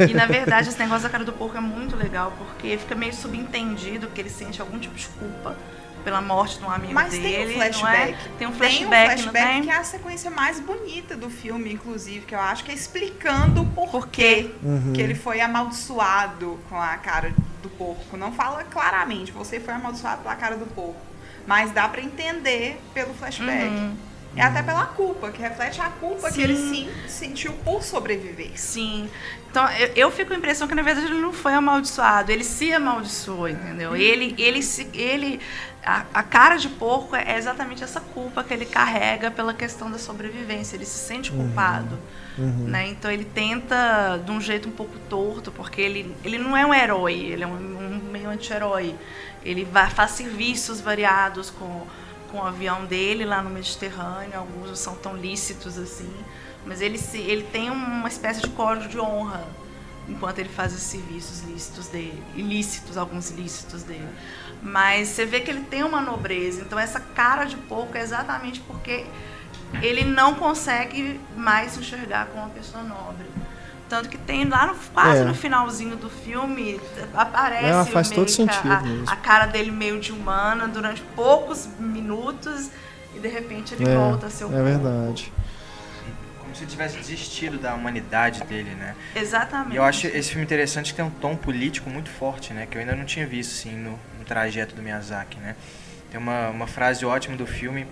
E 0.06 0.12
na 0.12 0.26
verdade 0.26 0.68
esse 0.68 0.78
negócio 0.78 1.04
da 1.04 1.08
cara 1.08 1.24
do 1.24 1.32
porco 1.32 1.56
é 1.56 1.60
muito 1.60 1.96
legal, 1.96 2.34
porque 2.36 2.76
fica 2.76 2.94
meio 2.94 3.14
subentendido 3.14 4.06
que 4.08 4.20
ele 4.20 4.28
sente 4.28 4.60
algum 4.60 4.78
tipo 4.78 4.94
de 4.94 5.08
culpa 5.08 5.56
pela 6.00 6.20
morte 6.20 6.58
de 6.58 6.64
um 6.64 6.70
amigo 6.70 6.94
Mas 6.94 7.12
dele. 7.12 7.22
Tem 7.22 7.48
um 7.48 7.54
flashback. 7.54 8.12
É? 8.12 8.30
Tem 8.38 8.48
um 8.48 8.52
flashback, 8.52 8.78
tem 8.78 8.86
um 8.86 8.90
flashback 8.90 9.62
que 9.62 9.70
é 9.70 9.76
a 9.76 9.84
sequência 9.84 10.30
mais 10.30 10.60
bonita 10.60 11.16
do 11.16 11.30
filme, 11.30 11.72
inclusive, 11.72 12.26
que 12.26 12.34
eu 12.34 12.40
acho 12.40 12.64
que 12.64 12.70
é 12.70 12.74
explicando 12.74 13.62
o 13.62 13.66
porquê 13.66 14.50
uhum. 14.62 14.92
que 14.94 15.00
ele 15.00 15.14
foi 15.14 15.40
amaldiçoado 15.40 16.58
com 16.68 16.80
a 16.80 16.96
cara 16.96 17.32
do 17.62 17.68
porco. 17.70 18.16
Não 18.16 18.32
fala 18.32 18.64
claramente, 18.64 19.32
você 19.32 19.60
foi 19.60 19.74
amaldiçoado 19.74 20.22
pela 20.22 20.34
cara 20.36 20.56
do 20.56 20.66
porco. 20.66 21.00
Mas 21.46 21.70
dá 21.72 21.88
para 21.88 22.00
entender 22.00 22.80
pelo 22.92 23.14
flashback. 23.14 23.64
Uhum. 23.64 23.96
É 24.36 24.42
até 24.42 24.62
pela 24.62 24.86
culpa, 24.86 25.30
que 25.30 25.42
reflete 25.42 25.80
a 25.80 25.88
culpa 25.88 26.30
sim. 26.30 26.34
que 26.34 26.42
ele 26.42 26.56
sim, 26.56 26.88
sentiu 27.08 27.52
por 27.64 27.82
sobreviver. 27.82 28.52
Sim. 28.54 29.08
Então, 29.50 29.68
eu, 29.72 29.90
eu, 29.96 30.10
fico 30.12 30.28
com 30.28 30.34
a 30.34 30.38
impressão 30.38 30.68
que, 30.68 30.74
na 30.74 30.82
verdade, 30.82 31.08
ele 31.08 31.20
não 31.20 31.32
foi 31.32 31.52
amaldiçoado, 31.52 32.30
ele 32.30 32.44
se 32.44 32.72
amaldiçoou, 32.72 33.48
entendeu? 33.48 33.90
Uhum. 33.90 33.96
Ele, 33.96 34.34
ele, 34.38 34.62
se, 34.62 34.88
ele 34.94 35.40
a, 35.84 36.04
a, 36.14 36.22
cara 36.22 36.56
de 36.56 36.68
porco 36.68 37.16
é 37.16 37.36
exatamente 37.36 37.82
essa 37.82 38.00
culpa 38.00 38.44
que 38.44 38.54
ele 38.54 38.64
carrega 38.64 39.28
pela 39.28 39.52
questão 39.52 39.90
da 39.90 39.98
sobrevivência, 39.98 40.76
ele 40.76 40.84
se 40.84 40.98
sente 40.98 41.32
uhum. 41.32 41.46
culpado. 41.46 41.98
Uhum. 42.38 42.68
Né? 42.68 42.88
Então, 42.88 43.10
ele 43.10 43.24
tenta, 43.24 44.18
de 44.24 44.30
um 44.30 44.40
jeito 44.40 44.68
um 44.68 44.72
pouco 44.72 44.96
torto, 45.08 45.50
porque 45.50 45.80
ele, 45.80 46.14
ele 46.22 46.38
não 46.38 46.56
é 46.56 46.64
um 46.64 46.72
herói, 46.72 47.14
ele 47.14 47.42
é 47.42 47.46
um, 47.46 47.50
um 47.56 48.10
meio 48.12 48.30
anti-herói. 48.30 48.94
Ele 49.44 49.64
vai, 49.64 49.90
faz 49.90 50.12
serviços 50.12 50.80
variados 50.80 51.50
com 51.50 51.86
com 52.30 52.38
o 52.38 52.42
avião 52.42 52.84
dele 52.84 53.24
lá 53.24 53.42
no 53.42 53.50
Mediterrâneo, 53.50 54.38
alguns 54.38 54.68
não 54.68 54.76
são 54.76 54.94
tão 54.94 55.16
lícitos 55.16 55.78
assim, 55.78 56.12
mas 56.64 56.80
ele, 56.80 56.98
se, 56.98 57.18
ele 57.18 57.42
tem 57.44 57.70
uma 57.70 58.08
espécie 58.08 58.40
de 58.40 58.48
código 58.50 58.88
de 58.88 58.98
honra 58.98 59.46
enquanto 60.08 60.38
ele 60.38 60.48
faz 60.48 60.74
os 60.74 60.82
serviços 60.82 61.42
lícitos 61.42 61.88
dele, 61.88 62.22
ilícitos, 62.34 62.96
alguns 62.96 63.30
ilícitos 63.30 63.82
dele. 63.82 64.08
Mas 64.62 65.08
você 65.08 65.24
vê 65.24 65.40
que 65.40 65.50
ele 65.50 65.62
tem 65.62 65.82
uma 65.82 66.00
nobreza, 66.00 66.62
então 66.62 66.78
essa 66.78 67.00
cara 67.00 67.44
de 67.44 67.56
porco 67.56 67.96
é 67.96 68.02
exatamente 68.02 68.60
porque 68.60 69.06
ele 69.82 70.04
não 70.04 70.34
consegue 70.34 71.20
mais 71.36 71.72
se 71.72 71.80
enxergar 71.80 72.26
como 72.26 72.42
uma 72.42 72.50
pessoa 72.50 72.82
nobre. 72.82 73.26
Tanto 73.90 74.08
que 74.08 74.16
tem 74.16 74.48
lá 74.48 74.68
no, 74.68 74.76
quase 74.94 75.22
é. 75.22 75.24
no 75.24 75.34
finalzinho 75.34 75.96
do 75.96 76.08
filme, 76.08 76.80
aparece 77.12 77.90
é, 77.90 77.92
faz 77.92 78.08
todo 78.08 78.30
sentido 78.30 79.04
a, 79.08 79.12
a, 79.12 79.16
cara 79.16 79.46
dele 79.46 79.72
meio 79.72 79.98
de 79.98 80.12
humana 80.12 80.68
durante 80.68 81.02
poucos 81.16 81.68
minutos 81.76 82.70
e 83.16 83.18
de 83.18 83.26
repente 83.26 83.74
ele 83.74 83.90
é, 83.90 83.96
volta 83.96 84.28
a 84.28 84.30
ser 84.30 84.44
o 84.44 84.56
É 84.56 84.62
verdade. 84.62 85.32
Como 86.38 86.54
se 86.54 86.62
ele 86.62 86.70
tivesse 86.70 86.98
desistido 86.98 87.58
da 87.58 87.74
humanidade 87.74 88.44
dele, 88.44 88.76
né? 88.76 88.94
Exatamente. 89.16 89.74
E 89.74 89.76
eu 89.76 89.82
acho 89.82 90.06
esse 90.06 90.28
filme 90.28 90.44
interessante 90.44 90.92
que 90.92 90.96
tem 90.96 91.04
um 91.04 91.10
tom 91.10 91.34
político 91.34 91.90
muito 91.90 92.10
forte, 92.10 92.52
né? 92.52 92.68
Que 92.70 92.76
eu 92.76 92.80
ainda 92.80 92.94
não 92.94 93.04
tinha 93.04 93.26
visto 93.26 93.50
assim 93.50 93.76
no, 93.76 93.98
no 94.16 94.24
trajeto 94.24 94.72
do 94.72 94.82
Miyazaki, 94.82 95.36
né? 95.40 95.56
Tem 96.12 96.20
uma, 96.20 96.50
uma 96.50 96.68
frase 96.68 97.04
ótima 97.04 97.36
do 97.36 97.46
filme 97.46 97.88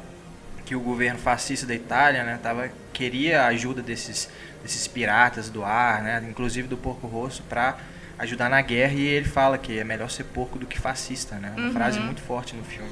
que 0.68 0.76
o 0.76 0.80
governo 0.80 1.18
fascista 1.18 1.66
da 1.66 1.74
Itália, 1.74 2.22
né, 2.22 2.38
tava, 2.42 2.70
queria 2.92 3.44
a 3.44 3.46
ajuda 3.46 3.80
desses 3.80 4.28
desses 4.62 4.86
piratas 4.86 5.48
do 5.48 5.64
ar, 5.64 6.02
né? 6.02 6.24
Inclusive 6.28 6.68
do 6.68 6.76
Porco 6.76 7.06
Rosso, 7.06 7.42
para 7.44 7.78
ajudar 8.18 8.48
na 8.48 8.60
guerra. 8.60 8.94
E 8.94 9.06
ele 9.06 9.28
fala 9.28 9.58
que 9.58 9.78
é 9.78 9.84
melhor 9.84 10.10
ser 10.10 10.24
porco 10.24 10.58
do 10.58 10.66
que 10.66 10.78
fascista, 10.78 11.36
né? 11.36 11.52
Uma 11.56 11.66
uhum. 11.66 11.72
frase 11.72 12.00
muito 12.00 12.20
forte 12.20 12.54
no 12.54 12.64
filme. 12.64 12.90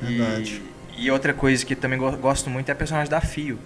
Verdade. 0.00 0.62
E, 0.96 1.06
e 1.06 1.10
outra 1.10 1.32
coisa 1.32 1.64
que 1.64 1.76
também 1.76 1.98
gosto 1.98 2.48
muito 2.50 2.68
é 2.68 2.72
a 2.72 2.76
personagem 2.76 3.10
da 3.10 3.20
Fio. 3.20 3.58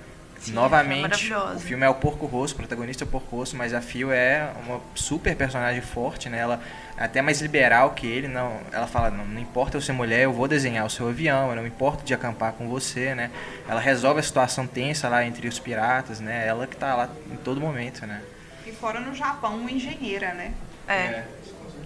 Sim, 0.45 0.53
Novamente, 0.53 1.33
é 1.33 1.39
o 1.39 1.59
filme 1.59 1.87
é 1.87 1.89
o 1.89 1.95
Porco 1.95 2.27
Rosso, 2.27 2.53
o 2.53 2.57
protagonista 2.59 3.03
é 3.03 3.07
o 3.07 3.09
Porco 3.09 3.35
Rosso, 3.35 3.57
mas 3.57 3.73
a 3.73 3.81
Fio 3.81 4.13
é 4.13 4.53
uma 4.67 4.79
super 4.95 5.35
personagem 5.35 5.81
forte, 5.81 6.29
né? 6.29 6.39
Ela 6.39 6.61
é 6.99 7.05
até 7.05 7.23
mais 7.23 7.41
liberal 7.41 7.93
que 7.93 8.07
ele, 8.07 8.29
não. 8.29 8.61
Ela 8.71 8.87
fala, 8.87 9.11
não, 9.11 9.25
não 9.25 9.41
importa 9.41 9.79
eu 9.79 9.81
ser 9.81 9.93
mulher, 9.93 10.25
eu 10.25 10.33
vou 10.35 10.47
desenhar 10.47 10.85
o 10.85 10.91
seu 10.91 11.09
avião, 11.09 11.49
eu 11.49 11.57
não 11.57 11.63
me 11.63 11.71
importo 11.71 12.05
de 12.05 12.13
acampar 12.13 12.53
com 12.53 12.69
você, 12.69 13.15
né? 13.15 13.31
Ela 13.67 13.81
resolve 13.81 14.21
a 14.21 14.23
situação 14.23 14.67
tensa 14.67 15.09
lá 15.09 15.25
entre 15.25 15.49
os 15.49 15.59
piratas, 15.59 16.21
né? 16.21 16.47
Ela 16.47 16.67
que 16.67 16.77
tá 16.77 16.95
lá 16.95 17.09
em 17.33 17.37
todo 17.37 17.59
momento, 17.59 18.07
né? 18.07 18.21
E 18.67 18.73
fora 18.73 19.01
no 19.01 19.15
Japão, 19.15 19.57
uma 19.57 19.71
engenheira, 19.71 20.35
né? 20.35 20.53
É. 20.87 21.25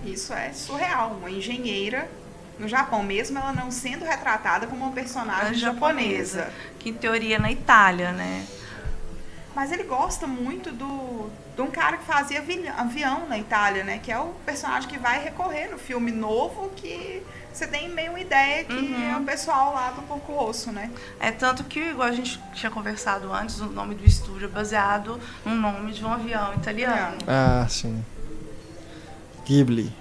Isso 0.05 0.33
é 0.33 0.53
surreal. 0.53 1.13
Uma 1.13 1.31
engenheira 1.31 2.09
no 2.59 2.67
Japão, 2.69 3.03
mesmo 3.03 3.39
ela 3.39 3.53
não 3.53 3.71
sendo 3.71 4.05
retratada 4.05 4.67
como 4.67 4.85
uma 4.85 4.93
personagem 4.93 5.51
A 5.51 5.53
japonesa. 5.55 6.53
Que 6.79 6.91
em 6.91 6.95
teoria 6.95 7.37
é 7.37 7.39
na 7.39 7.51
Itália, 7.53 8.13
né? 8.13 8.45
Mas 9.55 9.73
ele 9.73 9.83
gosta 9.85 10.27
muito 10.27 10.71
do 10.73 11.31
de 11.57 11.63
um 11.63 11.71
cara 11.73 11.97
que 11.97 12.05
fazia 12.05 12.39
avi- 12.39 12.69
avião 12.69 13.27
na 13.29 13.37
Itália, 13.37 13.83
né? 13.83 13.99
Que 14.01 14.13
é 14.13 14.19
o 14.19 14.29
personagem 14.47 14.89
que 14.89 14.97
vai 14.97 15.21
recorrer 15.25 15.69
no 15.69 15.77
filme 15.79 16.13
novo, 16.13 16.71
que 16.77 17.21
você 17.53 17.67
tem 17.67 17.89
meio 17.89 18.11
uma 18.11 18.21
ideia 18.21 18.63
que 18.63 18.73
Uhum. 18.73 19.11
é 19.13 19.17
o 19.17 19.25
pessoal 19.25 19.75
lá 19.75 19.91
do 19.91 20.03
Porco 20.03 20.33
Rosso, 20.33 20.71
né? 20.71 20.89
É 21.19 21.33
tanto 21.33 21.65
que, 21.65 21.81
igual 21.81 22.07
a 22.07 22.13
gente 22.13 22.41
tinha 22.55 22.71
conversado 22.71 23.33
antes, 23.33 23.59
o 23.61 23.67
nome 23.67 23.97
do 23.97 24.05
estúdio 24.07 24.45
é 24.45 24.49
baseado 24.49 25.21
no 25.45 25.57
nome 25.57 25.91
de 25.93 26.05
um 26.05 26.13
avião 26.13 26.55
italiano. 26.55 27.19
Ah, 27.27 27.67
sim. 27.69 28.05
Ghibli. 29.45 29.93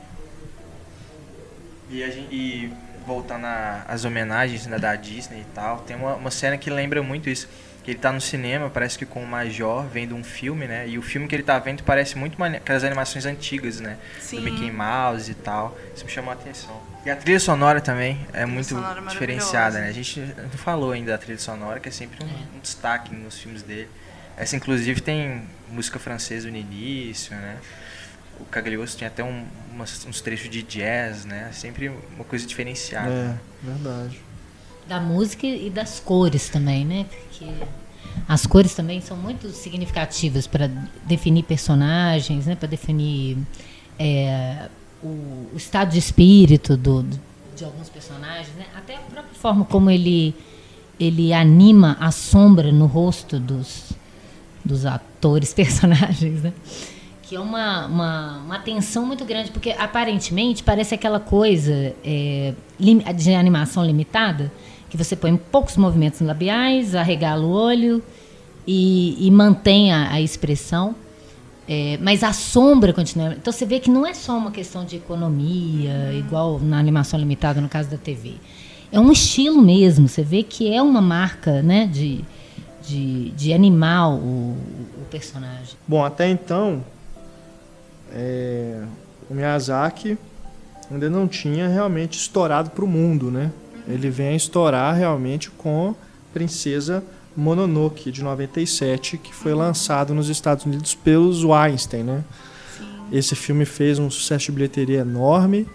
E, 1.89 2.03
a 2.03 2.09
gente, 2.09 2.33
e 2.33 2.73
voltando 3.05 3.45
às 3.88 4.03
homenagens 4.05 4.65
né, 4.67 4.77
da 4.77 4.95
Disney 4.95 5.39
e 5.41 5.45
tal, 5.53 5.79
tem 5.79 5.95
uma, 5.95 6.15
uma 6.15 6.31
cena 6.31 6.57
que 6.57 6.69
lembra 6.69 7.01
muito 7.01 7.29
isso. 7.29 7.47
Que 7.83 7.91
ele 7.91 7.99
tá 7.99 8.11
no 8.11 8.19
cinema, 8.19 8.69
parece 8.69 8.97
que 8.97 9.05
com 9.05 9.23
o 9.23 9.25
Major, 9.25 9.85
vendo 9.88 10.13
um 10.13 10.21
filme, 10.21 10.67
né? 10.67 10.85
E 10.89 10.97
o 10.97 11.01
filme 11.01 11.25
que 11.25 11.33
ele 11.33 11.43
tá 11.43 11.57
vendo 11.57 11.83
parece 11.83 12.17
muito 12.17 12.38
mane- 12.38 12.57
aquelas 12.57 12.83
animações 12.83 13.25
antigas, 13.25 13.79
né? 13.79 13.95
Sim. 14.19 14.38
Do 14.38 14.41
Mickey 14.41 14.69
Mouse 14.69 15.31
e 15.31 15.33
tal. 15.33 15.77
Isso 15.95 16.03
me 16.03 16.11
chamou 16.11 16.31
a 16.31 16.33
atenção. 16.33 16.81
E 17.05 17.09
a 17.09 17.15
trilha 17.15 17.39
sonora 17.39 17.79
também 17.79 18.19
é 18.33 18.45
muito 18.45 18.77
é 18.77 19.09
diferenciada, 19.09 19.79
né? 19.79 19.88
A 19.88 19.93
gente 19.93 20.19
não 20.19 20.49
falou 20.49 20.91
ainda 20.91 21.13
da 21.13 21.17
trilha 21.17 21.39
sonora, 21.39 21.79
que 21.79 21.88
é 21.88 21.91
sempre 21.93 22.21
um, 22.25 22.57
um 22.57 22.59
destaque 22.59 23.15
nos 23.15 23.39
filmes 23.39 23.63
dele. 23.63 23.88
Essa, 24.35 24.57
inclusive, 24.57 24.99
tem 24.99 25.43
música 25.71 25.97
francesa 25.97 26.51
no 26.51 26.57
início, 26.57 27.33
né? 27.38 27.55
O 28.39 28.45
Cagliostro 28.45 28.99
tinha 28.99 29.07
até 29.09 29.23
um- 29.23 29.45
umas- 29.73 30.05
uns 30.07 30.21
trechos 30.21 30.49
de 30.49 30.61
jazz, 30.63 31.25
né? 31.25 31.49
Sempre 31.53 31.89
uma 32.15 32.23
coisa 32.23 32.45
diferenciada. 32.45 33.09
É, 33.09 33.35
verdade. 33.65 34.19
Da 34.88 34.99
música 34.99 35.45
e 35.45 35.69
das 35.69 35.99
cores 35.99 36.49
também, 36.49 36.85
né? 36.85 37.05
Porque 37.09 37.45
as 38.27 38.45
cores 38.45 38.73
também 38.73 39.01
são 39.01 39.17
muito 39.17 39.49
significativas 39.49 40.47
para 40.47 40.67
definir 41.05 41.43
personagens, 41.43 42.45
né? 42.45 42.55
Para 42.55 42.67
definir 42.69 43.38
é, 43.99 44.67
o, 45.03 45.07
o 45.07 45.53
estado 45.57 45.91
de 45.91 45.99
espírito 45.99 46.77
do, 46.77 47.03
do- 47.03 47.19
de 47.55 47.65
alguns 47.65 47.89
personagens, 47.89 48.49
né? 48.55 48.65
Até 48.75 48.95
a 48.95 48.99
própria 48.99 49.33
forma 49.33 49.65
como 49.65 49.89
ele 49.89 50.33
ele 50.99 51.31
anima 51.31 51.95
a 51.99 52.09
sombra 52.11 52.71
no 52.71 52.88
rosto 52.88 53.39
dos, 53.39 53.91
dos 54.65 54.83
atores, 54.85 55.53
personagens, 55.53 56.41
né? 56.41 56.53
Que 57.28 57.36
é 57.36 57.39
uma, 57.39 57.86
uma, 57.88 58.38
uma 58.38 58.59
tensão 58.59 59.05
muito 59.05 59.25
grande, 59.25 59.51
porque 59.51 59.71
aparentemente 59.71 60.63
parece 60.63 60.95
aquela 60.95 61.19
coisa 61.19 61.93
é, 62.03 62.53
de 62.80 63.36
animação 63.36 63.86
limitada, 63.86 64.49
que 64.89 64.95
você 64.95 65.13
põe 65.13 65.36
poucos 65.36 65.75
movimentos 65.75 66.21
labiais, 66.21 66.95
arregala 66.95 67.45
o 67.45 67.49
olho 67.49 68.01
e, 68.65 69.28
e 69.28 69.30
mantém 69.30 69.91
a, 69.91 70.13
a 70.13 70.21
expressão. 70.21 70.95
É, 71.67 71.99
mas 72.01 72.23
a 72.23 72.32
sombra 72.32 72.93
continua. 72.93 73.34
Então 73.34 73.51
você 73.51 73.65
vê 73.65 73.82
que 73.82 73.89
não 73.89 74.05
é 74.05 74.13
só 74.13 74.38
uma 74.38 74.51
questão 74.51 74.86
de 74.86 74.95
economia, 74.95 76.13
igual 76.13 76.59
na 76.59 76.80
animação 76.80 77.19
limitada, 77.19 77.59
no 77.59 77.67
caso 77.67 77.89
da 77.89 77.97
TV. 77.97 78.36
É 78.89 78.97
um 79.01 79.11
estilo 79.11 79.61
mesmo. 79.61 80.07
Você 80.07 80.23
vê 80.23 80.43
que 80.43 80.73
é 80.73 80.82
uma 80.82 81.01
marca 81.01 81.61
né, 81.61 81.86
de, 81.88 82.23
de, 82.82 83.32
de 83.32 83.51
animar 83.51 84.11
o, 84.11 84.51
o 84.51 85.05
personagem. 85.11 85.75
Bom, 85.86 86.05
até 86.05 86.30
então, 86.30 86.86
é, 88.11 88.81
o 89.29 89.33
Miyazaki 89.33 90.17
ainda 90.89 91.09
não 91.09 91.27
tinha 91.27 91.67
realmente 91.67 92.17
estourado 92.17 92.69
para 92.69 92.85
o 92.85 92.87
mundo, 92.87 93.29
né? 93.29 93.51
Ele 93.87 94.09
vem 94.09 94.29
a 94.29 94.35
estourar 94.35 94.95
realmente 94.95 95.49
com 95.49 95.95
Princesa 96.33 97.03
Mononoke, 97.35 98.11
de 98.11 98.23
97, 98.23 99.17
que 99.17 99.33
foi 99.33 99.53
lançado 99.53 100.13
nos 100.13 100.27
Estados 100.27 100.65
Unidos 100.65 100.95
pelos 100.95 101.43
Weinstein, 101.43 102.03
né? 102.03 102.23
Esse 103.11 103.35
filme 103.35 103.63
fez 103.63 103.99
um 103.99 104.09
sucesso 104.09 104.45
de 104.45 104.51
bilheteria 104.53 104.99
enorme. 104.99 105.67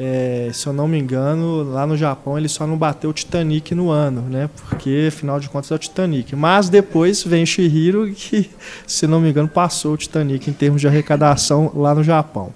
É, 0.00 0.50
se 0.52 0.64
eu 0.68 0.72
não 0.72 0.86
me 0.86 0.96
engano, 0.96 1.64
lá 1.72 1.84
no 1.84 1.96
Japão 1.96 2.38
ele 2.38 2.48
só 2.48 2.64
não 2.68 2.76
bateu 2.76 3.10
o 3.10 3.12
Titanic 3.12 3.74
no 3.74 3.90
ano, 3.90 4.20
né? 4.22 4.48
Porque 4.68 5.06
afinal 5.08 5.40
de 5.40 5.48
contas 5.48 5.72
é 5.72 5.74
o 5.74 5.78
Titanic. 5.78 6.36
Mas 6.36 6.68
depois 6.68 7.24
vem 7.24 7.44
Shihiro 7.44 8.08
que, 8.14 8.48
se 8.86 9.08
não 9.08 9.20
me 9.20 9.30
engano, 9.30 9.48
passou 9.48 9.94
o 9.94 9.96
Titanic 9.96 10.48
em 10.48 10.52
termos 10.52 10.80
de 10.80 10.86
arrecadação 10.86 11.72
lá 11.74 11.96
no 11.96 12.04
Japão. 12.04 12.52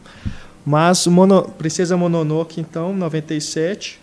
Mas 0.64 1.04
Mono, 1.08 1.42
Princesa 1.58 1.96
Mononoke, 1.96 2.60
então, 2.60 2.94
97, 2.94 3.98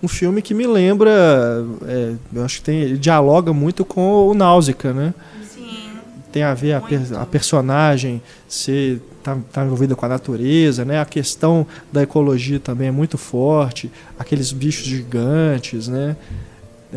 um 0.00 0.06
filme 0.06 0.40
que 0.40 0.54
me 0.54 0.64
lembra, 0.68 1.10
é, 1.88 2.12
eu 2.32 2.44
acho 2.44 2.58
que 2.58 2.62
tem, 2.66 2.94
dialoga 2.96 3.52
muito 3.52 3.84
com 3.84 4.28
o 4.28 4.32
Náusea, 4.34 4.76
né? 4.94 5.12
Sim. 5.52 5.88
tem 6.30 6.44
a 6.44 6.54
ver 6.54 6.74
a, 6.74 6.80
per- 6.80 7.18
a 7.18 7.26
personagem 7.26 8.22
ser 8.46 9.00
tá, 9.26 9.36
tá 9.52 9.64
envolvida 9.64 9.96
com 9.96 10.06
a 10.06 10.08
natureza, 10.08 10.84
né? 10.84 11.00
A 11.00 11.04
questão 11.04 11.66
da 11.92 12.02
ecologia 12.02 12.60
também 12.60 12.88
é 12.88 12.90
muito 12.92 13.18
forte, 13.18 13.90
aqueles 14.18 14.52
bichos 14.52 14.84
gigantes, 14.86 15.88
né? 15.88 16.16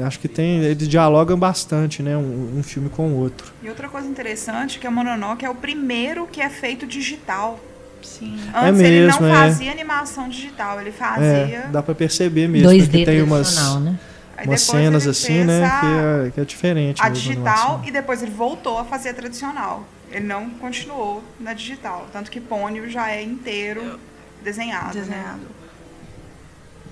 Acho 0.04 0.20
que 0.20 0.28
tem 0.28 0.60
eles 0.64 0.88
dialogam 0.88 1.38
bastante, 1.38 2.04
né? 2.04 2.16
Um, 2.16 2.60
um 2.60 2.64
filme 2.64 2.90
com 2.90 3.08
o 3.10 3.18
outro. 3.18 3.52
E 3.64 3.68
outra 3.68 3.90
coisa 3.90 4.08
interessante 4.08 4.78
é 4.78 4.82
que 4.82 4.86
a 4.86 4.92
Mononoke 4.92 5.44
é 5.44 5.50
o 5.50 5.56
primeiro 5.56 6.28
que 6.28 6.40
é 6.40 6.50
feito 6.50 6.86
digital. 6.86 7.60
Sim. 8.04 8.40
Antes 8.54 8.80
ele 8.80 9.06
mesmo, 9.08 9.22
não 9.22 9.28
é. 9.28 9.34
fazia 9.34 9.72
animação 9.72 10.30
digital, 10.30 10.80
ele 10.80 10.92
fazia. 10.92 11.26
É, 11.26 11.68
dá 11.72 11.82
para 11.82 11.96
perceber 11.96 12.48
mesmo, 12.48 12.70
2D 12.70 12.84
porque 12.84 13.06
tem 13.06 13.22
umas, 13.24 13.76
né? 13.82 14.00
Umas 14.46 14.62
cenas 14.62 15.04
ele 15.04 15.12
assim, 15.12 15.44
né? 15.44 15.66
a- 15.66 15.80
Que 15.80 15.86
é, 16.28 16.32
que 16.32 16.40
é 16.42 16.46
diferente. 16.46 17.02
a 17.02 17.10
digital 17.10 17.82
e 17.86 17.92
depois 17.92 18.22
ele 18.22 18.32
voltou 18.32 18.78
a 18.78 18.86
fazer 18.86 19.10
a 19.10 19.14
tradicional. 19.14 19.86
Ele 20.12 20.26
não 20.26 20.50
continuou 20.50 21.24
na 21.40 21.54
digital. 21.54 22.08
Tanto 22.12 22.32
que 22.32 22.40
Pônio 22.40 22.90
já 22.90 23.12
é 23.12 23.22
inteiro 23.22 24.00
desenhado. 24.42 25.00
Né? 25.02 25.40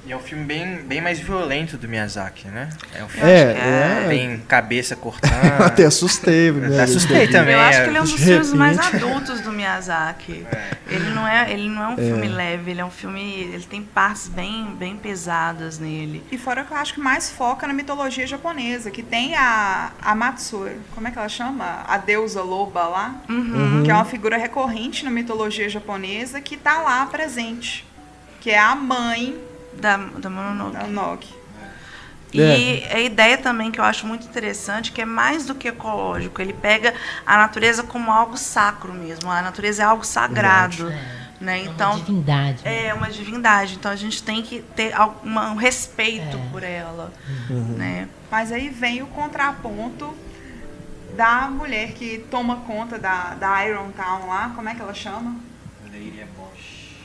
E 0.07 0.11
é 0.13 0.15
um 0.15 0.21
filme 0.21 0.45
bem, 0.45 0.77
bem 0.83 1.01
mais 1.01 1.19
violento 1.19 1.77
do 1.77 1.85
Miyazaki, 1.85 2.47
né? 2.47 2.69
É 2.95 3.03
um 3.03 3.09
filme 3.09 3.29
É, 3.29 3.53
que 3.53 3.59
é. 3.59 4.05
tem 4.07 4.39
cabeça 4.47 4.95
cortando. 4.95 5.33
Até 5.61 5.83
assustei, 5.85 6.49
né? 6.49 6.67
Até 6.67 6.83
assustei 6.83 7.27
também. 7.27 7.55
Eu 7.55 7.59
acho 7.59 7.79
é. 7.79 7.83
que 7.83 7.89
ele 7.89 7.97
é 7.97 8.01
um 8.01 8.05
dos 8.05 8.13
filmes 8.13 8.53
mais 8.53 8.79
adultos 8.79 9.41
do 9.41 9.51
Miyazaki. 9.51 10.47
Ele 10.87 11.09
não 11.09 11.27
é, 11.27 11.51
ele 11.51 11.67
não 11.67 11.83
é 11.83 11.87
um 11.89 11.97
filme 11.97 12.27
leve, 12.29 12.71
ele 12.71 12.79
é 12.79 12.85
um 12.85 12.89
filme, 12.89 13.21
ele 13.53 13.65
tem 13.65 13.81
partes 13.83 14.29
bem, 14.29 14.73
bem 14.79 14.95
pesadas 14.95 15.77
nele. 15.77 16.23
E 16.31 16.37
fora 16.37 16.63
que 16.63 16.71
eu 16.71 16.77
acho 16.77 16.93
que 16.93 17.01
mais 17.01 17.29
foca 17.29 17.67
na 17.67 17.73
mitologia 17.73 18.25
japonesa, 18.25 18.89
que 18.89 19.03
tem 19.03 19.35
a, 19.35 19.91
a 20.01 20.15
Matsue, 20.15 20.77
como 20.95 21.05
é 21.09 21.11
que 21.11 21.19
ela 21.19 21.27
chama? 21.27 21.83
A 21.85 21.97
deusa 21.97 22.41
loba 22.41 22.83
lá, 22.87 23.15
Uhum. 23.27 23.83
que 23.83 23.91
é 23.91 23.93
uma 23.93 24.05
figura 24.05 24.37
recorrente 24.37 25.03
na 25.03 25.11
mitologia 25.11 25.67
japonesa 25.67 26.39
que 26.39 26.55
tá 26.55 26.79
lá 26.81 27.05
presente. 27.07 27.85
Que 28.39 28.51
é 28.51 28.59
a 28.59 28.73
mãe 28.75 29.35
Da, 29.79 29.97
da 29.97 30.29
Mononoke. 30.29 30.77
da 30.77 30.87
Noki. 30.87 31.35
E 32.33 32.41
É. 32.41 32.95
a 32.95 32.99
ideia 32.99 33.37
também 33.37 33.71
que 33.71 33.79
eu 33.79 33.83
acho 33.83 34.05
muito 34.05 34.27
interessante, 34.27 34.91
que 34.91 35.01
é 35.01 35.05
mais 35.05 35.45
do 35.45 35.55
que 35.55 35.67
ecológico, 35.69 36.41
ele 36.41 36.51
pega 36.53 36.93
a 37.25 37.37
natureza 37.37 37.83
como 37.83 38.11
algo 38.11 38.35
sacro 38.37 38.93
mesmo. 38.93 39.31
A 39.31 39.41
natureza 39.41 39.81
é 39.81 39.85
algo 39.85 40.03
sagrado, 40.05 40.89
né? 41.39 41.59
É 41.59 41.63
Então 41.65 41.91
uma 41.91 41.99
divindade. 42.03 42.63
né? 42.65 42.87
é 42.87 42.93
uma 42.93 43.09
divindade. 43.09 43.75
Então 43.75 43.89
a 43.91 43.95
gente 43.95 44.21
tem 44.21 44.41
que 44.43 44.59
ter 44.75 44.93
alguma- 44.93 45.49
um 45.51 45.55
respeito 45.55 46.35
É. 46.37 46.49
por 46.51 46.63
ela, 46.63 47.13
Uhum. 47.49 47.75
né? 47.77 48.09
Mas 48.29 48.51
aí 48.51 48.67
vem 48.67 49.01
o 49.01 49.07
contraponto 49.07 50.13
da 51.15 51.47
mulher 51.49 51.93
que 51.93 52.25
toma 52.29 52.57
conta 52.57 52.99
da, 52.99 53.35
da 53.35 53.65
Iron 53.65 53.89
Town 53.91 54.27
lá, 54.27 54.51
como 54.53 54.67
é 54.67 54.75
que 54.75 54.81
ela 54.81 54.93
chama? 54.93 55.37
Lady. 55.85 56.23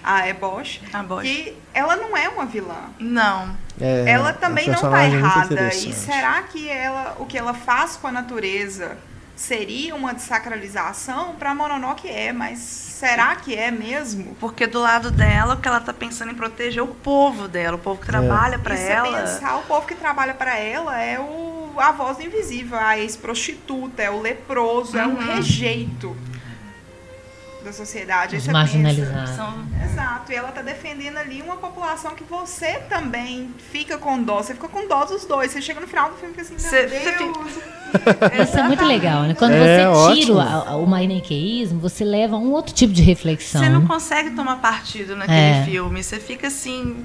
A 0.03 0.29
Ebosh. 0.29 0.81
A 0.93 1.03
Bosch. 1.03 1.23
Que 1.23 1.57
ela 1.73 1.97
não 1.97 2.17
é 2.17 2.29
uma 2.29 2.45
vilã. 2.45 2.91
Não. 2.99 3.57
É, 3.81 4.11
ela 4.11 4.31
a 4.31 4.33
também 4.33 4.67
não 4.67 4.75
está 4.75 5.05
é 5.05 5.07
errada. 5.07 5.69
E 5.69 5.93
será 5.93 6.43
que 6.43 6.69
ela, 6.69 7.17
o 7.19 7.27
que 7.27 7.39
ela 7.39 7.55
faz 7.55 7.97
com 7.97 8.09
a 8.09 8.13
natureza 8.13 8.97
seria 9.37 9.95
uma 9.95 10.13
desacralização? 10.13 11.35
Para 11.35 11.55
Mononoke 11.55 12.09
é, 12.09 12.33
mas 12.33 12.59
será 12.59 13.35
que 13.37 13.55
é 13.55 13.71
mesmo? 13.71 14.37
Porque 14.41 14.67
do 14.67 14.81
lado 14.81 15.11
dela, 15.11 15.55
o 15.55 15.57
que 15.57 15.69
ela 15.69 15.81
tá 15.81 15.93
pensando 15.93 16.33
em 16.33 16.35
proteger 16.35 16.81
é 16.81 16.83
o 16.83 16.89
povo 16.89 17.49
dela, 17.49 17.77
o 17.77 17.81
povo 17.81 18.01
que 18.01 18.07
trabalha 18.07 18.59
para 18.59 18.75
e 18.75 18.79
se 18.79 18.91
ela. 18.91 19.21
pensar, 19.21 19.57
o 19.57 19.63
povo 19.63 19.87
que 19.87 19.95
trabalha 19.95 20.35
para 20.35 20.59
ela 20.59 21.01
é 21.01 21.19
o 21.19 21.53
a 21.77 21.91
voz 21.91 22.19
do 22.19 22.25
invisível, 22.25 22.79
a 22.79 22.99
ex-prostituta, 22.99 24.03
é 24.03 24.11
o 24.11 24.21
leproso, 24.21 24.99
é 24.99 25.07
o 25.07 25.17
rejeito 25.17 26.15
da 27.63 27.73
sociedade. 27.73 28.37
Os 28.37 28.45
você 28.45 28.53
marginalizados. 28.53 29.31
são- 29.31 29.63
Exato, 29.85 30.33
e 30.33 30.35
ela 30.35 30.51
tá 30.53 30.63
defendendo 30.63 31.17
ali 31.19 31.43
uma 31.43 31.57
população 31.57 32.15
que 32.15 32.25
você 32.25 32.75
também 32.89 33.55
fica 33.71 33.99
com 33.99 34.23
dó. 34.23 34.43
Você 34.43 34.55
fica 34.55 34.69
com 34.69 34.87
dó 34.89 35.05
dos 35.05 35.25
dois. 35.25 35.51
Você 35.53 35.61
chega 35.63 35.81
no 35.81 35.87
final 35.87 36.11
do 36.11 36.17
filme 36.17 36.35
e 36.37 36.43
fica 36.45 36.55
assim, 36.55 36.63
meu 36.63 36.71
Você- 36.71 36.89
você 36.89 37.19
Deus. 37.19 38.43
Isso 38.49 38.59
é 38.59 38.63
muito 38.63 38.85
legal, 38.85 39.23
né? 39.25 39.35
Quando 39.35 39.53
É, 39.53 39.87
você 39.87 40.15
tira 40.21 40.35
ótimo. 40.35 40.73
o, 40.79 40.85
o 40.85 40.87
maniqueísmo, 40.87 41.79
você 41.81 42.05
leva 42.05 42.37
a 42.37 42.39
um 42.39 42.51
outro 42.53 42.73
tipo 42.75 42.93
de 42.93 43.03
reflexão. 43.03 43.63
Você 43.63 43.69
não 43.69 43.87
consegue 43.87 44.31
tomar 44.31 44.57
partido 44.57 45.15
naquele 45.15 45.39
É. 45.39 45.65
filme. 45.65 46.03
Você 46.03 46.19
fica 46.19 46.47
assim. 46.47 47.05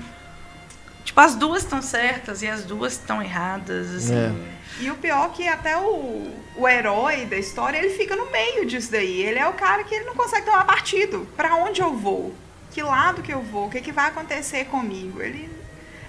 Tipo, 1.03 1.19
as 1.21 1.35
duas 1.35 1.63
estão 1.63 1.81
certas 1.81 2.41
e 2.41 2.47
as 2.47 2.63
duas 2.63 2.93
estão 2.93 3.21
erradas. 3.21 3.93
Assim. 3.95 4.15
É. 4.15 4.31
E 4.79 4.91
o 4.91 4.95
pior 4.95 5.27
é 5.27 5.29
que 5.35 5.47
até 5.47 5.75
o, 5.77 6.31
o 6.55 6.67
herói 6.67 7.25
da 7.25 7.37
história, 7.37 7.77
ele 7.77 7.89
fica 7.89 8.15
no 8.15 8.29
meio 8.31 8.65
disso 8.65 8.91
daí. 8.91 9.21
Ele 9.21 9.39
é 9.39 9.47
o 9.47 9.53
cara 9.53 9.83
que 9.83 9.95
ele 9.95 10.05
não 10.05 10.15
consegue 10.15 10.45
tomar 10.45 10.65
partido. 10.65 11.27
Pra 11.35 11.55
onde 11.55 11.81
eu 11.81 11.93
vou? 11.93 12.33
Que 12.71 12.81
lado 12.81 13.21
que 13.21 13.33
eu 13.33 13.41
vou? 13.41 13.67
O 13.67 13.69
que, 13.69 13.81
que 13.81 13.91
vai 13.91 14.07
acontecer 14.07 14.65
comigo? 14.65 15.21
Ele 15.21 15.49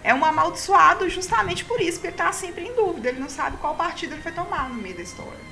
é 0.04 0.12
um 0.12 0.24
amaldiçoado 0.24 1.08
justamente 1.08 1.64
por 1.64 1.80
isso, 1.80 1.94
porque 1.98 2.08
ele 2.08 2.16
tá 2.16 2.30
sempre 2.32 2.64
em 2.64 2.74
dúvida. 2.74 3.08
Ele 3.08 3.20
não 3.20 3.28
sabe 3.28 3.56
qual 3.56 3.74
partido 3.74 4.14
ele 4.14 4.22
vai 4.22 4.32
tomar 4.32 4.68
no 4.68 4.74
meio 4.74 4.96
da 4.96 5.02
história. 5.02 5.48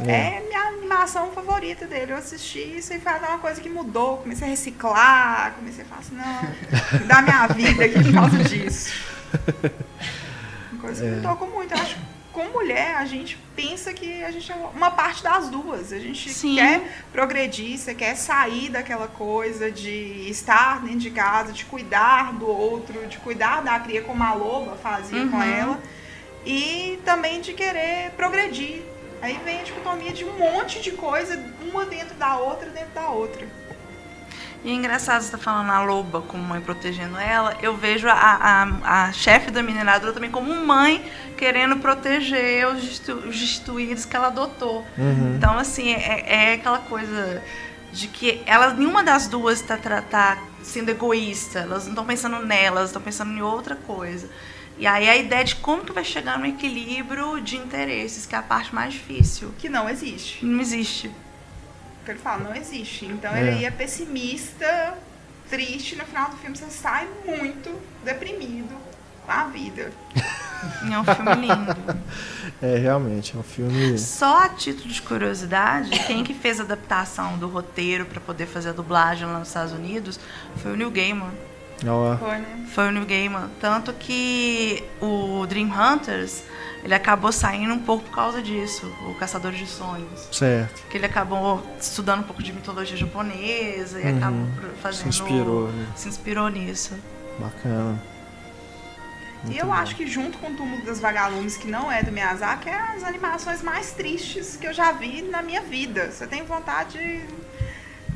É, 0.00 0.40
minha 0.40 0.60
animação 0.60 1.30
favorita 1.30 1.86
dele. 1.86 2.12
Eu 2.12 2.16
assisti 2.16 2.58
isso 2.58 2.92
e 2.92 3.00
foi 3.00 3.12
uma 3.12 3.38
coisa 3.38 3.60
que 3.60 3.68
mudou. 3.68 4.18
Comecei 4.18 4.46
a 4.46 4.50
reciclar, 4.50 5.54
comecei 5.54 5.84
a 5.84 5.86
falar 5.86 6.00
assim, 6.00 6.14
não, 6.16 7.00
mudar 7.00 7.22
minha 7.22 7.46
vida 7.48 7.84
aqui 7.84 8.02
por 8.02 8.12
causa 8.12 8.38
disso. 8.44 8.92
Uma 10.72 10.80
coisa 10.80 11.04
que 11.04 11.10
me 11.10 11.22
tocou 11.22 11.48
muito. 11.48 11.72
Eu 11.72 11.80
acho 11.80 11.96
com 12.34 12.44
mulher 12.48 12.96
a 12.96 13.04
gente 13.06 13.38
pensa 13.54 13.94
que 13.94 14.22
a 14.24 14.30
gente 14.32 14.50
é 14.50 14.54
uma 14.56 14.90
parte 14.90 15.22
das 15.22 15.48
duas. 15.48 15.92
A 15.92 15.98
gente 16.00 16.28
Sim. 16.30 16.56
quer 16.56 16.82
progredir, 17.12 17.78
você 17.78 17.94
quer 17.94 18.16
sair 18.16 18.68
daquela 18.68 19.06
coisa 19.06 19.70
de 19.70 20.28
estar 20.28 20.80
dentro 20.82 20.98
de 20.98 21.10
casa, 21.12 21.52
de 21.52 21.64
cuidar 21.64 22.32
do 22.34 22.46
outro, 22.46 23.06
de 23.06 23.18
cuidar 23.18 23.62
da 23.62 23.78
cria 23.78 24.02
como 24.02 24.22
a 24.22 24.34
loba 24.34 24.76
fazia 24.76 25.24
com 25.28 25.36
Uhum. 25.36 25.42
ela. 25.42 25.80
E 26.44 26.98
também 27.04 27.40
de 27.40 27.54
querer 27.54 28.10
progredir. 28.16 28.82
Aí 29.22 29.38
vem 29.44 29.60
a 29.60 29.62
dicotomia 29.62 30.12
de 30.12 30.24
um 30.24 30.36
monte 30.36 30.82
de 30.82 30.90
coisa, 30.90 31.40
uma 31.72 31.86
dentro 31.86 32.14
da 32.16 32.36
outra, 32.36 32.68
dentro 32.68 32.90
da 32.92 33.08
outra. 33.08 33.46
E 34.64 34.70
é 34.70 34.72
engraçado 34.72 35.20
você 35.20 35.26
estar 35.26 35.36
falando 35.38 35.70
a 35.70 35.82
loba 35.84 36.22
como 36.22 36.42
mãe 36.42 36.58
protegendo 36.60 37.18
ela. 37.18 37.54
Eu 37.60 37.76
vejo 37.76 38.08
a, 38.08 38.14
a, 38.14 39.08
a 39.08 39.12
chefe 39.12 39.50
da 39.50 39.62
mineradora 39.62 40.12
também 40.14 40.30
como 40.30 40.54
mãe 40.66 41.04
querendo 41.36 41.76
proteger 41.76 42.66
os, 42.68 42.82
destu- 42.82 43.12
os 43.28 43.38
destituídos 43.38 44.06
que 44.06 44.16
ela 44.16 44.28
adotou. 44.28 44.78
Uhum. 44.96 45.34
Então, 45.36 45.58
assim, 45.58 45.92
é, 45.92 46.24
é 46.26 46.54
aquela 46.54 46.78
coisa 46.78 47.42
de 47.92 48.08
que 48.08 48.42
elas, 48.46 48.76
nenhuma 48.76 49.04
das 49.04 49.28
duas 49.28 49.60
está 49.60 49.76
tá 49.76 50.38
sendo 50.62 50.88
egoísta. 50.88 51.58
Elas 51.58 51.82
não 51.84 51.90
estão 51.90 52.06
pensando 52.06 52.38
nelas, 52.46 52.86
estão 52.86 53.02
pensando 53.02 53.32
em 53.32 53.42
outra 53.42 53.76
coisa. 53.76 54.30
E 54.78 54.86
aí 54.86 55.08
a 55.08 55.16
ideia 55.16 55.44
de 55.44 55.56
como 55.56 55.84
que 55.84 55.92
vai 55.92 56.02
chegar 56.02 56.38
no 56.38 56.46
equilíbrio 56.46 57.38
de 57.40 57.56
interesses, 57.56 58.24
que 58.24 58.34
é 58.34 58.38
a 58.38 58.42
parte 58.42 58.74
mais 58.74 58.94
difícil. 58.94 59.52
Que 59.58 59.68
não 59.68 59.88
existe. 59.90 60.44
Não 60.44 60.58
existe. 60.60 61.10
Porque 62.04 62.12
ele 62.12 62.18
fala, 62.20 62.44
não 62.44 62.54
existe. 62.54 63.06
Então 63.06 63.34
É. 63.34 63.40
ele 63.40 63.64
é 63.64 63.70
pessimista, 63.70 64.92
triste, 65.48 65.96
no 65.96 66.04
final 66.04 66.28
do 66.30 66.36
filme 66.36 66.54
você 66.54 66.66
sai 66.68 67.08
muito 67.24 67.80
deprimido 68.04 68.76
com 69.24 69.32
a 69.32 69.44
vida. 69.44 69.90
É 70.90 70.98
um 70.98 71.04
filme 71.04 71.34
lindo. 71.46 71.76
É, 72.62 72.78
realmente, 72.78 73.36
é 73.36 73.38
um 73.38 73.42
filme. 73.42 73.98
Só 73.98 74.44
a 74.44 74.48
título 74.48 74.88
de 74.88 75.02
curiosidade, 75.02 75.90
quem 76.06 76.24
que 76.24 76.32
fez 76.32 76.58
a 76.58 76.62
adaptação 76.62 77.36
do 77.36 77.48
roteiro 77.48 78.06
para 78.06 78.18
poder 78.18 78.46
fazer 78.46 78.70
a 78.70 78.72
dublagem 78.72 79.26
lá 79.26 79.38
nos 79.40 79.48
Estados 79.48 79.74
Unidos 79.74 80.18
foi 80.62 80.72
o 80.72 80.76
Neil 80.76 80.90
Gaiman. 80.90 81.30
Ó, 81.86 82.16
Foi, 82.16 82.38
né? 82.38 82.66
Foi 82.72 82.88
o 82.88 82.90
Neil 82.92 83.06
Gaiman. 83.06 83.50
Tanto 83.60 83.92
que 83.92 84.82
o 85.00 85.44
Dream 85.46 85.68
Hunters, 85.70 86.42
ele 86.82 86.94
acabou 86.94 87.32
saindo 87.32 87.74
um 87.74 87.78
pouco 87.78 88.04
por 88.04 88.14
causa 88.14 88.40
disso, 88.42 88.86
o 89.08 89.14
Caçador 89.14 89.52
de 89.52 89.66
Sonhos. 89.66 90.28
certo. 90.32 90.82
Que 90.88 90.96
ele 90.98 91.06
acabou 91.06 91.64
estudando 91.80 92.20
um 92.20 92.24
pouco 92.24 92.42
de 92.42 92.52
mitologia 92.52 92.96
japonesa 92.96 94.00
e 94.00 94.04
Uhum. 94.04 94.16
acabou 94.18 94.46
Se 94.46 94.80
fazendo... 94.82 95.08
inspirou, 95.08 95.68
né? 95.72 95.86
Se 95.96 96.08
inspirou 96.08 96.48
nisso. 96.48 96.94
Bacana. 97.38 98.00
E 99.50 99.58
eu 99.58 99.70
acho 99.70 99.94
que 99.94 100.06
junto 100.06 100.38
com 100.38 100.52
o 100.52 100.54
Túmulo 100.54 100.82
das 100.86 101.00
Vagalumes, 101.00 101.58
que 101.58 101.66
não 101.68 101.92
é 101.92 102.02
do 102.02 102.10
Miyazaki, 102.10 102.70
é 102.70 102.74
as 102.96 103.04
animações 103.04 103.60
mais 103.62 103.90
tristes 103.92 104.56
que 104.56 104.66
eu 104.66 104.72
já 104.72 104.90
vi 104.92 105.20
na 105.20 105.42
minha 105.42 105.60
vida. 105.60 106.10
Você 106.10 106.26
tem 106.26 106.42
vontade 106.44 106.92
de 106.96 107.20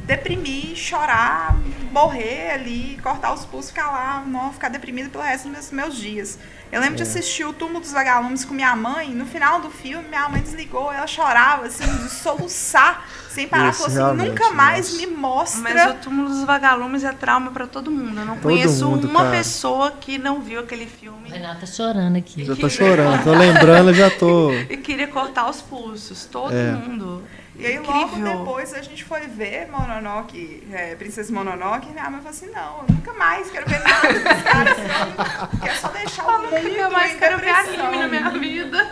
deprimir, 0.09 0.75
chorar, 0.75 1.55
morrer 1.93 2.51
ali, 2.53 2.99
cortar 3.03 3.33
os 3.35 3.45
pulsos, 3.45 3.71
ficar 3.71 3.91
lá, 3.91 4.25
não, 4.27 4.51
ficar 4.53 4.71
deprimido 4.71 5.11
pelo 5.11 5.23
resto 5.23 5.45
dos 5.49 5.53
meus, 5.53 5.71
meus 5.71 5.97
dias. 5.97 6.39
Eu 6.73 6.81
lembro 6.81 6.97
de 6.97 7.03
É. 7.03 7.07
assistir 7.07 7.45
o 7.45 7.53
Túmulo 7.53 7.81
dos 7.81 7.93
Vagalumes 7.93 8.45
com 8.45 8.55
minha 8.55 8.75
mãe, 8.75 9.11
no 9.11 9.27
final 9.27 9.61
do 9.61 9.71
filme, 9.71 10.07
minha 10.09 10.27
mãe 10.29 10.41
desligou, 10.41 10.91
ela 10.93 11.07
chorava, 11.07 11.67
assim, 11.67 11.85
de 11.85 12.09
soluçar, 12.11 13.07
sem 13.31 13.47
parar, 13.47 13.69
Esse 13.71 13.83
falou 13.91 14.13
assim, 14.13 14.17
nunca 14.29 14.51
mais 14.51 14.93
nossa. 14.93 15.07
me 15.07 15.15
mostra... 15.15 15.63
Mas 15.63 15.91
o 15.91 15.95
Túmulo 15.99 16.29
dos 16.31 16.45
Vagalumes 16.45 17.05
é 17.05 17.13
trauma 17.13 17.51
para 17.51 17.67
todo 17.67 17.91
mundo. 17.91 18.19
Eu 18.21 18.25
não 18.27 18.35
Todo 18.35 18.43
conheço 18.45 18.87
mundo, 18.89 19.07
uma 19.09 19.21
cara. 19.25 19.37
pessoa 19.37 19.91
que 19.93 20.17
não 20.19 20.41
viu 20.41 20.61
aquele 20.61 20.87
filme 20.87 21.29
Renata 21.31 21.61
tá 21.61 21.67
chorando 21.67 22.17
aqui. 22.17 22.45
Já 22.45 22.57
tô 22.57 22.69
chorando, 22.71 23.23
tô 23.25 23.33
lembrando, 23.33 23.93
já 23.95 24.11
tô. 24.11 24.51
e 24.53 24.77
queria 24.79 25.07
cortar 25.09 25.49
os 25.49 25.61
pulsos. 25.61 26.25
Todo 26.25 26.55
É. 26.55 26.73
mundo. 26.73 27.23
E 27.59 27.67
aí 27.67 27.79
logo 27.81 27.93
Incrível. 28.07 28.39
depois 28.39 28.73
a 28.73 28.81
gente 28.81 29.03
foi 29.03 29.27
ver 29.27 29.67
Mononoke, 29.69 30.63
é, 30.73 30.95
Princesa 30.95 31.33
Mononoke, 31.33 31.89
e 31.89 31.93
minha 31.93 32.09
mãe 32.09 32.21
falou 32.21 32.31
assim, 32.31 32.51
não, 32.51 32.79
eu 32.79 32.95
nunca 32.95 33.13
mais 33.15 33.51
quero 33.51 33.69
ver 33.69 33.81
nada 33.81 34.13
desse 34.13 34.43
cara 34.45 34.71
assim, 34.71 35.61
quer 35.61 35.75
só 35.77 35.89
deixar 35.89 36.25
o 36.25 36.43
mundo 36.43 36.63
Nunca 36.63 36.91
mais 36.91 37.19
quero 37.19 37.39
ver 37.39 37.51
anime 37.51 37.99
na 37.99 38.09
minha 38.09 38.31
vida. 38.31 38.89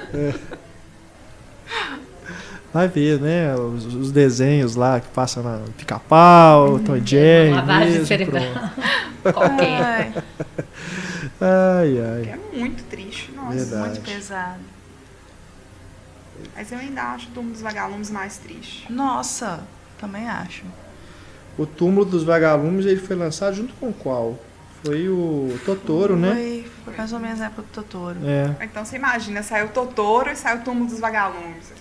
Vai 2.75 2.89
ver, 2.89 3.21
né? 3.21 3.55
Os, 3.55 3.87
os 3.87 4.13
desenhos 4.13 4.75
lá 4.75 4.99
que 5.01 5.09
passam 5.09 5.43
na 5.45 5.61
pica-pau, 5.79 6.81
Tom 6.81 6.97
e 6.97 7.07
Jerry. 7.07 7.53
Lavagem 7.53 7.91
mesmo, 7.91 8.07
cerebral. 8.07 8.43
Qualquer. 9.23 10.13
Ai, 11.41 12.01
ai. 12.01 12.31
É 12.31 12.39
muito 12.53 12.83
triste, 12.85 13.33
nossa. 13.33 13.57
Verdade. 13.57 13.89
muito 13.91 14.01
pesado. 14.03 14.76
Mas 16.55 16.73
eu 16.73 16.79
ainda 16.79 17.03
acho 17.03 17.29
o 17.29 17.31
Túmulo 17.31 17.53
dos 17.53 17.63
Vagalumes 17.63 18.11
mais 18.11 18.39
triste. 18.39 18.91
Nossa, 18.93 19.61
também 19.99 20.29
acho. 20.29 20.65
O 21.59 21.65
túmulo 21.65 22.05
dos 22.05 22.23
vagalumes 22.23 22.85
ele 22.85 23.01
foi 23.01 23.17
lançado 23.17 23.57
junto 23.57 23.73
com 23.75 23.91
qual? 23.91 24.39
Foi 24.85 25.09
o 25.09 25.59
Totoro, 25.65 26.15
né? 26.15 26.35
Foi, 26.35 26.71
foi 26.85 26.97
mais 26.97 27.13
ou 27.15 27.19
menos 27.19 27.39
na 27.39 27.47
época 27.47 27.63
do 27.63 27.69
Totoro. 27.69 28.19
É. 28.23 28.65
Então 28.65 28.85
você 28.85 28.97
imagina, 28.97 29.43
saiu 29.43 29.67
o 29.67 29.69
Totoro 29.71 30.31
e 30.31 30.37
saiu 30.37 30.59
o 30.61 30.65
Túmulo 30.65 30.87
dos 30.91 31.01
Vagalumes. 31.01 31.73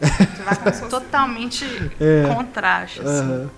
Totalmente 0.90 1.64
É. 1.98 2.34
contraste, 2.34 3.00
assim. 3.00 3.48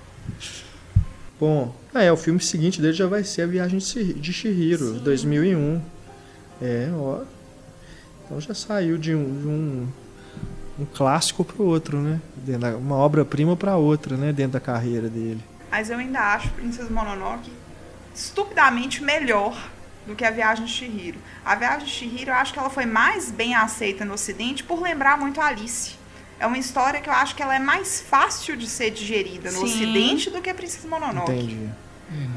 Bom, 1.40 1.74
é, 1.92 2.12
o 2.12 2.16
filme 2.16 2.40
seguinte 2.40 2.80
dele 2.80 2.92
já 2.92 3.06
vai 3.06 3.24
ser 3.24 3.42
A 3.42 3.46
Viagem 3.46 3.78
de 3.78 4.14
de 4.14 4.32
Chihiro, 4.32 5.00
2001. 5.00 5.82
É, 6.62 6.88
ó. 6.94 7.22
Então 8.24 8.40
já 8.40 8.54
saiu 8.54 8.96
de 8.96 9.14
um, 9.14 9.40
de 9.40 9.46
um, 9.48 9.88
um 10.78 10.84
clássico 10.84 11.44
pro 11.44 11.64
outro, 11.64 11.98
né? 11.98 12.20
Dentro 12.36 12.60
da- 12.62 12.76
Uma 12.76 12.96
obra-prima 12.96 13.56
pra 13.56 13.76
outra, 13.76 14.16
né? 14.16 14.32
Dentro 14.32 14.52
da 14.52 14.60
carreira 14.60 15.08
dele. 15.08 15.40
Mas 15.70 15.90
eu 15.90 15.98
ainda 15.98 16.20
acho 16.34 16.50
Princesa 16.50 16.90
Mononoke 16.90 17.50
estupidamente 18.14 19.02
melhor 19.02 19.56
do 20.06 20.14
que 20.14 20.24
a 20.24 20.30
Viagem 20.30 20.64
de 20.66 20.70
Chihiro. 20.70 21.18
A 21.44 21.54
Viagem 21.54 21.86
de 21.86 21.90
Chihiro, 21.92 22.30
eu 22.30 22.34
acho 22.34 22.52
que 22.52 22.58
ela 22.58 22.70
foi 22.70 22.86
mais 22.86 23.30
bem 23.30 23.54
aceita 23.54 24.04
no 24.04 24.14
Ocidente 24.14 24.62
por 24.62 24.80
lembrar 24.82 25.18
muito 25.18 25.40
a 25.40 25.46
Alice. 25.46 25.96
É 26.38 26.46
uma 26.46 26.58
história 26.58 27.00
que 27.00 27.08
eu 27.08 27.12
acho 27.12 27.34
que 27.34 27.42
ela 27.42 27.54
é 27.54 27.58
mais 27.58 28.00
fácil 28.00 28.56
de 28.56 28.68
ser 28.68 28.90
digerida 28.90 29.50
no 29.50 29.58
Sim. 29.58 29.64
Ocidente 29.64 30.30
do 30.30 30.40
que 30.42 30.50
a 30.50 30.54
Princesa 30.54 30.86
Mononoke. 30.88 31.32
Entendi. 31.32 31.68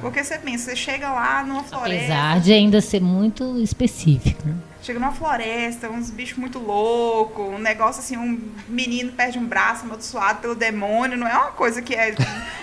Porque 0.02 0.24
você 0.24 0.38
pensa, 0.38 0.66
você 0.72 0.76
chega 0.76 1.12
lá 1.12 1.44
numa 1.44 1.64
floresta, 1.64 2.06
Apesar 2.06 2.40
de 2.40 2.54
ainda 2.54 2.80
ser 2.82 3.02
muito 3.02 3.58
específico. 3.60 4.48
né? 4.48 4.56
Chega 4.88 5.00
numa 5.02 5.12
floresta, 5.12 5.90
uns 5.90 6.10
bichos 6.10 6.38
muito 6.38 6.58
loucos, 6.60 7.46
um 7.46 7.58
negócio 7.58 8.00
assim, 8.00 8.16
um 8.16 8.40
menino 8.70 9.12
perde 9.12 9.38
um 9.38 9.46
braço 9.46 9.84
amaldiçoado 9.84 10.40
pelo 10.40 10.56
demônio, 10.56 11.18
não 11.18 11.28
é 11.28 11.34
uma 11.38 11.52
coisa 11.52 11.82
que 11.82 11.94
é 11.94 12.16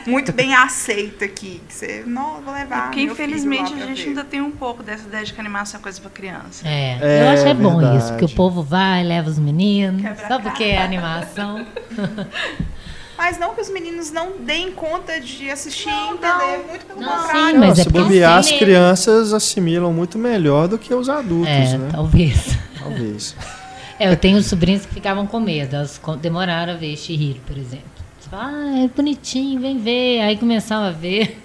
muito 0.07 0.33
bem 0.33 0.55
aceita 0.55 1.27
aqui. 1.27 1.61
Que 1.69 1.75
você, 1.75 2.03
não, 2.07 2.41
vou 2.41 2.55
levar. 2.55 2.85
Porque 2.85 3.05
meu 3.05 3.15
filho 3.15 3.29
infelizmente 3.29 3.75
a 3.75 3.87
gente 3.87 4.03
ver." 4.03 4.09
ainda 4.09 4.25
tem 4.25 4.41
um 4.41 4.51
pouco 4.51 4.83
dessa 4.83 5.07
ideia 5.07 5.23
de 5.23 5.35
que 5.35 5.41
animação 5.41 5.79
é 5.79 5.83
coisa 5.83 6.01
pra 6.01 6.11
criança. 6.11 6.67
É, 6.67 6.99
É, 7.01 7.23
eu 7.23 7.29
acho 7.29 7.43
que 7.43 7.51
é 7.51 7.55
bom 7.55 7.77
verdade. 7.77 7.99
isso, 7.99 8.09
porque 8.09 8.25
o 8.25 8.35
povo 8.35 8.63
vai, 8.63 9.05
leva 9.05 9.29
os 9.29 9.39
meninos, 9.39 10.01
Quebra 10.01 10.27
só 10.27 10.41
porque 10.41 10.65
é 10.65 10.83
animação. 10.83 11.67
Mas 13.17 13.39
não 13.39 13.55
que 13.55 13.61
os 13.61 13.71
meninos 13.71 14.11
não 14.11 14.33
deem 14.39 14.73
conta 14.73 15.21
de 15.21 15.51
assistir 15.51 15.89
e 15.89 16.09
entender, 16.11 16.65
muito 16.69 16.85
pelo 16.87 17.01
Não, 17.01 17.09
contrário. 17.09 17.51
sim, 17.53 17.59
mas 17.59 17.61
Não, 17.61 17.71
é 17.71 17.75
se 17.75 17.89
bobear, 17.89 18.33
as 18.39 18.47
assim, 18.47 18.55
né? 18.55 18.59
crianças 18.61 19.33
assimilam 19.33 19.93
muito 19.93 20.19
melhor 20.19 20.67
do 20.69 20.79
que 20.79 20.93
os 20.93 21.09
adultos, 21.09 21.49
É, 21.53 21.79
né? 21.79 21.89
talvez. 21.93 22.57
Talvez. 22.79 23.37
É, 23.99 24.11
eu 24.11 24.17
tenho 24.17 24.43
sobrinhos 24.43 24.85
que 24.85 24.93
ficavam 24.95 25.27
com 25.27 25.39
medo. 25.39 25.77
Elas 25.77 26.01
demoraram 26.21 26.73
a 26.73 26.77
ver 26.77 26.97
Shihiro, 26.97 27.41
por 27.47 27.57
exemplo. 27.57 27.85
Ah, 28.33 28.83
é 28.85 28.89
bonitinho, 28.89 29.61
vem 29.61 29.79
ver. 29.79 30.21
Aí 30.23 30.37
começava 30.37 30.89
a 30.89 30.91
ver. 30.91 31.41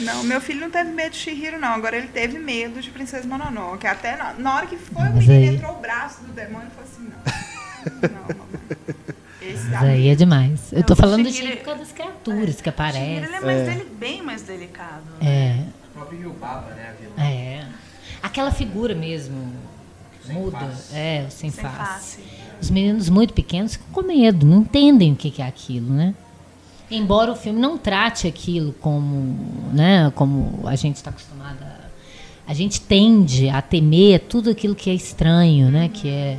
Não, 0.00 0.22
meu 0.24 0.40
filho 0.40 0.60
não 0.62 0.70
teve 0.70 0.90
medo 0.90 1.10
de 1.12 1.18
Shihiro, 1.18 1.58
não. 1.60 1.68
Agora 1.68 1.98
ele 1.98 2.06
teve 2.08 2.38
medo 2.38 2.80
de 2.80 2.88
Princesa 2.90 3.28
Mononoke. 3.28 3.86
Até 3.86 4.16
na, 4.16 4.32
na 4.32 4.54
hora 4.56 4.66
que 4.66 4.76
foi, 4.78 5.02
o 5.02 5.14
Mas 5.14 5.26
menino 5.26 5.50
aí- 5.50 5.56
entrou 5.56 5.72
o 5.72 5.80
braço 5.80 6.22
do 6.24 6.32
demônio 6.32 6.68
e 6.68 6.74
falou 6.74 6.90
assim, 6.90 7.10
não. 7.10 8.08
Não, 8.08 8.22
mamãe. 8.22 8.94
Aí 9.72 10.08
é 10.08 10.14
demais. 10.14 10.72
Eu 10.72 10.82
tô 10.82 10.92
É, 10.92 10.96
falando 10.96 11.22
do 11.24 11.28
Shihiro- 11.30 11.46
Shihiro 11.46 11.58
por 11.58 11.64
causa 11.64 11.80
das 11.80 11.92
criaturas 11.92 12.36
que 12.36 12.42
Shihiro, 12.42 12.56
ele 12.62 12.68
aparecem. 12.68 13.16
é, 13.18 13.40
mais 13.40 13.68
dele- 13.68 13.86
bem 13.98 14.22
mais 14.22 14.42
delicado. 14.42 15.02
né? 15.20 15.26
É, 15.26 15.64
O 15.90 15.92
próprio 15.94 16.18
Ryubaba, 16.20 16.70
né? 16.74 16.90
A 16.90 17.00
vilã. 17.00 17.28
é. 17.30 17.66
Aquela 18.22 18.50
figura 18.50 18.94
mesmo 18.94 19.52
Sem 20.26 20.34
muda. 20.34 20.58
face. 20.58 20.94
É, 20.96 21.24
o 21.28 21.30
sem, 21.30 21.50
Sem 21.50 21.62
face. 21.64 21.76
face. 21.76 22.20
Os 22.60 22.70
meninos 22.70 23.08
muito 23.08 23.34
pequenos 23.34 23.72
ficam 23.72 23.88
com 23.92 24.02
medo, 24.02 24.46
não 24.46 24.58
entendem 24.62 25.12
o 25.12 25.16
que 25.16 25.40
é 25.42 25.46
aquilo, 25.46 25.92
né? 25.92 26.14
Embora 26.90 27.32
o 27.32 27.36
filme 27.36 27.58
não 27.60 27.76
trate 27.78 28.26
aquilo 28.26 28.72
como, 28.74 29.36
né, 29.72 30.12
como 30.14 30.60
a 30.66 30.76
gente 30.76 30.96
está 30.96 31.10
acostumada. 31.10 31.64
a- 31.64 31.84
A 32.46 32.52
gente 32.52 32.78
tende 32.80 33.48
a 33.48 33.62
temer 33.62 34.20
tudo 34.20 34.50
aquilo 34.50 34.74
que 34.74 34.90
é 34.90 34.94
estranho, 34.94 35.70
né, 35.70 35.88
que 35.88 36.08
é 36.08 36.38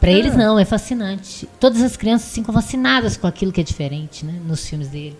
para 0.00 0.10
eles 0.10 0.36
não, 0.36 0.58
é 0.58 0.64
fascinante. 0.64 1.48
Todas 1.58 1.82
as 1.82 1.96
crianças 1.96 2.32
ficam 2.32 2.52
fascinadas 2.54 3.16
com 3.16 3.26
aquilo 3.26 3.52
que 3.52 3.60
é 3.60 3.64
diferente, 3.64 4.24
né, 4.24 4.40
nos 4.46 4.66
filmes 4.68 4.88
dele. 4.88 5.16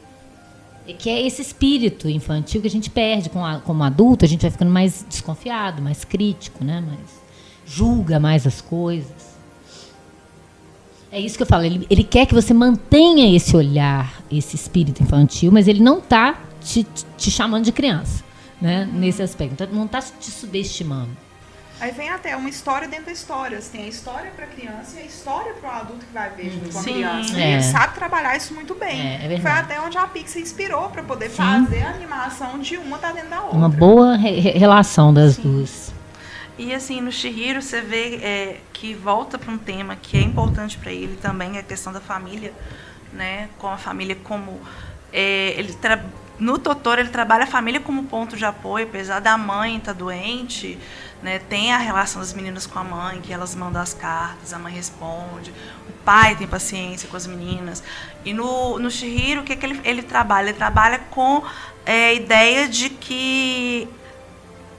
E 0.87 0.95
que 0.95 1.11
é 1.11 1.27
esse 1.27 1.43
espírito 1.43 2.09
infantil 2.09 2.61
que 2.63 2.67
a 2.67 2.71
gente 2.71 2.89
perde 2.89 3.29
com 3.29 3.45
a- 3.45 3.61
como 3.61 3.83
adulto, 3.85 4.25
a 4.25 4.29
gente 4.29 4.43
vai 4.43 4.51
ficando 4.51 4.71
mais 4.71 5.05
desconfiado, 5.09 5.83
mais 5.83 6.05
crítico, 6.05 6.65
né, 6.65 6.81
mais 6.81 7.19
julga 7.67 8.19
mais 8.19 8.47
as 8.47 8.61
coisas. 8.63 9.29
É 11.13 11.21
isso 11.21 11.37
que 11.37 11.43
eu 11.43 11.47
falo. 11.47 11.65
Ele, 11.65 11.87
ele 11.91 12.05
quer 12.05 12.27
que 12.27 12.35
você 12.35 12.53
mantenha 12.55 13.35
esse 13.35 13.57
olhar, 13.57 14.23
esse 14.31 14.57
espírito 14.57 15.03
infantil, 15.03 15.51
mas 15.53 15.67
ele 15.69 15.81
não 15.81 15.99
está 15.99 16.39
te, 16.63 16.87
te 17.17 17.31
chamando 17.31 17.65
de 17.65 17.73
criança, 17.73 18.23
né? 18.61 18.89
Nesse 18.93 19.23
aspecto. 19.23 19.53
Então, 19.55 19.67
não 19.73 19.87
está 19.87 20.01
te 20.03 20.31
subestimando. 20.31 21.11
Aí 21.81 21.93
vem 21.93 22.11
até 22.11 22.37
uma 22.37 22.49
história 22.49 22.89
dentro 22.89 23.07
da 23.07 23.13
história. 23.13 23.61
Você 23.61 23.71
tem 23.71 23.85
a 23.85 23.89
história 23.89 24.33
para 24.35 24.47
criança 24.47 24.99
e 24.99 25.03
a 25.03 25.07
história 25.07 25.55
para 25.55 25.69
o 25.69 25.73
adulto 25.73 26.05
que 26.07 26.13
vai 26.13 26.29
ver 26.31 26.51
junto 26.51 26.71
com 26.71 26.79
a 26.79 26.83
Sim. 26.83 26.93
criança. 26.95 27.41
É. 27.41 27.51
E 27.51 27.53
ele 27.55 27.63
sabe 27.63 27.95
trabalhar 27.95 28.37
isso 28.37 28.53
muito 28.53 28.75
bem. 28.75 29.01
É, 29.01 29.33
é. 29.33 29.41
Foi 29.41 29.51
até 29.51 29.81
onde 29.81 29.97
a 29.97 30.07
Pixar 30.07 30.43
inspirou 30.43 30.89
para 30.89 31.03
poder 31.05 31.29
fazer 31.31 31.83
a 31.85 31.91
animação 31.91 32.59
de 32.59 32.77
uma 32.77 32.99
tá 32.99 33.13
dentro 33.13 33.31
da 33.31 33.43
outra. 33.43 33.57
Uma 33.57 33.69
boa 33.69 34.17
re- 34.17 34.41
re- 34.41 34.59
relação 34.59 35.15
das 35.15 35.37
duas. 35.37 35.93
E 36.59 36.75
assim, 36.75 37.01
no 37.01 37.13
Shihiro 37.13 37.63
você 37.63 37.81
vê 37.81 38.17
é, 38.17 38.61
que 38.73 38.93
volta 38.93 39.39
para 39.39 39.53
um 39.53 39.59
tema 39.59 39.95
que 39.95 40.17
é 40.17 40.21
importante 40.21 40.77
para 40.77 40.91
ele 40.91 41.17
também, 41.17 41.57
a 41.57 41.63
questão 41.63 41.93
da 41.93 42.01
família, 42.01 42.53
né? 43.13 43.49
Com 43.59 43.69
a 43.69 43.77
família 43.77 44.17
como 44.25 44.61
é, 45.13 45.55
ele 45.57 45.73
no 46.39 46.59
Totoro 46.59 47.01
ele 47.01 47.11
trabalha 47.11 47.45
a 47.45 47.47
família 47.47 47.81
como 47.81 48.05
ponto 48.05 48.37
de 48.37 48.45
apoio, 48.45 48.87
apesar 48.87 49.21
da 49.21 49.37
mãe 49.37 49.77
estar 49.77 49.93
doente, 49.93 50.79
né? 51.23 51.39
Tem 51.39 51.73
a 51.73 51.79
relação 51.79 52.21
das 52.21 52.33
meninas 52.33 52.67
com 52.67 52.79
a 52.79 52.85
mãe, 52.85 53.21
que 53.21 53.33
elas 53.33 53.55
mandam 53.55 53.83
as 53.83 53.93
cartas, 53.93 54.53
a 54.53 54.59
mãe 54.59 54.73
responde, 54.73 55.53
o 55.89 55.93
pai 56.05 56.37
tem 56.37 56.47
paciência 56.47 57.09
com 57.09 57.17
as 57.17 57.27
meninas. 57.27 57.83
E 58.25 58.33
no, 58.33 58.79
no 58.79 58.91
Shihiro, 58.91 59.41
o 59.41 59.45
que, 59.45 59.57
que 59.57 59.67
ele, 59.67 59.81
ele 59.85 60.03
trabalha? 60.03 60.51
Ele 60.51 60.59
trabalha 60.59 60.99
com 61.11 61.43
é, 61.85 62.09
a 62.09 62.13
ideia 62.13 62.69
de 62.69 62.91
que 62.91 63.89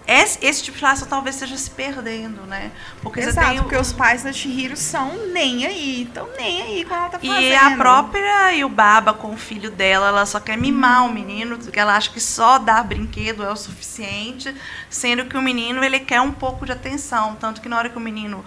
esse, 0.10 0.40
esse 0.46 0.64
tipo 0.64 0.78
de 0.78 0.84
relação 0.84 1.08
talvez 1.08 1.36
esteja 1.36 1.58
se 1.58 1.70
perdendo, 1.72 2.42
né? 2.48 2.72
Porque 3.02 3.22
você 3.22 3.30
Exato, 3.30 3.48
tem 3.50 3.60
o- 3.60 3.64
porque 3.64 3.78
os 3.78 3.94
pais 3.94 4.24
da 4.24 4.34
Chihiro 4.34 4.76
são 4.76 5.28
nem 5.28 5.66
aí, 5.66 6.04
estão 6.04 6.28
nem 6.38 6.62
aí 6.62 6.86
quando 6.86 7.00
ela 7.02 7.10
tá 7.10 7.20
fazendo. 7.20 7.42
E 7.42 7.54
a 7.56 7.78
própria 7.78 8.52
Yubaba 8.52 9.14
com 9.14 9.34
o 9.34 9.38
filho 9.38 9.70
dela, 9.72 10.08
ela 10.08 10.26
só 10.26 10.40
quer 10.40 10.58
mimar 10.58 11.06
o 11.06 11.14
menino, 11.14 11.58
porque 11.58 11.80
ela 11.80 11.96
acha 11.96 12.10
que 12.12 12.20
só 12.20 12.58
dar 12.58 12.84
brinquedo 12.84 13.44
é 13.44 13.52
o 13.52 13.56
suficiente, 13.56 14.54
sendo 14.90 15.26
que 15.26 15.38
o 15.38 15.42
menino 15.42 15.84
ele 15.84 16.00
quer 16.00 16.22
um 16.22 16.32
pouco 16.32 16.66
de 16.66 16.72
atenção, 16.72 17.36
tanto 17.36 17.62
que 17.62 17.70
na 17.70 17.78
hora 17.78 17.90
que 17.90 17.98
o 17.98 18.02
menino 18.02 18.44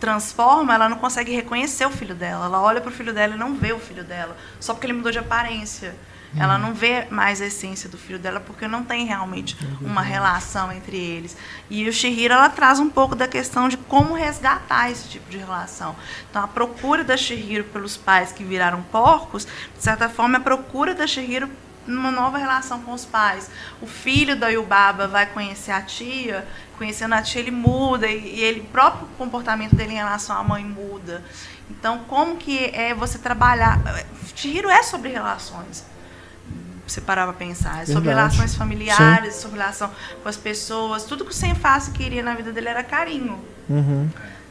transforma, 0.00 0.74
ela 0.74 0.88
não 0.88 0.96
consegue 0.98 1.32
reconhecer 1.34 1.84
o 1.86 1.90
filho 1.90 2.14
dela. 2.14 2.46
Ela 2.46 2.60
olha 2.60 2.80
pro 2.80 2.92
filho 2.92 3.12
dela 3.12 3.34
e 3.34 3.38
não 3.38 3.54
vê 3.54 3.72
o 3.72 3.80
filho 3.80 4.04
dela, 4.04 4.36
só 4.60 4.72
porque 4.72 4.86
ele 4.86 4.92
mudou 4.92 5.10
de 5.10 5.18
aparência. 5.18 5.94
Ela 6.36 6.58
não 6.58 6.74
vê 6.74 7.06
mais 7.10 7.40
a 7.40 7.46
essência 7.46 7.88
do 7.88 7.96
filho 7.96 8.18
dela 8.18 8.40
porque 8.40 8.68
não 8.68 8.84
tem 8.84 9.06
realmente 9.06 9.56
uma 9.80 10.02
relação 10.02 10.70
entre 10.70 10.96
eles. 10.96 11.36
E 11.70 11.88
o 11.88 11.92
Shihiro 11.92 12.34
ela 12.34 12.48
traz 12.50 12.78
um 12.78 12.90
pouco 12.90 13.14
da 13.14 13.26
questão 13.26 13.68
de 13.68 13.76
como 13.76 14.14
resgatar 14.14 14.90
esse 14.90 15.08
tipo 15.08 15.30
de 15.30 15.38
relação. 15.38 15.96
Então 16.30 16.42
a 16.42 16.48
procura 16.48 17.02
da 17.02 17.16
Shihiro 17.16 17.64
pelos 17.64 17.96
pais 17.96 18.32
que 18.32 18.44
viraram 18.44 18.82
porcos, 18.82 19.46
de 19.46 19.82
certa 19.82 20.08
forma, 20.08 20.36
é 20.36 20.40
a 20.40 20.42
procura 20.42 20.94
da 20.94 21.06
Shihiro 21.06 21.48
numa 21.86 22.10
nova 22.10 22.36
relação 22.36 22.82
com 22.82 22.92
os 22.92 23.04
pais. 23.04 23.50
O 23.80 23.86
filho 23.86 24.36
da 24.36 24.48
Yubaba 24.48 25.08
vai 25.08 25.26
conhecer 25.26 25.72
a 25.72 25.80
tia, 25.80 26.46
conhecendo 26.76 27.14
a 27.14 27.22
tia 27.22 27.40
ele 27.40 27.50
muda 27.50 28.06
e, 28.06 28.40
ele 28.40 28.60
o 28.60 28.64
próprio 28.64 29.08
comportamento 29.16 29.74
dele 29.74 29.92
em 29.92 29.96
relação 29.96 30.36
à 30.36 30.44
mãe 30.44 30.64
muda. 30.64 31.24
Então, 31.70 32.00
como 32.06 32.36
que 32.36 32.66
é 32.66 32.94
você 32.94 33.18
trabalhar? 33.18 33.80
Chihiro 34.34 34.68
é 34.68 34.82
sobre 34.82 35.08
relações. 35.08 35.84
Você 36.88 37.00
parar 37.00 37.24
pra 37.24 37.32
pensar. 37.34 37.82
É 37.82 37.86
sobre 37.86 38.08
Verdade. 38.08 38.30
relações 38.34 38.54
familiares, 38.54 39.34
sobre 39.34 39.58
relação 39.58 39.90
com 40.22 40.28
as 40.28 40.36
pessoas. 40.36 41.04
Tudo 41.04 41.24
que 41.24 41.30
o 41.30 41.34
Sem 41.34 41.54
Face 41.54 41.90
queria 41.90 42.22
na 42.22 42.34
vida 42.34 42.50
dele 42.52 42.68
era 42.68 42.82
carinho. 42.82 43.38
Uhum. 43.68 44.08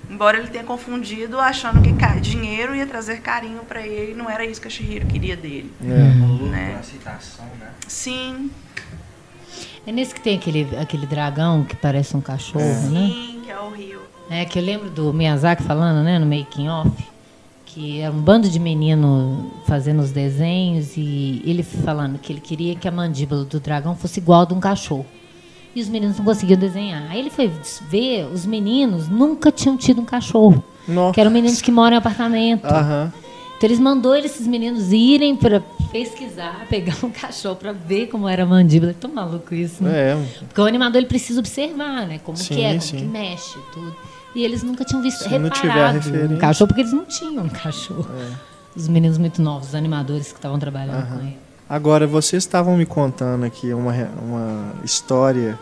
Embora 0.10 0.38
ele 0.38 0.48
tenha 0.48 0.64
confundido 0.64 1.38
achando 1.40 1.82
que 1.82 1.92
dinheiro 2.22 2.74
ia 2.76 2.86
trazer 2.88 3.20
carinho 3.22 3.60
pra 3.68 3.86
ele, 3.86 4.14
não 4.14 4.30
era 4.30 4.46
isso 4.46 4.62
que 4.62 4.68
a 4.68 4.72
Shihiro 4.72 5.06
queria 5.08 5.36
dele. 5.36 5.74
É. 5.84 6.26
Luto, 6.26 6.46
Né? 6.46 6.80
né? 6.80 7.72
Sim, 7.88 8.50
É 9.86 9.92
nesse 9.92 10.14
que 10.14 10.22
tem 10.22 10.38
aquele, 10.38 10.68
aquele 10.78 11.06
dragão 11.06 11.64
que 11.64 11.76
parece 11.76 12.16
um 12.16 12.22
cachorro, 12.22 12.64
né? 12.90 13.08
sim, 13.08 13.42
que 13.44 13.52
é 13.52 13.60
o 13.60 13.70
Rio. 13.70 14.02
É, 14.30 14.46
que 14.46 14.60
eu 14.60 14.64
lembro 14.64 14.90
do 14.90 15.14
Miyazaki 15.14 15.64
falando, 15.64 16.04
né, 16.04 16.20
no 16.20 16.26
making 16.26 16.68
off, 16.70 16.92
que 17.78 18.02
era 18.02 18.12
um 18.12 18.20
bando 18.20 18.50
de 18.50 18.60
menino 18.60 19.52
fazendo 19.68 20.02
os 20.02 20.10
desenhos 20.10 20.98
e 20.98 21.44
ele 21.46 21.62
falando 21.62 22.18
que 22.18 22.34
ele 22.34 22.42
queria 22.42 22.76
que 22.76 22.88
a 22.88 22.92
mandíbula 22.92 23.46
do 23.46 23.60
dragão 23.60 23.96
fosse 23.96 24.20
igual 24.20 24.42
a 24.42 24.46
de 24.46 24.56
um 24.56 24.60
cachorro. 24.60 25.06
E 25.76 25.82
os 25.82 25.88
meninos 25.88 26.18
não 26.18 26.26
conseguiam 26.26 26.60
desenhar. 26.60 27.04
Aí 27.12 27.20
ele 27.20 27.30
foi 27.30 27.52
ver, 27.88 28.26
os 28.34 28.48
meninos 28.48 29.08
nunca 29.08 29.52
tinham 29.52 29.78
tido 29.78 30.02
um 30.02 30.06
cachorro. 30.06 30.64
Nossa. 30.88 31.14
Que 31.14 31.22
eram 31.22 31.30
meninos 31.30 31.62
que 31.62 31.72
moram 31.72 31.94
em 31.94 32.00
apartamento. 32.00 32.66
Aham. 32.66 33.14
Então 33.58 33.68
eles 33.68 33.80
mandou 33.80 34.16
esses 34.16 34.48
meninos 34.48 34.92
irem 34.92 35.36
para 35.36 35.60
pesquisar, 35.92 36.66
pegar 36.70 36.98
um 37.04 37.12
cachorro 37.12 37.58
para 37.58 37.74
ver 37.74 38.08
como 38.08 38.28
era 38.28 38.42
a 38.42 38.46
mandíbula. 38.48 38.90
É 38.92 38.96
tão 38.96 39.14
maluco 39.14 39.54
isso, 39.54 39.84
né? 39.84 40.14
É, 40.14 40.26
Porque 40.48 40.62
o 40.62 40.66
animador 40.66 40.98
ele 40.98 41.08
precisa 41.08 41.40
observar, 41.40 42.08
né? 42.08 42.20
Como 42.24 42.38
Sim, 42.38 42.56
que 42.56 42.62
é, 42.64 42.70
como 42.70 42.82
sim. 42.82 42.98
que 42.98 43.04
mexe, 43.06 43.60
tudo. 43.72 43.96
E 44.38 44.46
eles 44.46 44.62
nunca 44.62 44.86
tinham 44.86 45.02
visto 45.02 45.24
Se 45.24 45.38
não 45.40 45.50
tiver 45.50 45.70
a 45.72 45.74
reparado 45.74 45.98
referência. 45.98 46.36
um 46.36 46.40
cachorro, 46.40 46.68
porque 46.68 46.82
eles 46.82 46.94
não 46.94 47.06
tinham 47.06 47.44
um 47.44 47.50
cachorro. 47.50 48.08
Os 48.76 48.88
meninos 48.88 49.18
muito 49.18 49.42
novos, 49.42 49.70
os 49.70 49.76
animadores 49.76 50.28
que 50.28 50.36
estavam 50.38 50.60
trabalhando 50.60 50.98
Aham. 51.00 51.18
com 51.18 51.24
ele. 51.26 51.38
Agora, 51.68 52.06
vocês 52.06 52.44
estavam 52.44 52.78
me 52.78 52.86
contando 52.86 53.46
aqui 53.46 53.74
uma, 53.74 53.92
uma 54.22 54.74
história 54.84 55.58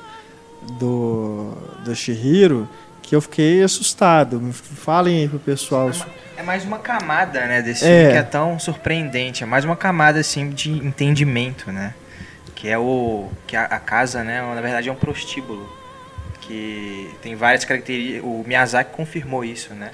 do, 0.77 1.53
do 1.85 1.95
Shihiro 1.95 2.67
que 3.01 3.15
eu 3.15 3.21
fiquei 3.21 3.63
assustado. 3.63 4.41
Falem 4.51 5.19
aí 5.21 5.29
pro 5.29 5.39
pessoal. 5.39 5.89
É 6.35 6.43
mais 6.43 6.65
uma 6.65 6.77
camada, 6.79 7.39
né, 7.45 7.61
desse 7.61 7.85
É. 7.85 7.87
filme 7.99 8.11
que 8.11 8.17
é 8.17 8.23
tão 8.23 8.59
surpreendente. 8.59 9.41
É 9.43 9.45
mais 9.45 9.63
uma 9.63 9.77
camada, 9.77 10.19
assim, 10.19 10.49
de 10.49 10.69
entendimento, 10.69 11.71
né? 11.71 11.93
Que 12.53 12.67
é 12.67 12.77
o... 12.77 13.29
Que 13.47 13.55
a, 13.55 13.63
a 13.63 13.79
casa, 13.79 14.21
né, 14.23 14.41
na 14.41 14.59
verdade 14.61 14.89
é 14.89 14.91
um 14.91 14.95
prostíbulo. 14.95 15.65
Que 16.47 17.09
tem 17.21 17.35
várias 17.35 17.65
características... 17.65 18.23
O 18.23 18.43
Miyazaki 18.45 18.93
confirmou 18.95 19.43
isso, 19.43 19.73
né? 19.73 19.91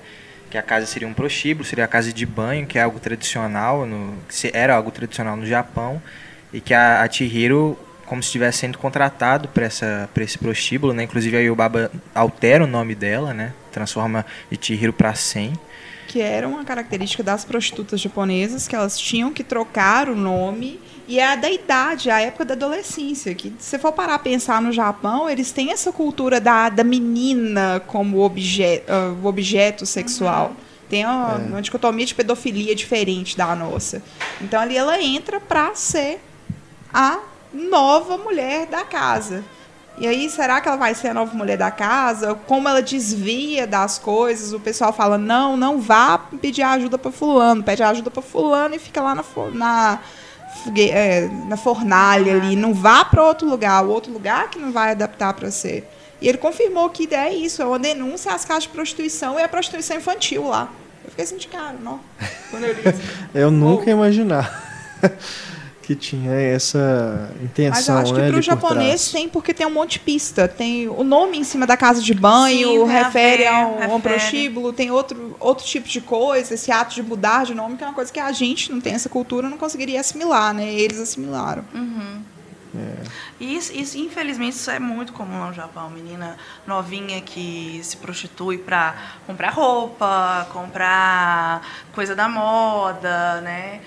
Que 0.50 0.58
a 0.58 0.62
casa 0.62 0.86
seria 0.86 1.08
um 1.08 1.14
prostíbulo, 1.14 1.66
seria 1.66 1.86
a 1.86 1.88
casa 1.88 2.12
de 2.12 2.26
banho, 2.26 2.68
que 2.68 2.78
é 2.78 2.82
algo 2.82 3.00
tradicional, 3.00 3.86
no, 3.86 4.18
que 4.28 4.52
era 4.54 4.76
algo 4.76 4.92
tradicional 4.92 5.38
no 5.38 5.46
Japão. 5.46 6.02
E 6.52 6.60
que 6.60 6.74
a, 6.74 7.02
a 7.02 7.10
Chihiro, 7.10 7.78
como 8.06 8.22
se 8.22 8.28
estivesse 8.28 8.58
sendo 8.60 8.78
contratado 8.78 9.48
para 9.48 9.66
esse 9.66 10.38
prostíbulo, 10.38 10.92
né? 10.92 11.04
Inclusive 11.04 11.38
a 11.38 11.40
Yubaba 11.40 11.90
altera 12.14 12.66
o 12.66 12.68
nome 12.68 12.96
dela, 12.96 13.34
né? 13.34 13.54
Transforma 13.72 14.26
de 14.50 14.58
Chihiro 14.60 14.92
para 14.92 15.16
Sen. 15.16 15.54
que 16.12 16.20
era 16.20 16.46
uma 16.46 16.66
característica 16.66 17.24
das 17.24 17.46
prostitutas 17.46 18.02
japonesas, 18.02 18.68
que 18.68 18.76
elas 18.76 19.00
tinham 19.00 19.32
que 19.32 19.46
trocar 19.46 20.10
o 20.10 20.16
nome, 20.16 20.78
e 21.08 21.20
é 21.20 21.28
a 21.28 21.36
da 21.36 21.50
idade, 21.50 22.10
a 22.10 22.20
época 22.20 22.46
da 22.46 22.54
adolescência, 22.54 23.34
que 23.36 23.54
se 23.60 23.70
você 23.70 23.80
for 23.80 23.92
parar 23.92 24.16
a 24.16 24.20
pensar 24.20 24.62
no 24.62 24.72
Japão, 24.72 25.30
eles 25.30 25.52
têm 25.52 25.72
essa 25.72 25.92
cultura 25.92 26.40
da, 26.40 26.70
da 26.70 26.84
menina 26.84 27.82
como 27.88 28.20
obje, 28.20 28.82
ah, 28.88 29.14
objeto 29.24 29.86
sexual. 29.86 30.56
Tem 30.90 31.06
uma, 31.06 31.36
uma 31.36 31.62
dicotomia 31.62 32.06
de 32.06 32.14
pedofilia 32.14 32.76
diferente 32.76 33.38
da 33.38 33.56
nossa. 33.56 34.02
Então 34.42 34.60
ali 34.60 34.76
ela 34.76 35.02
entra 35.02 35.40
pra 35.40 35.74
ser 35.74 36.20
a 36.94 37.20
nova 37.54 38.18
mulher 38.18 38.68
da 38.68 38.84
casa. 38.84 39.44
E 39.98 40.08
aí, 40.08 40.30
será 40.30 40.60
que 40.62 40.68
ela 40.68 40.78
vai 40.78 40.96
ser 40.96 41.10
a 41.10 41.14
nova 41.14 41.36
mulher 41.36 41.58
da 41.58 41.70
casa? 41.70 42.34
Como 42.48 42.68
ela 42.68 42.82
desvia 42.82 43.68
das 43.68 44.00
coisas? 44.00 44.54
O 44.54 44.60
pessoal 44.60 44.92
fala: 44.92 45.18
não, 45.18 45.56
não 45.56 45.80
vá 45.80 46.18
pedir 46.18 46.64
ajuda 46.64 46.98
para 46.98 47.12
fulano, 47.12 47.62
pede 47.62 47.84
ajuda 47.84 48.10
para 48.10 48.22
fulano 48.22 48.74
e 48.76 48.80
fica 48.80 49.02
lá 49.02 49.14
na, 49.14 49.24
na, 49.54 50.00
é, 50.78 51.30
na 51.48 51.58
fornalha 51.58 52.36
ali. 52.36 52.56
Não 52.56 52.74
vá 52.74 53.04
para 53.06 53.24
outro 53.24 53.48
lugar, 53.48 53.84
o 53.86 53.90
outro 53.90 54.12
lugar 54.12 54.50
que 54.50 54.60
não 54.60 54.72
vai 54.72 54.92
adaptar 54.92 55.34
para 55.34 55.50
ser. 55.52 55.90
E 56.22 56.30
ele 56.30 56.38
confirmou 56.38 56.90
que 56.90 57.14
é 57.14 57.34
isso, 57.34 57.62
é 57.62 57.66
uma 57.66 57.80
denúncia 57.80 58.32
às 58.32 58.46
casas 58.46 58.64
de 58.64 58.70
prostituição 58.70 59.40
e 59.40 59.44
a 59.44 59.48
prostituição 59.50 59.98
infantil 59.98 60.48
lá. 60.48 60.72
Eu 61.04 61.10
fiquei 61.10 61.26
assim 61.26 61.38
de 61.38 61.48
cara, 61.48 61.76
não. 61.82 62.00
Quando 62.52 62.64
eu 62.66 62.74
li 62.74 62.82
isso. 62.82 63.02
eu 63.34 63.50
nunca 63.50 63.86
ia 63.86 63.94
imaginar 63.94 64.72
que 65.82 65.96
tinha 65.96 66.32
essa 66.34 67.32
intenção. 67.42 67.74
Mas 67.74 67.88
eu 67.88 67.96
acho 67.98 68.14
que 68.14 68.22
né, 68.22 68.30
para 68.30 68.40
o 68.40 68.42
japonês 68.42 69.12
tem 69.12 69.28
porque 69.28 69.54
tem 69.54 69.66
um 69.66 69.72
monte 69.72 69.94
de 69.94 70.00
pista. 70.00 70.48
Tem 70.48 70.88
o 70.88 71.04
nome 71.04 71.38
em 71.38 71.44
cima 71.44 71.66
da 71.66 71.76
casa 71.76 72.02
de 72.02 72.14
banho, 72.14 72.86
Sim, 72.86 72.92
refere 72.92 73.48
a, 73.48 73.68
um, 73.68 73.74
refere. 73.74 73.94
um 73.94 74.02
prostíbulo, 74.02 74.74
tem 74.74 74.92
outro, 74.92 75.36
outro 75.40 75.66
tipo 75.66 75.88
de 75.88 76.02
coisa, 76.02 76.54
esse 76.54 76.72
ato 76.72 76.94
de 76.94 77.02
mudar 77.02 77.46
de 77.46 77.54
nome, 77.54 77.78
que 77.78 77.84
é 77.84 77.88
uma 77.88 77.94
coisa 77.94 78.12
que 78.12 78.20
a 78.20 78.32
gente 78.32 78.72
não 78.72 78.80
tem 78.80 78.94
essa 78.94 79.10
cultura, 79.10 79.50
não 79.50 79.58
conseguiria 79.58 80.00
assimilar, 80.00 80.54
né? 80.54 80.72
Eles 80.72 81.00
assimilaram. 81.00 81.66
Uhum. 81.74 82.22
É. 82.74 83.04
E 83.40 83.56
isso, 83.56 83.74
isso, 83.74 83.98
infelizmente, 83.98 84.54
isso 84.54 84.72
é 84.72 84.80
muito 84.80 85.12
comum 85.14 85.48
no 85.48 85.54
Japão. 85.54 85.90
Menina 85.90 86.38
novinha 86.66 87.20
que 87.22 87.82
se 87.84 87.98
prostitui 87.98 88.58
para 88.58 88.96
comprar 89.28 89.50
roupa, 89.50 90.48
comprar 90.54 91.62
coisa 91.94 92.16
da 92.16 92.30
moda, 92.30 93.42
né? 93.42 93.82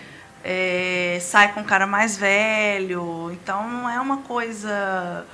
É, 0.45 1.19
sai 1.23 1.53
com 1.55 1.61
um 1.61 1.65
cara 1.65 1.87
mais 1.87 2.19
velho. 2.19 3.31
Então, 3.33 3.69
não 3.69 3.89
é 3.89 3.99
uma 3.99 4.19
coisa 4.19 5.25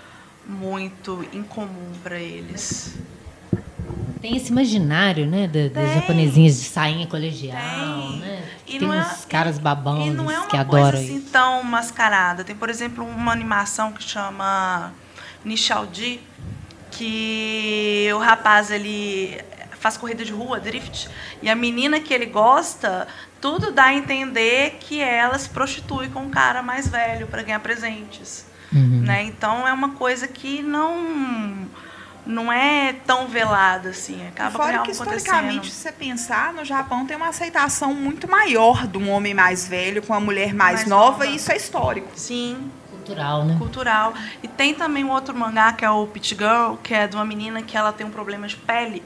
muito 0.46 1.26
incomum 1.32 1.92
para 2.02 2.18
eles. 2.18 2.96
Tem 4.20 4.36
esse 4.36 4.52
imaginário, 4.52 5.26
né, 5.26 5.48
das, 5.48 5.72
das 5.72 5.94
japonesinhas 5.94 6.60
de 6.60 6.68
sainha 6.68 7.06
colegial, 7.06 7.58
tem. 7.58 8.18
né? 8.20 8.48
E 8.66 8.78
tem 8.78 8.88
uns 8.88 9.24
é, 9.24 9.28
caras 9.28 9.58
babão 9.58 10.06
e 10.06 10.10
não 10.10 10.30
é 10.30 10.38
uma 10.38 10.46
que 10.46 10.56
adoram 10.56 10.92
coisa 10.92 10.98
assim 10.98 11.20
tão 11.22 11.64
mascarada. 11.64 12.44
Tem, 12.44 12.54
por 12.54 12.70
exemplo, 12.70 13.04
uma 13.04 13.32
animação 13.32 13.92
que 13.92 14.02
chama 14.02 14.92
Nishaldi, 15.44 16.20
que 16.90 18.08
o 18.14 18.18
rapaz 18.18 18.70
ele 18.70 19.40
faz 19.72 19.96
corrida 19.96 20.24
de 20.24 20.32
rua, 20.32 20.60
drift, 20.60 21.08
e 21.42 21.48
a 21.48 21.54
menina 21.56 21.98
que 22.00 22.12
ele 22.12 22.26
gosta, 22.26 23.08
tudo 23.40 23.72
dá 23.72 23.86
a 23.86 23.94
entender 23.94 24.76
que 24.80 25.00
ela 25.00 25.38
se 25.38 25.48
prostitui 25.48 26.08
com 26.08 26.20
um 26.20 26.30
cara 26.30 26.62
mais 26.62 26.86
velho 26.88 27.26
para 27.26 27.42
ganhar 27.42 27.60
presentes. 27.60 28.46
Uhum. 28.72 29.02
Né? 29.02 29.24
Então 29.24 29.66
é 29.66 29.72
uma 29.72 29.90
coisa 29.90 30.28
que 30.28 30.62
não 30.62 31.68
não 32.26 32.52
é 32.52 32.92
tão 33.06 33.26
velada 33.26 33.88
assim, 33.88 34.26
acaba 34.28 34.50
Fora 34.50 34.80
que 34.80 34.90
historicamente, 34.90 35.70
se 35.70 35.82
você 35.82 35.90
pensar, 35.90 36.52
no 36.52 36.64
Japão 36.64 37.06
tem 37.06 37.16
uma 37.16 37.28
aceitação 37.28 37.94
muito 37.94 38.30
maior 38.30 38.86
de 38.86 38.98
um 38.98 39.10
homem 39.10 39.34
mais 39.34 39.66
velho 39.66 40.02
com 40.02 40.12
uma 40.12 40.20
mulher 40.20 40.54
mais, 40.54 40.80
mais 40.80 40.88
nova, 40.88 41.24
nova, 41.24 41.26
e 41.26 41.36
isso 41.36 41.50
é 41.50 41.56
histórico. 41.56 42.10
Sim. 42.14 42.70
Cultural, 42.90 43.44
né? 43.44 43.56
Cultural. 43.58 44.14
E 44.42 44.46
tem 44.46 44.74
também 44.74 45.02
um 45.02 45.10
outro 45.10 45.34
mangá 45.34 45.72
que 45.72 45.84
é 45.84 45.90
o 45.90 46.06
Pit 46.06 46.36
Girl, 46.36 46.74
que 46.82 46.94
é 46.94 47.08
de 47.08 47.16
uma 47.16 47.24
menina 47.24 47.62
que 47.62 47.76
ela 47.76 47.92
tem 47.92 48.06
um 48.06 48.10
problema 48.10 48.46
de 48.46 48.56
pele 48.56 49.02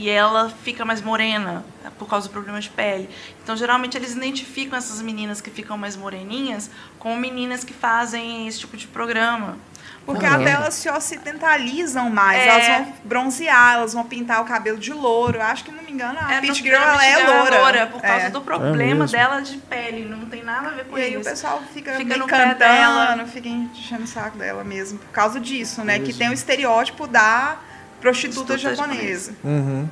e 0.00 0.08
ela 0.08 0.48
fica 0.64 0.82
mais 0.82 1.02
morena 1.02 1.62
por 1.98 2.08
causa 2.08 2.26
do 2.26 2.32
problema 2.32 2.58
de 2.58 2.70
pele. 2.70 3.06
Então, 3.42 3.54
geralmente, 3.54 3.98
eles 3.98 4.12
identificam 4.12 4.78
essas 4.78 5.02
meninas 5.02 5.42
que 5.42 5.50
ficam 5.50 5.76
mais 5.76 5.94
moreninhas 5.94 6.70
com 6.98 7.14
meninas 7.16 7.64
que 7.64 7.74
fazem 7.74 8.48
esse 8.48 8.60
tipo 8.60 8.78
de 8.78 8.86
programa. 8.86 9.58
Porque 10.06 10.24
Caramba. 10.24 10.44
até 10.44 10.52
elas 10.52 10.72
se 10.72 10.88
ocidentalizam 10.88 12.08
mais. 12.08 12.40
É. 12.40 12.48
Elas 12.48 12.66
vão 12.66 12.94
bronzear, 13.04 13.74
elas 13.74 13.92
vão 13.92 14.02
pintar 14.04 14.40
o 14.40 14.46
cabelo 14.46 14.78
de 14.78 14.90
louro. 14.90 15.42
Acho 15.42 15.64
que, 15.64 15.70
não 15.70 15.82
me 15.82 15.92
engano, 15.92 16.18
a 16.18 16.32
é, 16.32 16.40
Peach 16.40 16.62
Girl 16.62 16.76
ela 16.76 17.04
é 17.04 17.16
loura. 17.18 17.54
É 17.54 17.60
loura. 17.60 17.86
Por 17.88 18.00
causa 18.00 18.26
é. 18.26 18.30
do 18.30 18.40
problema 18.40 19.04
é 19.04 19.08
dela 19.08 19.40
de 19.42 19.58
pele. 19.58 20.06
Não 20.06 20.24
tem 20.24 20.42
nada 20.42 20.68
a 20.68 20.70
ver 20.70 20.86
com 20.86 20.96
e 20.96 21.02
isso. 21.02 21.10
E 21.10 21.14
aí 21.14 21.20
o 21.20 21.24
pessoal 21.24 21.62
fica, 21.74 21.92
fica 21.96 22.16
no 22.16 22.26
cantando, 22.26 22.58
dela. 22.58 23.26
fica 23.26 23.50
enchendo 23.50 24.04
o 24.04 24.06
saco 24.06 24.38
dela 24.38 24.64
mesmo. 24.64 24.98
Por 24.98 25.10
causa 25.10 25.38
disso, 25.38 25.84
né? 25.84 25.98
Isso. 25.98 26.06
Que 26.06 26.14
tem 26.14 26.30
o 26.30 26.32
estereótipo 26.32 27.06
da 27.06 27.58
prostituta, 28.00 28.56
japonesa. 28.58 29.32
Uhum. 29.44 29.88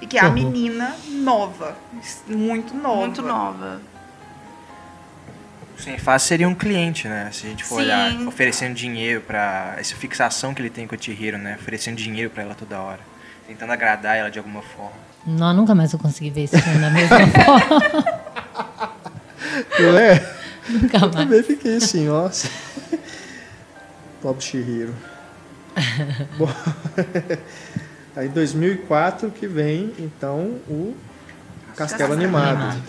E 0.00 0.06
que 0.06 0.18
é 0.18 0.20
a 0.20 0.30
menina 0.30 0.94
nova. 1.08 1.76
Muito 2.26 2.74
nova. 2.74 2.96
Muito 2.96 3.22
nova. 3.22 3.80
Sim, 5.78 5.98
fácil 5.98 6.28
seria 6.28 6.48
um 6.48 6.54
cliente, 6.54 7.06
né? 7.06 7.28
Se 7.32 7.46
a 7.46 7.50
gente 7.50 7.64
for 7.64 7.76
Sim. 7.76 7.82
olhar, 7.82 8.20
oferecendo 8.26 8.74
dinheiro 8.74 9.20
para 9.20 9.74
essa 9.78 9.94
fixação 9.94 10.54
que 10.54 10.62
ele 10.62 10.70
tem 10.70 10.86
com 10.86 10.94
a 10.94 10.98
Chihiro, 10.98 11.36
né? 11.38 11.56
Oferecendo 11.60 11.96
dinheiro 11.96 12.30
para 12.30 12.42
ela 12.42 12.54
toda 12.54 12.80
hora, 12.80 13.00
tentando 13.46 13.72
agradar 13.72 14.16
ela 14.16 14.30
de 14.30 14.38
alguma 14.38 14.62
forma. 14.62 14.96
Não, 15.26 15.52
nunca 15.52 15.74
mais 15.74 15.92
eu 15.92 15.98
consegui 15.98 16.30
ver 16.30 16.44
esse 16.44 16.60
filme 16.60 16.78
da 16.78 16.90
mesma 16.90 17.18
forma. 17.44 18.04
Não 19.78 19.98
é? 19.98 20.34
Nunca 20.68 20.98
mais. 20.98 21.02
Eu 21.02 21.10
também 21.10 21.42
fiquei 21.42 21.76
assim, 21.76 22.06
nossa. 22.06 22.48
Pobre 24.22 24.42
Chihiro. 24.42 24.94
Bom, 26.38 26.48
aí 28.16 28.28
2004 28.28 29.30
que 29.30 29.46
vem, 29.46 29.92
então, 29.98 30.58
o 30.68 30.94
Castelo, 31.76 31.76
Castelo 31.76 32.12
Animado. 32.14 32.62
Animado. 32.62 32.82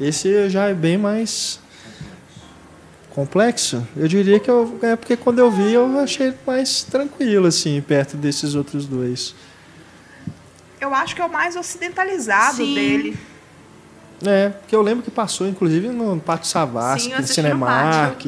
Esse 0.00 0.48
já 0.48 0.66
é 0.68 0.74
bem 0.74 0.96
mais 0.96 1.60
complexo. 3.10 3.86
Eu 3.96 4.06
diria 4.06 4.38
que 4.38 4.48
eu, 4.48 4.78
é 4.80 4.94
porque 4.94 5.16
quando 5.16 5.40
eu 5.40 5.50
vi 5.50 5.72
eu 5.72 5.98
achei 5.98 6.32
mais 6.46 6.84
tranquilo 6.84 7.48
assim, 7.48 7.80
perto 7.80 8.16
desses 8.16 8.54
outros 8.54 8.86
dois. 8.86 9.34
Eu 10.80 10.94
acho 10.94 11.16
que 11.16 11.20
é 11.20 11.24
o 11.24 11.32
mais 11.32 11.56
ocidentalizado 11.56 12.58
Sim. 12.58 12.74
dele. 12.74 13.18
É, 14.24 14.50
porque 14.50 14.74
eu 14.74 14.82
lembro 14.82 15.02
que 15.02 15.10
passou 15.10 15.48
inclusive 15.48 15.88
no 15.88 16.18
Pátio 16.20 16.48
Savassi, 16.48 17.08
no 17.08 17.26
Cinemark. 17.26 18.24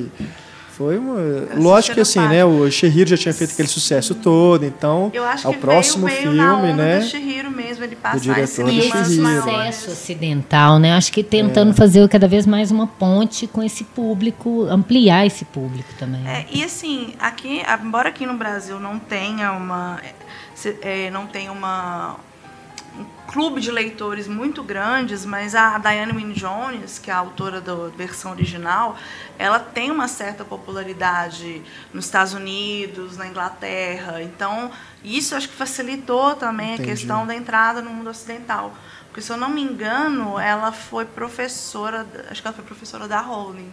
Foi 0.80 0.96
uma... 0.96 1.20
Lógico 1.56 1.96
que 1.96 2.00
assim, 2.00 2.20
né? 2.20 2.42
O 2.42 2.70
Shihiro 2.70 3.10
já 3.10 3.16
tinha 3.18 3.34
feito 3.34 3.52
aquele 3.52 3.68
sucesso 3.68 4.14
todo, 4.14 4.64
então 4.64 5.10
eu 5.12 5.22
acho 5.22 5.46
é 5.46 5.50
o 5.50 5.54
próximo 5.58 6.06
veio, 6.06 6.30
veio 6.30 6.42
filme, 6.42 6.72
né? 6.72 7.00
Do 7.00 7.04
Shihiro 7.04 7.50
mesmo, 7.50 7.84
ele 7.84 7.96
passa 7.96 8.16
do 8.16 8.22
diretor 8.22 8.64
do 8.64 8.82
sucesso 8.82 9.90
ocidental, 9.90 10.78
né? 10.78 10.94
Acho 10.94 11.12
que 11.12 11.22
tentando 11.22 11.72
é. 11.72 11.74
fazer 11.74 12.08
cada 12.08 12.26
vez 12.26 12.46
mais 12.46 12.70
uma 12.70 12.86
ponte 12.86 13.46
com 13.46 13.62
esse 13.62 13.84
público, 13.84 14.62
ampliar 14.70 15.26
esse 15.26 15.44
público 15.44 15.90
também. 15.98 16.26
É, 16.26 16.46
e 16.50 16.64
assim, 16.64 17.12
aqui, 17.20 17.60
embora 17.84 18.08
aqui 18.08 18.24
no 18.24 18.38
Brasil 18.38 18.80
não 18.80 18.98
tenha 18.98 19.52
uma, 19.52 20.00
é, 20.80 21.10
não 21.10 21.26
tenha 21.26 21.52
uma 21.52 22.12
um 22.12 22.29
clube 23.30 23.60
de 23.60 23.70
leitores 23.70 24.26
muito 24.26 24.60
grandes, 24.60 25.24
mas 25.24 25.54
a 25.54 25.78
Diane 25.78 26.12
Wynne 26.12 26.34
Jones, 26.34 26.98
que 26.98 27.12
é 27.12 27.14
a 27.14 27.18
autora 27.18 27.60
da 27.60 27.74
versão 27.96 28.32
original, 28.32 28.96
ela 29.38 29.60
tem 29.60 29.88
uma 29.88 30.08
certa 30.08 30.44
popularidade 30.44 31.62
nos 31.94 32.06
Estados 32.06 32.34
Unidos, 32.34 33.16
na 33.16 33.28
Inglaterra. 33.28 34.20
Então, 34.20 34.72
isso 35.04 35.36
acho 35.36 35.48
que 35.48 35.54
facilitou 35.54 36.34
também 36.34 36.74
Entendi. 36.74 36.90
a 36.90 36.92
questão 36.92 37.24
da 37.24 37.32
entrada 37.32 37.80
no 37.80 37.90
mundo 37.90 38.10
ocidental. 38.10 38.74
Porque, 39.06 39.22
se 39.22 39.30
eu 39.30 39.36
não 39.36 39.48
me 39.48 39.62
engano, 39.62 40.36
ela 40.38 40.72
foi 40.72 41.04
professora, 41.04 42.04
acho 42.28 42.42
que 42.42 42.48
ela 42.48 42.56
foi 42.56 42.64
professora 42.64 43.06
da 43.06 43.20
Rowling. 43.20 43.72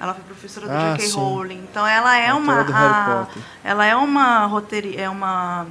Ela 0.00 0.14
foi 0.14 0.24
professora 0.24 0.66
do 0.66 0.72
ah, 0.72 0.96
J.K. 0.96 1.12
Rowling. 1.12 1.66
Então, 1.70 1.86
ela 1.86 2.16
é 2.16 2.32
uma. 2.32 2.62
A, 2.62 3.26
ela 3.62 3.84
é 3.84 3.94
uma 3.94 4.46
roteiri, 4.46 4.96
é 4.96 5.10
uma 5.10 5.66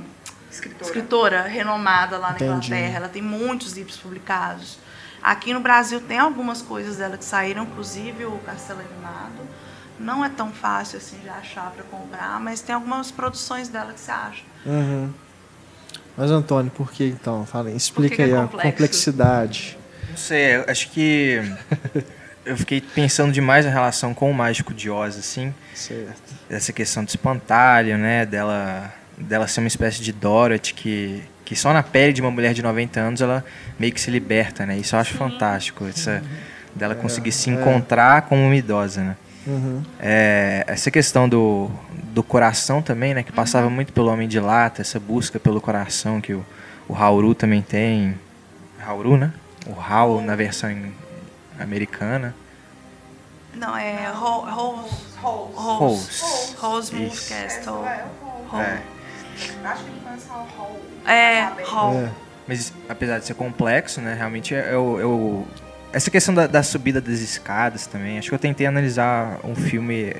escritora, 0.51 0.85
escritora 0.85 1.41
renomada 1.43 2.17
lá 2.17 2.29
na 2.29 2.35
Entendi. 2.35 2.67
Inglaterra. 2.67 2.97
Ela 2.97 3.09
tem 3.09 3.21
muitos 3.21 3.73
livros 3.73 3.97
publicados. 3.97 4.77
Aqui 5.21 5.53
no 5.53 5.59
Brasil 5.59 5.99
tem 6.01 6.17
algumas 6.17 6.61
coisas 6.61 6.97
dela 6.97 7.17
que 7.17 7.25
saíram, 7.25 7.63
inclusive 7.63 8.25
o 8.25 8.37
Castelo 8.39 8.79
Animado. 8.79 9.47
Não 9.99 10.23
é 10.23 10.29
tão 10.29 10.51
fácil 10.51 10.97
assim 10.97 11.17
de 11.19 11.29
achar 11.29 11.71
para 11.71 11.83
comprar, 11.83 12.39
mas 12.39 12.61
tem 12.61 12.73
algumas 12.73 13.11
produções 13.11 13.67
dela 13.67 13.91
que 13.91 13.99
você 13.99 14.11
acha. 14.11 14.43
Uhum. 14.65 15.11
Mas 16.15 16.31
Antônio, 16.31 16.71
por 16.71 16.91
que 16.91 17.05
então? 17.05 17.45
Fala, 17.45 17.69
explica 17.71 18.15
que 18.15 18.21
aí 18.21 18.31
é 18.31 18.37
a 18.37 18.47
complexidade. 18.47 19.77
Não 20.09 20.17
sei, 20.17 20.55
acho 20.67 20.89
que 20.91 21.41
eu 22.45 22.57
fiquei 22.57 22.81
pensando 22.81 23.31
demais 23.31 23.65
na 23.65 23.71
relação 23.71 24.13
com 24.13 24.29
o 24.31 24.33
mágico 24.33 24.73
de 24.73 24.89
Oz, 24.89 25.17
assim. 25.17 25.53
Certo. 25.75 26.33
Essa 26.49 26.73
questão 26.73 27.03
do 27.03 27.09
espantalho, 27.09 27.97
né? 27.97 28.25
Dela 28.25 28.93
dela 29.19 29.47
ser 29.47 29.59
uma 29.59 29.67
espécie 29.67 30.01
de 30.01 30.11
Dorothy 30.11 30.73
que, 30.73 31.23
que 31.43 31.55
só 31.55 31.73
na 31.73 31.83
pele 31.83 32.13
de 32.13 32.21
uma 32.21 32.31
mulher 32.31 32.53
de 32.53 32.61
90 32.61 32.99
anos 32.99 33.21
ela 33.21 33.43
meio 33.77 33.91
que 33.91 33.99
se 33.99 34.09
liberta, 34.09 34.65
né? 34.65 34.77
Isso 34.77 34.95
eu 34.95 34.99
acho 34.99 35.11
Sim. 35.11 35.17
fantástico, 35.17 35.85
essa, 35.87 36.23
dela 36.75 36.95
conseguir 36.95 37.29
é, 37.29 37.33
se 37.33 37.49
encontrar 37.49 38.19
é. 38.19 38.21
como 38.21 38.41
uma 38.41 38.55
idosa, 38.55 39.01
né? 39.01 39.17
Uhum. 39.47 39.83
É, 39.99 40.63
essa 40.67 40.91
questão 40.91 41.27
do, 41.27 41.69
do 42.13 42.21
coração 42.21 42.81
também, 42.81 43.13
né? 43.13 43.23
Que 43.23 43.31
passava 43.31 43.67
uhum. 43.67 43.73
muito 43.73 43.93
pelo 43.93 44.11
Homem 44.11 44.27
de 44.27 44.39
Lata, 44.39 44.81
essa 44.81 44.99
busca 44.99 45.39
pelo 45.39 45.59
coração 45.59 46.21
que 46.21 46.33
o, 46.33 46.45
o 46.87 46.95
Hauru 46.95 47.33
também 47.33 47.61
tem. 47.61 48.15
Hauru, 48.85 49.17
né? 49.17 49.33
O 49.67 49.79
Hal 49.79 50.21
na 50.21 50.35
versão 50.35 50.69
americana. 51.59 52.33
Não, 53.53 53.75
é 53.75 54.09
Rose. 54.13 54.51
Rose. 54.51 55.53
Rose. 55.55 56.55
Rose 56.57 56.95
Rose 56.95 57.29
Castle. 57.29 57.83
Hall. 58.49 58.61
É. 58.61 58.77
Eu 58.77 58.98
acho 59.63 59.83
que 59.83 59.89
ele 59.89 59.99
conhece 60.03 60.27
o 60.29 60.57
Hall. 60.57 60.81
É? 61.05 61.47
Hall. 61.65 61.93
É. 61.95 62.09
Mas 62.47 62.73
apesar 62.87 63.19
de 63.19 63.25
ser 63.25 63.33
complexo, 63.35 64.01
né, 64.01 64.13
realmente 64.15 64.55
é, 64.55 64.71
é 64.73 64.77
o- 64.77 64.99
é 64.99 65.05
o- 65.05 65.45
essa 65.93 66.09
questão 66.09 66.33
da, 66.33 66.47
da 66.47 66.63
subida 66.63 66.99
das 66.99 67.19
escadas 67.19 67.85
também. 67.87 68.17
Acho 68.17 68.29
que 68.29 68.35
eu 68.35 68.39
tentei 68.39 68.65
analisar 68.67 69.39
um 69.43 69.55
filme 69.55 70.15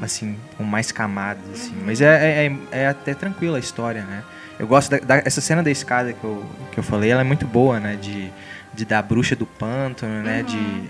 assim 0.00 0.36
com 0.56 0.62
mais 0.64 0.92
camadas, 0.92 1.42
assim. 1.52 1.74
Mas 1.84 2.00
é, 2.00 2.06
é, 2.06 2.46
é- 2.46 2.82
é 2.82 2.88
até 2.88 3.14
tranquila 3.14 3.56
a 3.56 3.60
história, 3.60 4.02
né? 4.02 4.22
Eu 4.58 4.66
gosto 4.66 4.90
da, 4.90 4.98
da- 4.98 5.22
essa 5.24 5.40
cena 5.40 5.62
da 5.62 5.70
escada 5.70 6.12
que 6.12 6.22
eu, 6.22 6.44
que 6.70 6.78
eu 6.78 6.82
falei, 6.84 7.10
ela 7.10 7.20
é 7.22 7.24
muito 7.24 7.46
boa, 7.46 7.80
né? 7.80 7.96
De, 7.96 8.30
de 8.72 8.84
dar 8.84 9.00
a 9.00 9.02
bruxa 9.02 9.34
do 9.34 9.46
pântano, 9.46 10.22
né? 10.22 10.42
De, 10.44 10.52
de, 10.56 10.88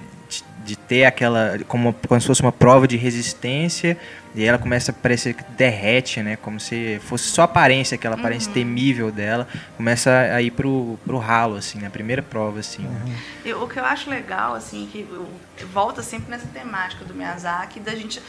de 0.73 0.79
ter 0.79 1.05
aquela 1.05 1.59
como, 1.69 1.93
como 2.09 2.19
se 2.19 2.27
fosse 2.27 2.41
uma 2.41 2.51
prova 2.53 2.89
de 2.89 2.97
resistência 2.97 3.95
e 4.35 4.43
ela 4.43 4.57
começa 4.57 4.91
a 4.91 4.95
parecer 4.95 5.35
que 5.35 5.45
derrete, 5.53 6.23
né? 6.23 6.37
Como 6.37 6.59
se 6.59 6.99
fosse 7.05 7.25
só 7.25 7.43
aparência, 7.43 7.95
aquela 7.97 8.15
aparência 8.15 8.51
temível 8.51 9.13
dela, 9.13 9.47
começa 9.77 10.11
a 10.11 10.41
ir 10.41 10.51
pro, 10.53 10.99
pro 11.05 11.19
ralo, 11.19 11.57
assim, 11.57 11.79
na 11.79 11.91
primeira 11.91 12.23
prova, 12.23 12.61
assim. 12.61 12.83
né? 12.85 13.15
E 13.45 13.53
o 13.53 13.69
que 13.69 13.79
eu 13.79 13.85
acho 13.85 14.09
legal, 14.09 14.55
assim, 14.55 14.89
que 14.91 15.07
eu- 15.11 15.29
volta 15.71 16.03
sempre 16.03 16.31
nessa 16.31 16.47
temática 16.47 17.05
do 17.05 17.13
Miyazaki, 17.15 17.79
da 17.79 17.95
gente, 17.95 18.23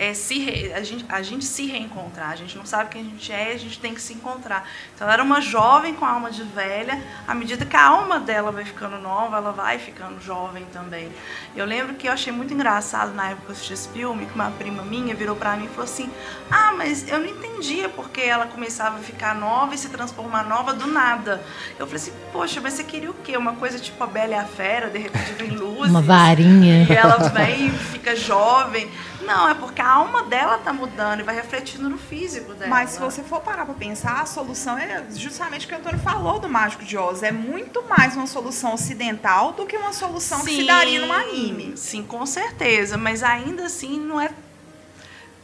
é, 0.00 0.14
se 0.14 0.72
a, 0.74 0.82
gente, 0.82 1.04
a 1.10 1.20
gente 1.20 1.44
se 1.44 1.66
reencontrar. 1.66 2.30
A 2.30 2.36
gente 2.36 2.56
não 2.56 2.64
sabe 2.64 2.88
quem 2.88 3.02
a 3.02 3.04
gente 3.04 3.30
é, 3.30 3.52
a 3.52 3.58
gente 3.58 3.78
tem 3.78 3.94
que 3.94 4.00
se 4.00 4.14
encontrar. 4.14 4.66
Então 4.94 5.06
ela 5.06 5.12
era 5.12 5.22
uma 5.22 5.42
jovem 5.42 5.92
com 5.92 6.06
alma 6.06 6.30
de 6.30 6.42
velha, 6.42 6.98
à 7.28 7.34
medida 7.34 7.66
que 7.66 7.76
a 7.76 7.84
alma 7.84 8.18
dela 8.18 8.50
vai 8.50 8.64
ficando 8.64 8.96
nova, 8.96 9.36
ela 9.36 9.52
vai 9.52 9.78
ficando 9.78 10.18
jovem 10.18 10.64
também. 10.72 11.12
Eu 11.54 11.66
lembro 11.66 11.96
que 11.96 12.08
eu 12.08 12.12
achei 12.12 12.32
muito 12.32 12.54
engraçado 12.54 13.12
na 13.12 13.26
época 13.26 13.42
que 13.42 13.48
eu 13.48 13.52
assisti 13.52 13.74
esse 13.74 13.88
filme, 13.90 14.24
que 14.24 14.34
uma 14.34 14.50
prima 14.52 14.82
minha 14.82 15.14
virou 15.14 15.36
pra 15.36 15.54
mim 15.54 15.66
e 15.66 15.68
falou 15.68 15.84
assim: 15.84 16.10
Ah, 16.50 16.72
mas 16.74 17.06
eu 17.06 17.18
não 17.18 17.26
entendia 17.26 17.90
porque 17.90 18.22
ela 18.22 18.46
começava 18.46 18.96
a 18.96 19.02
ficar 19.02 19.34
nova 19.34 19.74
e 19.74 19.78
se 19.78 19.90
transformar 19.90 20.44
nova 20.44 20.72
do 20.72 20.86
nada. 20.86 21.42
Eu 21.78 21.86
falei 21.86 22.00
assim: 22.00 22.12
Poxa, 22.32 22.58
mas 22.58 22.72
você 22.72 22.84
queria 22.84 23.10
o 23.10 23.14
quê? 23.22 23.36
Uma 23.36 23.52
coisa 23.52 23.78
tipo 23.78 24.02
a 24.02 24.06
Bela 24.06 24.32
e 24.32 24.34
a 24.34 24.44
Fera, 24.44 24.88
de 24.88 24.98
repente 24.98 25.34
vem 25.34 25.50
luzes. 25.50 25.90
Uma 25.90 26.00
varinha. 26.00 26.86
E 26.88 26.92
ela 26.94 27.18
vem 27.28 27.66
e 27.66 27.70
fica 27.70 28.16
jovem. 28.16 28.90
Não, 29.22 29.48
é 29.48 29.54
porque 29.54 29.80
a 29.80 29.88
alma 29.88 30.22
dela 30.24 30.58
tá 30.58 30.72
mudando 30.72 31.20
e 31.20 31.22
vai 31.22 31.34
refletindo 31.34 31.88
no 31.88 31.98
físico 31.98 32.54
dela. 32.54 32.70
Mas 32.70 32.90
se 32.90 33.00
você 33.00 33.22
for 33.22 33.40
parar 33.40 33.64
pra 33.64 33.74
pensar, 33.74 34.20
a 34.20 34.26
solução 34.26 34.78
é 34.78 35.04
justamente 35.14 35.66
o 35.66 35.68
que 35.68 35.74
o 35.74 35.78
Antônio 35.78 35.98
falou 36.00 36.38
do 36.38 36.48
Mágico 36.48 36.84
de 36.84 36.96
Oz. 36.96 37.22
É 37.22 37.32
muito 37.32 37.82
mais 37.88 38.16
uma 38.16 38.26
solução 38.26 38.74
ocidental 38.74 39.52
do 39.52 39.66
que 39.66 39.76
uma 39.76 39.92
solução 39.92 40.44
que 40.44 40.56
se 40.56 40.66
daria 40.66 41.04
num 41.06 41.12
anime. 41.12 41.76
Sim, 41.76 42.02
com 42.02 42.24
certeza. 42.26 42.96
Mas 42.96 43.22
ainda 43.22 43.64
assim 43.66 43.98
não 44.00 44.20
é 44.20 44.30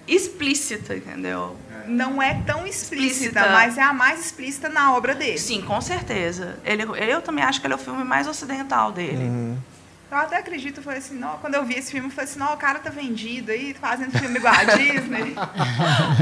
explícita, 0.07 0.97
entendeu? 0.97 1.57
Não 1.87 2.21
é 2.21 2.35
tão 2.47 2.67
explícita, 2.67 3.27
Explícita. 3.27 3.51
mas 3.51 3.79
é 3.79 3.83
a 3.83 3.93
mais 3.93 4.21
explícita 4.21 4.69
na 4.69 4.95
obra 4.95 5.15
dele. 5.15 5.39
Sim, 5.39 5.63
com 5.63 5.81
certeza. 5.81 6.59
Ele, 6.65 6.83
eu 6.83 7.23
também 7.23 7.45
acho 7.45 7.61
que 7.61 7.67
ele 7.67 7.75
é 7.75 7.77
o 7.77 7.81
filme 7.81 8.03
mais 8.03 8.27
ocidental 8.27 8.91
dele. 8.91 9.25
Uhum. 9.25 9.59
Eu 10.11 10.19
até 10.19 10.39
acredito, 10.39 10.81
falei 10.83 11.01
assim, 11.01 11.19
não, 11.19 11.37
quando 11.39 11.55
eu 11.55 11.65
vi 11.65 11.75
esse 11.75 11.91
filme, 11.91 12.07
eu 12.07 12.13
falei 12.13 12.31
assim, 12.31 12.39
não, 12.39 12.55
o 12.55 12.57
cara 12.57 12.79
tá 12.79 12.91
vendido 12.91 13.51
aí, 13.51 13.75
fazendo 13.75 14.17
filme 14.17 14.39
igual 14.39 14.55
a 14.55 14.63
Disney. 14.77 15.35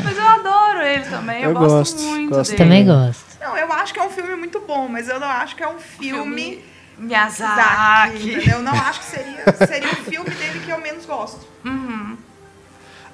Mas 0.02 0.16
eu 0.16 0.26
adoro 0.26 0.80
ele 0.82 1.04
também. 1.04 1.42
Eu, 1.42 1.50
Eu 1.50 1.54
gosto, 1.54 1.94
gosto, 1.94 2.02
muito 2.02 2.34
gosto 2.34 2.50
dele. 2.50 2.64
Também 2.64 2.86
gosto. 2.86 3.24
Não, 3.40 3.56
eu 3.58 3.70
acho 3.72 3.92
que 3.92 4.00
é 4.00 4.04
um 4.04 4.10
filme 4.10 4.34
muito 4.36 4.60
bom, 4.60 4.88
mas 4.88 5.08
eu 5.08 5.20
não 5.20 5.28
acho 5.28 5.54
que 5.54 5.62
é 5.62 5.68
um 5.68 5.78
filme 5.78 6.64
Miyazaki. 6.96 7.54
Zaki, 7.56 8.32
entendeu? 8.34 8.56
Eu 8.56 8.62
não 8.62 8.72
acho 8.72 9.00
que 9.00 9.06
seria, 9.06 9.44
seria 9.66 9.92
o 9.92 9.96
filme 9.96 10.30
dele 10.30 10.60
que 10.64 10.70
eu 10.70 10.80
menos 10.80 11.04
gosto. 11.04 11.46
Uhum. 11.64 12.13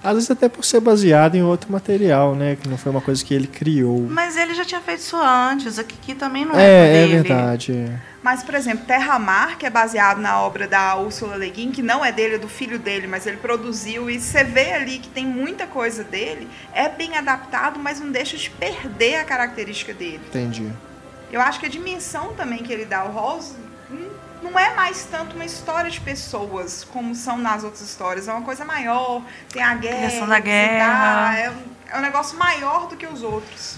Às 0.02 0.14
vezes 0.14 0.30
até 0.30 0.48
por 0.48 0.64
ser 0.64 0.80
baseado 0.80 1.34
em 1.34 1.42
outro 1.42 1.70
material, 1.70 2.34
né? 2.34 2.56
Que 2.60 2.68
não 2.68 2.78
foi 2.78 2.90
uma 2.90 3.00
coisa 3.00 3.24
que 3.24 3.34
ele 3.34 3.46
criou. 3.46 4.06
Mas 4.08 4.36
ele 4.36 4.54
já 4.54 4.64
tinha 4.64 4.80
feito 4.80 5.00
isso 5.00 5.16
antes. 5.16 5.78
Aqui, 5.78 5.94
aqui 6.00 6.14
também 6.14 6.44
não 6.44 6.58
é, 6.58 6.62
É, 6.62 7.04
é 7.04 7.06
verdade. 7.06 8.00
Mas, 8.22 8.42
por 8.42 8.54
exemplo, 8.54 8.84
Terra 8.86 9.18
Mar, 9.18 9.56
que 9.56 9.64
é 9.64 9.70
baseado 9.70 10.20
na 10.20 10.40
obra 10.40 10.68
da 10.68 10.96
Ursula 10.96 11.36
Le 11.36 11.50
Guin, 11.50 11.70
que 11.70 11.82
não 11.82 12.04
é 12.04 12.12
dele, 12.12 12.34
é 12.34 12.38
do 12.38 12.48
filho 12.48 12.78
dele, 12.78 13.06
mas 13.06 13.26
ele 13.26 13.38
produziu, 13.38 14.10
e 14.10 14.20
você 14.20 14.44
vê 14.44 14.72
ali 14.72 14.98
que 14.98 15.08
tem 15.08 15.26
muita 15.26 15.66
coisa 15.66 16.04
dele, 16.04 16.46
é 16.74 16.86
bem 16.88 17.16
adaptado, 17.16 17.78
mas 17.78 17.98
não 17.98 18.10
deixa 18.10 18.36
de 18.36 18.50
perder 18.50 19.16
a 19.16 19.24
característica 19.24 19.94
dele. 19.94 20.20
Entendi. 20.28 20.70
Eu 21.32 21.40
acho 21.40 21.60
que 21.60 21.66
a 21.66 21.68
dimensão 21.68 22.34
também 22.34 22.62
que 22.62 22.72
ele 22.72 22.84
dá 22.84 22.98
ao 22.98 23.10
Rose 23.10 23.54
não 24.42 24.58
é 24.58 24.74
mais 24.74 25.04
tanto 25.04 25.34
uma 25.36 25.44
história 25.44 25.90
de 25.90 26.00
pessoas, 26.00 26.84
como 26.84 27.14
são 27.14 27.36
nas 27.38 27.62
outras 27.64 27.82
histórias. 27.82 28.28
É 28.28 28.32
uma 28.32 28.42
coisa 28.42 28.64
maior, 28.64 29.22
tem 29.52 29.62
a 29.62 29.74
guerra. 29.74 30.08
Questão 30.08 30.28
da 30.28 30.38
guerra. 30.38 31.30
dá, 31.32 31.38
É, 31.38 31.50
um, 31.50 31.54
é 31.92 31.98
um 31.98 32.02
negócio 32.02 32.38
maior 32.38 32.86
do 32.88 32.96
que 32.96 33.06
os 33.06 33.22
outros. 33.22 33.76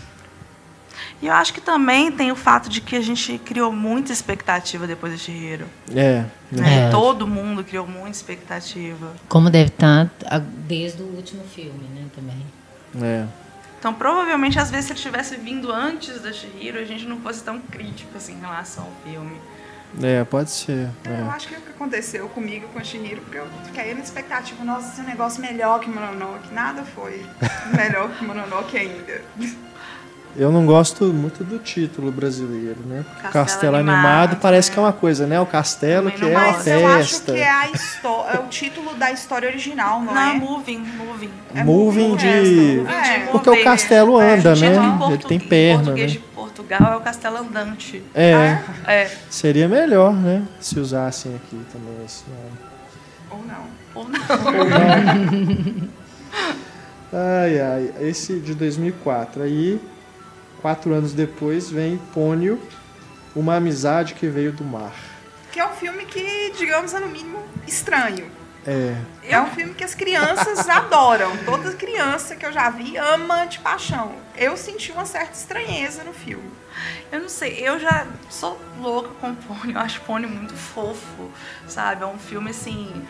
E 1.20 1.26
eu 1.26 1.32
acho 1.32 1.54
que 1.54 1.60
também 1.60 2.10
tem 2.10 2.32
o 2.32 2.36
fato 2.36 2.68
de 2.68 2.80
que 2.80 2.96
a 2.96 3.00
gente 3.00 3.38
criou 3.38 3.72
muita 3.72 4.12
expectativa 4.12 4.86
depois 4.88 5.12
de 5.12 5.18
Chihiro. 5.20 5.66
É. 5.94 6.24
É. 6.58 6.90
Todo 6.90 7.26
mundo 7.28 7.62
criou 7.62 7.86
muita 7.86 8.10
expectativa. 8.10 9.12
Como 9.28 9.48
deve 9.48 9.68
estar 9.68 10.10
a- 10.26 10.38
desde 10.38 11.00
o 11.02 11.06
último 11.06 11.44
filme, 11.44 11.84
né, 11.94 12.06
também. 12.14 12.44
É. 13.00 13.24
Então, 13.78 13.94
provavelmente, 13.94 14.58
às 14.58 14.70
vezes, 14.70 14.86
se 14.86 14.92
ele 14.92 15.00
tivesse 15.00 15.36
vindo 15.36 15.72
antes 15.72 16.20
da 16.20 16.32
Chihiro, 16.32 16.78
a 16.78 16.84
gente 16.84 17.04
não 17.06 17.20
fosse 17.20 17.42
tão 17.42 17.58
crítico 17.60 18.16
assim, 18.16 18.34
em 18.34 18.40
relação 18.40 18.84
ao 18.84 18.92
filme. 19.12 19.36
É, 20.00 20.24
pode 20.24 20.50
ser. 20.50 20.88
Eu 21.04 21.12
É. 21.12 21.22
acho 21.30 21.48
que 21.48 21.54
é 21.54 21.58
o 21.58 21.60
que 21.60 21.70
aconteceu 21.70 22.28
comigo 22.30 22.66
com 22.68 22.78
a 22.78 22.84
Shihiro, 22.84 23.20
porque 23.22 23.38
eu 23.38 23.46
fiquei 23.64 23.92
na 23.94 24.00
expectativa, 24.00 24.64
nossa, 24.64 24.90
esse 24.92 25.00
é 25.00 25.04
um 25.04 25.06
negócio 25.06 25.40
melhor 25.42 25.80
que 25.80 25.90
Mononoke. 25.90 26.52
Nada 26.54 26.82
foi 26.82 27.24
melhor 27.76 28.10
que 28.16 28.24
Mononoke 28.24 28.76
ainda. 28.78 29.20
Eu 30.34 30.50
não 30.50 30.64
gosto 30.64 31.04
muito 31.12 31.44
do 31.44 31.58
título 31.58 32.10
brasileiro, 32.10 32.78
né? 32.86 33.04
Castelo 33.20 33.32
Castelo, 33.32 33.76
Animado, 33.76 33.98
animado, 34.06 34.36
parece 34.40 34.70
né? 34.70 34.74
que 34.74 34.80
é 34.80 34.82
uma 34.82 34.92
coisa, 34.92 35.26
né? 35.26 35.38
O 35.38 35.44
castelo 35.46 36.10
Também 36.10 36.14
que 36.14 36.20
não 36.22 36.28
é 36.40 36.44
uma 36.46 36.52
Mas 36.52 36.66
eu 36.66 36.86
acho 36.86 37.08
festa. 37.10 37.32
que 37.34 37.38
é, 37.38 37.50
a 37.50 37.66
é 38.34 38.38
o 38.38 38.48
título 38.48 38.94
da 38.94 39.12
história 39.12 39.48
original, 39.48 40.00
não, 40.00 40.14
Não, 40.14 40.20
é? 40.30 40.34
moving, 40.34 40.78
moving. 40.96 41.30
É 41.54 41.62
Moving 41.62 42.08
moving 42.08 42.16
de. 42.16 42.80
É, 42.86 43.26
Porque 43.30 43.50
o 43.50 43.62
castelo 43.62 44.18
É, 44.20 44.34
anda, 44.34 44.54
título 44.54 44.98
né? 44.98 45.06
Ele 45.08 45.18
tem 45.18 45.36
Em 45.36 45.40
perna, 45.40 45.82
português 45.84 46.12
né? 46.12 46.18
de 46.18 46.24
Portugal 46.34 46.92
é 46.92 46.96
o 46.96 47.00
castelo 47.00 47.36
andante. 47.36 48.02
É, 48.14 48.58
É, 48.86 49.10
seria 49.28 49.68
melhor, 49.68 50.14
né? 50.14 50.42
Se 50.60 50.80
usassem 50.80 51.34
aqui 51.34 51.60
também 51.70 51.94
esse 52.06 52.24
nome. 52.30 52.58
Ou 53.30 53.38
não. 53.46 53.66
ou 53.94 54.08
não. 54.08 55.92
Ai, 57.14 57.60
ai. 57.60 57.92
Esse 58.00 58.40
de 58.40 58.54
2004. 58.54 59.42
Aí, 59.42 59.78
quatro 60.62 60.94
anos 60.94 61.12
depois, 61.12 61.68
vem 61.68 61.98
Pônio, 62.14 62.58
Uma 63.36 63.56
Amizade 63.56 64.14
que 64.14 64.28
Veio 64.28 64.52
do 64.52 64.64
Mar. 64.64 64.94
Que 65.50 65.60
é 65.60 65.66
um 65.66 65.72
filme 65.74 66.06
que, 66.06 66.52
digamos, 66.56 66.94
é 66.94 67.00
no 67.00 67.08
mínimo 67.08 67.42
estranho. 67.66 68.30
É, 68.64 68.94
É 69.28 69.40
um 69.40 69.50
filme 69.50 69.74
que 69.74 69.82
as 69.82 69.92
crianças 69.94 70.66
adoram. 70.70 71.36
Toda 71.44 71.72
criança 71.72 72.36
que 72.36 72.46
eu 72.46 72.52
já 72.52 72.70
vi 72.70 72.96
ama 72.96 73.44
de 73.44 73.58
paixão. 73.58 74.14
Eu 74.36 74.56
senti 74.56 74.92
uma 74.92 75.04
certa 75.04 75.32
estranheza 75.32 76.04
no 76.04 76.12
filme. 76.12 76.48
Eu 77.10 77.20
não 77.20 77.28
sei, 77.28 77.58
eu 77.58 77.78
já 77.78 78.06
sou 78.30 78.58
louca 78.80 79.10
com 79.20 79.34
Pônio, 79.34 79.76
eu 79.76 79.80
acho 79.80 80.00
Pônio 80.02 80.28
muito 80.28 80.54
fofo, 80.54 81.30
sabe? 81.66 82.02
É 82.04 82.06
um 82.06 82.18
filme 82.18 82.50
assim. 82.50 83.04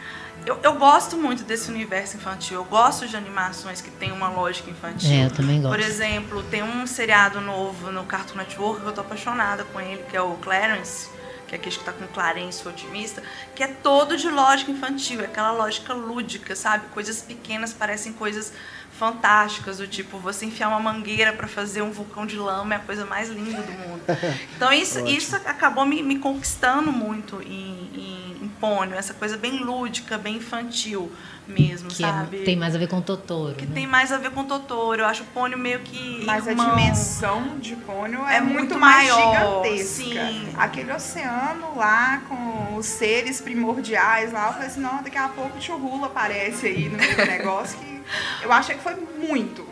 Eu, 0.44 0.58
eu 0.62 0.74
gosto 0.74 1.16
muito 1.16 1.44
desse 1.44 1.70
universo 1.70 2.16
infantil, 2.16 2.56
eu 2.58 2.64
gosto 2.64 3.06
de 3.06 3.16
animações 3.16 3.80
que 3.80 3.90
tem 3.90 4.10
uma 4.10 4.28
lógica 4.28 4.70
infantil. 4.70 5.10
É, 5.10 5.26
eu 5.26 5.30
também 5.30 5.60
gosto. 5.62 5.74
Por 5.74 5.80
exemplo, 5.80 6.42
tem 6.44 6.62
um 6.62 6.86
seriado 6.86 7.40
novo 7.40 7.92
no 7.92 8.04
Cartoon 8.04 8.38
Network 8.38 8.80
que 8.80 8.86
eu 8.86 8.92
tô 8.92 9.00
apaixonada 9.02 9.64
com 9.64 9.80
ele, 9.80 10.02
que 10.10 10.16
é 10.16 10.20
o 10.20 10.34
Clarence, 10.34 11.08
que 11.46 11.54
é 11.54 11.58
aquele 11.58 11.76
que 11.76 11.84
tá 11.84 11.92
com 11.92 12.06
Clarence, 12.08 12.66
o 12.66 12.70
otimista, 12.70 13.22
que 13.54 13.62
é 13.62 13.68
todo 13.68 14.16
de 14.16 14.28
lógica 14.28 14.72
infantil, 14.72 15.20
é 15.20 15.26
aquela 15.26 15.52
lógica 15.52 15.94
lúdica, 15.94 16.56
sabe? 16.56 16.86
Coisas 16.88 17.22
pequenas 17.22 17.72
parecem 17.72 18.12
coisas 18.12 18.52
fantásticas, 18.98 19.78
do 19.78 19.86
tipo 19.86 20.18
você 20.18 20.46
enfiar 20.46 20.68
uma 20.68 20.80
mangueira 20.80 21.32
para 21.32 21.46
fazer 21.46 21.82
um 21.82 21.90
vulcão 21.90 22.26
de 22.26 22.36
lama 22.36 22.74
é 22.74 22.76
a 22.76 22.80
coisa 22.80 23.06
mais 23.06 23.28
linda 23.28 23.62
do 23.62 23.72
mundo. 23.72 24.02
Então 24.56 24.72
isso, 24.72 25.06
isso 25.06 25.34
acabou 25.36 25.84
me, 25.84 26.02
me 26.02 26.18
conquistando 26.18 26.92
muito 26.92 27.42
em, 27.42 28.38
em 28.41 28.41
Pônio, 28.62 28.94
essa 28.94 29.12
coisa 29.12 29.36
bem 29.36 29.58
lúdica, 29.58 30.16
bem 30.16 30.36
infantil 30.36 31.10
mesmo, 31.48 31.88
Que 31.88 32.04
é- 32.04 32.06
sabe? 32.06 32.38
tem 32.44 32.54
mais 32.56 32.76
a 32.76 32.78
ver 32.78 32.86
com 32.86 32.98
o 32.98 33.02
Totoro. 33.02 33.56
que 33.56 33.66
né? 33.66 33.72
tem 33.74 33.86
mais 33.88 34.12
a 34.12 34.18
ver 34.18 34.30
com 34.30 34.44
Totoro. 34.44 35.02
Eu 35.02 35.06
acho 35.06 35.24
o 35.24 35.26
Pônio 35.26 35.58
meio 35.58 35.80
que 35.80 36.22
Mas 36.24 36.46
irmão. 36.46 36.70
a 36.70 36.74
dimensão 36.76 37.58
de 37.58 37.74
Pônio 37.74 38.24
é, 38.28 38.36
É 38.36 38.40
muito, 38.40 38.58
muito 38.58 38.78
mais 38.78 39.10
maior, 39.10 39.64
gigantesca. 39.64 39.84
sim. 40.04 40.48
Aquele 40.56 40.92
oceano 40.92 41.74
lá 41.76 42.22
com 42.28 42.76
os 42.76 42.86
seres 42.86 43.40
primordiais 43.40 44.32
lá, 44.32 44.46
eu 44.46 44.52
falei 44.52 44.68
assim, 44.68 44.80
não, 44.80 45.02
daqui 45.02 45.18
a 45.18 45.28
pouco 45.28 45.58
o 45.58 45.60
Churrula 45.60 46.06
aparece 46.06 46.66
aí 46.66 46.88
no 46.88 46.96
meio 46.98 47.16
do 47.16 47.26
negócio 47.26 47.76
que 47.80 48.00
eu 48.42 48.52
achei 48.52 48.76
que 48.76 48.82
foi 48.82 48.94
muito. 49.18 49.66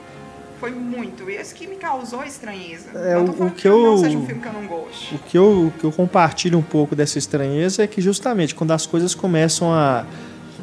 Foi 0.61 0.71
muito. 0.71 1.29
E 1.31 1.35
esse 1.37 1.55
que 1.55 1.67
me 1.67 1.77
causou 1.77 2.23
estranheza. 2.23 2.91
É, 2.95 3.15
não 3.15 3.27
tô 3.29 3.45
o- 3.45 3.47
o 3.47 3.51
que 3.51 3.63
que 3.63 3.69
não 3.69 3.85
eu- 3.87 3.99
seja 3.99 4.19
um 4.19 4.27
filme 4.27 4.43
que 4.43 4.47
eu 4.49 4.53
não 4.53 4.67
gosto. 4.67 5.15
O 5.15 5.19
que, 5.19 5.39
eu, 5.39 5.67
o 5.69 5.73
que 5.79 5.85
eu 5.85 5.91
compartilho 5.93 6.59
um 6.59 6.63
pouco 6.63 6.95
dessa 6.95 7.19
estranheza 7.19 7.83
é 7.83 7.87
que 7.87 8.01
justamente 8.01 8.55
quando 8.55 8.71
as 8.73 8.85
coisas 8.87 9.15
começam 9.15 9.73
a, 9.73 10.05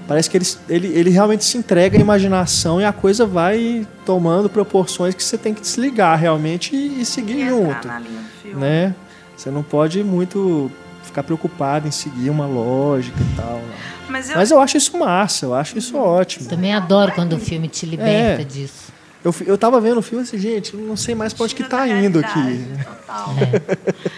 Parece 0.08 0.30
que 0.30 0.38
ele, 0.38 0.46
ele, 0.70 0.88
ele 0.88 1.10
realmente 1.10 1.44
se 1.44 1.58
entrega 1.58 1.98
à 1.98 2.00
imaginação 2.00 2.80
e 2.80 2.86
a 2.86 2.94
coisa 2.94 3.26
vai 3.26 3.86
tomando 4.06 4.48
proporções 4.50 5.14
que 5.14 5.22
você 5.22 5.38
tem 5.38 5.54
que 5.54 5.60
desligar 5.60 6.18
realmente 6.18 6.74
e, 6.74 7.02
e 7.02 7.06
seguir 7.06 7.40
E 7.42 7.50
junto. 7.50 7.72
entrar 7.72 7.94
na 7.96 8.00
linha 8.08 8.22
do 8.22 8.42
filme. 8.42 8.58
Né? 8.62 8.96
Você 9.36 9.52
não 9.52 9.62
pode 9.64 10.02
muito 10.06 10.72
ficar 11.04 11.24
preocupado 11.24 11.90
em 11.90 11.92
seguir 11.92 12.30
uma 12.30 12.46
lógica 12.48 13.18
e 13.20 13.36
tal. 13.36 13.62
Mas 14.08 14.30
eu, 14.30 14.38
Mas 14.38 14.52
eu 14.52 14.62
acho 14.62 14.78
isso 14.78 14.98
massa, 14.98 15.46
eu 15.46 15.54
acho 15.54 15.78
isso 15.78 15.98
ótimo. 15.98 16.48
Também 16.48 16.74
adoro 16.74 17.12
quando 17.12 17.34
o 17.34 17.40
filme 17.40 17.68
te 17.68 17.86
liberta 17.86 18.44
É. 18.44 18.46
disso. 18.46 18.94
Eu, 19.28 19.36
eu 19.46 19.58
tava 19.58 19.82
vendo 19.82 19.98
o 19.98 20.02
filme 20.02 20.24
assim, 20.24 20.38
gente, 20.38 20.74
não 20.78 20.96
sei 20.96 21.14
mais 21.14 21.34
pra 21.34 21.44
onde 21.44 21.54
que 21.54 21.64
tá 21.66 21.86
indo 21.86 22.20
aqui. 22.20 22.66
total. 22.82 23.36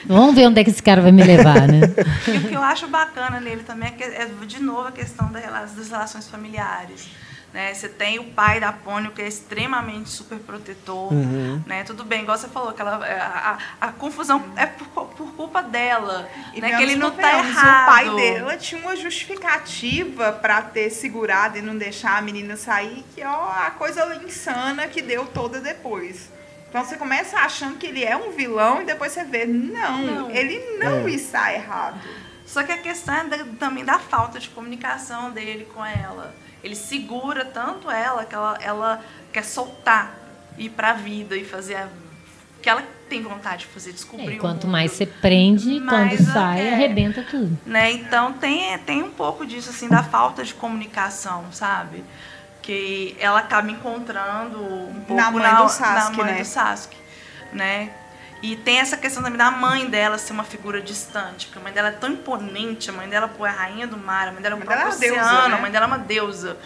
Vamos 0.06 0.36
ver 0.36 0.48
onde 0.48 0.62
é 0.62 0.64
que 0.64 0.70
esse 0.70 0.84
cara 0.84 1.02
vai 1.02 1.12
me 1.12 1.24
levar, 1.24 1.68
né? 1.68 1.82
E 2.28 2.38
o 2.38 2.48
que 2.48 2.54
eu 2.54 2.62
acho 2.62 2.88
bacana 2.88 3.40
nele 3.40 3.64
também 3.64 3.90
é, 3.90 3.92
que, 3.92 4.04
é 4.04 4.30
de 4.46 4.62
novo, 4.62 4.88
a 4.88 4.92
questão 4.92 5.32
das 5.32 5.44
relações 5.90 6.28
familiares. 6.28 7.08
Né? 7.52 7.74
Você 7.74 7.90
tem 7.90 8.20
o 8.20 8.26
pai 8.26 8.60
da 8.60 8.72
Pônio, 8.72 9.10
que 9.12 9.22
é 9.24 9.28
extremamente 9.28 10.08
super 10.10 10.38
protetor. 10.38 11.12
Uhum. 11.12 11.64
Né? 11.66 11.84
Tudo 11.84 12.04
bem, 12.04 12.22
igual 12.22 12.38
você 12.38 12.48
falou, 12.48 12.74
que 12.74 12.82
ela, 12.82 13.04
a, 13.04 13.52
a- 13.82 13.88
a 13.88 13.92
confusão 13.92 14.44
é 14.56 14.68
por, 14.68 14.88
por 15.08 15.32
culpa 15.34 15.64
dela. 15.64 16.30
E 16.54 16.62
né? 16.62 16.76
Que 16.78 16.84
ele 16.84 16.96
não 16.96 17.10
tá 17.10 17.24
convenhamos, 17.24 17.58
errado. 17.58 17.84
O 17.84 17.92
pai 17.92 18.16
dela 18.16 18.56
tinha 18.58 18.80
uma 18.80 18.96
justificativa 18.96 20.32
pra 20.34 20.62
ter 20.62 20.90
segurado 20.92 21.58
e 21.58 21.62
não 21.62 21.76
deixar 21.78 22.18
a 22.18 22.22
menina 22.22 22.56
sair, 22.56 23.04
que 23.16 23.22
é 23.22 23.26
a 23.26 23.72
coisa 23.78 24.06
insana 24.24 24.88
que 24.88 25.02
deu 25.02 25.26
toda 25.26 25.60
depois. 25.60 26.30
Então 26.70 26.86
você 26.86 26.98
começa 26.98 27.38
achando 27.40 27.78
que 27.78 27.88
ele 27.88 28.04
é 28.04 28.16
um 28.16 28.32
vilão 28.32 28.82
e 28.84 28.86
depois 28.86 29.12
você 29.12 29.24
vê, 29.24 29.46
não, 29.46 29.98
Não. 30.04 30.30
ele 30.32 30.78
não 30.78 31.08
É. 31.08 31.12
está 31.12 31.52
errado. 31.52 32.00
Só 32.46 32.62
que 32.64 32.72
a 32.72 32.78
questão 32.78 33.16
é 33.16 33.24
da- 33.24 33.46
também 33.60 33.84
da 33.84 33.98
falta 33.98 34.40
de 34.40 34.50
comunicação 34.50 35.32
dele 35.32 35.68
com 35.74 35.84
ela. 35.84 36.36
Ele 36.64 36.76
segura 36.76 37.46
tanto 37.46 37.90
ela 37.90 38.26
que 38.26 38.36
ela, 38.36 38.58
ela 38.62 39.02
quer 39.32 39.44
soltar, 39.46 40.14
ir 40.58 40.70
pra 40.70 40.94
vida 40.94 41.36
e 41.38 41.46
fazer 41.46 41.76
a, 41.76 41.88
que 42.62 42.70
ela 42.70 42.84
tem 43.08 43.22
vontade 43.24 43.60
de 43.60 43.66
fazer, 43.68 43.94
descobrir 43.94 44.34
É, 44.34 44.38
o 44.38 44.40
quanto 44.40 44.66
mundo. 44.66 44.72
mais 44.74 44.92
você 44.92 45.06
prende, 45.06 45.80
Mais 45.80 46.18
quando 46.18 46.30
a- 46.30 46.34
sai, 46.34 46.68
é. 46.68 46.74
arrebenta 46.74 47.24
tudo. 47.30 47.58
né? 47.66 47.92
Então 47.92 48.34
tem, 48.34 48.78
tem 48.80 49.02
um 49.02 49.10
pouco 49.10 49.46
disso, 49.46 49.70
assim, 49.70 49.88
da 49.88 50.04
falta 50.04 50.44
de 50.44 50.54
comunicação, 50.54 51.46
sabe? 51.52 52.04
Que 52.62 53.16
ela 53.20 53.40
acaba 53.40 53.72
encontrando 53.72 54.60
um 54.62 55.02
pouco 55.08 55.14
Na 55.22 55.32
mãe 55.32 55.56
do 55.56 55.70
Sasuke, 55.70 56.18
na 56.18 56.24
mãe 56.26 56.34
né? 56.36 56.40
do 56.42 56.46
Sasuke, 56.46 56.98
né? 57.54 57.90
E 58.42 58.56
tem 58.56 58.80
essa 58.80 58.96
questão 58.96 59.22
também 59.22 59.38
da 59.38 59.52
mãe 59.52 59.90
dela 59.90 60.18
ser 60.18 60.32
uma 60.32 60.46
figura 60.46 60.82
distante, 60.82 61.48
porque 61.48 61.60
a 61.60 61.62
mãe 61.62 61.74
dela 61.74 61.90
é 61.90 61.92
tão 61.92 62.12
imponente, 62.12 62.90
a 62.90 62.94
mãe 62.94 63.08
dela 63.10 63.28
pô, 63.28 63.46
é 63.46 63.50
a 63.50 63.54
rainha 63.54 63.86
do 63.86 63.98
mar, 63.98 64.30
a 64.30 64.32
mãe 64.32 64.42
dela 64.42 64.56
é 64.56 64.60
o 64.60 64.62
próprio 64.62 64.82
é 64.82 64.86
uma 64.86 64.96
deusa, 64.96 65.22
oceano, 65.22 65.50
né? 65.50 65.56
a 65.56 65.62
mãe 65.62 65.72
dela 65.72 65.86
é 65.86 65.88
uma 65.88 65.98
deusa, 65.98 66.58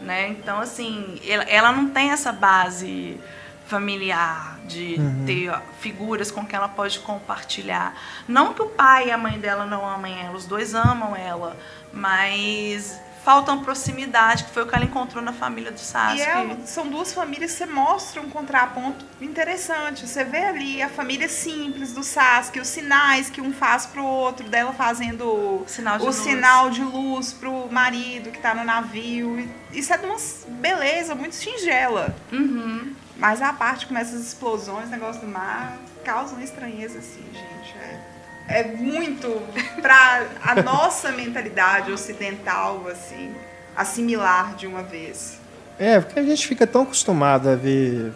né? 0.00 0.28
Então, 0.28 0.60
assim, 0.60 1.20
ela, 1.26 1.42
ela 1.44 1.72
não 1.72 1.88
tem 1.88 2.10
essa 2.10 2.30
base 2.30 3.20
familiar 3.66 4.60
de 4.66 4.96
ter 5.26 5.48
ó, 5.50 5.60
figuras 5.80 6.30
com 6.30 6.46
quem 6.46 6.56
ela 6.56 6.68
pode 6.68 7.00
compartilhar. 7.00 7.94
Não 8.28 8.54
que 8.54 8.62
o 8.62 8.66
pai 8.66 9.08
e 9.08 9.10
a 9.10 9.18
mãe 9.18 9.38
dela 9.38 9.66
não 9.66 9.84
amem 9.84 10.16
ela, 10.20 10.36
os 10.36 10.46
dois 10.46 10.74
amam 10.74 11.16
ela, 11.16 11.56
mas 11.92 13.00
falta 13.26 13.50
uma 13.50 13.60
proximidade, 13.64 14.44
que 14.44 14.50
foi 14.52 14.62
o 14.62 14.68
que 14.68 14.74
ela 14.76 14.84
encontrou 14.84 15.20
na 15.20 15.32
família 15.32 15.72
do 15.72 15.80
Sasuke. 15.80 16.20
E 16.20 16.22
é- 16.22 16.58
são 16.64 16.86
duas 16.86 17.12
famílias 17.12 17.50
que 17.50 17.58
você 17.58 17.66
mostra 17.66 18.22
um 18.22 18.30
contraponto 18.30 19.04
interessante. 19.20 20.06
Você 20.06 20.22
vê 20.22 20.44
ali 20.44 20.80
a 20.80 20.88
família 20.88 21.28
simples 21.28 21.92
do 21.92 22.04
Sasuke, 22.04 22.60
os 22.60 22.68
sinais 22.68 23.28
que 23.28 23.40
um 23.40 23.52
faz 23.52 23.84
pro 23.84 24.04
outro, 24.04 24.48
dela 24.48 24.72
fazendo 24.72 25.64
Sinal 25.66 25.96
de 25.98 26.04
o 26.04 26.06
luz. 26.06 26.16
sinal 26.18 26.70
de 26.70 26.82
luz 26.82 27.32
pro 27.32 27.66
marido 27.68 28.30
que 28.30 28.38
tá 28.38 28.54
no 28.54 28.62
navio. 28.62 29.52
Isso 29.72 29.92
é 29.92 29.98
de 29.98 30.06
uma 30.06 30.16
beleza 30.60 31.16
muito 31.16 31.34
singela. 31.34 32.14
Uhum. 32.30 32.94
Mas 33.16 33.42
a 33.42 33.52
parte 33.52 33.88
com 33.88 33.98
essas 33.98 34.20
explosões, 34.24 34.88
negócio 34.88 35.20
do 35.22 35.26
mar, 35.26 35.76
causa 36.04 36.32
uma 36.32 36.44
estranheza, 36.44 37.00
assim, 37.00 37.24
gente. 37.32 37.76
É, 37.76 38.00
é 38.48 38.64
muito 38.64 39.42
pra 39.80 40.26
a 40.42 40.62
nossa 40.62 41.12
mentalidade 41.12 41.90
ocidental, 41.92 42.86
assim, 42.88 43.32
assimilar 43.76 44.54
de 44.56 44.66
uma 44.66 44.82
vez. 44.82 45.38
É, 45.78 46.00
porque 46.00 46.18
a 46.18 46.22
gente 46.22 46.46
fica 46.46 46.66
tão 46.66 46.82
acostumado 46.82 47.48
a 47.48 47.54
ver 47.54 48.12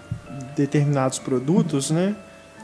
determinados 0.57 1.19
produtos, 1.19 1.91
né? 1.91 2.15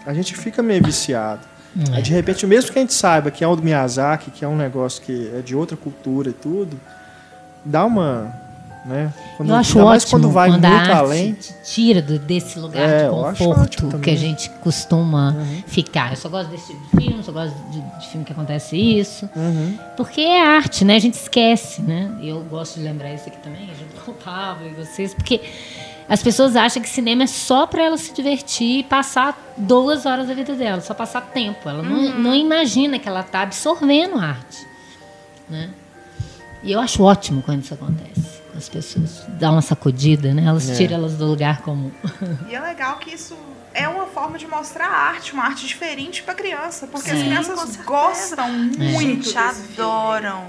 A 0.07 0.15
gente 0.15 0.35
fica 0.37 0.63
meio 0.63 0.83
viciado. 0.83 1.47
Aí, 1.93 2.01
de 2.01 2.11
repente, 2.11 2.47
mesmo 2.47 2.73
que 2.73 2.79
a 2.79 2.81
gente 2.81 2.95
saiba 2.95 3.31
que 3.31 3.45
é 3.45 3.49
um 3.49 3.55
do 3.55 3.63
Miyazaki, 3.63 4.31
que 4.31 4.45
é 4.45 4.49
um 4.49 4.57
negócio 4.57 5.03
que 5.03 5.31
é 5.37 5.43
de 5.43 5.55
outra 5.55 5.77
cultura 5.77 6.31
e 6.31 6.33
tudo, 6.33 6.81
dá 7.65 7.85
uma. 7.85 8.33
Né? 8.87 9.13
Quando, 9.37 9.49
eu 9.49 9.57
acho 9.57 9.79
mais 9.85 10.05
ótimo 10.05 10.11
quando 10.21 10.31
vai 10.33 10.49
a 10.49 10.53
muito 10.53 10.65
arte 10.65 10.91
além. 10.93 11.33
te 11.35 11.55
tira 11.65 12.01
do- 12.01 12.21
desse 12.21 12.57
lugar 12.61 12.89
É, 12.89 13.05
de 13.05 13.11
conforto 13.11 13.99
que 13.99 14.11
a 14.11 14.17
gente 14.17 14.49
costuma 14.63 15.35
ficar. 15.67 16.11
Eu 16.13 16.17
só 16.17 16.29
gosto 16.29 16.51
desse 16.51 16.69
tipo 16.73 16.97
de 16.97 17.03
filme, 17.05 17.23
só 17.25 17.33
gosto 17.33 17.55
de, 17.71 17.81
de 17.81 18.09
filme 18.09 18.25
que 18.25 18.31
acontece 18.33 18.77
isso. 18.77 19.29
Uhum. 19.35 19.77
Porque 19.97 20.21
é 20.21 20.41
arte, 20.41 20.85
né? 20.85 20.95
A 20.95 20.99
gente 21.01 21.15
esquece, 21.15 21.83
né? 21.83 22.13
Eu 22.23 22.43
gosto 22.45 22.77
de 22.79 22.85
lembrar 22.85 23.13
isso 23.13 23.29
aqui 23.29 23.39
também, 23.39 23.67
junto 23.77 24.05
com 24.05 24.13
o 24.13 24.15
Pablo 24.15 24.69
e 24.69 24.75
vocês, 24.75 25.13
porque 25.13 25.41
as 26.09 26.23
pessoas 26.23 26.55
acham 26.55 26.81
que 26.81 26.89
cinema 26.89 27.25
é 27.25 27.27
só 27.27 27.67
para 27.67 27.83
ela 27.83 27.97
se 27.99 28.15
divertir 28.15 28.79
e 28.79 28.83
passar 28.85 29.37
duas 29.57 30.07
horas 30.07 30.29
da 30.29 30.35
vida 30.35 30.55
dela, 30.55 30.81
só 30.81 30.95
passar 30.95 31.23
tempo. 31.23 31.69
Ela 31.69 31.83
não, 31.83 32.21
não 32.21 32.35
imagina 32.37 33.01
que 33.01 33.09
ela 33.09 33.23
está 33.23 33.41
absorvendo 33.43 34.17
arte, 34.17 34.65
né? 35.51 35.71
E 36.63 36.71
eu 36.71 36.79
acho 36.81 37.03
ótimo 37.03 37.43
quando 37.43 37.63
isso 37.65 37.75
acontece. 37.75 38.36
As 38.57 38.69
pessoas 38.69 39.23
dão 39.29 39.53
uma 39.53 39.63
sacudida, 39.63 40.33
né? 40.33 40.45
Elas 40.47 40.69
É. 40.71 40.75
tiram 40.75 40.97
elas 40.97 41.15
do 41.15 41.27
lugar 41.27 41.61
comum. 41.63 41.91
E 42.49 42.55
é 42.55 42.61
legal 42.61 42.99
que 42.99 43.15
isso 43.15 43.37
é 43.75 43.87
uma 43.89 44.07
forma 44.07 44.39
de 44.39 44.47
mostrar 44.47 44.87
a 44.87 44.97
arte, 45.09 45.33
uma 45.35 45.45
arte 45.45 45.67
diferente 45.67 46.23
para 46.23 46.35
criança, 46.35 46.87
porque 46.87 47.11
as 47.11 47.19
Sim, 47.19 47.25
com 47.25 47.31
crianças 47.31 47.77
gostam 47.77 48.49
muito 48.51 49.29
Gente, 49.31 49.37
adoram. 49.39 50.45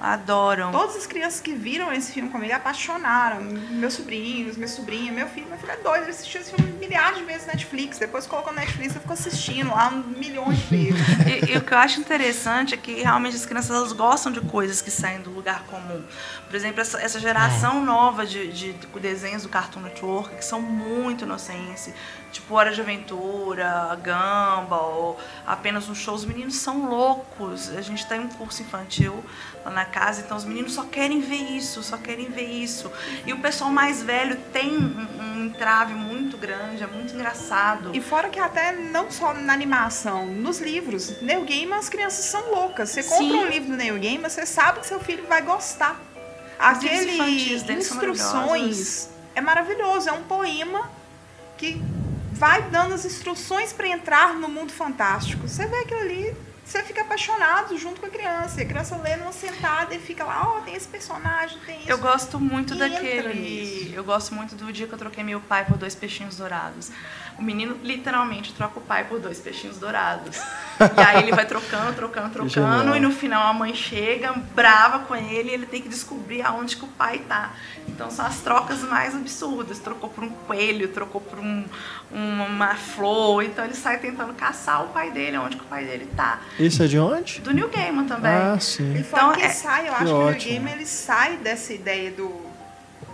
Adoram. 0.00 0.72
Todas 0.72 0.96
as 0.96 1.06
crianças 1.06 1.40
que 1.40 1.52
viram 1.52 1.92
esse 1.92 2.12
filme 2.12 2.30
comigo 2.30 2.54
apaixonaram. 2.54 3.42
Meus 3.42 3.94
sobrinhos, 3.94 4.56
minha 4.56 4.68
sobrinha, 4.68 5.12
meu 5.12 5.28
filho. 5.28 5.46
Meu 5.48 5.58
filho 5.58 5.72
é 5.72 5.76
doido, 5.76 6.02
ele 6.02 6.10
assistiu 6.10 6.40
esse 6.40 6.52
filme 6.52 6.72
milhares 6.80 7.18
de 7.18 7.24
vezes 7.24 7.46
na 7.46 7.52
Netflix. 7.52 7.98
Depois 7.98 8.26
colocou 8.26 8.52
na 8.52 8.62
Netflix 8.62 8.96
e 8.96 8.98
ficou 8.98 9.12
assistindo 9.12 9.70
lá 9.70 9.90
milhões 9.90 10.58
de 10.58 10.64
vezes. 10.64 11.00
E, 11.26 11.52
e 11.52 11.56
o 11.56 11.60
que 11.60 11.72
eu 11.72 11.78
acho 11.78 12.00
interessante 12.00 12.74
é 12.74 12.76
que 12.76 13.02
realmente 13.02 13.36
as 13.36 13.44
crianças 13.44 13.76
elas 13.76 13.92
gostam 13.92 14.32
de 14.32 14.40
coisas 14.40 14.80
que 14.80 14.90
saem 14.90 15.20
do 15.20 15.30
lugar 15.30 15.64
comum. 15.64 16.02
Por 16.46 16.56
exemplo, 16.56 16.80
essa, 16.80 17.00
essa 17.00 17.20
geração 17.20 17.84
nova 17.84 18.24
de, 18.26 18.48
de 18.48 18.72
desenhos 19.00 19.42
do 19.42 19.48
Cartoon 19.48 19.80
Network 19.80 20.34
que 20.34 20.44
são 20.44 20.60
muito 20.60 21.24
inocentes, 21.24 21.92
tipo 22.32 22.54
Hora 22.54 22.72
de 22.72 22.80
Aventura, 22.80 23.96
Gumball, 23.96 25.18
apenas 25.46 25.88
um 25.88 25.94
show. 25.94 26.14
Os 26.14 26.24
meninos 26.24 26.56
são 26.56 26.88
loucos. 26.88 27.68
A 27.70 27.82
gente 27.82 28.06
tem 28.06 28.20
um 28.20 28.28
curso 28.28 28.62
infantil 28.62 29.22
lá 29.64 29.70
na 29.70 29.84
casa, 29.84 30.22
então 30.22 30.36
os 30.36 30.44
meninos 30.44 30.72
só 30.72 30.84
querem 30.84 31.20
ver 31.20 31.56
isso, 31.56 31.82
só 31.82 31.96
querem 31.96 32.30
ver 32.30 32.46
isso. 32.46 32.90
E 33.26 33.32
o 33.32 33.38
pessoal 33.40 33.70
mais 33.70 34.02
velho 34.02 34.36
tem 34.52 34.76
um, 34.76 35.06
um 35.20 35.46
entrave 35.46 35.94
muito 35.94 36.36
grande, 36.36 36.82
é 36.82 36.86
muito 36.86 37.14
engraçado. 37.14 37.90
E 37.94 38.00
fora 38.00 38.28
que 38.28 38.38
até 38.38 38.72
não 38.72 39.10
só 39.10 39.34
na 39.34 39.52
animação, 39.52 40.26
nos 40.26 40.60
livros. 40.60 41.20
Neil 41.20 41.44
Gaiman, 41.44 41.76
as 41.76 41.88
crianças 41.88 42.24
são 42.24 42.50
loucas. 42.50 42.90
Você 42.90 43.02
compra 43.02 43.24
Sim. 43.24 43.44
um 43.44 43.46
livro 43.46 43.70
do 43.70 43.76
Neil 43.76 44.00
Gaiman, 44.00 44.28
você 44.28 44.46
sabe 44.46 44.80
que 44.80 44.86
seu 44.86 45.00
filho 45.00 45.26
vai 45.26 45.42
gostar. 45.42 46.00
Os 46.72 46.82
livros 46.82 47.00
Aquele 47.00 47.14
infantis 47.14 47.62
dele 47.62 47.82
são 47.82 47.96
instruções 47.96 49.10
é 49.34 49.40
maravilhoso, 49.40 50.08
é 50.08 50.12
um 50.12 50.24
poema 50.24 50.90
que 51.56 51.80
vai 52.32 52.62
dando 52.62 52.94
as 52.94 53.04
instruções 53.04 53.72
para 53.72 53.88
entrar 53.88 54.34
no 54.34 54.48
mundo 54.48 54.72
fantástico. 54.72 55.46
Você 55.46 55.66
vê 55.66 55.76
aquilo 55.76 56.00
ali, 56.00 56.36
você 56.70 56.84
fica 56.84 57.00
apaixonado 57.00 57.76
junto 57.76 58.00
com 58.00 58.06
a 58.06 58.10
criança. 58.10 58.60
E 58.60 58.64
a 58.64 58.66
criança 58.66 58.96
lê 58.96 59.16
numa 59.16 59.32
sentada 59.32 59.92
e 59.92 59.98
fica 59.98 60.24
lá, 60.24 60.48
ó, 60.48 60.60
tem 60.60 60.74
esse 60.74 60.86
personagem, 60.86 61.58
tem 61.66 61.80
isso. 61.80 61.90
Eu 61.90 61.98
gosto 61.98 62.38
muito 62.38 62.74
E 62.74 62.78
daquele. 62.78 63.92
Eu 63.92 64.04
gosto 64.04 64.32
muito 64.34 64.54
do 64.54 64.72
dia 64.72 64.86
que 64.86 64.92
eu 64.92 64.98
troquei 64.98 65.24
meu 65.24 65.40
pai 65.40 65.64
por 65.64 65.76
dois 65.76 65.96
peixinhos 65.96 66.36
dourados. 66.36 66.92
O 67.36 67.42
menino 67.42 67.76
literalmente 67.82 68.52
troca 68.52 68.78
o 68.78 68.82
pai 68.82 69.04
por 69.04 69.18
dois 69.18 69.40
peixinhos 69.40 69.78
dourados. 69.78 70.40
E 70.80 71.00
aí 71.02 71.18
ele 71.18 71.32
vai 71.32 71.44
trocando, 71.44 71.92
trocando, 71.92 72.30
trocando. 72.30 72.96
E 72.96 73.00
no 73.00 73.12
final 73.12 73.46
a 73.46 73.52
mãe 73.52 73.74
chega, 73.74 74.32
brava 74.54 75.00
com 75.00 75.14
ele, 75.14 75.50
e 75.50 75.52
ele 75.52 75.66
tem 75.66 75.82
que 75.82 75.90
descobrir 75.90 76.40
aonde 76.40 76.74
que 76.74 76.84
o 76.86 76.88
pai 76.88 77.18
tá. 77.18 77.50
Então 77.86 78.10
são 78.10 78.24
as 78.24 78.38
trocas 78.38 78.80
mais 78.82 79.14
absurdas. 79.14 79.78
Trocou 79.78 80.08
por 80.08 80.24
um 80.24 80.30
coelho, 80.30 80.88
trocou 80.88 81.20
por 81.20 81.38
um, 81.38 81.66
uma, 82.12 82.44
uma 82.44 82.74
flor. 82.74 83.42
Então 83.44 83.64
ele 83.64 83.74
sai 83.74 83.98
tentando 83.98 84.32
caçar 84.34 84.84
o 84.84 84.88
pai 84.88 85.10
dele, 85.10 85.36
aonde 85.36 85.56
que 85.56 85.62
o 85.62 85.66
pai 85.66 85.84
dele 85.84 86.08
tá. 86.16 86.40
Esse 86.58 86.82
é 86.82 86.86
de 86.86 86.98
onde? 86.98 87.40
Do 87.40 87.52
New 87.52 87.68
Gaiman 87.68 88.06
também. 88.06 88.30
Ah, 88.32 88.54
E 88.56 88.60
sim. 88.60 88.96
Então, 88.98 89.32
que 89.32 89.42
é- 89.42 89.48
sai, 89.48 89.82
eu 89.88 89.92
que 89.94 89.94
acho 89.94 90.04
que 90.04 90.10
o 90.10 90.16
ótimo. 90.26 90.50
Gaiman 90.52 90.72
ele 90.72 90.86
sai 90.86 91.36
dessa 91.36 91.72
ideia 91.72 92.10
do 92.10 92.50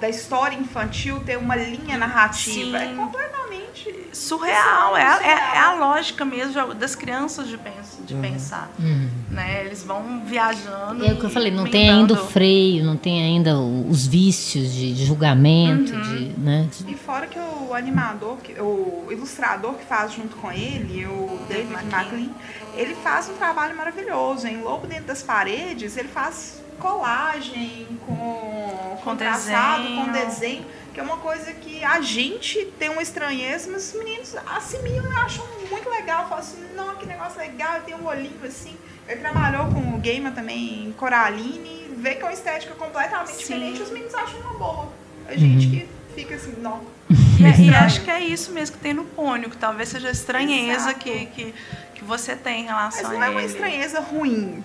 da 0.00 0.08
história 0.10 0.54
infantil 0.54 1.20
ter 1.20 1.38
uma 1.38 1.56
linha 1.56 1.96
narrativa. 1.96 2.78
Sim. 2.78 2.92
É 2.92 2.94
completamente 2.94 3.65
surreal. 4.12 4.96
É, 4.96 5.02
a- 5.02 5.20
é, 5.22 5.56
é 5.56 5.58
a 5.58 5.74
lógica 5.74 6.24
mesmo 6.24 6.74
das 6.74 6.94
crianças 6.94 7.48
de, 7.48 7.56
pens- 7.58 7.98
de 8.04 8.14
pensar. 8.14 8.70
Uhum. 8.78 9.08
né? 9.30 9.64
Eles 9.66 9.82
vão 9.84 10.22
viajando. 10.24 11.04
É 11.04 11.12
o 11.12 11.16
que 11.16 11.24
eu 11.24 11.30
falei, 11.30 11.50
não 11.50 11.64
tem 11.64 11.90
ainda 11.90 12.14
o 12.14 12.26
freio, 12.26 12.84
não 12.84 12.96
tem 12.96 13.22
ainda 13.22 13.58
os 13.58 14.06
vícios 14.06 14.72
de 14.72 14.94
julgamento, 15.04 15.92
uhum. 15.92 16.02
de, 16.02 16.24
né? 16.40 16.68
E 16.86 16.94
fora 16.94 17.26
que 17.26 17.38
o 17.38 17.74
animador, 17.74 18.38
o 18.58 19.08
ilustrador 19.10 19.74
que 19.74 19.84
faz 19.84 20.12
junto 20.12 20.36
com 20.36 20.50
ele, 20.50 21.04
o 21.06 21.38
David 21.48 21.72
McLean, 21.72 22.30
ele 22.76 22.94
faz 22.94 23.28
um 23.28 23.34
trabalho 23.34 23.76
maravilhoso. 23.76 24.46
Em 24.46 24.60
Lobo 24.60 24.86
Dentro 24.86 25.06
das 25.06 25.22
Paredes, 25.22 25.96
ele 25.96 26.08
faz 26.08 26.62
colagem 26.78 27.86
com, 28.04 28.14
com, 28.14 29.00
com 29.02 29.16
traçado, 29.16 29.82
desenho. 29.82 30.04
com 30.04 30.12
desenho, 30.12 30.66
que 30.92 31.00
é 31.00 31.02
uma 31.02 31.16
coisa 31.16 31.52
que 31.52 31.82
a 31.82 32.00
gente 32.00 32.66
tem 32.78 32.90
uma 32.90 33.02
estranheza, 33.02 33.70
mas 33.70 33.94
os 33.94 33.98
meninos 33.98 34.36
assimilam 34.46 35.10
e 35.10 35.16
acham 35.16 35.44
muito 35.70 35.88
legal. 35.88 36.28
Falam 36.28 36.38
assim, 36.38 36.64
não, 36.74 36.94
que 36.96 37.06
negócio 37.06 37.38
legal, 37.38 37.80
tem 37.80 37.94
um 37.94 38.06
olhinho 38.06 38.44
assim. 38.44 38.76
Ele 39.08 39.20
trabalhou 39.20 39.66
com 39.66 39.94
o 39.94 39.98
Gamer 39.98 40.32
também, 40.32 40.94
Coraline, 40.98 41.94
vê 41.96 42.14
que 42.14 42.22
é 42.22 42.24
uma 42.24 42.32
estética 42.32 42.74
completamente 42.74 43.32
Sim. 43.32 43.38
diferente, 43.38 43.82
os 43.82 43.90
meninos 43.90 44.14
acham 44.14 44.40
uma 44.40 44.54
boa. 44.54 44.88
A 45.28 45.36
gente 45.36 45.66
uhum. 45.66 45.72
que 45.72 45.88
fica 46.14 46.34
assim, 46.34 46.54
não. 46.58 46.82
E, 47.10 47.68
e, 47.68 47.70
acho 47.74 48.02
que 48.02 48.10
é 48.10 48.20
isso 48.20 48.50
mesmo 48.52 48.76
que 48.76 48.82
tem 48.82 48.94
no 48.94 49.04
pônio, 49.04 49.50
que 49.50 49.56
talvez 49.56 49.88
seja 49.88 50.08
a 50.08 50.10
estranheza 50.10 50.94
que, 50.94 51.26
que, 51.26 51.54
que 51.96 52.04
você 52.04 52.36
tem 52.36 52.62
em 52.62 52.66
relação 52.66 53.02
Mas 53.02 53.12
não 53.12 53.22
a 53.22 53.26
é 53.26 53.30
uma 53.30 53.42
estranheza 53.42 54.00
ruim. 54.00 54.62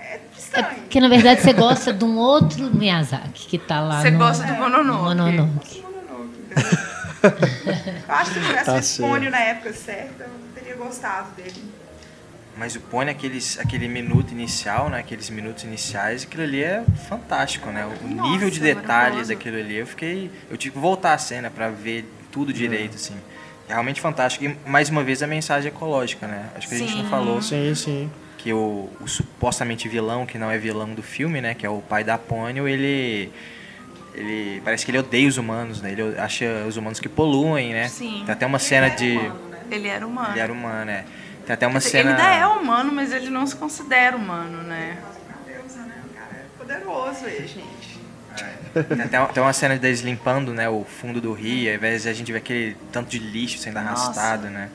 É 0.00 0.20
estranho. 0.38 0.66
É 0.66 0.74
porque, 0.74 1.00
na 1.00 1.08
verdade, 1.08 1.42
você 1.42 1.52
gosta 1.52 1.92
de 1.92 2.04
um 2.04 2.16
outro 2.16 2.74
Miyazaki 2.74 3.46
que 3.46 3.56
está 3.56 3.80
lá 3.80 4.00
Você 4.00 4.10
no... 4.10 4.18
gosta 4.18 4.44
do 4.44 4.54
Mononoke. 4.54 5.02
Mononoke. 5.02 5.84
eu 8.08 8.14
acho 8.14 8.32
que 8.32 8.40
se 8.40 8.46
tivesse 8.46 8.64
tá 8.64 8.76
visto 8.76 9.02
Pônio 9.02 9.30
na 9.30 9.38
época 9.40 9.72
certa, 9.72 10.24
eu 10.24 10.30
teria 10.54 10.76
gostado 10.76 11.30
dele. 11.32 11.72
Mas 12.56 12.76
o 12.76 12.80
Pony, 12.80 13.10
aqueles, 13.10 13.58
aquele 13.58 13.88
minuto 13.88 14.32
inicial, 14.32 14.90
né? 14.90 14.98
Aqueles 14.98 15.30
minutos 15.30 15.64
iniciais, 15.64 16.24
aquilo 16.24 16.42
ali 16.42 16.62
é 16.62 16.84
fantástico, 17.08 17.70
né? 17.70 17.86
O 17.86 18.08
Nossa, 18.08 18.30
nível 18.30 18.50
de 18.50 18.60
detalhes 18.60 19.28
daquilo 19.28 19.56
ali, 19.56 19.76
eu 19.76 19.86
fiquei. 19.86 20.30
Eu 20.50 20.56
tive 20.58 20.74
que 20.74 20.78
voltar 20.78 21.14
a 21.14 21.18
cena 21.18 21.50
para 21.50 21.70
ver 21.70 22.04
tudo 22.30 22.52
direito, 22.52 22.96
assim. 22.96 23.16
É 23.72 23.74
realmente 23.74 24.02
fantástico. 24.02 24.44
E 24.44 24.68
mais 24.68 24.90
uma 24.90 25.02
vez 25.02 25.22
a 25.22 25.26
mensagem 25.26 25.68
ecológica, 25.68 26.26
né? 26.26 26.50
Acho 26.54 26.68
que 26.68 26.76
sim. 26.76 26.84
a 26.84 26.86
gente 26.86 27.02
não 27.02 27.08
falou. 27.08 27.40
Sim, 27.40 27.74
sim. 27.74 28.10
Que 28.36 28.52
o, 28.52 28.90
o, 29.00 29.08
supostamente 29.08 29.88
vilão, 29.88 30.26
que 30.26 30.36
não 30.36 30.50
é 30.50 30.58
vilão 30.58 30.92
do 30.92 31.02
filme, 31.02 31.40
né? 31.40 31.54
Que 31.54 31.64
é 31.64 31.70
o 31.70 31.78
pai 31.80 32.04
da 32.04 32.18
Pônio, 32.18 32.68
ele. 32.68 33.32
Ele. 34.14 34.60
Parece 34.62 34.84
que 34.84 34.90
ele 34.90 34.98
odeia 34.98 35.26
os 35.26 35.38
humanos, 35.38 35.80
né? 35.80 35.92
Ele 35.92 36.18
acha 36.18 36.44
os 36.68 36.76
humanos 36.76 37.00
que 37.00 37.08
poluem, 37.08 37.72
né? 37.72 37.88
Sim. 37.88 38.24
Tem 38.26 38.34
até 38.34 38.44
uma 38.44 38.58
cena 38.58 38.90
de. 38.90 39.16
Humano, 39.16 39.48
né? 39.48 39.58
Ele 39.70 39.88
era 39.88 40.06
humano. 40.06 40.32
Ele 40.32 40.40
era 40.40 40.52
humano, 40.52 40.90
é. 40.90 41.04
Tem 41.46 41.54
até 41.54 41.66
uma 41.66 41.80
cena. 41.80 42.10
Ele 42.10 42.20
ainda 42.20 42.34
é 42.34 42.46
humano, 42.46 42.92
mas 42.92 43.10
ele 43.10 43.30
não 43.30 43.46
se 43.46 43.56
considera 43.56 44.14
humano, 44.14 44.62
né? 44.64 44.98
Deus, 45.46 45.74
né? 45.76 46.02
O 46.10 46.14
cara 46.14 46.34
é 46.34 46.58
poderoso 46.58 47.24
aí, 47.24 47.46
gente. 47.46 47.81
É. 48.40 49.28
Tem 49.32 49.42
uma 49.42 49.52
cena 49.52 49.76
deles 49.76 50.00
limpando 50.00 50.54
né, 50.54 50.68
o 50.68 50.84
fundo 50.84 51.20
do 51.20 51.32
rio, 51.32 51.68
ao 51.70 51.76
invés 51.76 52.02
de 52.02 52.08
a 52.08 52.12
gente 52.12 52.32
ver 52.32 52.38
aquele 52.38 52.76
tanto 52.90 53.10
de 53.10 53.18
lixo 53.18 53.58
sendo 53.58 53.76
arrastado, 53.78 54.44
Nossa. 54.44 54.54
né? 54.54 54.70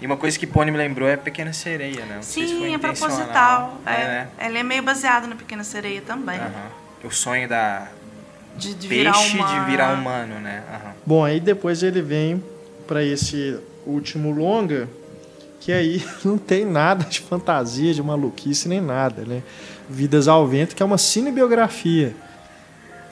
E 0.00 0.06
uma 0.06 0.16
coisa 0.16 0.38
que 0.38 0.46
Pony 0.46 0.70
me 0.70 0.78
lembrou 0.78 1.08
é 1.08 1.14
a 1.14 1.18
Pequena 1.18 1.52
Sereia, 1.52 2.04
né? 2.04 2.16
Não 2.16 2.22
Sim, 2.22 2.46
se 2.46 2.72
é 2.72 2.78
proposital. 2.78 3.80
É, 3.84 3.92
é, 3.92 3.96
né? 3.96 4.28
Ela 4.38 4.58
é 4.58 4.62
meio 4.62 4.82
baseada 4.82 5.26
na 5.26 5.34
Pequena 5.34 5.64
Sereia 5.64 6.00
também. 6.00 6.38
O 7.02 7.10
sonho 7.10 7.48
da 7.48 7.88
de, 8.56 8.74
de 8.74 8.88
peixe 8.88 9.32
virar 9.32 9.64
de 9.64 9.70
virar 9.70 9.94
humano, 9.94 10.40
né? 10.40 10.62
Bom, 11.06 11.24
aí 11.24 11.40
depois 11.40 11.82
ele 11.82 12.02
vem 12.02 12.42
para 12.86 13.02
esse 13.02 13.58
último 13.86 14.30
longa, 14.30 14.88
que 15.60 15.72
aí 15.72 16.04
não 16.24 16.38
tem 16.38 16.64
nada 16.64 17.04
de 17.04 17.20
fantasia, 17.20 17.94
de 17.94 18.02
maluquice, 18.02 18.68
nem 18.68 18.80
nada, 18.80 19.24
né? 19.24 19.42
Vidas 19.88 20.28
ao 20.28 20.46
Vento, 20.46 20.76
que 20.76 20.82
é 20.82 20.86
uma 20.86 20.98
cinebiografia. 20.98 22.14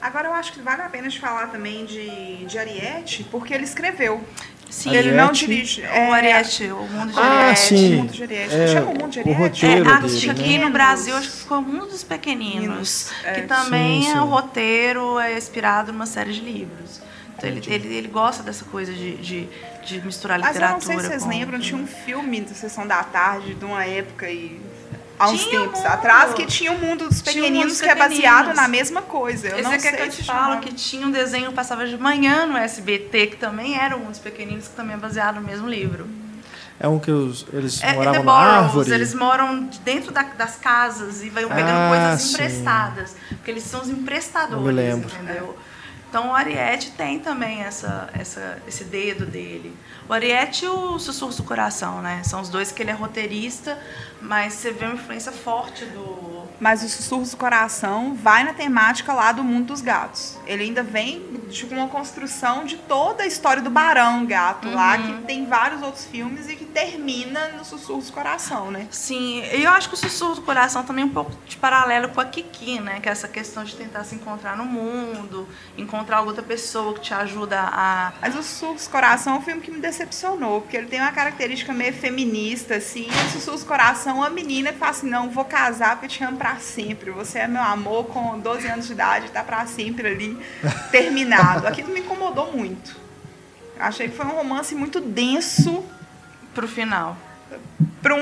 Agora 0.01 0.29
eu 0.29 0.35
acho 0.35 0.53
que 0.53 0.61
vale 0.61 0.83
a 0.83 0.89
pena 0.89 1.09
de 1.09 1.19
falar 1.19 1.49
também 1.49 1.85
de, 1.85 2.45
de 2.45 2.59
Ariete, 2.59 3.25
porque 3.31 3.53
ele 3.55 3.65
escreveu. 3.65 4.23
Sim, 4.69 4.91
Ariete, 4.91 5.09
ele 5.09 5.17
não 5.17 5.33
dirige. 5.33 5.83
É, 5.83 6.09
o 6.09 6.13
Ariete, 6.13 6.65
o 6.65 6.83
Mundo 6.83 7.13
de 7.13 7.19
ah, 7.19 7.23
Ariete. 7.23 7.61
Sim. 7.61 7.95
O 7.95 7.99
Mundo 7.99 8.13
de 8.13 8.23
Ariete. 8.23 8.55
É, 8.55 8.67
Chama 8.69 8.91
o 8.91 8.95
Mundo 8.95 9.09
de 9.09 9.21
Ariete? 9.21 9.41
O 9.41 9.45
roteiro 9.45 9.91
é, 9.91 10.01
dele, 10.01 10.31
aqui 10.31 10.59
né? 10.59 10.65
no 10.65 10.71
Brasil, 10.71 11.17
acho 11.17 11.31
que 11.31 11.37
ficou 11.39 11.63
Mundo 11.63 11.87
dos 11.87 12.05
Pequeninos. 12.05 13.11
É. 13.25 13.33
Que 13.35 13.43
também 13.43 14.03
Sim, 14.03 14.11
é 14.11 14.13
sim. 14.13 14.19
o 14.19 14.25
roteiro 14.25 15.19
é 15.19 15.37
inspirado 15.37 15.93
numa 15.93 16.07
série 16.07 16.33
de 16.33 16.41
livros. 16.41 17.01
Então 17.37 17.51
ele, 17.51 17.63
ele, 17.67 17.95
ele 17.95 18.09
gosta 18.09 18.43
dessa 18.43 18.65
coisa 18.65 18.93
de, 18.93 19.17
de, 19.17 19.49
de 19.85 20.01
misturar 20.03 20.39
Mas 20.39 20.49
eu 20.49 20.53
literatura. 20.55 20.73
não 20.73 20.81
sei 20.81 20.99
se 21.01 21.07
vocês 21.07 21.23
com- 21.23 21.29
lembram, 21.29 21.59
tinha 21.61 21.81
um 21.81 21.87
filme 21.87 22.41
da 22.41 22.55
Sessão 22.55 22.87
da 22.87 23.03
Tarde 23.05 23.55
de 23.55 23.65
uma 23.65 23.85
época 23.85 24.29
e 24.31 24.61
há 25.19 25.29
uns 25.31 25.45
Tinha 25.45 25.61
tempos 25.61 25.79
Mundo. 25.81 25.87
atrás 25.89 26.35
que 26.35 26.47
tinha 26.47 26.73
o 26.73 26.79
Mundo 26.79 27.09
dos 27.09 27.23
Tinha 27.23 27.35
o 27.35 27.37
Mundo 27.37 27.43
Pequeninos 27.47 27.73
dos 27.73 27.81
que 27.81 27.89
é 27.89 27.95
baseado 27.95 28.37
Pequeninos. 28.37 28.57
na 28.57 28.69
mesma 28.69 29.03
coisa. 29.03 29.49
Eu 29.49 29.55
Esse 29.55 29.63
não 29.63 29.73
é 29.73 29.77
que, 29.77 29.83
sei 29.83 29.93
que 29.93 30.03
eu 30.03 30.11
te 30.11 30.25
falo, 30.25 30.39
chama. 30.51 30.57
que 30.61 30.75
tinha 30.75 31.07
um 31.07 31.11
desenho 31.11 31.49
que 31.49 31.55
passava 31.55 31.87
de 31.87 31.97
manhã 31.99 32.47
no 32.47 32.57
SBT, 32.57 33.27
que 33.29 33.37
também 33.37 33.77
era 33.79 33.97
um 33.97 34.05
dos 34.07 34.19
pequeninos, 34.19 34.69
que 34.69 34.75
também 34.75 34.95
é 34.95 34.99
baseado 34.99 35.37
no 35.37 35.43
mesmo 35.43 35.69
livro. 35.69 36.07
É 36.79 36.87
um 36.87 36.99
que 36.99 37.11
os, 37.11 37.47
eles 37.55 37.83
É, 37.83 37.95
moravam 37.95 38.21
The 38.21 38.27
na 38.27 38.33
árvore. 38.35 38.91
eles 38.93 39.15
moram 39.15 39.63
dentro 39.83 40.13
da- 40.13 40.23
das 40.25 40.57
casas 40.57 41.23
e 41.23 41.31
vão 41.31 41.49
pegando 41.49 41.71
Ah, 41.71 41.89
coisas 41.89 42.23
sim. 42.23 42.35
emprestadas. 42.35 43.17
Porque 43.31 43.51
eles 43.51 43.63
são 43.63 43.81
os 43.81 43.89
emprestadores, 43.89 44.53
Eu 44.59 44.61
me 44.61 44.73
lembro. 44.73 45.09
entendeu? 45.09 45.59
Então 46.11 46.29
o 46.29 46.35
Ariete 46.35 46.91
tem 46.93 47.19
também 47.19 47.63
essa, 47.63 48.11
essa, 48.13 48.59
esse 48.69 48.85
dedo 48.85 49.25
dele. 49.25 49.75
O 50.09 50.13
Ariete 50.13 50.65
e 50.65 50.69
o 50.69 50.99
Sussurro 51.01 51.35
do 51.35 51.43
Coração, 51.43 52.01
né? 52.01 52.23
São 52.23 52.41
os 52.41 52.49
dois 52.49 52.71
que 52.71 52.81
ele 52.81 52.91
é 52.91 52.95
roteirista, 52.95 53.77
mas 54.21 54.53
você 54.53 54.71
vê 54.71 54.85
uma 54.85 54.95
influência 54.95 55.33
forte 55.33 55.85
do. 55.85 56.36
Mas 56.59 56.83
o 56.83 56.89
Sussurros 56.89 57.31
do 57.31 57.37
Coração 57.37 58.15
vai 58.15 58.45
na 58.45 58.55
temática 58.55 59.13
lá 59.13 59.33
do 59.33 59.45
mundo 59.45 59.67
dos 59.67 59.81
gatos. 59.81 60.39
Ele 60.47 60.65
ainda 60.65 60.83
vem 60.83 61.23
de 61.49 61.65
uma 61.67 61.89
construção 61.89 62.65
de 62.65 62.77
toda 62.77 63.23
a 63.23 63.27
história 63.27 63.63
do 63.63 63.71
Barão 63.71 64.25
Gato 64.27 64.71
lá, 64.71 64.99
que 64.99 65.13
tem 65.23 65.47
vários 65.47 65.83
outros 65.83 66.05
filmes 66.05 66.49
e 66.49 66.57
que 66.57 66.65
termina 66.65 67.49
no 67.49 67.65
Sussurros 67.65 68.07
do 68.07 68.13
Coração, 68.13 68.71
né? 68.71 68.89
Sim, 68.91 69.43
e 69.53 69.63
eu 69.63 69.71
acho 69.71 69.89
que 69.89 69.95
o 69.95 69.99
Sussurro 69.99 70.35
do 70.35 70.43
Coração 70.43 70.83
também 70.83 71.03
é 71.03 71.07
um 71.07 71.11
pouco 71.11 71.33
de 71.47 71.57
paralelo 71.57 72.09
com 72.09 72.21
a 72.21 72.25
Kiki, 72.25 72.81
né? 72.81 73.01
Que 73.01 73.09
é 73.09 73.13
essa 73.13 73.29
questão 73.29 73.65
de 73.65 73.75
tentar 73.77 74.05
se 74.05 74.15
encontrar 74.15 74.57
no 74.57 74.65
mundo, 74.65 75.49
encontrar 75.77 76.23
outra 76.23 76.43
pessoa 76.43 76.95
que 76.95 77.01
te 77.01 77.15
ajuda 77.15 77.61
a. 77.61 78.13
Mas 78.21 78.35
o 78.35 78.43
Sussurros 78.43 78.87
do 78.87 78.91
Coração 78.91 79.35
é 79.35 79.39
um 79.39 79.43
filme 79.43 79.61
que 79.61 79.71
me 79.71 79.81
decepcionou, 79.81 80.61
porque 80.61 80.77
ele 80.77 80.87
tem 80.87 81.01
uma 81.01 81.13
característica 81.13 81.73
meio 81.73 81.93
feminista, 81.93 82.77
assim. 82.77 83.09
E 83.09 83.27
o 83.27 83.31
Sussurros 83.31 83.63
do 83.63 83.67
Coração, 83.67 84.23
a 84.23 84.31
menina 84.31 84.73
que 84.73 84.79
fala 84.79 84.91
assim, 84.91 85.09
não, 85.09 85.31
vou 85.31 85.45
casar 85.45 85.97
porque 85.97 86.09
te 86.09 86.25
amo 86.25 86.37
pra 86.37 86.46
sempre. 86.55 87.11
Você 87.11 87.41
é 87.41 87.49
meu 87.49 87.63
amor 87.63 88.07
com 88.07 88.39
12 88.39 88.67
anos 88.69 88.87
de 88.87 88.93
idade, 88.93 89.31
tá 89.31 89.43
pra 89.43 89.67
sempre 89.67 90.09
ali, 90.09 90.39
terminado. 90.91 91.67
Aquilo 91.67 91.93
me 91.93 92.01
incomodou 92.01 92.53
muito. 92.53 92.97
Achei 93.79 94.09
que 94.09 94.17
foi 94.17 94.25
um 94.27 94.37
romance 94.37 94.75
muito 94.75 95.01
denso 95.01 95.85
pro 96.55 96.67
final. 96.67 97.17
para 98.01 98.15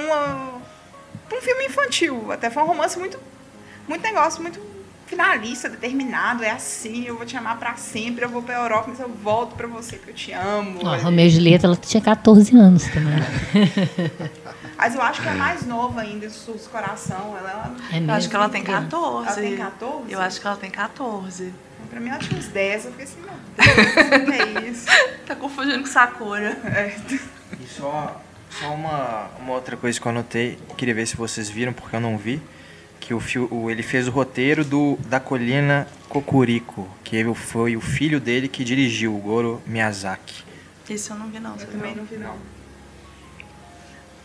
pra 1.29 1.39
um 1.39 1.41
filme 1.41 1.67
infantil. 1.67 2.33
Até 2.33 2.51
foi 2.51 2.63
um 2.63 2.67
romance 2.67 2.99
muito 2.99 3.19
muito 3.87 4.03
negócio 4.03 4.43
muito 4.43 4.59
finalista, 5.07 5.69
determinado, 5.69 6.43
é 6.43 6.51
assim, 6.51 7.05
eu 7.05 7.17
vou 7.17 7.27
te 7.27 7.37
amar 7.37 7.59
pra 7.59 7.77
sempre, 7.77 8.25
eu 8.25 8.29
vou 8.29 8.43
pra 8.43 8.55
Europa, 8.55 8.87
mas 8.89 9.01
eu 9.01 9.09
volto 9.09 9.55
pra 9.55 9.67
você 9.67 9.97
que 9.97 10.09
eu 10.09 10.15
te 10.15 10.33
amo. 10.33 10.81
Ó, 10.83 10.97
Romeu 10.97 11.27
e 11.27 11.31
Julieta, 11.31 11.67
ela 11.67 11.77
tinha 11.77 12.01
14 12.03 12.57
anos 12.57 12.85
também. 12.85 13.15
Mas 14.77 14.95
eu 14.95 15.03
acho 15.03 15.23
que 15.23 15.29
é 15.29 15.35
mais 15.35 15.65
nova 15.67 16.01
ainda, 16.01 16.27
do 16.29 16.59
Coração. 16.71 17.37
Ela 17.39 17.75
É 17.91 17.97
Eu 17.97 18.01
mesmo? 18.01 18.13
acho 18.13 18.29
que 18.29 18.37
ela 18.37 18.49
tem 18.49 18.63
14. 18.65 19.27
Ela 19.29 19.37
tem 19.37 19.57
14? 19.57 20.13
Eu 20.13 20.21
acho 20.21 20.41
que 20.41 20.47
ela 20.47 20.57
tem 20.57 20.71
14. 20.71 21.53
pra 21.91 22.01
mim, 22.01 22.09
eu 22.11 22.17
acho 22.17 22.35
uns 22.35 22.47
10. 22.49 22.85
Eu 22.87 22.91
fiquei 22.93 23.05
assim, 23.05 23.21
meu 23.21 23.31
Deus, 23.57 24.23
o 24.23 24.25
que 24.27 24.33
é 24.61 24.69
isso? 24.71 24.87
Tá 25.27 25.35
confundindo 25.37 25.81
com 25.81 25.87
Sakura. 25.87 26.51
É. 26.65 26.97
E 27.61 27.67
só, 27.69 28.21
só 28.51 28.75
uma, 28.75 29.29
uma 29.41 29.53
outra 29.55 29.77
coisa 29.77 30.01
que 30.01 30.07
eu 30.07 30.11
anotei, 30.11 30.59
queria 30.77 30.95
ver 30.95 31.07
se 31.07 31.17
vocês 31.17 31.49
viram, 31.49 31.73
porque 31.73 31.95
eu 31.95 32.01
não 32.01 32.19
vi, 32.19 32.43
que 32.99 33.15
o, 33.15 33.23
o- 33.51 33.71
ele 33.71 33.83
fez 33.83 34.09
o 34.09 34.11
roteiro 34.11 34.65
do 34.65 34.99
da 35.07 35.21
Colina 35.21 35.87
Cocurico, 36.09 36.89
que 37.05 37.15
ele 37.17 37.33
foi 37.35 37.77
o 37.77 37.81
filho 37.81 38.19
dele 38.19 38.49
que 38.49 38.65
dirigiu, 38.65 39.15
o 39.15 39.19
Goro 39.19 39.63
Miyazaki. 39.67 40.43
Esse 40.91 41.11
eu 41.11 41.17
não 41.17 41.29
vi, 41.29 41.39
não. 41.39 41.53
Você 41.55 41.65
Eu 41.65 41.69
também 41.73 41.95
não 41.95 42.05
vi, 42.05 42.17
não. 42.17 42.35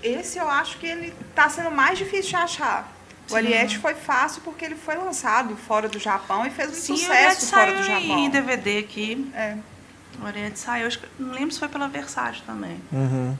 Esse 0.01 0.37
eu 0.37 0.49
acho 0.49 0.77
que 0.77 0.85
ele 0.87 1.13
tá 1.35 1.49
sendo 1.49 1.71
mais 1.71 1.97
difícil 1.97 2.29
de 2.31 2.35
achar. 2.35 2.91
O 3.27 3.31
Sim. 3.31 3.37
Ariete 3.37 3.77
foi 3.77 3.93
fácil 3.93 4.41
porque 4.43 4.65
ele 4.65 4.75
foi 4.75 4.95
lançado 4.95 5.55
fora 5.55 5.87
do 5.87 5.99
Japão 5.99 6.45
e 6.45 6.49
fez 6.49 6.71
um 6.71 6.73
Sim, 6.73 6.97
sucesso 6.97 7.47
fora 7.47 7.73
do 7.75 7.83
Japão. 7.83 8.17
em 8.19 8.29
DVD 8.29 8.79
aqui. 8.79 9.29
É. 9.35 9.55
O 10.21 10.25
Ariete 10.25 10.57
saiu, 10.59 10.87
acho 10.87 10.99
que, 10.99 11.07
não 11.19 11.31
lembro 11.33 11.51
se 11.51 11.59
foi 11.59 11.67
pela 11.67 11.87
Versátil 11.87 12.41
também. 12.45 12.81
Uhum. 12.91 13.37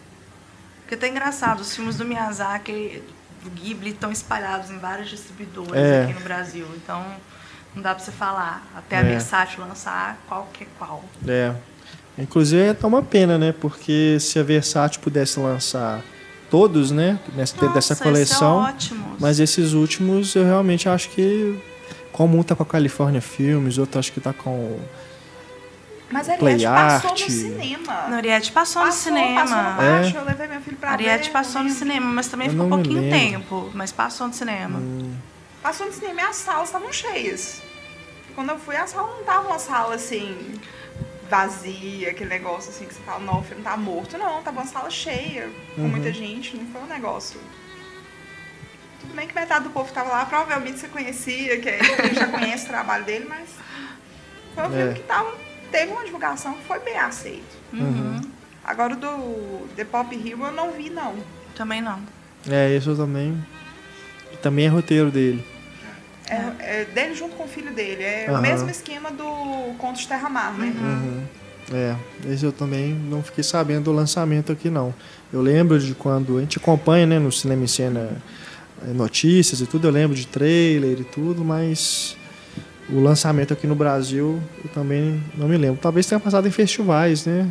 Porque 0.82 0.96
tá 0.96 1.08
engraçado, 1.08 1.60
os 1.62 1.76
filmes 1.76 1.98
do 1.98 2.06
Miyazaki, 2.06 3.02
do 3.44 3.50
Ghibli, 3.50 3.92
estão 3.92 4.12
espalhados 4.12 4.70
em 4.70 4.78
vários 4.78 5.10
distribuidores 5.10 5.74
É. 5.74 6.04
aqui 6.04 6.14
no 6.14 6.22
Brasil. 6.22 6.68
Então, 6.76 7.04
não 7.76 7.82
dá 7.82 7.96
pra 7.96 8.04
você 8.04 8.12
falar. 8.12 8.64
Até 8.76 8.98
a 8.98 9.00
É. 9.00 9.04
Versátil 9.04 9.62
lançar 9.66 10.18
qual 10.28 10.48
que 10.54 10.64
é 10.64 10.68
qual. 10.78 11.04
É. 11.28 11.54
Inclusive 12.18 12.62
é 12.64 12.70
até 12.70 12.86
uma 12.86 13.02
pena, 13.02 13.38
né? 13.38 13.54
Porque 13.60 14.18
se 14.20 14.38
a 14.40 14.44
Versátil 14.44 15.02
pudesse 15.02 15.40
lançar 15.40 16.02
todos, 16.50 16.92
né? 16.92 17.20
Nessa, 17.36 17.56
Nossa, 17.58 17.74
dessa 17.74 17.94
esse 17.94 18.02
é 18.02 18.06
coleção. 18.06 18.58
ótimo. 18.58 19.16
Mas 19.20 19.40
esses 19.40 19.74
últimos 19.74 20.36
eu 20.36 20.44
realmente 20.46 20.88
acho 20.90 21.10
que. 21.10 21.58
Como 22.12 22.38
um 22.38 22.44
tá 22.44 22.56
com 22.56 22.64
a 22.64 22.66
California 22.66 23.22
Filmes, 23.22 23.78
outro 23.78 24.00
acho 24.00 24.12
que 24.12 24.20
tá 24.20 24.34
com. 24.34 24.78
Mas 26.12 26.28
Play 26.40 26.66
Ariete 26.66 26.66
passou 26.66 27.10
Art. 27.12 27.22
no 27.22 27.30
cinema. 27.30 28.08
No 28.10 28.16
Ariete 28.16 28.52
passou, 28.52 28.82
no 28.82 28.88
Passou, 28.88 29.04
cinema. 29.04 29.42
Passou 29.42 29.58
no 29.58 29.70
É. 29.70 29.76
baixo, 30.02 30.18
eu 30.18 30.26
levei 30.26 30.48
meu 30.48 30.62
filho 30.62 30.78
pra 30.78 30.92
Ariete 30.92 31.26
ver. 31.28 31.34
passou 31.34 31.64
no 31.64 31.70
cinema, 31.70 32.06
mas 32.08 32.28
também 32.28 32.48
Eu 32.48 32.54
ficou 32.54 32.66
me 32.68 32.74
pouquinho 32.74 33.02
lembro. 33.02 33.20
tempo. 33.20 33.70
Mas 33.76 33.92
passou 33.92 34.28
no 34.28 34.34
cinema. 34.34 34.82
Passou 35.62 35.86
no 35.86 35.94
cinema 35.94 36.22
e 36.22 36.24
as 36.24 36.36
salas 36.38 36.70
estavam 36.70 36.92
cheias. 36.92 37.62
Quando 38.34 38.50
eu 38.50 38.58
fui, 38.58 38.76
a 38.76 38.88
sala 38.88 39.08
não 39.18 39.24
tava 39.24 39.48
uma 39.50 39.60
sala 39.60 39.96
assim, 39.96 40.36
vazia, 41.30 42.10
aquele 42.12 42.30
negócio 42.30 42.70
assim 42.72 42.86
que 42.86 42.94
você 42.94 43.02
fala, 43.02 43.20
não, 43.20 43.40
o 43.40 43.44
filme 43.44 43.64
tá 43.64 43.78
morto. 43.78 44.18
Não, 44.18 44.42
tava 44.42 44.60
uma 44.62 44.66
sala 44.66 44.90
cheia, 44.90 45.50
com 45.76 45.82
Uhum. 45.84 45.88
muita 45.90 46.12
gente, 46.12 46.58
não 46.58 46.66
foi 46.68 46.82
um 46.82 46.88
negócio. 46.88 47.40
Tudo 49.00 49.14
bem 49.16 49.28
que 49.28 49.36
metade 49.36 49.64
do 49.64 49.70
povo 49.70 49.92
tava 49.94 50.10
lá, 50.10 50.26
provavelmente 50.26 50.80
você 50.80 50.88
conhecia, 50.88 51.60
que 51.60 51.70
ele 51.70 52.14
já 52.14 52.28
conhece 52.28 52.66
o 52.66 52.70
trabalho 52.70 53.06
dele, 53.06 53.26
mas 53.30 53.50
foi 54.56 54.64
um 54.64 54.74
É. 54.74 54.78
filme 54.78 54.94
que 54.96 55.04
tava, 55.04 55.34
teve 55.72 55.92
uma 55.92 56.04
divulgação 56.04 56.54
que 56.56 56.64
foi 56.66 56.80
bem 56.80 56.98
aceito. 56.98 57.58
Uhum. 57.74 58.20
Agora 58.64 58.94
o 58.94 58.98
do 58.98 59.68
The 59.76 59.86
Pop 59.86 60.14
Hero 60.16 60.44
eu 60.46 60.52
não 60.52 60.72
vi, 60.72 60.90
não. 60.90 61.16
Também 61.56 61.82
não. 61.82 62.00
É, 62.50 62.74
esse 62.76 62.88
eu 62.88 62.96
também. 62.96 63.44
Também 64.42 64.66
é 64.66 64.70
roteiro 64.70 65.12
dele. 65.12 65.46
É, 66.30 66.82
é 66.82 66.86
dele 66.86 67.16
junto 67.16 67.36
com 67.36 67.44
o 67.44 67.48
filho 67.48 67.74
dele. 67.74 68.04
É 68.04 68.28
Aham. 68.30 68.40
o 68.40 68.42
mesmo 68.42 68.70
esquema 68.70 69.12
do 69.12 69.74
Conto 69.78 70.00
de 70.00 70.08
Terra 70.08 70.30
Mar, 70.30 70.54
né? 70.54 70.74
Uhum. 70.76 71.24
É, 71.72 71.96
esse 72.32 72.44
eu 72.44 72.52
também 72.52 72.94
não 72.94 73.22
fiquei 73.22 73.44
sabendo 73.44 73.86
do 73.86 73.92
lançamento 73.92 74.52
aqui 74.52 74.70
não. 74.70 74.94
Eu 75.32 75.42
lembro 75.42 75.80
de 75.80 75.94
quando 75.94 76.38
a 76.38 76.42
gente 76.42 76.58
acompanha, 76.58 77.06
né, 77.06 77.20
no 77.20 77.32
Cinema 77.32 77.64
em 77.64 77.68
Cena 77.68 78.10
eh, 78.84 78.94
notícias 78.94 79.62
e 79.62 79.68
tudo, 79.68 79.88
eu 79.88 79.92
lembro 79.92 80.16
de 80.16 80.26
trailer 80.26 81.00
e 81.00 81.04
tudo, 81.04 81.44
mas 81.46 82.18
o 82.90 83.00
lançamento 83.00 83.54
aqui 83.54 83.68
no 83.68 83.76
Brasil 83.76 84.42
eu 84.64 84.70
também 84.72 85.24
não 85.36 85.48
me 85.48 85.58
lembro. 85.58 85.80
Talvez 85.80 86.08
tenha 86.08 86.20
passado 86.20 86.48
em 86.48 86.52
festivais, 86.52 87.26
né? 87.26 87.48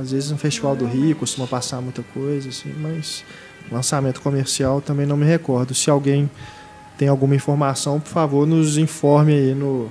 Às 0.00 0.10
vezes 0.10 0.30
no 0.32 0.38
Festival 0.38 0.74
do 0.74 0.84
Rio 0.84 1.14
costuma 1.14 1.46
passar 1.46 1.80
muita 1.80 2.02
coisa, 2.02 2.48
assim, 2.48 2.74
mas 2.80 3.24
lançamento 3.70 4.20
comercial 4.20 4.80
também 4.80 5.06
não 5.06 5.16
me 5.16 5.24
recordo. 5.24 5.72
Se 5.74 5.88
alguém 5.88 6.28
tem 6.98 7.08
alguma 7.08 7.34
informação, 7.34 8.00
por 8.00 8.08
favor, 8.08 8.46
nos 8.46 8.78
informe 8.78 9.32
aí 9.32 9.54
no, 9.54 9.90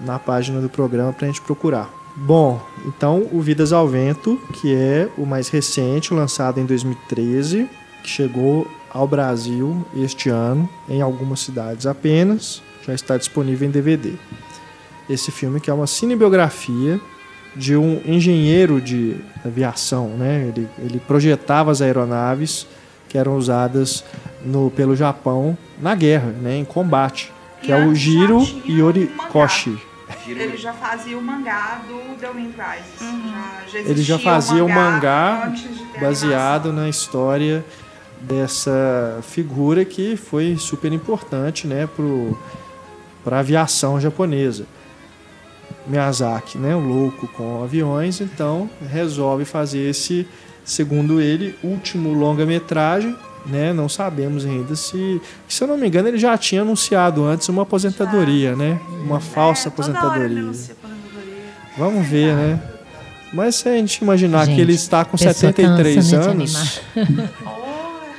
na 0.00 0.18
página 0.18 0.60
do 0.60 0.68
programa 0.68 1.12
para 1.12 1.26
a 1.26 1.28
gente 1.28 1.40
procurar. 1.42 1.90
Bom, 2.16 2.60
então 2.86 3.28
o 3.32 3.40
Vidas 3.40 3.72
ao 3.72 3.86
Vento, 3.86 4.38
que 4.60 4.74
é 4.74 5.08
o 5.16 5.24
mais 5.24 5.48
recente, 5.48 6.12
lançado 6.12 6.58
em 6.58 6.66
2013, 6.66 7.68
que 8.02 8.08
chegou 8.08 8.66
ao 8.92 9.06
Brasil 9.06 9.86
este 9.96 10.28
ano, 10.28 10.68
em 10.88 11.00
algumas 11.00 11.40
cidades 11.40 11.86
apenas, 11.86 12.62
já 12.84 12.94
está 12.94 13.16
disponível 13.16 13.68
em 13.68 13.70
DVD. 13.70 14.14
Esse 15.08 15.30
filme 15.30 15.60
que 15.60 15.70
é 15.70 15.72
uma 15.72 15.86
cinebiografia 15.86 17.00
de 17.54 17.76
um 17.76 18.00
engenheiro 18.04 18.80
de 18.80 19.16
aviação, 19.44 20.08
né? 20.08 20.46
Ele, 20.48 20.68
ele 20.78 21.00
projetava 21.00 21.70
as 21.70 21.80
aeronaves 21.80 22.66
que 23.08 23.18
eram 23.18 23.36
usadas 23.36 24.04
no, 24.44 24.70
pelo 24.70 24.94
Japão 24.96 25.56
na 25.80 25.94
guerra, 25.94 26.32
né? 26.40 26.56
Em 26.56 26.64
combate, 26.64 27.32
que 27.62 27.70
E 27.70 27.72
é 27.72 27.84
o 27.84 27.94
Jiro 27.94 28.40
Yorikoshi. 28.68 29.78
Ele 30.26 30.56
já 30.56 30.72
fazia 30.72 31.16
o 31.16 31.22
mangá 31.22 31.82
do 31.88 32.16
The 32.18 32.30
Wind 32.30 32.54
Rises. 32.54 33.00
Uhum. 33.00 33.32
Já, 33.32 33.82
já 33.82 33.88
Ele 33.88 34.02
já 34.02 34.18
fazia 34.18 34.64
o 34.64 34.68
mangá 34.68 35.52
ter 35.92 35.98
a 35.98 36.00
baseado 36.00 36.72
na 36.72 36.88
história 36.88 37.64
dessa 38.20 39.20
figura 39.22 39.84
que 39.84 40.16
foi 40.16 40.56
super 40.58 40.92
importante 40.92 41.66
né, 41.66 41.88
para 43.24 43.36
a 43.36 43.40
aviação 43.40 44.00
japonesa. 44.00 44.66
Miyazaki, 45.86 46.58
né, 46.58 46.76
um 46.76 46.86
louco 46.86 47.26
com 47.28 47.64
aviões, 47.64 48.20
então 48.20 48.68
resolve 48.90 49.44
fazer 49.44 49.88
esse, 49.88 50.28
segundo 50.64 51.20
ele, 51.20 51.56
último 51.62 52.12
longa-metragem. 52.12 53.16
Né, 53.46 53.72
não 53.72 53.88
sabemos 53.88 54.44
ainda 54.44 54.76
se, 54.76 55.20
se 55.48 55.64
eu 55.64 55.68
não 55.68 55.78
me 55.78 55.86
engano, 55.88 56.08
ele 56.08 56.18
já 56.18 56.36
tinha 56.36 56.60
anunciado 56.60 57.24
antes 57.24 57.48
uma 57.48 57.62
aposentadoria, 57.62 58.54
né? 58.54 58.78
Uma 59.02 59.18
falsa 59.18 59.62
É, 59.62 59.64
ele 59.66 59.74
aposentadoria. 59.74 60.40
aposentadoria. 60.42 60.74
Vamos 61.78 62.06
ver, 62.06 62.34
né? 62.36 62.60
Mas 63.32 63.56
se 63.56 63.68
a 63.68 63.72
gente 63.72 63.96
imaginar 63.98 64.44
Gente, 64.44 64.56
que 64.56 64.60
ele 64.60 64.74
está 64.74 65.04
com 65.04 65.16
pessoa 65.16 65.32
73 65.32 65.94
cansa, 65.96 66.18
né, 66.18 66.24
anos. 66.26 66.80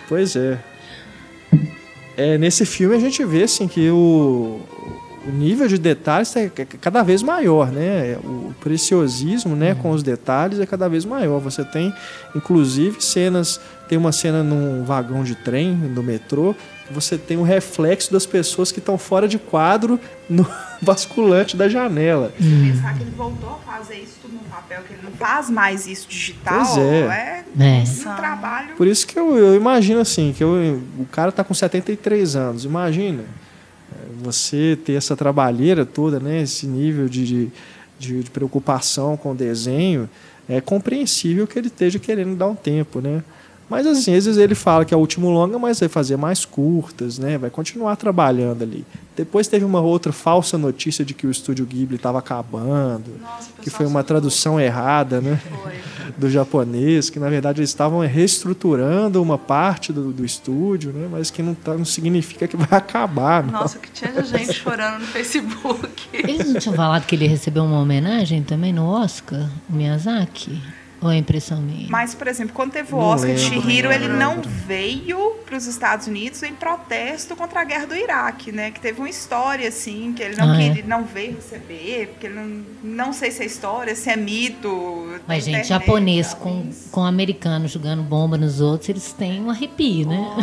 Pois 0.10 0.36
é. 0.36 0.58
é. 2.18 2.38
Nesse 2.38 2.66
filme 2.66 2.96
a 2.96 3.00
gente 3.00 3.24
vê 3.24 3.44
assim, 3.44 3.68
que 3.68 3.90
o, 3.90 4.60
o 5.28 5.32
nível 5.32 5.68
de 5.68 5.78
detalhes 5.78 6.36
é 6.36 6.50
cada 6.82 7.04
vez 7.04 7.22
maior, 7.22 7.72
né? 7.72 8.18
O 8.24 8.54
preciosismo 8.60 9.56
né, 9.56 9.76
com 9.76 9.92
os 9.92 10.02
detalhes 10.02 10.60
é 10.60 10.66
cada 10.66 10.88
vez 10.90 11.06
maior. 11.06 11.40
Você 11.40 11.64
tem, 11.64 11.94
inclusive, 12.36 13.02
cenas. 13.02 13.60
Tem 13.88 13.98
uma 13.98 14.12
cena 14.14 14.42
num 14.42 14.84
vagão 14.86 15.22
de 15.24 15.36
trem, 15.36 15.76
no 15.76 16.02
metrô, 16.02 16.56
que 16.88 16.94
você 16.94 17.18
tem 17.18 17.36
um 17.38 17.44
reflexo 17.44 18.10
das 18.12 18.26
pessoas 18.26 18.72
que 18.72 18.80
estão 18.80 18.98
fora 18.98 19.28
de 19.28 19.38
quadro 19.38 20.00
no 20.30 20.48
basculante 20.82 21.58
da 21.58 21.68
janela. 21.68 22.32
Pensar 22.38 22.96
que 22.96 23.04
ele 23.04 23.12
voltou 23.12 23.50
a 23.68 23.72
fazer 23.74 23.98
isso 23.98 24.14
tudo 24.22 24.36
no 24.36 24.40
papel, 24.50 24.82
que 24.88 24.94
ele 24.94 25.02
não 25.04 25.12
faz 25.12 25.50
mais 25.50 25.88
isso 25.88 26.08
digital, 26.08 26.64
Pois 26.66 26.78
é. 26.78 27.44
É. 27.60 27.84
um 27.84 28.16
trabalho. 28.16 28.76
Por 28.78 28.88
isso 28.88 29.06
que 29.06 29.20
eu, 29.20 29.38
eu 29.38 29.56
imagino 29.56 30.00
assim, 30.00 30.34
que 30.36 30.42
eu- 30.42 30.82
o 30.98 31.06
cara 31.12 31.30
tá 31.32 31.44
com 31.44 31.54
73 31.54 32.36
anos, 32.38 32.64
imagina 32.64 33.24
é, 33.24 33.41
você 34.22 34.78
ter 34.86 34.94
essa 34.94 35.16
trabalheira 35.16 35.86
toda, 35.86 36.20
né, 36.20 36.42
esse 36.42 36.66
nível 36.68 37.10
de, 37.10 37.26
de, 37.26 37.52
de- 38.24 38.30
preocupação 38.30 39.18
com 39.18 39.32
o 39.32 39.36
desenho, 39.36 40.10
é 40.48 40.62
compreensível 40.62 41.48
que 41.48 41.58
ele 41.58 41.68
esteja 41.68 42.00
querendo 42.00 42.36
dar 42.36 42.48
um 42.48 42.56
tempo, 42.56 43.00
né? 43.02 43.24
Mas 43.72 43.88
às 43.88 44.06
vezes 44.06 44.36
ele 44.36 44.54
fala 44.54 44.84
que 44.84 44.94
é 44.94 44.98
o 44.98 45.00
último 45.00 45.30
longa, 45.30 45.58
mas 45.58 45.80
vai 45.80 45.88
fazer 45.88 46.18
mais 46.18 46.44
curtas, 46.44 47.18
né? 47.18 47.38
Vai 47.38 47.50
continuar 47.50 47.96
trabalhando 47.96 48.64
ali. 48.64 48.86
Depois 49.16 49.48
teve 49.48 49.64
uma 49.64 49.80
outra 49.80 50.12
falsa 50.12 50.58
notícia 50.58 51.06
de 51.06 51.14
que 51.14 51.26
o 51.26 51.32
estúdio 51.32 51.66
Ghibli 51.66 51.96
estava 51.96 52.20
acabando, 52.20 53.18
Nossa, 53.22 53.50
que 53.62 53.70
foi 53.70 53.86
uma 53.86 54.04
tradução 54.04 54.60
errada, 54.60 55.22
né? 55.22 55.40
Foi. 55.64 55.72
do 56.18 56.30
japonês, 56.30 57.10
que 57.10 57.18
na 57.18 57.30
verdade 57.30 57.62
eles 57.62 57.70
estavam 57.70 58.00
reestruturando 58.02 59.22
uma 59.22 59.38
parte 59.38 59.94
do, 59.94 60.12
do 60.12 60.26
estúdio, 60.26 60.92
né? 60.92 61.08
mas 61.10 61.32
que 61.32 61.42
não, 61.42 61.54
tá, 61.54 61.74
não 61.74 61.86
significa 61.86 62.48
que 62.50 62.58
vai 62.58 62.78
acabar. 62.78 63.42
não. 63.42 63.54
Nossa, 63.54 63.80
que 63.80 63.90
tinha 63.90 64.12
de 64.12 64.28
gente 64.28 64.52
chorando 64.54 65.00
no 65.00 65.08
Facebook. 65.08 66.10
Eles 66.12 66.54
não 66.54 66.60
tinham 66.60 66.76
falado 66.76 67.06
que 67.06 67.16
ele 67.16 67.26
recebeu 67.26 67.64
uma 67.64 67.80
homenagem 67.80 68.44
também 68.44 68.74
no 68.74 68.86
Oscar, 68.86 69.50
o 69.70 69.74
Miyazaki? 69.74 70.62
Ou 71.02 71.10
é 71.12 71.18
impressão 71.18 71.60
minha? 71.60 71.88
Mas, 71.90 72.14
por 72.14 72.28
exemplo, 72.28 72.54
quando 72.54 72.74
teve 72.74 72.94
o 72.94 72.98
Não 72.98 73.06
Oscar 73.08 73.34
de 73.34 73.42
lembro, 73.50 73.62
Chihiro, 73.64 73.88
não 73.90 73.96
ele 73.96 74.08
não 74.08 74.42
veio 74.44 75.32
para 75.46 75.58
os 75.58 75.66
Estados 75.66 76.06
Unidos 76.06 76.44
em 76.44 76.54
protesto 76.54 77.36
contra 77.36 77.62
a 77.62 77.64
guerra 77.64 77.88
do 77.88 77.96
Iraque, 77.96 78.52
né? 78.52 78.70
Que 78.70 78.80
teve 78.80 79.00
uma 79.00 79.10
história 79.10 79.68
assim, 79.68 80.14
que 80.16 80.22
ele 80.22 80.36
não, 80.36 80.52
Ah, 80.54 80.56
que 80.58 80.62
é? 80.62 80.68
ele 80.68 80.84
não 80.84 81.04
veio 81.04 81.36
receber, 81.36 82.10
porque 82.10 82.28
ele 82.28 82.36
não, 82.36 82.64
não 82.84 83.14
sei 83.14 83.32
se 83.32 83.42
é 83.42 83.46
história, 83.48 83.96
se 83.96 84.10
é 84.12 84.16
mito. 84.16 85.20
Mas, 85.28 85.44
gente, 85.46 85.62
internet, 85.66 85.68
japonês 85.68 86.34
com, 86.36 86.52
talvez. 86.54 86.88
com 86.92 87.04
americano 87.04 87.68
jogando 87.68 88.04
bomba 88.04 88.38
nos 88.38 88.62
outros, 88.62 88.88
eles 88.90 89.12
têm 89.12 89.42
um 89.42 89.50
arrepio, 89.50 90.08
né? 90.08 90.36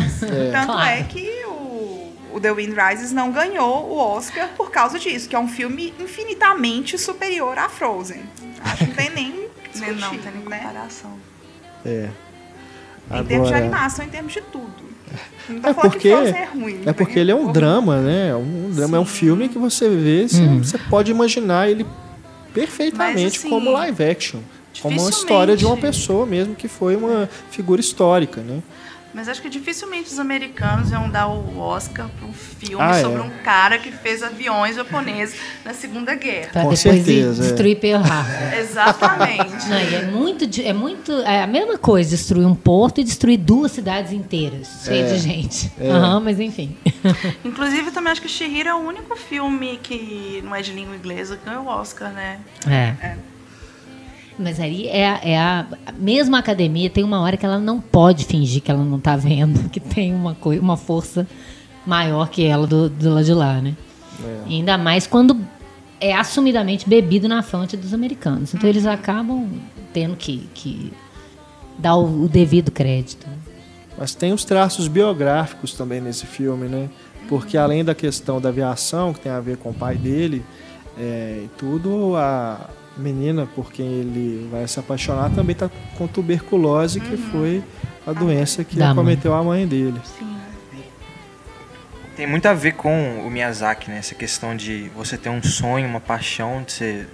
Tanto 0.51 0.65
Claro. 0.73 0.89
é 0.89 1.03
que 1.03 1.45
o, 1.45 2.13
o 2.33 2.39
The 2.41 2.51
Wind 2.51 2.73
Rises 2.77 3.13
não 3.13 3.31
ganhou 3.31 3.85
o 3.89 3.97
Oscar 3.97 4.49
por 4.57 4.69
causa 4.71 4.99
disso, 4.99 5.29
que 5.29 5.35
é 5.35 5.39
um 5.39 5.47
filme 5.47 5.93
infinitamente 5.99 6.97
superior 6.97 7.57
a 7.57 7.69
Frozen. 7.69 8.21
Acho 8.61 8.77
que 8.79 8.85
não 8.87 8.93
tem 8.95 9.09
nem. 9.11 9.49
Nem- 9.79 9.89
Não, 9.91 9.97
discutir, 9.97 10.21
tem 10.23 10.31
nem 10.33 10.43
né? 10.49 10.57
comparação. 10.59 11.11
É. 11.85 12.09
Em 13.11 13.23
termos 13.23 13.47
de 13.47 13.53
Agora, 13.53 13.57
animação, 13.57 14.05
em 14.05 14.09
termos 14.09 14.33
de 14.33 14.41
tudo. 14.41 14.89
Não 15.49 15.61
tô 15.61 15.67
É 15.69 15.73
porque- 15.73 16.07
é 16.09 16.45
ruim. 16.53 16.81
é 16.85 16.93
porque 16.93 17.17
ele 17.17 17.31
é 17.31 17.35
um 17.35 17.51
drama, 17.51 17.99
né? 18.01 18.29
É 18.29 18.35
Um 18.35 18.69
drama, 18.71 18.97
é 18.97 18.99
um 18.99 19.05
filme 19.05 19.49
que 19.49 19.57
você 19.57 19.89
vê, 19.89 20.27
você, 20.27 20.41
Uhum. 20.41 20.63
você 20.63 20.77
pode 20.77 21.09
imaginar 21.09 21.67
ele 21.69 21.85
perfeitamente 22.53 23.23
Mas, 23.23 23.35
assim, 23.37 23.49
como 23.49 23.71
live 23.71 24.03
action. 24.03 24.39
Como 24.81 24.99
uma 25.01 25.09
história 25.09 25.57
de 25.57 25.65
uma 25.65 25.75
pessoa 25.75 26.25
mesmo 26.25 26.55
que 26.55 26.67
foi 26.67 26.95
uma 26.95 27.27
figura 27.51 27.81
histórica, 27.81 28.41
né? 28.41 28.61
Mas 29.13 29.27
acho 29.27 29.41
que 29.41 29.49
dificilmente 29.49 30.11
os 30.11 30.19
americanos 30.19 30.91
iam 30.91 31.09
dar 31.09 31.27
o 31.27 31.57
Oscar 31.59 32.07
para 32.09 32.27
um 32.27 32.31
filme 32.33 32.75
Ah, 32.79 32.95
é. 32.97 33.01
sobre 33.01 33.21
um 33.21 33.29
cara 33.43 33.79
que 33.79 33.91
fez 33.91 34.21
aviões 34.21 34.75
japoneses 34.75 35.35
na 35.65 35.73
Segunda 35.73 36.13
Guerra. 36.13 36.49
Pra 36.51 36.61
Com 36.61 36.69
depois 36.69 36.79
certeza, 36.79 37.43
é. 37.43 37.47
destruir 37.47 37.79
Pearl 37.79 38.03
Harbor. 38.03 38.53
Exatamente. 38.59 39.67
Não, 39.67 39.79
e 39.79 39.95
é 39.95 40.01
muito, 40.05 40.61
é 40.61 40.73
muito. 40.73 41.11
É 41.21 41.41
a 41.41 41.47
mesma 41.47 41.77
coisa 41.77 42.09
destruir 42.11 42.45
um 42.45 42.53
porto 42.55 43.01
e 43.01 43.03
destruir 43.03 43.37
duas 43.37 43.71
cidades 43.71 44.11
inteiras, 44.11 44.67
cheias 44.85 45.11
É. 45.11 45.15
de 45.15 45.19
gente. 45.19 45.71
É. 45.79 45.89
Aham, 45.89 46.19
mas 46.19 46.39
enfim. 46.39 46.77
Inclusive, 47.43 47.89
também 47.91 48.11
acho 48.11 48.21
que 48.21 48.29
Shihiro 48.29 48.69
é 48.69 48.73
o 48.75 48.77
único 48.77 49.15
filme 49.15 49.79
que 49.81 50.41
não 50.45 50.53
é 50.55 50.61
de 50.61 50.71
língua 50.71 50.95
inglesa 50.95 51.35
que 51.35 51.45
ganhou 51.49 51.63
o 51.65 51.67
Oscar, 51.67 52.11
né? 52.11 52.39
É. 52.67 53.15
mas 54.39 54.59
aí 54.59 54.87
é, 54.87 55.07
a- 55.09 55.19
é 55.23 55.37
a 55.37 55.65
mesmo 55.97 56.35
a 56.35 56.39
academia 56.39 56.89
tem 56.89 57.03
uma 57.03 57.19
hora 57.21 57.35
que 57.37 57.45
ela 57.45 57.59
não 57.59 57.79
pode 57.81 58.25
fingir 58.25 58.61
que 58.61 58.71
ela 58.71 58.83
não 58.83 58.97
está 58.97 59.15
vendo, 59.17 59.67
que 59.69 59.79
tem 59.79 60.13
uma 60.15 60.33
coi- 60.35 60.59
uma 60.59 60.77
força 60.77 61.27
maior 61.85 62.29
que 62.29 62.43
ela 62.45 62.65
do, 62.65 62.89
do 62.89 63.13
lado 63.13 63.25
de 63.25 63.33
lá, 63.33 63.61
né? 63.61 63.75
E 64.47 64.55
ainda 64.55 64.77
mais 64.77 65.05
quando 65.07 65.37
é 66.01 66.13
assumidamente 66.15 66.87
bebido 66.87 67.27
na 67.27 67.41
fonte 67.43 67.75
dos 67.77 67.93
americanos. 67.93 68.53
Então 68.53 68.69
eles 68.69 68.85
acabam 68.85 69.47
tendo 69.93 70.15
que, 70.15 70.47
que 70.53 70.93
dar 71.77 71.95
o, 71.95 72.23
o 72.23 72.27
devido 72.29 72.71
crédito. 72.71 73.27
Mas 73.97 74.15
tem 74.15 74.31
os 74.31 74.45
traços 74.45 74.87
biográficos 74.87 75.73
também 75.73 75.99
nesse 75.99 76.25
filme, 76.25 76.67
né? 76.67 76.89
Porque 77.27 77.57
além 77.57 77.83
da 77.83 77.93
questão 77.93 78.39
da 78.39 78.49
aviação, 78.49 79.13
que 79.13 79.19
tem 79.19 79.31
a 79.31 79.39
ver 79.41 79.57
com 79.57 79.69
o 79.69 79.73
pai 79.73 79.95
dele, 79.95 80.43
é, 80.97 81.41
e 81.45 81.49
tudo, 81.57 82.15
a 82.15 82.69
menina 82.99 83.47
por 83.55 83.71
quem 83.71 83.87
ele 83.87 84.47
vai 84.51 84.67
se 84.67 84.79
apaixonar 84.79 85.29
também 85.31 85.53
está 85.53 85.69
com 85.97 86.05
tuberculose, 86.07 86.99
que 86.99 87.17
foi 87.17 87.63
a 88.05 88.13
doença 88.13 88.63
que 88.63 88.75
Da 88.75 88.85
mãe. 88.85 88.91
acometeu 88.93 89.33
a 89.33 89.43
mãe 89.43 89.65
dele. 89.67 89.99
Tem 92.15 92.27
muito 92.27 92.45
a 92.47 92.53
ver 92.53 92.73
com 92.73 93.25
o 93.25 93.31
Miyazaki, 93.31 93.89
né? 93.89 93.97
Essa 93.99 94.13
questão 94.13 94.55
de 94.55 94.89
você 94.95 95.17
ter 95.17 95.29
um 95.29 95.41
sonho, 95.41 95.87
uma 95.87 96.01
paixão, 96.01 96.61
de 96.63 96.71
ser 96.73 97.07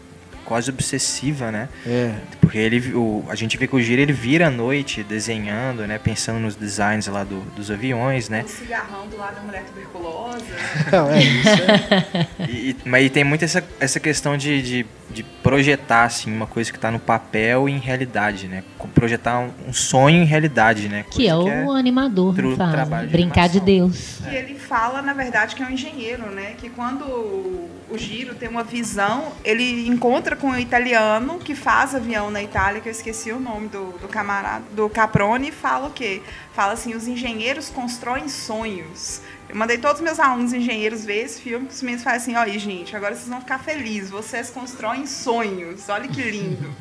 quase 0.46 0.70
obsessiva, 0.70 1.52
né? 1.52 1.68
É, 1.86 2.14
Porque 2.40 2.58
ele, 2.58 2.94
o, 2.94 3.26
a 3.28 3.36
gente 3.36 3.58
vê 3.58 3.68
que 3.68 3.76
o 3.76 3.82
Giro 3.82 4.02
ele 4.02 4.14
vira 4.14 4.48
à 4.48 4.52
noite 4.52 5.04
desenhando, 5.04 5.86
né? 5.88 5.98
Pensando 5.98 6.40
nos 6.40 6.56
designs 6.56 7.08
lá 7.08 7.24
do- 7.24 7.42
dos 7.56 7.70
aviões, 7.72 8.30
né? 8.30 8.44
O 8.46 8.48
cigarrão 8.48 9.08
do 9.08 9.18
lado 9.18 9.36
da 9.36 9.42
mulher 9.42 9.64
tuberculosa. 9.64 10.46
não, 10.92 11.10
é 11.12 11.20
isso. 11.24 11.50
É. 11.50 12.28
E, 12.48 12.70
e- 12.72 12.78
mas 12.86 13.06
e 13.06 13.10
tem 13.10 13.24
muito 13.24 13.44
essa, 13.44 13.64
essa 13.80 14.00
questão 14.00 14.38
de, 14.38 14.62
de, 14.62 14.86
de 15.10 15.24
projetar, 15.24 16.04
assim, 16.06 16.32
uma 16.32 16.46
coisa 16.46 16.72
que 16.72 16.78
está 16.78 16.92
no 16.92 17.00
papel 17.00 17.68
em 17.68 17.80
realidade, 17.80 18.48
né? 18.48 18.64
Projetar 18.94 19.40
um, 19.40 19.50
um 19.70 19.74
sonho 19.74 20.22
em 20.22 20.26
realidade, 20.26 20.88
né? 20.88 21.06
Que 21.10 21.28
é 21.28 21.34
Coisa 21.34 21.66
o 21.66 21.72
animador, 21.72 22.36
tru- 22.36 22.50
não 22.52 22.58
fala. 22.58 22.72
trabalho 22.72 23.08
de 23.08 23.12
Brincar 23.14 23.50
de 23.50 23.58
animação. 23.58 23.66
Deus. 23.66 24.20
E 24.32 24.36
ele 24.36 24.56
fala, 24.56 25.02
na 25.02 25.14
verdade, 25.14 25.56
que 25.56 25.64
é 25.64 25.66
um 25.66 25.72
engenheiro, 25.72 26.30
né? 26.32 26.54
Que 26.58 26.70
quando 26.70 27.04
o 27.04 27.98
Giro 27.98 28.36
tem 28.36 28.48
uma 28.50 28.64
visão, 28.64 29.32
ele 29.44 29.88
encontra 29.88 30.35
com 30.36 30.52
o 30.52 30.60
italiano 30.60 31.40
que 31.40 31.56
faz 31.56 31.95
avião 31.95 32.30
na 32.30 32.44
Itália, 32.44 32.82
que 32.82 32.88
eu 32.88 32.91
esqueci 32.91 33.32
o 33.32 33.40
nome 33.40 33.68
do, 33.68 33.98
do 33.98 34.07
camarada, 34.07 34.64
do 34.72 34.90
Caprone, 34.90 35.49
e 35.49 35.52
fala 35.52 35.88
o 35.88 35.91
quê? 35.91 36.22
Fala 36.53 36.74
assim, 36.74 36.94
os 36.94 37.07
engenheiros 37.07 37.70
constroem 37.70 38.30
sonhos. 38.30 39.22
Eu 39.49 39.56
mandei 39.56 39.78
todos 39.78 39.98
os 39.98 40.03
meus 40.03 40.20
alunos 40.20 40.53
engenheiros 40.53 41.06
ver 41.06 41.24
esse 41.26 41.41
filme, 41.41 41.68
que 41.68 41.74
os 41.74 41.82
meninos 41.82 42.03
falam 42.03 42.18
assim, 42.18 42.36
olha, 42.36 42.57
gente, 42.57 42.95
agora 42.95 43.16
vocês 43.16 43.28
vão 43.28 43.40
ficar 43.40 43.60
felizes, 43.60 44.10
vocês 44.10 44.49
constroem 44.49 45.06
sonhos, 45.06 45.88
olha 45.90 46.07
que 46.07 46.22
lindo. 46.22 46.76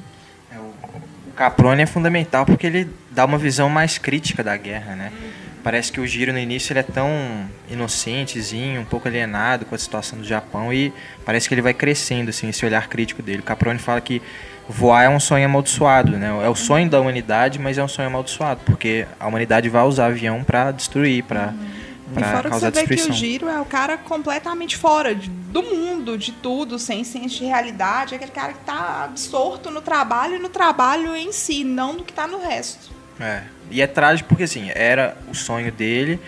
É, 0.52 0.58
o, 0.58 0.72
Caprone 1.34 1.82
é 1.82 1.86
fundamental 1.86 2.46
porque 2.46 2.66
ele 2.66 2.88
dá 3.10 3.24
uma 3.24 3.36
visão 3.36 3.68
mais 3.68 3.98
crítica 3.98 4.42
da 4.42 4.56
guerra, 4.56 4.94
né? 4.94 5.12
Parece 5.64 5.90
que 5.90 5.98
o 5.98 6.06
Giro 6.06 6.30
no 6.32 6.38
início 6.38 6.72
ele 6.72 6.80
é 6.80 6.82
tão 6.84 7.08
inocentezinho, 7.70 8.80
um 8.80 8.84
pouco 8.84 9.08
alienado 9.08 9.64
com 9.64 9.74
a 9.74 9.78
situação 9.78 10.18
do 10.18 10.24
Japão 10.24 10.72
e 10.72 10.92
parece 11.24 11.48
que 11.48 11.54
ele 11.54 11.62
vai 11.62 11.72
crescendo 11.74 12.28
assim 12.30 12.48
esse 12.50 12.64
olhar 12.66 12.86
crítico 12.88 13.22
dele. 13.22 13.40
O 13.40 13.42
Caprone 13.42 13.78
fala 13.78 14.00
que 14.00 14.20
voar 14.68 15.04
é 15.04 15.08
um 15.08 15.18
sonho 15.18 15.44
amaldiçoado, 15.46 16.18
né? 16.18 16.28
É 16.44 16.48
o 16.48 16.54
sonho 16.54 16.88
da 16.88 17.00
humanidade, 17.00 17.58
mas 17.58 17.78
é 17.78 17.82
um 17.82 17.88
sonho 17.88 18.08
amaldiçoado 18.08 18.60
porque 18.64 19.06
a 19.18 19.26
humanidade 19.26 19.68
vai 19.68 19.82
usar 19.84 20.06
avião 20.06 20.44
para 20.44 20.70
destruir, 20.70 21.24
para 21.24 21.54
E 22.10 22.14
para 22.14 22.30
fora 22.30 22.42
que 22.42 22.48
causar 22.50 22.70
você 22.72 22.86
vê 22.86 22.96
que 22.96 23.02
o 23.02 23.12
Giro 23.14 23.48
é 23.48 23.58
o 23.58 23.64
cara 23.64 23.96
completamente 23.96 24.76
fora 24.76 25.14
de- 25.14 25.30
do 25.30 25.62
mundo, 25.62 26.18
de 26.18 26.30
tudo, 26.32 26.78
sem 26.78 27.02
senso 27.04 27.38
de 27.38 27.44
realidade. 27.46 28.12
É 28.12 28.16
aquele 28.16 28.30
cara 28.32 28.52
que 28.52 28.60
tá 28.60 29.04
absorto 29.04 29.70
no 29.70 29.80
trabalho 29.80 30.36
e 30.36 30.38
no 30.38 30.50
trabalho 30.50 31.16
em 31.16 31.32
si, 31.32 31.64
não 31.64 31.94
no 31.94 32.04
que 32.04 32.12
tá 32.12 32.26
no 32.26 32.38
resto. 32.38 32.92
É. 33.20 33.42
E 33.70 33.80
é 33.80 33.86
trágico 33.86 34.28
porque, 34.28 34.44
assim, 34.44 34.70
era 34.74 35.16
o 35.30 35.34
sonho 35.34 35.70
dele 35.72 36.20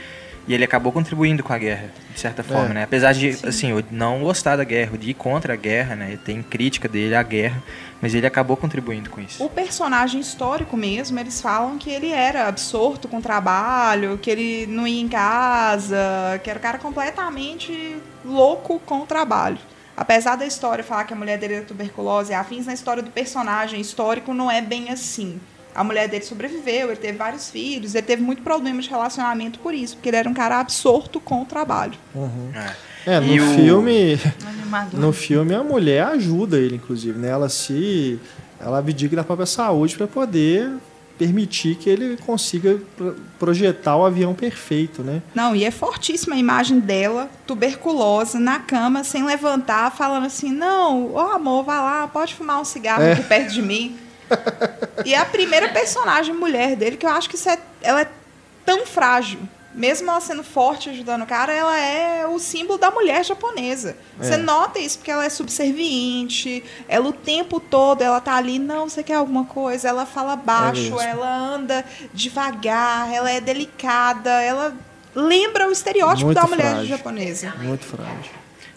e 0.49 0.55
ele 0.55 0.63
acabou 0.65 0.93
contribuindo 0.93 1.43
com 1.43 1.53
a 1.53 1.59
guerra, 1.59 1.91
de 2.15 2.21
certa 2.21 2.43
forma, 2.45 2.71
É. 2.71 2.75
né? 2.75 2.83
Apesar 2.85 3.13
de, 3.13 3.31
assim, 3.47 3.71
eu 3.71 3.83
não 3.91 4.21
gostar 4.23 4.55
da 4.57 4.63
guerra, 4.65 4.97
de 4.97 5.11
ir 5.11 5.15
contra 5.15 5.55
a 5.55 5.57
guerra, 5.57 5.97
né? 5.97 6.17
Tem 6.25 6.41
crítica 6.43 6.89
dele 6.89 7.17
à 7.17 7.23
guerra, 7.23 7.61
mas 8.01 8.15
ele 8.15 8.27
acabou 8.27 8.57
contribuindo 8.57 9.11
com 9.11 9.21
isso. 9.21 9.45
O 9.45 9.51
personagem 9.51 10.21
histórico 10.21 10.77
mesmo, 10.77 11.19
eles 11.19 11.41
falam 11.41 11.77
que 11.79 11.91
ele 11.91 12.13
era 12.13 12.47
absorto 12.47 13.09
com 13.09 13.19
o 13.19 13.23
trabalho, 13.23 14.19
que 14.19 14.31
ele 14.31 14.67
não 14.69 14.87
ia 14.87 15.01
em 15.03 15.09
casa, 15.09 16.41
que 16.45 16.49
era 16.49 16.59
um 16.59 16.63
cara 16.63 16.79
completamente 16.79 17.97
louco 18.25 18.79
com 18.87 19.01
o 19.01 19.07
trabalho. 19.07 19.59
Apesar 19.97 20.37
da 20.37 20.47
história 20.47 20.85
falar 20.85 21.05
que 21.05 21.13
a 21.13 21.17
mulher 21.17 21.39
dele 21.39 21.55
era 21.55 21.65
tuberculose 21.65 22.31
e 22.31 22.35
afins, 22.35 22.67
na 22.67 22.75
história 22.75 23.03
do 23.03 23.11
personagem 23.11 23.81
histórico 23.81 24.33
não 24.35 24.51
é 24.51 24.61
bem 24.61 24.91
assim. 24.91 25.41
A 25.77 25.85
mulher 25.85 26.09
dele 26.09 26.25
sobreviveu, 26.25 26.89
ele 26.89 26.97
teve 26.97 27.19
vários 27.19 27.51
filhos, 27.51 27.95
ele 27.95 28.07
teve 28.07 28.23
muito 28.23 28.43
problema 28.43 28.81
de 28.81 28.89
relacionamento 28.89 29.59
por 29.59 29.75
isso, 29.75 29.95
porque 29.97 30.09
ele 30.09 30.17
era 30.17 30.29
um 30.29 30.35
cara 30.35 30.59
absorto 30.61 31.21
com 31.21 31.43
o 31.43 31.45
trabalho. 31.45 31.93
É. 32.55 32.87
É, 33.17 33.21
no 33.21 33.35
o- 33.35 33.55
filme, 33.55 34.19
Animador. 34.49 34.99
no 35.01 35.13
filme 35.13 35.55
a 35.55 35.63
mulher 35.63 36.03
ajuda 36.07 36.59
ele, 36.59 36.77
inclusive, 36.77 37.17
né? 37.19 37.29
Ela 37.29 37.49
se, 37.49 38.19
ela 38.59 38.79
abdica 38.79 39.15
da 39.15 39.23
própria 39.23 39.47
saúde 39.47 39.97
para 39.97 40.09
poder 40.09 40.73
permitir 41.17 41.77
que 41.77 41.89
ele 41.89 42.17
consiga 42.27 42.79
pro- 42.97 43.15
projetar 43.39 43.97
o 43.97 44.05
avião 44.05 44.35
perfeito, 44.35 45.03
né? 45.03 45.23
Não, 45.35 45.55
e 45.55 45.65
é 45.65 45.71
fortíssima 45.71 46.35
a 46.35 46.39
imagem 46.39 46.81
dela, 46.81 47.31
tuberculosa, 47.47 48.41
na 48.41 48.59
cama, 48.59 49.05
sem 49.05 49.25
levantar, 49.25 49.93
falando 49.93 50.27
assim: 50.27 50.51
não, 50.51 51.13
ô 51.13 51.19
amor, 51.21 51.63
vai 51.65 51.79
lá, 51.79 52.09
pode 52.09 52.35
fumar 52.35 52.61
um 52.61 52.65
cigarro 52.65 53.03
É. 53.05 53.13
aqui 53.13 53.23
perto 53.23 53.53
de 53.53 53.63
mim. 53.63 53.97
e 55.05 55.15
é 55.15 55.19
a 55.19 55.25
primeira 55.25 55.69
personagem 55.71 56.35
mulher 56.35 56.77
dele, 56.77 56.97
que 56.97 57.07
eu 57.07 57.11
acho 57.11 57.29
que 57.29 57.37
isso 57.37 57.49
é, 57.49 57.59
ela 57.83 58.01
é 58.03 58.09
tão 58.65 58.87
frágil. 58.87 59.41
Mesmo 59.75 60.11
ela 60.11 60.23
sendo 60.23 60.43
forte 60.43 60.89
ajudando 60.89 61.23
o 61.23 61.27
cara, 61.27 61.53
ela 61.53 61.77
é 61.79 62.27
o 62.27 62.39
símbolo 62.39 62.79
da 62.79 62.91
mulher 62.91 63.23
japonesa. 63.23 63.95
Você 64.19 64.33
É. 64.33 64.37
nota 64.39 64.79
isso 64.79 64.97
porque 64.99 65.11
ela 65.11 65.25
é 65.27 65.29
subserviente, 65.29 66.65
ela 66.89 67.07
o 67.09 67.13
tempo 67.13 67.61
todo, 67.61 68.01
ela 68.01 68.19
tá 68.19 68.37
ali, 68.37 68.59
não, 68.59 68.89
você 68.89 69.03
quer 69.03 69.17
alguma 69.17 69.45
coisa, 69.45 69.87
ela 69.89 70.07
fala 70.07 70.35
baixo, 70.35 70.81
mesmo. 70.81 71.01
ela 71.01 71.29
anda 71.31 71.85
devagar, 72.15 73.13
ela 73.13 73.31
é 73.31 73.39
delicada, 73.41 74.31
ela 74.43 74.75
lembra 75.15 75.69
o 75.69 75.73
estereótipo 75.73 76.27
Muito 76.27 76.41
da 76.41 76.47
mulher 76.47 76.71
frágil. 76.71 76.87
japonesa. 76.89 77.55
Muito 77.59 77.85
frágil. 77.85 78.33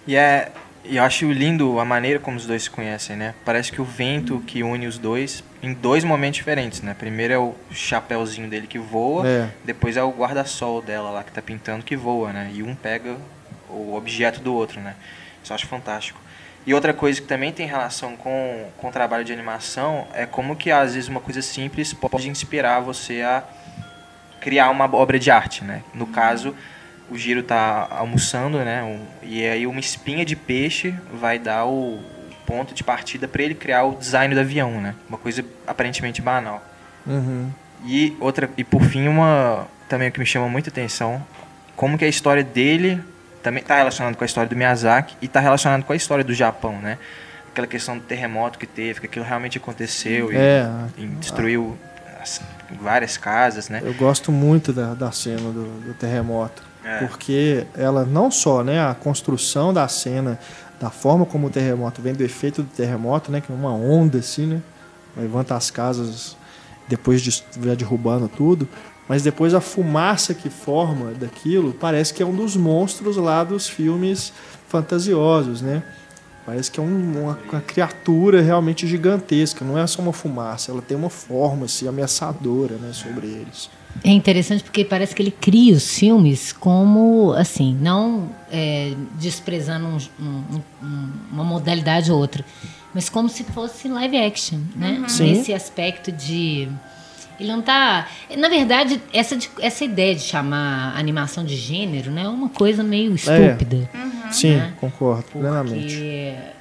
E 0.06 0.16
é. 0.18 0.52
E 0.84 0.96
eu 0.98 1.04
acho 1.04 1.30
lindo 1.32 1.80
a 1.80 1.86
maneira 1.86 2.20
como 2.20 2.38
os 2.38 2.46
dois 2.46 2.64
se 2.64 2.70
conhecem, 2.70 3.16
né? 3.16 3.36
Parece 3.46 3.72
que 3.72 3.82
o 3.82 3.84
vento 3.86 4.40
que 4.48 4.64
une 4.64 4.88
os 4.88 4.98
dois 4.98 5.44
em 5.62 5.74
dois 5.74 6.04
momentos 6.04 6.38
diferentes, 6.38 6.82
né? 6.82 6.96
Primeiro 6.98 7.34
é 7.34 7.38
o 7.38 7.54
chapéuzinho 7.72 8.50
dele 8.50 8.66
que 8.66 8.80
voa, 8.80 9.28
É. 9.28 9.50
depois 9.64 9.98
é 9.98 10.04
o 10.04 10.10
guarda-sol 10.10 10.82
dela 10.82 11.10
lá 11.12 11.24
que 11.24 11.32
tá 11.32 11.42
pintando 11.42 11.84
que 11.84 11.96
voa, 11.98 12.32
né? 12.32 12.50
E 12.54 12.64
um 12.64 12.74
pega 12.74 13.18
o 13.70 13.94
objeto 13.96 14.40
do 14.40 14.54
outro, 14.54 14.80
né? 14.80 14.96
Isso 15.44 15.52
eu 15.52 15.56
acho 15.56 15.68
fantástico. 15.68 16.20
E 16.66 16.74
outra 16.74 16.94
coisa 16.94 17.20
que 17.22 17.28
também 17.28 17.52
tem 17.52 17.68
relação 17.68 18.16
com, 18.16 18.66
com 18.78 18.88
o 18.88 18.92
trabalho 18.92 19.24
de 19.26 19.34
animação 19.34 20.08
é 20.14 20.26
como 20.26 20.56
que 20.56 20.72
às 20.72 20.94
vezes 20.96 21.10
uma 21.10 21.20
coisa 21.20 21.42
simples 21.42 21.94
pode 21.94 22.30
inspirar 22.30 22.80
você 22.80 23.22
a 23.22 23.44
criar 24.40 24.70
uma 24.70 24.86
obra 24.96 25.20
de 25.20 25.30
arte, 25.30 25.64
né? 25.64 25.84
No 25.94 26.08
caso, 26.08 26.56
o 27.10 27.18
Giro 27.18 27.42
tá 27.44 27.88
almoçando, 27.92 28.58
né? 28.60 28.84
um- 28.84 29.06
e 29.24 29.46
aí 29.48 29.66
uma 29.68 29.80
espinha 29.80 30.24
de 30.26 30.36
peixe 30.36 30.94
vai 31.14 31.40
dar 31.40 31.66
o 31.66 32.00
ponto 32.46 32.74
de 32.74 32.84
partida 32.84 33.28
para 33.28 33.44
ele 33.44 33.54
criar 33.56 33.84
o 33.84 33.96
design 33.96 34.34
do 34.34 34.40
avião, 34.40 34.82
né? 34.82 34.96
Uma 35.08 35.18
coisa 35.18 35.44
aparentemente 35.68 36.22
banal. 36.22 36.64
Uhum. 37.06 37.50
E 37.86 38.16
outra 38.20 38.50
e 38.58 38.64
por 38.64 38.82
fim 38.84 39.08
uma 39.08 39.68
também 39.88 40.12
que 40.12 40.20
me 40.20 40.26
chama 40.26 40.48
muita 40.50 40.70
atenção, 40.70 41.24
como 41.76 41.98
que 41.98 42.06
a 42.06 42.08
história 42.08 42.44
dele 42.44 43.02
também 43.42 43.62
está 43.62 43.76
relacionado 43.78 44.16
com 44.16 44.24
a 44.24 44.26
história 44.26 44.50
do 44.50 44.56
Miyazaki 44.56 45.16
e 45.22 45.26
está 45.26 45.40
relacionado 45.40 45.84
com 45.84 45.94
a 45.94 45.96
história 45.96 46.24
do 46.24 46.34
Japão, 46.34 46.74
né? 46.80 46.98
Aquela 47.52 47.68
questão 47.68 47.98
do 47.98 48.04
terremoto 48.04 48.60
que 48.60 48.68
teve, 48.68 49.00
que 49.00 49.06
aquilo 49.06 49.26
realmente 49.26 49.58
aconteceu 49.58 50.32
e, 50.32 50.36
É. 50.36 50.68
e 50.98 51.06
destruiu 51.08 51.78
as- 52.22 52.42
várias 52.82 53.18
casas, 53.18 53.70
né? 53.70 53.82
Eu 53.84 53.94
gosto 53.94 54.32
muito 54.32 54.72
da, 54.74 54.94
da 54.94 55.12
cena 55.12 55.50
do, 55.52 55.66
do 55.82 55.94
terremoto. 55.94 56.62
É. 56.90 57.00
Porque 57.08 57.66
ela 57.76 58.06
não 58.06 58.32
só, 58.32 58.64
né, 58.64 58.80
a 58.84 58.94
construção 58.96 59.74
da 59.74 59.88
cena, 59.88 60.40
da 60.80 60.90
forma 60.90 61.26
como 61.26 61.48
o 61.48 61.50
terremoto 61.50 62.02
vem 62.02 62.14
do 62.14 62.24
efeito 62.24 62.64
do 62.64 62.70
terremoto, 62.70 63.32
né, 63.32 63.42
que 63.42 63.52
é 63.52 63.56
uma 63.56 63.72
onda 63.74 64.18
assim, 64.20 64.46
né, 64.46 64.62
levanta 65.18 65.56
as 65.56 65.70
casas 65.70 66.36
depois 66.88 67.22
de 67.22 67.44
derrubando 67.76 68.28
tudo, 68.28 68.68
mas 69.08 69.22
depois 69.24 69.54
a 69.54 69.62
fumaça 69.62 70.34
que 70.34 70.50
forma 70.50 71.12
daquilo 71.14 71.74
parece 71.74 72.14
que 72.14 72.24
é 72.24 72.26
um 72.26 72.36
dos 72.36 72.56
monstros 72.56 73.18
lá 73.18 73.44
dos 73.44 73.68
filmes 73.68 74.32
fantasiosos, 74.68 75.62
né? 75.62 75.84
Parece 76.46 76.72
que 76.72 76.80
é 76.80 76.84
um- 76.84 77.22
uma, 77.24 77.38
uma 77.52 77.62
criatura 77.62 78.42
realmente 78.42 78.88
gigantesca, 78.88 79.64
não 79.66 79.78
é 79.78 79.86
só 79.86 80.02
uma 80.02 80.14
fumaça, 80.14 80.72
ela 80.72 80.82
tem 80.82 80.96
uma 80.98 81.10
forma 81.10 81.66
assim 81.66 81.88
ameaçadora, 81.88 82.76
né, 82.76 82.92
sobre 82.94 83.28
eles. 83.28 83.70
É 84.04 84.12
interessante 84.12 84.64
porque 84.64 84.86
parece 84.86 85.14
que 85.14 85.22
ele 85.22 85.32
cria 85.32 85.74
os 85.74 85.98
filmes 85.98 86.54
como, 86.54 87.34
assim, 87.34 87.78
não 87.82 88.30
é, 88.52 88.94
desprezando 89.20 89.86
um- 89.88 89.98
um- 90.24 90.62
um- 90.82 91.10
uma 91.32 91.44
modalidade 91.44 92.12
ou 92.12 92.18
outra, 92.18 92.46
mas 92.94 93.10
como 93.10 93.28
se 93.28 93.44
fosse 93.44 93.88
live 93.90 94.18
action, 94.18 94.60
né? 94.76 95.04
Sim. 95.08 95.34
Nesse 95.34 95.54
aspecto 95.54 96.12
de 96.12 96.70
ele 97.40 97.50
não 97.52 97.62
tá. 97.62 98.08
Na 98.38 98.50
verdade, 98.50 99.02
essa, 99.14 99.36
de- 99.36 99.50
essa 99.62 99.84
ideia 99.86 100.14
de 100.14 100.22
chamar 100.22 100.98
animação 100.98 101.44
de 101.44 101.56
gênero, 101.56 102.12
né, 102.12 102.24
é 102.24 102.28
uma 102.28 102.50
coisa 102.50 102.84
meio 102.84 103.16
estúpida. 103.16 103.90
Sim, 104.32 104.56
né? 104.56 104.74
concordo 104.80 105.24
plenamente. 105.32 106.02
É, 106.02 106.54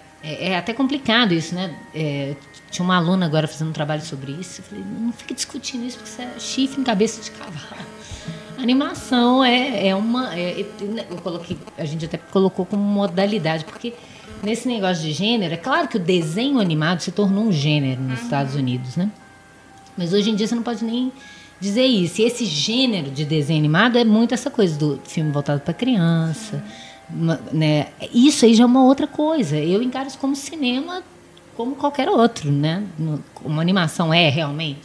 é 0.50 0.56
até 0.56 0.72
complicado 0.72 1.32
isso, 1.34 1.54
né? 1.54 1.72
É, 1.94 2.34
tinha 2.70 2.84
uma 2.84 2.96
aluna 2.96 3.26
agora 3.26 3.46
fazendo 3.48 3.68
um 3.68 3.72
trabalho 3.72 4.02
sobre 4.02 4.32
isso. 4.32 4.60
Eu 4.60 4.64
falei, 4.64 4.84
não 5.00 5.12
fica 5.12 5.34
discutindo 5.34 5.84
isso, 5.84 5.98
porque 5.98 6.10
isso 6.10 6.22
é 6.22 6.38
chifre 6.38 6.80
em 6.80 6.84
cabeça 6.84 7.20
de 7.22 7.30
cavalo. 7.30 7.86
Animação 8.58 9.44
é, 9.44 9.88
é 9.88 9.94
uma. 9.94 10.34
é- 10.34 10.66
eu 11.10 11.16
coloquei, 11.18 11.56
a 11.76 11.84
gente 11.84 12.04
até 12.04 12.16
colocou 12.18 12.66
como 12.66 12.82
modalidade, 12.82 13.64
porque 13.64 13.94
nesse 14.42 14.66
negócio 14.66 15.02
de 15.04 15.12
gênero, 15.12 15.54
é 15.54 15.56
claro 15.56 15.86
que 15.86 15.96
o 15.96 16.00
desenho 16.00 16.58
animado 16.58 17.00
se 17.00 17.12
tornou 17.12 17.44
um 17.44 17.52
gênero 17.52 18.00
nos 18.02 18.20
Estados 18.22 18.54
Unidos, 18.56 18.96
né? 18.96 19.10
Mas 19.96 20.12
hoje 20.12 20.30
em 20.30 20.34
dia 20.34 20.46
você 20.46 20.54
não 20.56 20.62
pode 20.62 20.84
nem 20.84 21.12
dizer 21.60 21.84
isso. 21.86 22.20
E 22.20 22.24
esse 22.24 22.44
gênero 22.44 23.10
de 23.10 23.24
desenho 23.24 23.58
animado 23.60 23.96
é 23.96 24.04
muito 24.04 24.34
essa 24.34 24.50
coisa 24.50 24.76
do 24.76 25.00
filme 25.04 25.30
voltado 25.30 25.60
para 25.60 25.72
criança. 25.74 26.62
uma- 27.10 27.40
né? 27.52 27.86
Isso 28.12 28.44
aí 28.44 28.54
já 28.54 28.64
é 28.64 28.66
uma 28.66 28.84
outra 28.84 29.06
coisa. 29.06 29.56
Eu 29.56 29.80
encaro 29.82 30.08
isso 30.08 30.18
como 30.18 30.36
cinema 30.36 31.02
como 31.58 31.74
qualquer 31.74 32.08
outro, 32.08 32.52
né? 32.52 32.84
Uma 33.44 33.60
animação 33.60 34.14
é 34.14 34.28
realmente. 34.28 34.78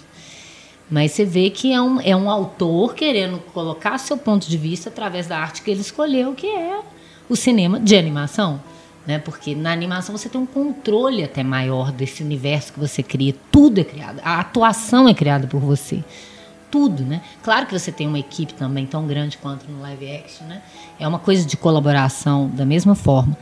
Mas 0.89 1.11
você 1.11 1.23
vê 1.23 1.51
que 1.51 1.71
é 1.71 1.79
um, 1.79 2.01
é 2.01 2.15
um 2.15 2.27
autor 2.27 2.95
querendo 2.95 3.37
colocar 3.53 3.99
seu 3.99 4.17
ponto 4.17 4.49
de 4.49 4.57
vista 4.57 4.89
através 4.89 5.27
da 5.27 5.37
arte 5.37 5.61
que 5.61 5.69
ele 5.69 5.81
escolheu, 5.81 6.33
que 6.33 6.47
é 6.47 6.81
o 7.29 7.35
cinema 7.35 7.79
de 7.79 7.95
animação. 7.95 8.59
Né? 9.05 9.19
Porque 9.19 9.53
na 9.53 9.71
animação 9.71 10.17
você 10.17 10.27
tem 10.27 10.41
um 10.41 10.47
controle 10.47 11.23
até 11.23 11.43
maior 11.43 11.91
desse 11.91 12.23
universo 12.23 12.73
que 12.73 12.79
você 12.79 13.03
cria. 13.03 13.35
Tudo 13.51 13.79
é 13.79 13.83
criado. 13.83 14.19
A 14.23 14.39
atuação 14.39 15.07
é 15.07 15.13
criada 15.13 15.45
por 15.45 15.59
você. 15.59 16.03
Tudo, 16.71 17.03
né? 17.03 17.21
Claro 17.43 17.67
que 17.67 17.77
você 17.77 17.91
tem 17.91 18.07
uma 18.07 18.17
equipe 18.17 18.55
também 18.55 18.87
tão 18.87 19.05
grande 19.05 19.37
quanto 19.37 19.69
no 19.69 19.79
live 19.83 20.09
action, 20.11 20.47
né? 20.47 20.63
É 20.99 21.07
uma 21.07 21.19
coisa 21.19 21.45
de 21.45 21.55
colaboração 21.55 22.49
da 22.49 22.65
mesma 22.65 22.95
forma. 22.95 23.37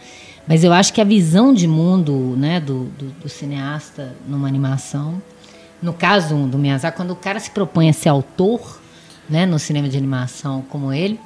Mas 0.47 0.63
eu 0.63 0.73
acho 0.73 0.91
que 0.93 0.99
a 0.99 1.03
visão 1.03 1.53
de 1.53 1.67
mundo 1.67 2.35
né, 2.37 2.59
do, 2.59 2.85
do, 2.97 3.05
do 3.21 3.29
cineasta 3.29 4.15
numa 4.27 4.47
animação, 4.47 5.21
no 5.81 5.93
caso 5.93 6.35
do 6.47 6.57
Miyazaki, 6.57 6.97
quando 6.97 7.11
o 7.11 7.15
cara 7.15 7.39
se 7.39 7.51
propõe 7.51 7.89
a 7.89 7.93
ser 7.93 8.09
autor 8.09 8.79
né, 9.29 9.45
no 9.45 9.57
cinema 9.59 9.87
de 9.87 9.97
animação 9.97 10.63
como 10.69 10.91
ele, 10.91 11.19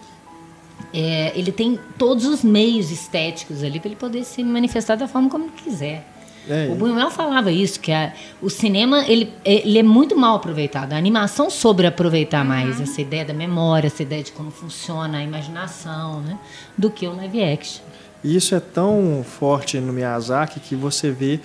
é, 0.93 1.31
ele 1.37 1.51
tem 1.51 1.79
todos 1.97 2.25
os 2.25 2.43
meios 2.43 2.91
estéticos 2.91 3.63
ali 3.63 3.79
para 3.79 3.89
ele 3.89 3.95
poder 3.95 4.23
se 4.23 4.43
manifestar 4.43 4.95
da 4.95 5.07
forma 5.07 5.29
como 5.29 5.45
ele 5.45 5.53
quiser. 5.63 6.11
É. 6.47 6.69
O 6.71 6.75
Buñuel 6.75 7.09
falava 7.09 7.51
isso, 7.51 7.79
que 7.79 7.91
a- 7.91 8.13
o 8.39 8.51
cinema 8.51 9.03
ele, 9.07 9.33
ele 9.43 9.79
é 9.79 9.83
muito 9.83 10.15
mal 10.15 10.35
aproveitado. 10.35 10.93
A 10.93 10.97
animação 10.97 11.49
sobre 11.49 11.87
aproveitar 11.87 12.45
mais 12.45 12.79
essa 12.79 13.01
ideia 13.01 13.25
da 13.25 13.33
memória, 13.33 13.87
essa 13.87 14.03
ideia 14.03 14.21
de 14.21 14.31
como 14.31 14.51
funciona 14.51 15.17
a 15.17 15.23
imaginação, 15.23 16.21
né, 16.21 16.37
do 16.77 16.91
que 16.91 17.07
o 17.07 17.15
live 17.15 17.43
action. 17.43 17.81
E 18.25 18.35
isso 18.35 18.55
é 18.55 18.59
tão 18.59 19.23
forte 19.23 19.79
no 19.79 19.93
Miyazaki 19.93 20.59
que 20.59 20.75
você 20.75 21.11
vê 21.11 21.39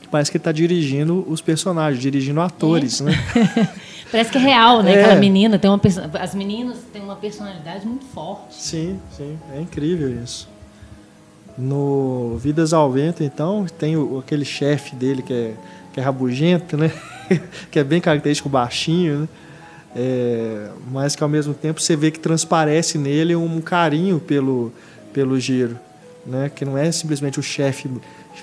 que 0.00 0.08
parece 0.08 0.30
que 0.30 0.38
ele 0.38 0.40
está 0.40 0.52
dirigindo 0.52 1.22
os 1.28 1.42
personagens, 1.42 2.00
dirigindo 2.00 2.40
atores, 2.40 3.00
né? 3.00 3.12
Parece 4.10 4.30
que 4.30 4.38
é 4.38 4.40
real, 4.40 4.80
né? 4.82 4.94
É. 4.94 5.00
Aquela 5.04 5.20
menina 5.20 5.58
tem 5.58 5.68
uma 5.68 5.80
as 6.20 6.34
meninas 6.36 6.78
têm 6.92 7.02
uma 7.02 7.16
personalidade 7.16 7.84
muito 7.84 8.04
forte. 8.06 8.54
Sim, 8.54 8.98
sim, 9.16 9.36
é 9.52 9.60
incrível 9.60 10.08
isso. 10.22 10.48
No 11.58 12.36
Vidas 12.38 12.72
ao 12.72 12.90
Vento, 12.90 13.22
então, 13.22 13.66
tem 13.78 13.96
o- 13.96 14.18
aquele 14.18 14.44
chefe 14.44 14.94
dele 14.96 15.20
que 15.20 15.32
é, 15.32 15.54
que 15.92 16.00
é 16.00 16.02
rabugento, 16.02 16.76
né? 16.76 16.90
que 17.70 17.78
é 17.78 17.84
bem 17.84 18.00
característico, 18.00 18.48
baixinho, 18.48 19.20
né? 19.20 19.28
É, 19.96 20.68
mas 20.90 21.14
que 21.14 21.22
ao 21.22 21.28
mesmo 21.28 21.52
tempo 21.54 21.80
você 21.80 21.94
vê 21.96 22.10
que 22.10 22.18
transparece 22.18 22.98
nele 22.98 23.36
um 23.36 23.60
carinho 23.60 24.18
pelo, 24.20 24.72
pelo 25.12 25.38
giro, 25.38 25.78
né? 26.26 26.50
Que 26.54 26.64
não 26.64 26.76
é 26.78 26.90
simplesmente 26.92 27.38
o 27.38 27.42
chefe 27.42 27.90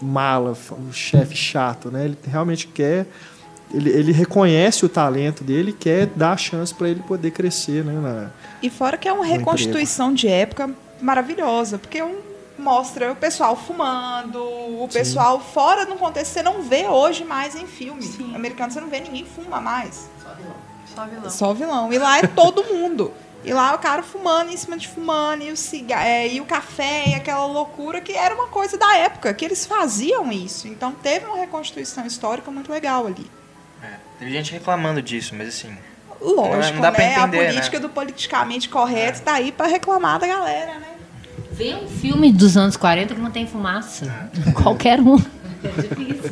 mala, 0.01 0.55
o 0.71 0.93
chefe 0.93 1.35
chato, 1.35 1.89
né? 1.91 2.05
Ele 2.05 2.17
realmente 2.25 2.67
quer, 2.67 3.05
ele, 3.73 3.89
ele 3.89 4.11
reconhece 4.11 4.85
o 4.85 4.89
talento 4.89 5.43
dele 5.43 5.71
e 5.71 5.73
quer 5.73 6.07
dar 6.07 6.31
a 6.33 6.37
chance 6.37 6.73
para 6.73 6.89
ele 6.89 7.01
poder 7.01 7.31
crescer, 7.31 7.83
né? 7.83 7.93
na- 7.93 8.29
E 8.61 8.69
fora 8.69 8.97
que 8.97 9.07
é 9.07 9.13
uma 9.13 9.21
Um 9.23 9.27
reconstituição 9.27 10.13
de 10.13 10.27
época 10.27 10.69
maravilhosa, 11.01 11.77
porque 11.77 12.01
um 12.01 12.15
mostra 12.59 13.11
o 13.11 13.15
pessoal 13.15 13.55
fumando, 13.55 14.39
o 14.39 14.87
pessoal 14.91 15.39
fora 15.39 15.83
no 15.85 15.95
contexto 15.95 16.31
você 16.33 16.43
não 16.43 16.61
vê 16.61 16.87
hoje 16.87 17.23
mais 17.25 17.55
em 17.55 17.65
filme. 17.65 18.05
Americano 18.35 18.71
você 18.71 18.79
não 18.79 18.87
vê 18.87 18.99
ninguém 18.99 19.25
fuma 19.25 19.59
mais. 19.59 20.09
Só 20.93 21.05
vilão. 21.05 21.29
Só 21.29 21.51
o 21.51 21.55
vilão. 21.55 21.93
E 21.93 21.97
lá 21.97 22.19
é 22.19 22.27
todo 22.27 22.63
mundo. 22.65 23.11
E 23.43 23.51
lá 23.53 23.73
o 23.73 23.79
cara 23.79 24.03
fumando 24.03 24.51
em 24.51 24.57
cima 24.57 24.77
de 24.77 24.87
fumando, 24.87 25.43
e 25.43 25.51
o, 25.51 25.57
ciga 25.57 26.03
é, 26.03 26.27
e 26.27 26.39
o 26.39 26.45
café, 26.45 27.09
e 27.09 27.15
aquela 27.15 27.45
loucura 27.45 27.99
que 27.99 28.11
era 28.11 28.35
uma 28.35 28.47
coisa 28.47 28.77
da 28.77 28.95
época, 28.97 29.33
que 29.33 29.43
eles 29.43 29.65
faziam 29.65 30.31
isso. 30.31 30.67
Então 30.67 30.91
teve 30.91 31.25
uma 31.25 31.37
reconstituição 31.37 32.05
histórica 32.05 32.51
muito 32.51 32.71
legal 32.71 33.07
ali. 33.07 33.25
É, 33.83 33.95
teve 34.19 34.31
gente 34.31 34.51
reclamando 34.51 35.01
disso, 35.01 35.33
mas 35.35 35.49
assim. 35.49 35.75
Lógico, 36.21 36.75
não 36.75 36.81
dá 36.81 36.91
pra 36.91 37.03
né? 37.03 37.13
entender, 37.13 37.39
a 37.39 37.49
política 37.49 37.79
né? 37.79 37.81
do 37.81 37.89
politicamente 37.89 38.69
correto 38.69 39.21
tá 39.23 39.33
aí 39.33 39.51
pra 39.51 39.65
reclamar 39.65 40.19
da 40.19 40.27
galera, 40.27 40.77
né? 40.77 40.87
Vê 41.51 41.73
um 41.73 41.87
filme 41.87 42.31
dos 42.31 42.55
anos 42.55 42.77
40 42.77 43.15
que 43.15 43.19
não 43.19 43.31
tem 43.31 43.47
fumaça. 43.47 44.29
Qualquer 44.53 44.99
um. 44.99 45.17
É 45.63 45.67
difícil. 45.81 46.31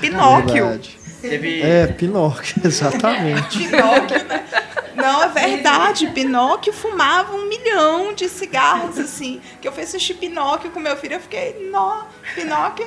Pinóquio. 0.00 0.68
Verdade. 0.68 1.01
Teve. 1.22 1.62
É, 1.62 1.86
Pinóquio, 1.86 2.60
exatamente. 2.66 3.58
Pinóquio, 3.58 4.24
né? 4.24 4.44
Não, 4.94 5.22
é 5.22 5.28
verdade. 5.28 6.08
Pinóquio 6.08 6.72
fumava 6.72 7.34
um 7.34 7.48
milhão 7.48 8.12
de 8.12 8.28
cigarros, 8.28 8.98
assim. 8.98 9.40
Que 9.60 9.68
eu 9.68 9.72
fui 9.72 9.84
assistir 9.84 10.14
Pinóquio 10.14 10.70
com 10.70 10.80
meu 10.80 10.96
filho, 10.96 11.14
eu 11.14 11.20
fiquei, 11.20 11.68
nó, 11.70 12.04
Pinóquio, 12.34 12.86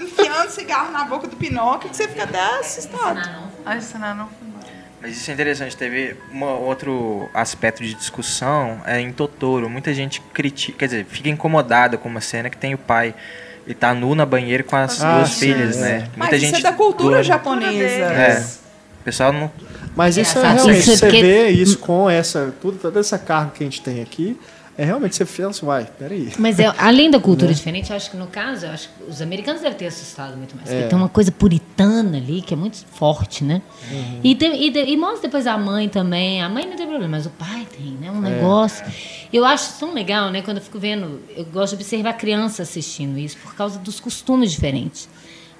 enfiando 0.00 0.50
cigarro 0.50 0.92
na 0.92 1.04
boca 1.04 1.26
do 1.26 1.36
Pinóquio, 1.36 1.88
que 1.90 1.96
você 1.96 2.08
fica 2.08 2.24
até 2.24 2.40
assustado. 2.58 3.30
A 3.64 3.76
ensinar 3.76 4.14
não 4.14 4.28
fumar. 4.28 4.58
Mas 5.00 5.16
isso 5.16 5.30
é 5.30 5.34
interessante, 5.34 5.76
teve 5.76 6.16
um 6.32 6.42
outro 6.42 7.28
aspecto 7.32 7.84
de 7.84 7.94
discussão 7.94 8.82
é 8.84 9.00
em 9.00 9.12
Totoro. 9.12 9.70
Muita 9.70 9.94
gente 9.94 10.20
critica, 10.20 10.78
quer 10.78 10.86
dizer, 10.86 11.06
fica 11.06 11.28
incomodada 11.28 11.96
com 11.96 12.08
uma 12.08 12.20
cena 12.20 12.50
que 12.50 12.56
tem 12.56 12.74
o 12.74 12.78
pai 12.78 13.14
e 13.68 13.74
tá 13.74 13.92
nu 13.94 14.14
na 14.14 14.24
banheira 14.26 14.62
com 14.64 14.74
as 14.74 15.00
Ah, 15.02 15.18
duas 15.18 15.28
sim, 15.30 15.52
filhas, 15.52 15.76
é. 15.76 15.80
né? 15.80 16.08
Mas 16.16 16.42
isso 16.42 16.56
é 16.56 16.60
da 16.60 16.72
cultura 16.72 17.16
doa- 17.16 17.22
japonesa. 17.22 17.86
É. 17.86 18.44
O 19.00 19.04
pessoal 19.04 19.32
não. 19.32 19.50
Mas 19.94 20.16
isso 20.16 20.36
é 20.38 20.40
Engraçado. 20.40 20.64
realmente, 20.66 20.80
Isso 20.92 21.04
é 21.04 21.10
você 21.10 21.22
vê 21.22 21.48
isso 21.50 21.78
com 21.78 22.08
essa, 22.10 22.54
tudo, 22.60 22.78
toda 22.78 22.98
essa 23.00 23.18
carga 23.18 23.50
que 23.54 23.62
a 23.62 23.66
gente 23.66 23.80
tem 23.82 24.00
aqui, 24.00 24.38
é 24.78 24.84
realmente 24.84 25.16
você 25.16 25.42
assim, 25.42 25.66
vai, 25.66 25.84
peraí. 25.84 26.32
Mas 26.38 26.58
é, 26.60 26.72
além 26.78 27.10
da 27.10 27.18
cultura 27.18 27.52
diferente, 27.52 27.90
eu 27.90 27.96
acho 27.96 28.10
que 28.12 28.16
no 28.16 28.28
caso, 28.28 28.64
eu 28.64 28.70
acho 28.70 28.88
que 28.88 29.10
os 29.10 29.20
americanos 29.20 29.60
devem 29.60 29.76
ter 29.76 29.86
assustado 29.86 30.36
muito 30.36 30.54
mais. 30.56 30.70
É. 30.70 30.74
Porque 30.76 30.88
tem 30.88 30.98
uma 30.98 31.08
coisa 31.08 31.32
puritana 31.32 32.16
ali 32.16 32.40
que 32.40 32.54
é 32.54 32.56
muito 32.56 32.86
forte, 32.92 33.42
né? 33.42 33.60
E, 34.22 34.34
tem- 34.36 34.62
e, 34.64 34.70
de- 34.70 34.84
e 34.84 34.96
mostra 34.96 35.22
depois 35.22 35.46
a 35.48 35.58
mãe 35.58 35.88
também. 35.88 36.40
A 36.40 36.48
mãe 36.48 36.64
não 36.64 36.76
tem 36.76 36.86
problema, 36.86 37.16
mas 37.16 37.26
o 37.26 37.30
pai 37.30 37.66
tem, 37.76 37.90
né? 38.00 38.10
Um 38.10 38.20
negócio. 38.20 38.86
Eu 39.32 39.44
acho 39.44 39.78
tão 39.80 39.92
legal, 39.92 40.30
né? 40.30 40.42
Quando 40.42 40.58
eu 40.58 40.62
fico 40.62 40.78
vendo, 40.78 41.20
eu 41.36 41.44
gosto 41.44 41.76
de 41.76 41.82
observar 41.82 42.10
a 42.10 42.14
criança 42.14 42.62
assistindo 42.62 43.18
isso 43.18 43.36
por 43.38 43.54
causa 43.56 43.78
dos 43.80 43.98
costumes 44.00 44.52
diferentes. 44.52 45.08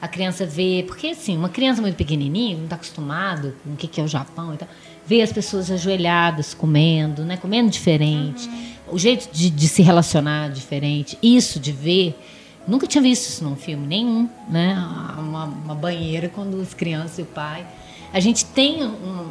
A 0.01 0.07
criança 0.07 0.47
vê, 0.47 0.85
porque 0.87 1.09
assim, 1.09 1.37
uma 1.37 1.49
criança 1.49 1.83
muito 1.83 1.97
pequenininha, 1.97 2.57
não 2.57 2.65
está 2.65 2.77
acostumado 2.77 3.53
com 3.65 3.73
o 3.73 3.77
que 3.77 3.89
que 3.89 4.01
é 4.01 4.05
o 4.05 4.07
Japão 4.07 4.55
e 4.55 4.57
tal, 4.57 4.69
vê 5.05 5.23
as 5.23 5.33
pessoas 5.33 5.73
ajoelhadas 5.73 6.55
comendo, 6.55 7.25
né? 7.25 7.37
Comendo 7.37 7.69
diferente. 7.69 8.49
O 8.91 8.99
jeito 8.99 9.29
de, 9.33 9.51
de 9.51 9.69
se 9.69 9.83
relacionar 9.83 10.51
diferente. 10.51 11.19
Isso 11.23 11.59
de 11.61 11.73
ver. 11.73 12.19
Nunca 12.67 12.87
tinha 12.87 13.01
visto 13.03 13.29
isso 13.29 13.45
num 13.45 13.57
filme 13.57 13.87
nenhum, 13.87 14.29
né? 14.49 14.75
Uma, 15.19 15.45
uma 15.45 15.75
banheira 15.75 16.29
com 16.29 16.49
duas 16.49 16.75
crianças 16.75 17.19
e 17.19 17.23
o 17.23 17.27
pai. 17.27 17.67
A 18.13 18.21
gente 18.21 18.45
tem 18.45 18.83
um- 18.85 18.89
um- 18.89 19.29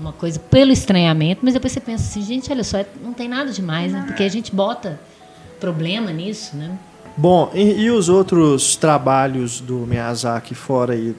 uma 0.00 0.12
coisa 0.12 0.38
pelo 0.38 0.72
estranhamento, 0.72 1.40
mas 1.44 1.54
depois 1.54 1.72
você 1.72 1.80
pensa 1.80 2.04
assim, 2.04 2.22
gente, 2.22 2.50
olha 2.50 2.64
só, 2.64 2.78
é- 2.78 2.86
não 3.04 3.12
tem 3.12 3.28
nada 3.28 3.52
demais, 3.52 3.92
né? 3.92 4.02
Porque 4.06 4.22
a 4.22 4.28
gente 4.28 4.54
bota 4.54 4.98
problema 5.60 6.10
nisso, 6.10 6.56
né? 6.56 6.70
Bom, 7.16 7.50
e, 7.54 7.82
e 7.82 7.90
os 7.90 8.08
outros 8.08 8.76
trabalhos 8.76 9.60
do 9.60 9.74
Miyazaki 9.86 10.54
fora 10.54 10.94
aí 10.94 11.14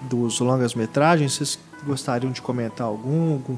dos 0.00 0.40
longas-metragens, 0.40 1.34
vocês 1.34 1.58
gostariam 1.84 2.32
de 2.32 2.40
comentar 2.40 2.86
algum, 2.86 3.34
algum 3.34 3.56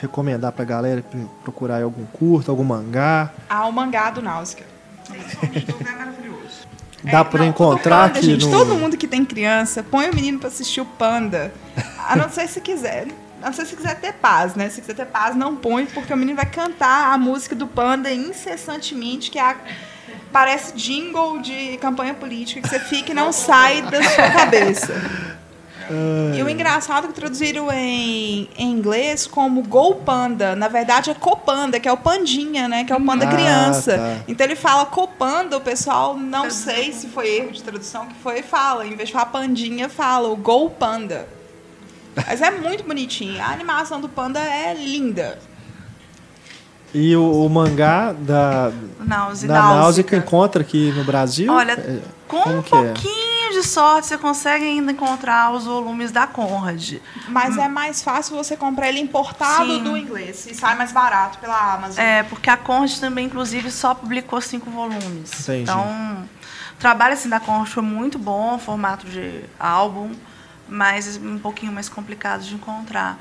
recomendar 0.00 0.52
pra 0.52 0.64
galera 0.64 1.04
procurar 1.42 1.82
algum 1.82 2.04
curto, 2.06 2.50
algum 2.50 2.64
mangá? 2.64 3.30
Ah, 3.48 3.66
o 3.66 3.72
mangá 3.72 4.10
do 4.10 4.22
Náusea. 4.22 4.64
É 5.86 5.92
maravilhoso. 5.92 6.66
Dá 7.04 7.24
pra 7.24 7.40
não, 7.40 7.46
encontrar 7.46 8.08
Panda, 8.08 8.18
aqui 8.18 8.26
gente, 8.26 8.46
no... 8.46 8.50
todo 8.50 8.74
mundo 8.74 8.96
que 8.96 9.06
tem 9.06 9.24
criança, 9.24 9.82
põe 9.82 10.10
o 10.10 10.14
menino 10.14 10.38
pra 10.38 10.48
assistir 10.48 10.80
o 10.80 10.84
Panda. 10.84 11.52
A 12.08 12.16
não 12.16 12.28
ser 12.28 12.48
se 12.48 12.60
quiser. 12.60 13.08
A 13.40 13.46
não 13.46 13.52
ser 13.52 13.66
se 13.66 13.76
quiser 13.76 14.00
ter 14.00 14.14
paz, 14.14 14.54
né? 14.56 14.68
Se 14.68 14.80
quiser 14.80 14.94
ter 14.94 15.06
paz, 15.06 15.36
não 15.36 15.54
põe, 15.54 15.86
porque 15.86 16.12
o 16.12 16.16
menino 16.16 16.36
vai 16.36 16.46
cantar 16.46 17.12
a 17.12 17.18
música 17.18 17.54
do 17.54 17.66
Panda 17.66 18.12
incessantemente, 18.12 19.30
que 19.30 19.38
é 19.38 19.42
a 19.42 19.56
parece 20.32 20.74
jingle 20.74 21.40
de 21.40 21.78
campanha 21.78 22.14
política 22.14 22.60
que 22.60 22.68
você 22.68 22.80
fica 22.80 23.12
e 23.12 23.14
não 23.14 23.32
sai 23.32 23.82
da 23.82 24.02
sua 24.02 24.30
cabeça. 24.30 24.92
E 26.36 26.42
o 26.42 26.48
engraçado 26.48 27.04
é 27.04 27.08
que 27.08 27.14
traduziram 27.14 27.70
em, 27.72 28.48
em 28.56 28.70
inglês 28.72 29.26
como 29.26 29.62
Go 29.62 29.94
Panda. 29.96 30.56
Na 30.56 30.68
verdade 30.68 31.10
é 31.10 31.14
Copanda, 31.14 31.78
que 31.78 31.88
é 31.88 31.92
o 31.92 31.96
pandinha, 31.96 32.66
né? 32.68 32.84
Que 32.84 32.92
é 32.92 32.96
o 32.96 33.00
panda 33.04 33.24
Ah, 33.26 33.32
criança. 33.32 33.96
tá. 33.98 34.24
Então 34.28 34.44
ele 34.46 34.56
fala 34.56 34.86
Copanda, 34.86 35.56
o 35.56 35.60
pessoal 35.60 36.16
não 36.16 36.50
sei 36.50 36.92
se 36.92 37.06
foi 37.08 37.28
erro 37.36 37.52
de 37.52 37.62
tradução 37.62 38.06
que 38.06 38.14
foi, 38.14 38.42
fala. 38.42 38.86
Em 38.86 38.96
vez 38.96 39.08
de 39.08 39.12
falar 39.12 39.26
pandinha, 39.26 39.88
fala 39.88 40.28
o 40.28 40.36
Go 40.36 40.70
Panda. 40.70 41.28
Mas 42.26 42.40
é 42.40 42.50
muito 42.50 42.82
bonitinho. 42.84 43.40
A 43.42 43.48
animação 43.52 44.00
do 44.00 44.08
panda 44.08 44.40
é 44.40 44.72
linda. 44.74 45.38
E 46.94 47.14
o, 47.14 47.44
o 47.44 47.48
mangá 47.50 48.12
da, 48.12 48.72
Náusea, 48.98 49.48
da 49.48 49.54
náusea. 49.54 49.80
Náusica 49.80 50.16
encontra 50.16 50.62
aqui 50.62 50.92
no 50.92 51.04
Brasil? 51.04 51.52
Olha, 51.52 51.72
É, 51.72 51.98
Com 52.26 52.40
como 52.40 52.58
um 52.58 52.62
que 52.62 52.74
é? 52.74 52.82
pouquinho 52.84 53.35
de 53.60 53.66
sorte, 53.66 54.08
você 54.08 54.18
consegue 54.18 54.64
ainda 54.64 54.92
encontrar 54.92 55.52
os 55.52 55.64
volumes 55.64 56.12
da 56.12 56.26
Conrad. 56.26 56.98
Mas 57.28 57.56
é 57.56 57.68
mais 57.68 58.02
fácil 58.02 58.36
você 58.36 58.56
comprar 58.56 58.88
ele 58.88 59.00
importado 59.00 59.66
Sim. 59.66 59.82
do 59.82 59.96
inglês. 59.96 60.46
E 60.46 60.54
sai 60.54 60.76
mais 60.76 60.92
barato 60.92 61.38
pela 61.38 61.74
Amazon. 61.74 62.04
É, 62.04 62.22
porque 62.24 62.50
a 62.50 62.56
Conrad 62.56 62.92
também, 62.98 63.26
inclusive, 63.26 63.70
só 63.70 63.94
publicou 63.94 64.40
cinco 64.40 64.70
volumes. 64.70 65.40
Entendi. 65.40 65.62
Então, 65.62 66.26
o 66.72 66.78
trabalho 66.78 67.14
assim, 67.14 67.28
da 67.28 67.40
Conrad 67.40 67.68
foi 67.68 67.82
muito 67.82 68.18
bom, 68.18 68.58
formato 68.58 69.06
de 69.06 69.44
álbum, 69.58 70.12
mas 70.68 71.16
um 71.16 71.38
pouquinho 71.38 71.72
mais 71.72 71.88
complicado 71.88 72.42
de 72.42 72.54
encontrar. 72.54 73.18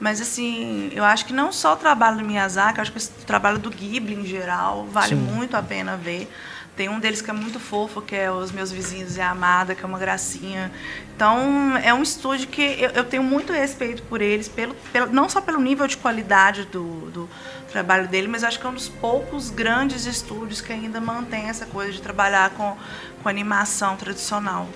Mas, 0.00 0.20
assim, 0.20 0.90
eu 0.92 1.04
acho 1.04 1.24
que 1.24 1.32
não 1.32 1.52
só 1.52 1.74
o 1.74 1.76
trabalho 1.76 2.18
do 2.18 2.24
Miyazaki, 2.24 2.78
eu 2.78 2.82
acho 2.82 2.92
que 2.92 2.98
o 2.98 3.24
trabalho 3.24 3.58
do 3.58 3.70
Ghibli, 3.70 4.14
em 4.14 4.26
geral, 4.26 4.86
vale 4.90 5.14
Sim. 5.14 5.22
muito 5.22 5.56
a 5.56 5.62
pena 5.62 5.96
ver. 5.96 6.28
Tem 6.76 6.88
um 6.88 6.98
deles 6.98 7.22
que 7.22 7.30
é 7.30 7.32
muito 7.32 7.60
fofo, 7.60 8.02
que 8.02 8.16
é 8.16 8.30
Os 8.32 8.50
Meus 8.50 8.72
Vizinhos 8.72 9.16
e 9.16 9.20
a 9.20 9.30
Amada, 9.30 9.76
que 9.76 9.84
é 9.84 9.86
uma 9.86 9.98
gracinha. 9.98 10.72
Então, 11.14 11.76
é 11.76 11.94
um 11.94 12.02
estúdio 12.02 12.48
que 12.48 12.62
eu, 12.80 12.90
eu 12.90 13.04
tenho 13.04 13.22
muito 13.22 13.52
respeito 13.52 14.02
por 14.02 14.20
eles, 14.20 14.48
pelo, 14.48 14.74
pelo, 14.92 15.12
não 15.12 15.28
só 15.28 15.40
pelo 15.40 15.60
nível 15.60 15.86
de 15.86 15.96
qualidade 15.96 16.64
do, 16.64 16.82
do 17.12 17.28
trabalho 17.70 18.08
dele, 18.08 18.26
mas 18.26 18.42
acho 18.42 18.58
que 18.58 18.66
é 18.66 18.68
um 18.68 18.74
dos 18.74 18.88
poucos 18.88 19.50
grandes 19.50 20.04
estúdios 20.04 20.60
que 20.60 20.72
ainda 20.72 21.00
mantém 21.00 21.44
essa 21.48 21.64
coisa 21.64 21.92
de 21.92 22.02
trabalhar 22.02 22.50
com, 22.50 22.76
com 23.22 23.28
animação 23.28 23.94
tradicional. 23.96 24.68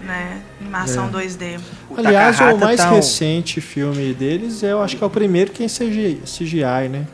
Né? 0.00 0.40
Animação 0.60 1.08
É. 1.08 1.10
2D. 1.10 1.60
O 1.90 1.98
Aliás, 1.98 2.36
o 2.36 2.38
Takahata 2.38 2.64
mais 2.64 2.80
tá 2.80 2.90
um- 2.90 2.94
recente 2.94 3.60
filme 3.60 4.14
deles, 4.14 4.62
eu 4.62 4.82
acho 4.82 4.96
que 4.96 5.04
é 5.04 5.06
o 5.06 5.10
primeiro 5.10 5.50
que 5.52 5.62
é 5.62 5.66
em 5.66 5.68
CGI, 5.68 6.22
CGI, 6.24 6.88
né? 6.88 7.06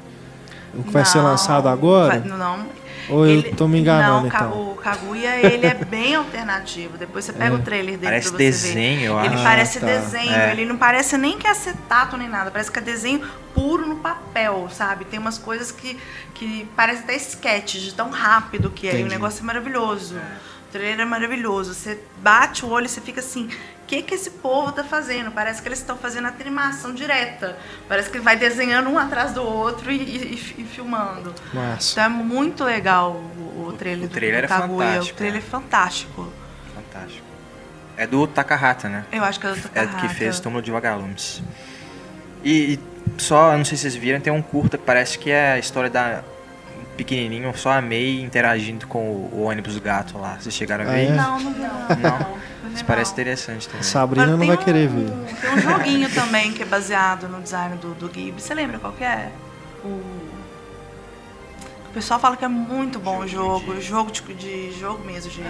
O 0.74 0.82
que 0.84 0.90
vai 0.90 1.04
ser 1.04 1.18
Não, 1.18 1.24
lançado 1.24 1.68
agora? 1.68 2.20
vai- 2.20 2.28
não. 2.28 2.66
Ou 3.08 3.26
eu 3.26 3.32
Ele- 3.38 3.52
tô 3.54 3.66
me 3.66 3.80
enganando, 3.80 4.20
não, 4.20 4.26
então? 4.28 4.72
o 4.72 4.74
Kaguya, 4.76 5.36
ele 5.44 5.66
é 5.66 5.74
bem 5.74 6.14
alternativo. 6.16 6.96
Depois 6.96 7.24
você 7.24 7.32
pega 7.32 7.54
É. 7.54 7.58
o 7.58 7.62
trailer 7.62 7.94
dele 7.96 8.04
Parece 8.06 8.28
pra 8.28 8.38
você 8.38 8.44
desenho, 8.44 9.00
ver. 9.00 9.06
eu 9.06 9.24
Ele 9.24 9.34
acho. 9.34 9.42
parece 9.42 9.78
Ah, 9.78 9.80
tá. 9.80 9.86
desenho, 9.86 10.32
É. 10.34 10.50
ele 10.52 10.64
não 10.64 10.76
parece 10.76 11.18
nem 11.18 11.36
que 11.38 11.46
é 11.46 11.50
acetato 11.50 12.16
nem 12.16 12.28
nada, 12.28 12.50
parece 12.50 12.70
que 12.70 12.78
é 12.78 12.82
desenho 12.82 13.20
puro 13.54 13.86
no 13.86 13.96
papel, 13.96 14.68
sabe? 14.70 15.04
Tem 15.04 15.18
umas 15.18 15.36
coisas 15.38 15.70
que, 15.72 15.98
que 16.34 16.66
parece 16.76 17.02
até 17.02 17.16
sketch, 17.16 17.74
de 17.74 17.92
tão 17.94 18.10
rápido 18.10 18.70
que 18.70 18.88
é. 18.88 19.00
E 19.00 19.02
o 19.02 19.06
negócio 19.08 19.40
é 19.42 19.44
maravilhoso. 19.44 20.16
O 20.16 20.72
trailer 20.72 21.00
é 21.00 21.04
maravilhoso. 21.04 21.74
Você 21.74 21.98
bate 22.22 22.64
o 22.64 22.70
olho 22.70 22.86
e 22.86 22.88
você 22.88 23.00
fica 23.00 23.20
assim, 23.20 23.48
que, 23.96 24.02
que 24.02 24.14
esse 24.14 24.30
povo 24.30 24.72
tá 24.72 24.82
fazendo? 24.82 25.30
Parece 25.30 25.60
que 25.60 25.68
eles 25.68 25.78
estão 25.78 25.96
fazendo 25.98 26.26
animação 26.26 26.94
direta. 26.94 27.58
Parece 27.86 28.08
que 28.08 28.18
vai 28.18 28.36
desenhando 28.36 28.88
um 28.88 28.98
atrás 28.98 29.32
do 29.32 29.42
outro 29.42 29.90
e, 29.92 29.96
e- 29.96 30.54
e 30.58 30.64
filmando. 30.64 31.34
Massa. 31.52 31.92
Então 31.92 32.04
é 32.04 32.08
muito 32.08 32.64
legal 32.64 33.12
o, 33.12 33.66
o 33.68 33.72
trailer 33.74 34.04
O 34.04 34.08
do, 34.08 34.12
trailer 34.14 34.40
do 34.40 34.44
é 34.44 34.48
Kaguya. 34.48 34.86
fantástico, 34.88 35.14
O 35.14 35.16
trailer 35.18 35.40
né? 35.42 35.46
é 35.46 35.50
fantástico. 35.50 36.32
Fantástico. 36.74 37.26
É 37.98 38.06
do 38.06 38.26
Takahata, 38.26 38.88
né? 38.88 39.04
Eu 39.12 39.22
acho 39.24 39.38
que 39.38 39.46
é 39.46 39.50
do 39.50 39.56
É 39.56 39.58
do 39.58 39.68
que 39.68 39.68
Takahata. 39.74 40.08
fez 40.14 40.40
Túmulo 40.40 40.62
de 40.62 40.70
Vagalumes. 40.70 41.42
E, 42.42 42.74
e 42.74 42.80
só, 43.20 43.54
não 43.58 43.64
sei 43.64 43.76
se 43.76 43.82
vocês 43.82 43.94
viram, 43.94 44.20
tem 44.20 44.32
um 44.32 44.40
curta 44.40 44.78
que 44.78 44.84
parece 44.84 45.18
que 45.18 45.30
é 45.30 45.52
a 45.52 45.58
história 45.58 45.90
da 45.90 46.22
pequenininho, 46.96 47.44
eu 47.48 47.54
só 47.54 47.72
amei 47.72 48.20
interagindo 48.22 48.86
com 48.86 49.00
o, 49.10 49.30
o 49.34 49.42
ônibus 49.42 49.74
do 49.74 49.80
gato 49.80 50.16
lá. 50.18 50.36
Vocês 50.40 50.54
chegaram 50.54 50.84
a 50.84 50.88
Ah, 50.88 50.92
ver? 50.92 50.98
é? 51.00 51.04
isso? 51.04 51.14
Não, 51.14 51.40
não 51.40 51.50
não. 51.50 51.88
Não. 51.98 52.51
Isso 52.74 52.84
parece 52.84 53.12
interessante 53.12 53.68
também. 53.68 53.82
Sabrina 53.82 54.24
Agora, 54.24 54.38
não 54.38 54.46
vai 54.46 54.56
querer 54.56 54.88
um- 54.88 55.06
ver. 55.06 55.34
Tem 55.40 55.54
um 55.54 55.58
joguinho 55.60 56.14
também 56.14 56.52
que 56.52 56.62
é 56.62 56.66
baseado 56.66 57.28
no 57.28 57.40
design 57.40 57.76
do, 57.76 57.94
do 57.94 58.08
Ghibli. 58.08 58.40
Você 58.40 58.54
lembra 58.54 58.78
qual 58.78 58.92
que 58.92 59.04
é? 59.04 59.30
O... 59.84 59.88
o 59.88 61.92
pessoal 61.92 62.18
fala 62.18 62.36
que 62.36 62.44
é 62.44 62.48
muito 62.48 62.98
bom 62.98 63.18
o 63.18 63.28
jogo. 63.28 63.80
Jogo 63.80 64.10
de, 64.10 64.22
de 64.34 64.72
jogo 64.78 65.04
mesmo, 65.04 65.30
de... 65.30 65.42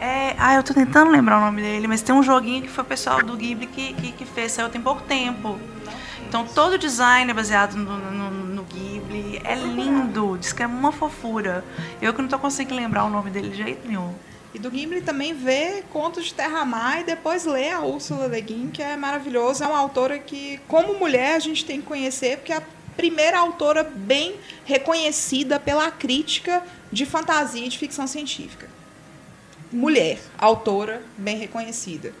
É, 0.00 0.34
ah, 0.38 0.54
eu 0.54 0.62
tô 0.62 0.72
tentando 0.72 1.10
lembrar 1.10 1.38
o 1.38 1.40
nome 1.42 1.60
dele, 1.60 1.86
mas 1.86 2.00
tem 2.00 2.14
um 2.14 2.22
joguinho 2.22 2.62
que 2.62 2.68
foi 2.68 2.82
o 2.82 2.86
pessoal 2.86 3.22
do 3.22 3.36
Ghibli 3.36 3.66
que, 3.66 3.92
que, 3.92 4.12
que 4.12 4.24
fez, 4.24 4.52
saiu 4.52 4.70
tem 4.70 4.80
pouco 4.80 5.02
tempo. 5.02 5.58
Então 6.26 6.46
todo 6.46 6.74
o 6.74 6.78
design 6.78 7.30
é 7.30 7.34
baseado 7.34 7.74
no, 7.74 7.98
no, 7.98 8.30
no 8.30 8.62
Ghibli. 8.62 9.42
É 9.44 9.54
lindo, 9.54 10.38
diz 10.38 10.54
que 10.54 10.62
é 10.62 10.66
uma 10.66 10.90
fofura. 10.90 11.62
Eu 12.00 12.14
que 12.14 12.22
não 12.22 12.28
tô 12.28 12.38
conseguindo 12.38 12.76
lembrar 12.76 13.04
o 13.04 13.10
nome 13.10 13.30
dele 13.30 13.50
de 13.50 13.56
jeito 13.58 13.86
nenhum. 13.86 14.14
E 14.52 14.58
do 14.58 14.70
Gimli 14.70 15.00
também 15.00 15.32
vê 15.32 15.84
Contos 15.92 16.26
de 16.26 16.34
Terra-Mar 16.34 17.00
e 17.00 17.04
depois 17.04 17.44
lê 17.44 17.70
a 17.70 17.80
Úrsula 17.80 18.26
Le 18.26 18.40
Guin, 18.40 18.70
que 18.70 18.82
é 18.82 18.96
maravilhosa. 18.96 19.64
É 19.64 19.68
uma 19.68 19.78
autora 19.78 20.18
que, 20.18 20.58
como 20.66 20.98
mulher, 20.98 21.36
a 21.36 21.38
gente 21.38 21.64
tem 21.64 21.80
que 21.80 21.86
conhecer, 21.86 22.38
porque 22.38 22.52
é 22.52 22.56
a 22.56 22.62
primeira 22.96 23.38
autora 23.38 23.84
bem 23.84 24.34
reconhecida 24.64 25.60
pela 25.60 25.90
crítica 25.90 26.62
de 26.90 27.06
fantasia 27.06 27.64
e 27.64 27.68
de 27.68 27.78
ficção 27.78 28.06
científica. 28.06 28.68
Mulher, 29.72 30.18
autora 30.36 31.00
bem 31.16 31.38
reconhecida. 31.38 32.12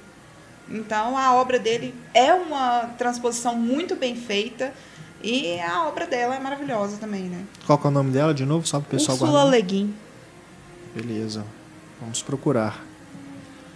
Então, 0.68 1.18
a 1.18 1.34
obra 1.34 1.58
dele 1.58 1.92
é 2.14 2.32
uma 2.32 2.90
transposição 2.96 3.56
muito 3.56 3.96
bem 3.96 4.14
feita 4.14 4.72
e 5.20 5.58
a 5.58 5.88
obra 5.88 6.06
dela 6.06 6.36
é 6.36 6.38
maravilhosa 6.38 6.96
também, 6.96 7.22
né? 7.22 7.44
Qual 7.66 7.76
que 7.76 7.86
é 7.88 7.90
o 7.90 7.92
nome 7.92 8.12
dela 8.12 8.32
de 8.32 8.46
novo? 8.46 8.64
Só 8.68 8.78
para 8.78 8.86
o 8.86 8.90
pessoal 8.90 9.16
Úrsula 9.16 9.32
guardar. 9.32 9.50
Le 9.50 9.62
Guin. 9.62 9.94
Beleza. 10.94 11.44
Vamos 12.00 12.22
procurar. 12.22 12.80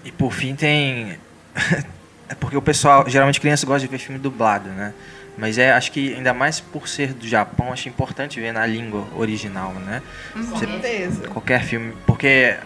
E 0.05 0.10
por 0.12 0.32
fim 0.32 0.55
tem. 0.55 1.18
é 2.28 2.34
porque 2.34 2.56
o 2.56 2.62
pessoal, 2.62 3.05
geralmente 3.09 3.40
criança 3.40 3.66
gosta 3.66 3.80
de 3.86 3.90
ver 3.90 3.98
filme 3.98 4.18
dublado, 4.18 4.68
né? 4.70 4.92
Mas 5.36 5.59
é, 5.59 5.72
acho 5.72 5.90
que 5.90 6.14
ainda 6.14 6.32
mais 6.32 6.60
por 6.60 6.86
ser 6.88 7.12
do 7.12 7.26
Japão, 7.26 7.72
acho 7.72 7.88
importante 7.88 8.38
ver 8.40 8.52
na 8.52 8.64
língua 8.64 9.05
original, 9.16 9.72
né? 9.74 10.01
Com 10.32 10.42
Você- 10.42 10.66
certeza. 10.66 11.28
qualquer 11.28 11.62
filme, 11.64 11.92
porque 12.06 12.56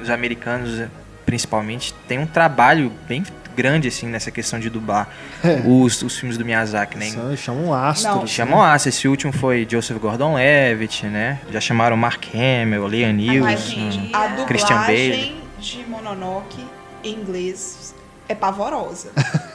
os 0.00 0.10
americanos, 0.10 0.86
principalmente, 1.24 1.94
têm 2.06 2.18
um 2.18 2.26
trabalho 2.26 2.92
bem 3.08 3.22
grande 3.52 3.88
assim 3.88 4.06
nessa 4.06 4.30
questão 4.30 4.58
de 4.58 4.68
dublar 4.70 5.08
É. 5.44 5.62
os, 5.66 6.02
os 6.02 6.18
filmes 6.18 6.36
do 6.38 6.44
Miyazaki, 6.44 6.98
né? 6.98 7.36
Chamam 7.36 7.72
astros. 7.74 8.14
Não. 8.14 8.20
né? 8.22 8.26
Chamam 8.26 8.62
ah, 8.62 8.76
esse 8.76 9.06
último 9.08 9.32
foi 9.32 9.66
Joseph 9.70 9.98
Gordon-Levitt, 9.98 11.06
né? 11.06 11.40
Já 11.50 11.60
chamaram 11.60 11.96
Mark 11.96 12.24
Hamill, 12.34 12.88
Liam 12.88 13.12
Mas, 13.12 13.68
Neeson. 13.68 13.90
gente, 13.90 14.14
a 14.14 14.44
Christian 14.44 14.78
dublagem 14.78 15.36
de 15.58 15.84
Mononoke 15.88 16.64
em 17.04 17.14
inglês 17.14 17.94
é 18.28 18.34
pavorosa. 18.34 19.10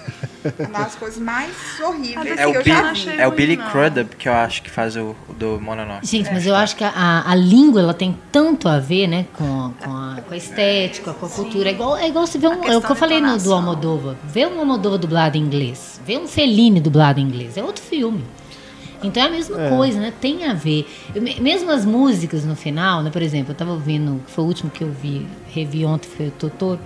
Uma 0.59 0.79
das 0.79 0.95
coisas 0.95 1.19
mais 1.19 1.51
horríveis 1.81 2.31
É 2.31 2.35
que 2.43 2.45
o, 2.47 2.53
eu 2.55 2.63
Bi- 2.63 2.69
já 2.69 2.93
vi. 2.93 3.09
é 3.19 3.27
o 3.27 3.31
Billy 3.31 3.57
não. 3.57 3.69
Crudup 3.69 4.15
que 4.15 4.27
eu 4.29 4.33
acho 4.33 4.61
que 4.61 4.69
faz 4.69 4.95
o, 4.95 5.15
o 5.29 5.33
do 5.33 5.59
Mononoke. 5.61 6.05
Gente, 6.07 6.31
mas 6.31 6.45
eu 6.45 6.55
acho 6.55 6.75
que 6.75 6.83
a, 6.83 7.23
a 7.25 7.35
língua 7.35 7.81
ela 7.81 7.93
tem 7.93 8.17
tanto 8.31 8.67
a 8.69 8.79
ver, 8.79 9.07
né, 9.07 9.25
com, 9.33 9.71
com, 9.83 9.91
a, 9.95 10.21
com 10.27 10.33
a 10.33 10.37
estética, 10.37 11.13
com 11.13 11.25
a 11.25 11.29
cultura. 11.29 11.69
É 11.69 11.71
igual, 11.73 11.97
é 11.97 12.07
igual 12.07 12.25
você 12.27 12.37
ver 12.37 12.47
um. 12.49 12.63
É 12.63 12.75
o 12.77 12.81
que 12.81 12.91
eu 12.91 12.95
falei 12.95 13.19
no, 13.21 13.37
do. 13.37 13.53
Almodóvar. 13.53 14.15
Ver 14.25 14.47
um 14.47 14.59
Almodóvar 14.59 14.99
dublado 14.99 15.37
em 15.37 15.41
inglês, 15.41 15.99
ver 16.05 16.17
um 16.19 16.27
Fellini 16.27 16.79
dublado 16.79 17.19
em 17.19 17.23
inglês, 17.23 17.57
é 17.57 17.63
outro 17.63 17.83
filme. 17.83 18.23
Então 19.03 19.21
é 19.21 19.27
a 19.27 19.29
mesma 19.29 19.61
É. 19.61 19.69
coisa, 19.69 19.99
né? 19.99 20.11
Tem 20.19 20.45
a 20.45 20.55
ver. 20.55 20.87
Eu 21.13 21.21
me- 21.21 21.39
mesmo 21.39 21.69
as 21.69 21.85
músicas 21.85 22.43
no 22.43 22.55
final, 22.55 23.03
né? 23.03 23.11
Por 23.11 23.21
exemplo, 23.21 23.51
eu 23.51 23.55
tava 23.55 23.71
ouvindo, 23.71 24.19
foi 24.27 24.43
o 24.43 24.47
último 24.47 24.71
que 24.71 24.83
eu 24.83 24.91
vi, 24.91 25.27
revi 25.53 25.85
ontem, 25.85 26.07
foi 26.09 26.27
o 26.29 26.31
Totoro. 26.31 26.79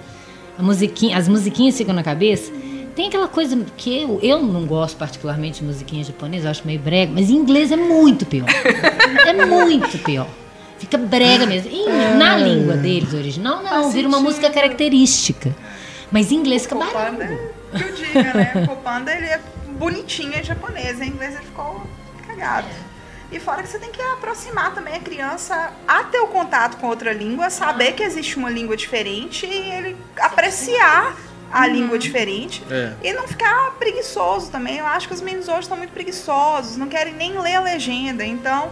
A 0.60 0.62
musiquinha, 0.62 1.18
as 1.18 1.30
musiquinhas 1.30 1.78
ficam 1.78 1.96
na 1.96 2.04
cabeça. 2.04 2.52
Tem 2.96 3.08
aquela 3.08 3.28
coisa 3.28 3.58
que 3.78 4.02
eu, 4.02 4.20
eu 4.22 4.42
não 4.42 4.66
gosto 4.66 4.98
particularmente 4.98 5.60
de 5.62 5.66
musiquinha 5.66 6.04
japonesa, 6.04 6.50
acho 6.50 6.66
meio 6.66 6.80
brega, 6.80 7.12
mas 7.14 7.30
em 7.30 7.36
inglês 7.36 7.72
é 7.72 7.78
muito 7.78 8.26
pior. 8.26 8.48
É 9.26 9.46
muito 9.46 9.98
pior. 10.00 10.28
Fica 10.80 10.98
brega 10.98 11.46
mesmo. 11.46 11.70
E 11.72 11.86
na 12.18 12.36
língua 12.38 12.76
deles, 12.76 13.14
original, 13.14 13.62
não, 13.62 13.70
Faz 13.70 13.94
vira 13.94 14.08
uma 14.08 14.18
sentido. 14.18 14.30
música 14.36 14.50
característica. 14.50 15.56
Mas 16.12 16.32
em 16.32 16.36
inglês 16.36 16.64
fica 16.64 16.76
barulho. 16.76 17.40
que 17.72 17.84
eu 17.84 17.94
diga, 17.94 18.34
né? 18.34 18.66
Copanda, 18.68 19.14
ele 19.14 19.26
é 19.28 19.40
bonitinho 19.78 20.34
em 20.38 20.44
japonês, 20.44 21.00
em 21.00 21.08
inglês 21.10 21.36
ele 21.36 21.46
ficou 21.46 21.82
cagado. 22.28 22.68
E 23.32 23.40
fora 23.40 23.62
que 23.64 23.70
você 23.70 23.80
tem 23.80 23.92
que 23.92 24.02
aproximar 24.02 24.74
também 24.74 24.96
a 24.96 25.00
criança 25.00 25.72
a 25.88 26.04
ter 26.06 26.20
o 26.20 26.28
contato 26.28 26.78
com 26.78 26.88
outra 26.88 27.14
língua, 27.14 27.50
saber 27.50 27.94
que 27.94 28.04
existe 28.04 28.38
uma 28.38 28.50
língua 28.50 28.76
diferente 28.76 29.46
e 29.46 29.72
ele 29.72 29.96
apreciar 30.20 31.16
a 31.52 31.68
língua 31.68 31.98
diferente. 31.98 32.64
É. 32.70 32.94
E 33.04 33.14
não 33.14 33.28
ficar 33.28 33.72
preguiçoso 33.80 34.50
também. 34.52 34.78
Eu 34.78 34.86
acho 34.88 35.08
que 35.08 35.14
os 35.14 35.22
meninos 35.22 35.48
hoje 35.48 35.62
estão 35.62 35.78
muito 35.78 35.92
preguiçosos, 35.92 36.78
não 36.78 36.88
querem 36.88 37.14
nem 37.14 37.38
ler 37.40 37.56
a 37.56 37.62
legenda. 37.62 38.24
Então, 38.26 38.72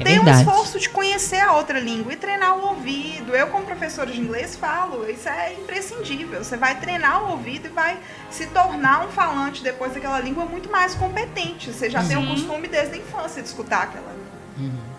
É 0.00 0.04
tem 0.04 0.18
um 0.18 0.24
verdade. 0.24 0.48
esforço 0.48 0.78
de 0.78 0.88
conhecer 0.88 1.40
a 1.40 1.52
outra 1.52 1.78
língua 1.78 2.12
e 2.12 2.16
treinar 2.16 2.56
o 2.56 2.66
ouvido. 2.68 3.34
Eu, 3.34 3.46
como 3.48 3.64
professora 3.64 4.10
de 4.10 4.20
inglês, 4.20 4.56
falo, 4.56 5.08
isso 5.08 5.28
é 5.28 5.52
imprescindível. 5.54 6.42
Você 6.42 6.56
vai 6.56 6.78
treinar 6.80 7.24
o 7.24 7.30
ouvido 7.32 7.66
e 7.66 7.70
vai 7.70 7.98
se 8.30 8.46
tornar 8.46 9.04
um 9.06 9.08
falante 9.10 9.62
depois 9.62 9.92
daquela 9.92 10.18
língua 10.20 10.44
muito 10.44 10.70
mais 10.70 10.94
competente. 10.94 11.72
Você 11.72 11.90
já 11.90 12.02
tem 12.02 12.16
o 12.16 12.26
costume 12.26 12.68
desde 12.68 12.94
a 12.94 12.98
infância 12.98 13.42
de 13.42 13.48
escutar 13.48 13.82
aquela 13.84 14.12
língua. 14.58 14.91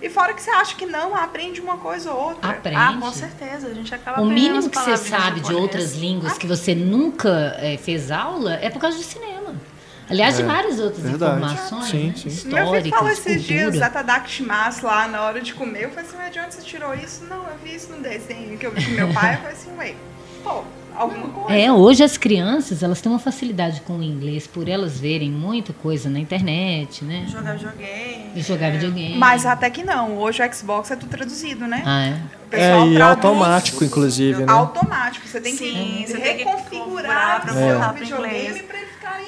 E 0.00 0.08
fora 0.08 0.32
que 0.32 0.40
você 0.42 0.50
acha 0.50 0.76
que 0.76 0.86
não, 0.86 1.14
aprende 1.14 1.60
uma 1.60 1.76
coisa 1.76 2.12
ou 2.12 2.28
outra. 2.28 2.50
Aprende. 2.50 2.76
Ah, 2.76 2.96
com 3.00 3.12
certeza. 3.12 3.66
A 3.66 3.74
gente 3.74 3.92
acaba 3.94 4.20
O 4.20 4.26
mínimo 4.26 4.68
que 4.70 4.78
você 4.78 4.96
sabe 4.96 5.40
de 5.40 5.52
outras 5.54 5.94
línguas 5.96 6.38
que 6.38 6.46
você 6.46 6.74
nunca 6.74 7.56
eh, 7.58 7.76
fez 7.76 8.10
aula 8.10 8.54
é 8.54 8.70
por 8.70 8.78
causa 8.80 8.96
do 8.96 9.02
cinema. 9.02 9.54
Aliás, 10.10 10.36
de 10.36 10.42
É, 10.42 10.46
várias 10.46 10.78
outras 10.80 11.02
verdade. 11.02 11.36
informações, 11.42 11.84
Sim, 11.90 12.06
né? 12.08 12.14
sim. 12.16 12.48
Meu 12.48 12.56
filho 12.56 12.90
falou 12.90 13.10
históricas, 13.10 13.18
esses 13.26 13.42
dias, 13.42 13.62
cultura. 13.64 13.86
Atadakimasu, 13.86 14.86
lá 14.86 15.06
na 15.08 15.20
hora 15.22 15.40
de 15.40 15.52
comer. 15.52 15.84
Eu 15.84 15.90
falei 15.90 16.04
assim, 16.06 16.16
mas 16.16 16.32
de 16.32 16.40
onde 16.40 16.54
você 16.54 16.62
tirou 16.62 16.94
isso? 16.94 17.24
Não, 17.24 17.44
eu 17.46 17.58
vi 17.62 17.74
isso 17.74 17.92
no 17.92 18.00
desenho 18.00 18.56
que 18.56 18.66
eu 18.66 18.70
vi 18.70 18.84
com 18.86 18.90
meu 18.92 19.12
pai. 19.12 19.34
Eu 19.34 19.38
falei 19.38 19.52
assim, 19.52 19.76
ué, 19.76 19.94
pô, 20.42 20.64
alguma 20.98 21.28
coisa. 21.28 21.58
É, 21.58 21.72
hoje 21.72 22.02
as 22.02 22.16
crianças, 22.18 22.82
elas 22.82 23.00
têm 23.00 23.10
uma 23.10 23.18
facilidade 23.18 23.80
com 23.82 23.94
o 23.98 24.02
inglês 24.02 24.46
por 24.46 24.68
elas 24.68 24.98
verem 24.98 25.30
muita 25.30 25.72
coisa 25.72 26.10
na 26.10 26.18
internet, 26.18 27.04
né? 27.04 27.26
Jogar 27.28 27.52
videogame. 27.56 28.30
E 28.34 28.42
jogar 28.42 28.72
videogame. 28.72 29.16
Mas 29.16 29.46
até 29.46 29.70
que 29.70 29.82
não. 29.82 30.18
Hoje 30.18 30.42
o 30.42 30.54
Xbox 30.54 30.90
é 30.90 30.96
tudo 30.96 31.08
traduzido, 31.10 31.66
né? 31.66 31.82
Ah, 31.86 32.06
é? 32.06 32.20
O 32.46 32.48
pessoal 32.48 32.82
É, 32.82 32.86
e 32.86 32.94
traduz 32.94 33.24
automático, 33.24 33.84
inclusive, 33.84 34.44
né? 34.44 34.52
Automático. 34.52 35.26
Você 35.28 35.40
tem 35.40 35.54
Sim, 35.54 36.04
que 36.06 36.12
você 36.12 36.18
reconfigurar 36.18 37.42
pra 37.42 37.52
É. 37.60 37.76
o 37.76 37.92
videogame 37.94 38.28
inglês. 38.28 38.64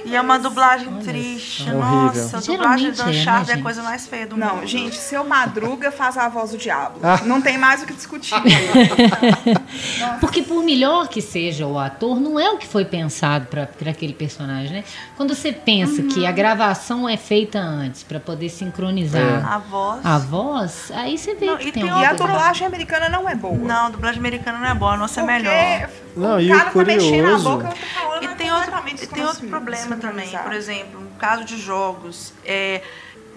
E 0.05 0.16
é 0.16 0.20
uma 0.20 0.39
dublagem 0.39 0.89
Olha 0.89 1.02
triste. 1.05 1.65
só. 1.65 1.70
Nossa, 1.73 2.39
a 2.39 2.40
dublagem 2.40 2.90
do 2.90 3.02
é, 3.02 3.05
né, 3.05 3.11
Uncharted 3.11 3.51
é 3.51 3.52
a 3.52 3.57
gente? 3.57 3.62
coisa 3.62 3.82
mais 3.82 4.07
feia 4.07 4.27
do 4.27 4.36
Não, 4.36 4.57
mundo. 4.57 4.66
gente, 4.66 4.97
seu 4.97 5.24
Madruga 5.24 5.90
faz 5.93 6.16
a 6.16 6.28
voz 6.28 6.51
do 6.52 6.59
diabo. 6.59 6.98
Ah. 7.02 7.20
Não 7.24 7.40
tem 7.43 7.59
mais 7.59 7.82
o 7.82 7.86
que 7.86 7.93
discutir. 7.93 8.35
Porque 10.20 10.43
por 10.43 10.62
melhor 10.62 11.09
que 11.09 11.20
seja 11.20 11.66
o 11.66 11.78
ator, 11.78 12.19
não 12.20 12.39
é 12.39 12.51
o 12.51 12.57
que 12.57 12.66
foi 12.66 12.85
pensado 12.85 13.47
para 13.47 13.69
aquele 13.90 14.12
personagem, 14.15 14.73
né? 14.73 14.85
Quando 15.16 15.35
você 15.35 15.52
pensa 15.52 16.02
que 16.02 16.27
a 16.27 16.32
gravação 16.32 17.09
é 17.09 17.16
feita 17.16 17.59
antes 17.59 18.02
para 18.02 18.19
poder 18.20 18.48
sincronizar 18.48 19.47
A 19.52 19.59
voz. 19.59 20.01
a 20.07 20.19
voz, 20.19 20.93
aí 20.94 21.16
você 21.19 21.35
vê 21.35 21.47
Não, 21.47 21.57
que 21.57 21.69
e 21.69 21.73
tem 21.73 21.82
tem 21.85 21.93
e 22.01 22.05
a 22.05 22.12
dublagem 22.12 22.66
americana 22.66 23.09
não 23.09 23.28
é 23.28 23.35
boa. 23.35 23.57
Não, 23.57 23.86
a 23.86 23.90
dublagem 23.90 24.19
americana 24.19 24.59
não 24.59 24.66
é 24.66 24.74
boa, 24.74 24.93
a 24.93 24.97
nossa 24.97 25.20
é 25.20 25.24
Porque 25.24 25.43
melhor. 25.43 25.90
Não, 26.16 26.36
o 26.36 26.40
e 26.40 26.52
o 26.52 26.57
cara 26.59 26.70
tá 26.70 26.85
mexendo 26.85 27.05
a 27.05 27.23
curioso- 27.23 27.44
boca, 27.51 27.66
eu 27.66 27.70
tô 27.70 27.77
falando 28.01 28.23
E 28.23 28.27
é 28.27 28.35
tem 28.35 28.52
outro, 28.52 28.73
e 29.02 29.07
tem 29.07 29.24
outro 29.24 29.47
problema 29.48 29.69
também. 29.76 29.98
sincronizado. 30.26 30.44
Por 30.44 30.52
exemplo, 30.52 31.01
no 31.01 31.10
caso 31.18 31.44
de 31.44 31.59
jogos, 31.59 32.32
é, 32.44 32.82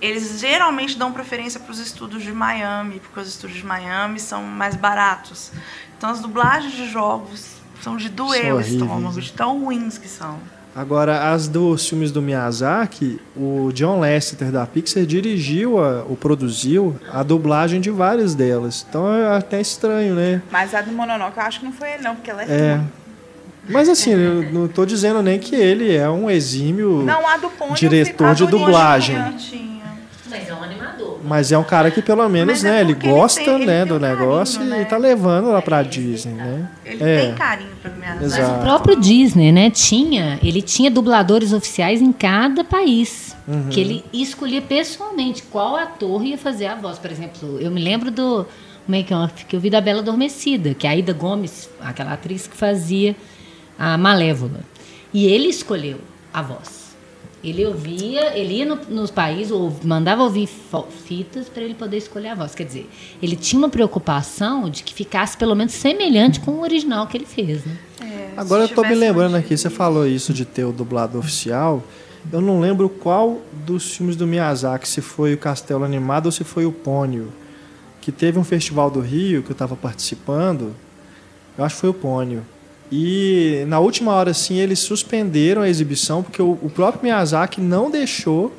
eles 0.01 0.39
geralmente 0.39 0.97
dão 0.97 1.11
preferência 1.11 1.59
para 1.59 1.71
os 1.71 1.79
estúdios 1.79 2.23
de 2.23 2.31
Miami, 2.31 2.99
porque 2.99 3.19
os 3.19 3.27
estúdios 3.27 3.59
de 3.59 3.65
Miami 3.65 4.19
são 4.19 4.43
mais 4.43 4.75
baratos. 4.75 5.51
Então 5.97 6.09
as 6.09 6.19
dublagens 6.19 6.73
de 6.73 6.89
jogos 6.89 7.53
são 7.81 7.97
de 7.97 8.09
doer 8.09 8.47
São 8.47 8.57
o 8.57 8.61
estômago, 8.61 9.21
de 9.21 9.31
tão 9.31 9.59
ruins 9.63 9.97
que 9.97 10.07
são. 10.07 10.39
Agora, 10.75 11.31
as 11.31 11.47
dos 11.47 11.87
filmes 11.87 12.11
do 12.11 12.19
Miyazaki, 12.19 13.21
o 13.35 13.71
John 13.73 13.99
Lasseter 13.99 14.51
da 14.51 14.65
Pixar 14.65 15.05
dirigiu, 15.05 15.77
a, 15.79 16.03
ou 16.03 16.17
produziu, 16.17 16.99
a 17.11 17.21
dublagem 17.21 17.79
de 17.79 17.91
várias 17.91 18.33
delas. 18.33 18.83
Então 18.89 19.13
é 19.13 19.37
até 19.37 19.61
estranho, 19.61 20.15
né? 20.15 20.41
Mas 20.51 20.73
a 20.73 20.81
do 20.81 20.91
Mononoke 20.91 21.37
eu 21.37 21.43
acho 21.43 21.59
que 21.59 21.65
não 21.65 21.73
foi 21.73 21.91
ele 21.91 22.03
não, 22.03 22.15
porque 22.15 22.31
ela 22.31 22.41
é, 22.43 22.47
É. 22.49 22.75
ruim. 22.75 22.87
Mas 23.69 23.87
assim, 23.87 24.11
eu 24.11 24.51
não 24.51 24.67
tô 24.67 24.85
dizendo 24.85 25.21
nem 25.21 25.39
que 25.39 25.55
ele 25.55 25.95
é 25.95 26.09
um 26.09 26.29
exímio, 26.29 27.05
Diretor 27.75 28.35
de 28.35 28.45
dublagem. 28.47 29.15
Mas 30.29 30.49
é 30.49 30.53
um 30.53 30.63
animador. 30.63 31.19
mas 31.23 31.51
é 31.51 31.57
um 31.57 31.63
cara 31.63 31.91
que 31.91 32.01
pelo 32.01 32.27
menos, 32.27 32.55
Mas 32.55 32.65
é 32.65 32.71
né, 32.71 32.81
ele 32.81 32.93
gosta, 32.95 33.41
tem- 33.43 33.53
ele 33.55 33.65
né, 33.65 33.85
do 33.85 33.95
um 33.95 33.99
carinho, 33.99 34.19
negócio 34.19 34.63
né? 34.63 34.81
e 34.81 34.85
tá 34.85 34.97
levando 34.97 35.49
lá 35.51 35.61
pra 35.61 35.83
Disney, 35.83 36.33
né? 36.33 36.67
Ele 36.83 37.03
É. 37.03 37.19
tem 37.21 37.35
carinho. 37.35 37.69
Exato. 38.21 38.41
Mas 38.51 38.57
o 38.59 38.61
próprio 38.63 38.99
Disney, 38.99 39.51
né, 39.51 39.69
tinha, 39.69 40.39
ele 40.43 40.61
tinha 40.61 40.89
dubladores 40.89 41.53
oficiais 41.53 42.01
em 42.01 42.11
cada 42.11 42.63
país, 42.63 43.35
Uhum. 43.47 43.67
que 43.69 43.79
ele 43.79 44.03
escolhia 44.11 44.61
pessoalmente 44.61 45.43
qual 45.43 45.75
ator 45.75 46.23
ia 46.25 46.37
fazer 46.37 46.65
a 46.65 46.75
voz. 46.75 46.97
Por 46.97 47.11
exemplo, 47.11 47.59
eu 47.61 47.69
me 47.69 47.81
lembro 47.81 48.09
do 48.09 48.45
make-off 48.87 49.45
que 49.45 49.55
eu 49.55 49.59
vi 49.59 49.69
da 49.69 49.79
Bela 49.81 49.99
Adormecida, 49.99 50.73
que 50.73 50.87
é 50.87 50.89
a 50.89 50.95
Ida 50.95 51.13
Gomes, 51.13 51.69
aquela 51.79 52.13
atriz 52.13 52.47
que 52.47 52.57
fazia 52.57 53.15
a 53.77 53.97
Malévola. 53.97 54.61
E 55.13 55.25
ele 55.27 55.47
escolheu 55.47 55.99
a 56.33 56.41
voz. 56.41 56.83
Ele 57.43 57.65
ouvia, 57.65 58.37
ele 58.37 58.53
ia 58.59 58.65
no, 58.65 58.77
nos 58.89 59.11
países, 59.11 59.51
ou 59.51 59.75
mandava 59.83 60.23
ouvir 60.23 60.47
fitas 61.05 61.49
para 61.49 61.61
ele 61.61 61.73
poder 61.73 61.97
escolher 61.97 62.29
a 62.29 62.35
voz. 62.35 62.55
Quer 62.55 62.63
dizer, 62.63 62.89
ele 63.21 63.35
tinha 63.35 63.59
uma 63.59 63.67
preocupação 63.67 64.69
de 64.69 64.81
que 64.81 64.93
ficasse 64.93 65.35
pelo 65.35 65.53
menos 65.53 65.73
semelhante 65.73 66.39
com 66.39 66.51
o 66.51 66.61
original 66.61 67.05
que 67.05 67.17
ele 67.17 67.25
fez, 67.25 67.65
né? 67.65 67.77
É, 68.01 68.29
Agora 68.37 68.63
eu 68.63 68.69
tô 68.69 68.81
me 68.81 68.95
lembrando 68.95 69.35
aqui, 69.35 69.57
você 69.57 69.69
falou 69.69 70.07
isso 70.07 70.33
de 70.33 70.45
ter 70.45 70.63
o 70.63 70.71
dublado 70.71 71.19
oficial. 71.19 71.83
Eu 72.31 72.39
não 72.39 72.61
lembro 72.61 72.87
qual 72.87 73.41
dos 73.65 73.93
filmes 73.93 74.15
do 74.15 74.25
Miyazaki, 74.25 74.87
se 74.87 75.01
foi 75.01 75.33
o 75.33 75.37
Castelo 75.37 75.83
Animado 75.83 76.27
ou 76.27 76.31
se 76.31 76.45
foi 76.45 76.65
o 76.65 76.71
Pônio, 76.71 77.27
que 77.99 78.09
teve 78.09 78.39
um 78.39 78.43
festival 78.45 78.89
do 78.89 79.01
Rio 79.01 79.43
que 79.43 79.49
eu 79.49 79.53
estava 79.53 79.75
participando. 79.75 80.73
Eu 81.57 81.65
acho 81.65 81.75
que 81.75 81.81
foi 81.81 81.89
o 81.89 81.93
Pônio. 81.93 82.45
E 82.95 83.63
na 83.67 83.79
última 83.79 84.11
hora, 84.13 84.29
assim, 84.29 84.57
eles 84.57 84.77
suspenderam 84.77 85.63
a 85.63 85.67
exibição 85.69 86.21
porque 86.21 86.41
o, 86.43 86.51
o 86.61 86.69
próprio 86.69 87.01
Miyazaki 87.03 87.59
não 87.59 87.89
deixou 87.89 88.53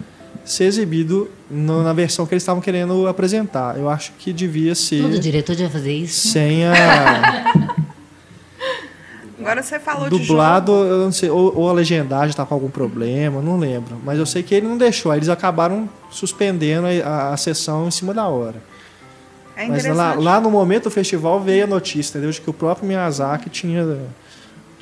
ser 0.44 0.64
exibido 0.64 1.30
no- 1.48 1.84
na 1.84 1.92
versão 1.92 2.26
que 2.26 2.34
eles 2.34 2.42
estavam 2.42 2.60
querendo 2.60 3.06
apresentar. 3.06 3.78
Eu 3.78 3.88
acho 3.88 4.10
que 4.18 4.32
devia 4.32 4.74
ser 4.74 5.02
Todo 5.02 5.20
diretor 5.20 5.54
devia 5.54 5.70
fazer 5.70 5.92
isso. 5.92 6.28
sem 6.28 6.64
a. 6.66 6.74
Agora 9.38 9.62
você 9.62 9.78
falou 9.78 10.08
de 10.08 10.18
Dublado, 10.18 10.72
jogo. 10.72 10.84
eu 10.84 10.98
não 11.04 11.12
sei, 11.12 11.28
ou, 11.28 11.54
ou 11.56 11.68
a 11.68 11.72
legendagem 11.72 12.34
tá 12.34 12.46
com 12.46 12.54
algum 12.54 12.70
problema, 12.70 13.40
não 13.42 13.58
lembro. 13.58 13.96
Mas 14.04 14.18
eu 14.18 14.24
sei 14.26 14.42
que 14.42 14.54
ele 14.54 14.66
não 14.66 14.78
deixou, 14.78 15.12
aí 15.12 15.18
eles 15.18 15.28
acabaram 15.28 15.88
suspendendo 16.10 16.86
a, 16.86 16.90
a- 17.08 17.32
a 17.34 17.36
sessão 17.36 17.86
em 17.86 17.90
cima 17.90 18.14
da 18.14 18.26
hora. 18.26 18.56
É 19.56 19.66
Mas 19.68 19.84
interessante. 19.84 19.96
lá, 19.96 20.14
lá 20.34 20.40
no 20.40 20.50
momento 20.50 20.84
do 20.84 20.90
festival 20.90 21.40
veio 21.40 21.64
a 21.64 21.66
notícia, 21.66 22.10
entendeu? 22.12 22.30
De 22.30 22.40
que 22.40 22.48
o 22.50 22.52
próprio 22.52 22.86
Miyazaki 22.88 23.48
tinha, 23.50 23.84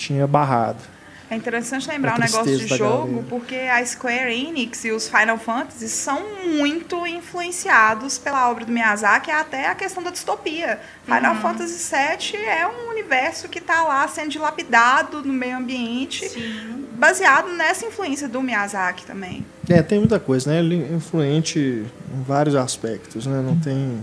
tinha 0.02 0.26
barrado. 0.26 0.82
É 1.30 1.34
interessante 1.34 1.88
lembrar 1.88 2.16
um 2.16 2.20
negócio 2.20 2.58
de 2.58 2.66
jogo, 2.76 3.06
galera. 3.06 3.26
porque 3.30 3.54
a 3.54 3.82
Square 3.86 4.34
Enix 4.34 4.84
e 4.84 4.90
os 4.92 5.08
Final 5.08 5.38
Fantasy 5.38 5.88
são 5.88 6.20
muito 6.44 7.06
influenciados 7.06 8.18
pela 8.18 8.50
obra 8.50 8.66
do 8.66 8.72
Miyazaki, 8.72 9.30
até 9.30 9.66
a 9.68 9.74
questão 9.74 10.02
da 10.02 10.10
distopia. 10.10 10.78
Final 11.06 11.36
Fantasy 11.36 11.90
VII 11.90 12.36
é 12.44 12.66
um 12.66 12.90
universo 12.90 13.48
que 13.48 13.60
está 13.60 13.82
lá 13.82 14.06
sendo 14.08 14.28
dilapidado 14.28 15.22
no 15.22 15.32
meio 15.32 15.56
ambiente, 15.56 16.28
Sim. 16.28 16.84
baseado 16.96 17.48
nessa 17.48 17.86
influência 17.86 18.28
do 18.28 18.42
Miyazaki 18.42 19.06
também. 19.06 19.42
É, 19.70 19.80
tem 19.80 20.00
muita 20.00 20.20
coisa, 20.20 20.50
né? 20.50 20.58
Ele 20.58 20.84
é 20.84 20.94
influente 20.94 21.58
em 21.58 22.22
vários 22.24 22.54
aspectos, 22.54 23.24
né? 23.24 23.40
Não 23.40 23.58
tem 23.58 24.02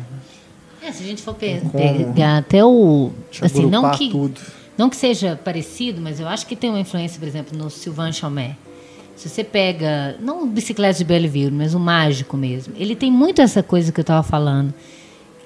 É, 0.82 0.92
se 0.92 1.04
a 1.04 1.06
gente 1.06 1.22
for 1.22 1.36
pegar 1.36 2.38
até 2.38 2.66
o. 2.66 3.12
Assim, 3.40 3.68
não 3.68 3.92
que, 3.92 4.10
tudo. 4.10 4.42
Não 4.80 4.90
que 4.90 4.96
seja 4.96 5.38
parecido, 5.44 6.00
mas 6.02 6.22
eu 6.22 6.28
acho 6.30 6.48
que 6.48 6.56
tem 6.56 6.70
uma 6.70 6.80
influência, 6.80 7.20
por 7.20 7.28
exemplo, 7.28 7.58
no 7.58 7.70
Sylvain 7.70 8.14
Chomet. 8.14 8.56
Se 9.14 9.28
você 9.28 9.44
pega, 9.44 10.16
não 10.22 10.44
o 10.44 10.48
Bicicleta 10.48 10.98
de 10.98 11.04
Belleville, 11.04 11.52
mas 11.52 11.74
o 11.74 11.80
Mágico 11.80 12.38
mesmo, 12.38 12.74
ele 12.78 12.96
tem 12.96 13.12
muito 13.12 13.42
essa 13.42 13.62
coisa 13.62 13.92
que 13.92 14.00
eu 14.00 14.04
estava 14.04 14.24
falando, 14.24 14.74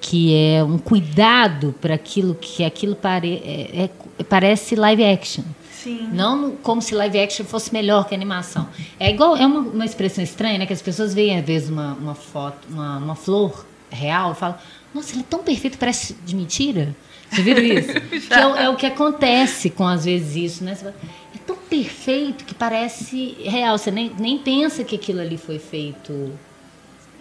que 0.00 0.32
é 0.32 0.62
um 0.62 0.78
cuidado 0.78 1.74
para 1.80 1.94
aquilo 1.96 2.36
que 2.36 2.62
aquilo 2.62 2.94
pare, 2.94 3.42
é- 3.44 3.90
é- 4.20 4.22
parece 4.22 4.76
live 4.76 5.02
action. 5.02 5.42
Sim. 5.72 6.08
Não 6.12 6.52
como 6.62 6.80
se 6.80 6.94
live 6.94 7.18
action 7.18 7.44
fosse 7.44 7.72
melhor 7.72 8.06
que 8.06 8.14
animação. 8.14 8.68
É 9.00 9.10
igual, 9.10 9.36
é 9.36 9.44
uma, 9.44 9.58
uma 9.58 9.84
expressão 9.84 10.22
estranha, 10.22 10.58
né? 10.58 10.66
Que 10.66 10.72
as 10.72 10.80
pessoas 10.80 11.12
veem, 11.12 11.38
às 11.40 11.44
vezes, 11.44 11.68
uma, 11.68 11.94
uma 11.94 12.14
foto, 12.14 12.68
uma, 12.70 12.98
uma 12.98 13.14
flor 13.16 13.66
real 13.90 14.30
e 14.30 14.34
falam, 14.36 14.56
nossa, 14.94 15.12
ele 15.12 15.22
é 15.22 15.26
tão 15.28 15.40
perfeito, 15.42 15.76
parece 15.76 16.14
de 16.24 16.36
mentira. 16.36 16.94
Você 17.34 17.42
viram 17.42 17.62
isso? 17.62 17.88
que 18.28 18.34
é, 18.34 18.46
o- 18.46 18.56
é 18.56 18.68
o 18.68 18.76
que 18.76 18.86
acontece 18.86 19.70
com, 19.70 19.86
às 19.86 20.04
vezes, 20.04 20.36
isso, 20.36 20.64
né? 20.64 20.74
Fala, 20.74 20.94
é 21.34 21.38
tão 21.46 21.56
perfeito 21.56 22.44
que 22.44 22.54
parece 22.54 23.36
real. 23.44 23.76
Você 23.78 23.90
nem, 23.90 24.12
nem 24.18 24.38
pensa 24.38 24.84
que 24.84 24.94
aquilo 24.96 25.20
ali 25.20 25.36
foi 25.36 25.58
feito, 25.58 26.32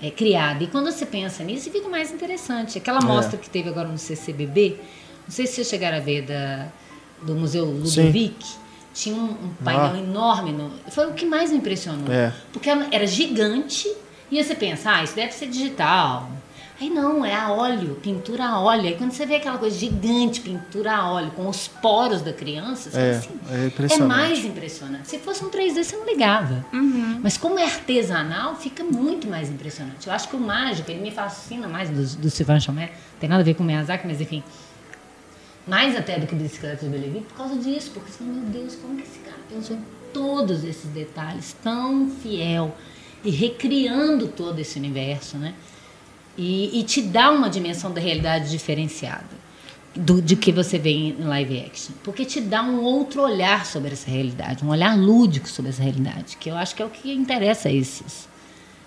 é, 0.01 0.09
criado. 0.11 0.63
E 0.63 0.67
quando 0.67 0.91
você 0.91 1.05
pensa 1.05 1.43
nisso, 1.43 1.69
fica 1.71 1.87
mais 1.89 2.11
interessante. 2.11 2.77
Aquela 2.77 2.99
mostra 3.01 3.37
que 3.37 3.49
teve 3.49 3.69
agora 3.69 3.87
no 3.87 3.97
CCBB, 3.97 4.77
não 5.25 5.31
sei 5.31 5.47
se 5.47 5.53
vocês 5.55 5.67
chegaram 5.69 5.97
a 5.97 6.01
ver 6.01 6.23
da, 6.23 6.67
do 7.21 7.33
Museu 7.35 7.65
Ludovic, 7.65 8.45
tinha 8.93 9.15
um, 9.15 9.31
um 9.31 9.53
painel 9.63 9.93
Ah. 9.93 9.97
enorme. 9.99 10.51
No, 10.51 10.71
foi 10.91 11.07
o 11.09 11.13
que 11.13 11.25
mais 11.25 11.49
me 11.51 11.57
impressionou. 11.57 12.13
É. 12.13 12.31
Porque 12.51 12.69
era 12.69 13.07
gigante 13.07 13.89
e 14.29 14.43
você 14.43 14.53
pensa, 14.53 14.91
ah, 14.91 15.03
isso 15.03 15.15
deve 15.15 15.31
ser 15.33 15.47
digital. 15.47 16.29
Aí 16.81 16.89
não, 16.89 17.23
é 17.23 17.35
a 17.35 17.51
óleo, 17.51 17.95
pintura 18.01 18.45
a 18.45 18.59
óleo. 18.59 18.87
Aí 18.87 18.95
quando 18.95 19.11
você 19.11 19.25
vê 19.25 19.35
aquela 19.35 19.57
coisa 19.57 19.77
gigante, 19.77 20.41
pintura 20.41 20.93
a 20.95 21.11
óleo, 21.11 21.31
com 21.31 21.47
os 21.47 21.67
poros 21.67 22.21
da 22.21 22.33
criança, 22.33 22.89
você 22.89 22.97
É, 22.97 23.11
assim, 23.11 23.29
é 23.49 23.93
é 23.93 24.05
mais 24.05 24.43
impressionante. 24.43 25.07
Se 25.07 25.19
fosse 25.19 25.43
um 25.45 25.49
3D, 25.49 25.83
você 25.83 25.95
não 25.95 26.05
ligava. 26.05 26.65
Mas 27.21 27.37
como 27.37 27.59
é 27.59 27.65
artesanal, 27.65 28.55
fica 28.55 28.83
muito 28.83 29.27
mais 29.27 29.49
impressionante. 29.49 30.07
Eu 30.07 30.13
acho 30.13 30.27
que 30.27 30.35
o 30.35 30.39
mágico, 30.39 30.89
ele 30.89 31.01
me 31.01 31.11
fascina 31.11 31.67
mais 31.67 31.89
do, 31.89 32.21
do 32.21 32.29
Sylvain 32.29 32.59
Chomet. 32.59 32.91
Tem 33.19 33.29
nada 33.29 33.41
a 33.41 33.45
ver 33.45 33.53
com 33.53 33.63
o 33.63 33.65
Miyazaki, 33.65 34.07
mas 34.07 34.19
enfim. 34.19 34.43
Mais 35.65 35.95
até 35.95 36.19
do 36.19 36.27
que 36.27 36.35
Bicicleta 36.35 36.83
de 36.83 36.91
Belleville, 36.91 37.25
por 37.25 37.37
causa 37.37 37.55
disso. 37.55 37.91
Porque 37.93 38.11
fala, 38.11 38.29
meu 38.31 38.43
Deus, 38.49 38.75
como 38.75 38.97
que 38.97 39.03
esse 39.03 39.19
cara 39.19 39.37
pensou 39.49 39.77
em 39.77 39.83
todos 40.11 40.63
esses 40.63 40.89
detalhes, 40.91 41.55
tão 41.63 42.09
fiel 42.09 42.75
e 43.23 43.31
recriando 43.31 44.27
todo 44.27 44.59
esse 44.59 44.77
universo, 44.77 45.37
né? 45.37 45.53
E, 46.37 46.79
e 46.79 46.83
te 46.83 47.01
dá 47.01 47.29
uma 47.29 47.49
dimensão 47.49 47.91
da 47.91 48.01
realidade 48.01 48.49
diferenciada 48.49 49.43
do, 49.95 50.21
de 50.21 50.35
que 50.35 50.51
você 50.51 50.79
vê 50.79 50.89
em 50.89 51.15
live 51.19 51.59
action. 51.59 51.93
Porque 52.03 52.25
te 52.25 52.41
dá 52.41 52.63
um 52.63 52.81
outro 52.81 53.21
olhar 53.21 53.65
sobre 53.65 53.91
essa 53.91 54.09
realidade, 54.09 54.65
um 54.65 54.69
olhar 54.69 54.97
lúdico 54.97 55.47
sobre 55.47 55.69
essa 55.69 55.83
realidade, 55.83 56.37
que 56.37 56.49
eu 56.49 56.57
acho 56.57 56.75
que 56.75 56.81
é 56.81 56.85
o 56.85 56.89
que 56.89 57.13
interessa 57.13 57.69
a 57.69 57.71
esses 57.71 58.27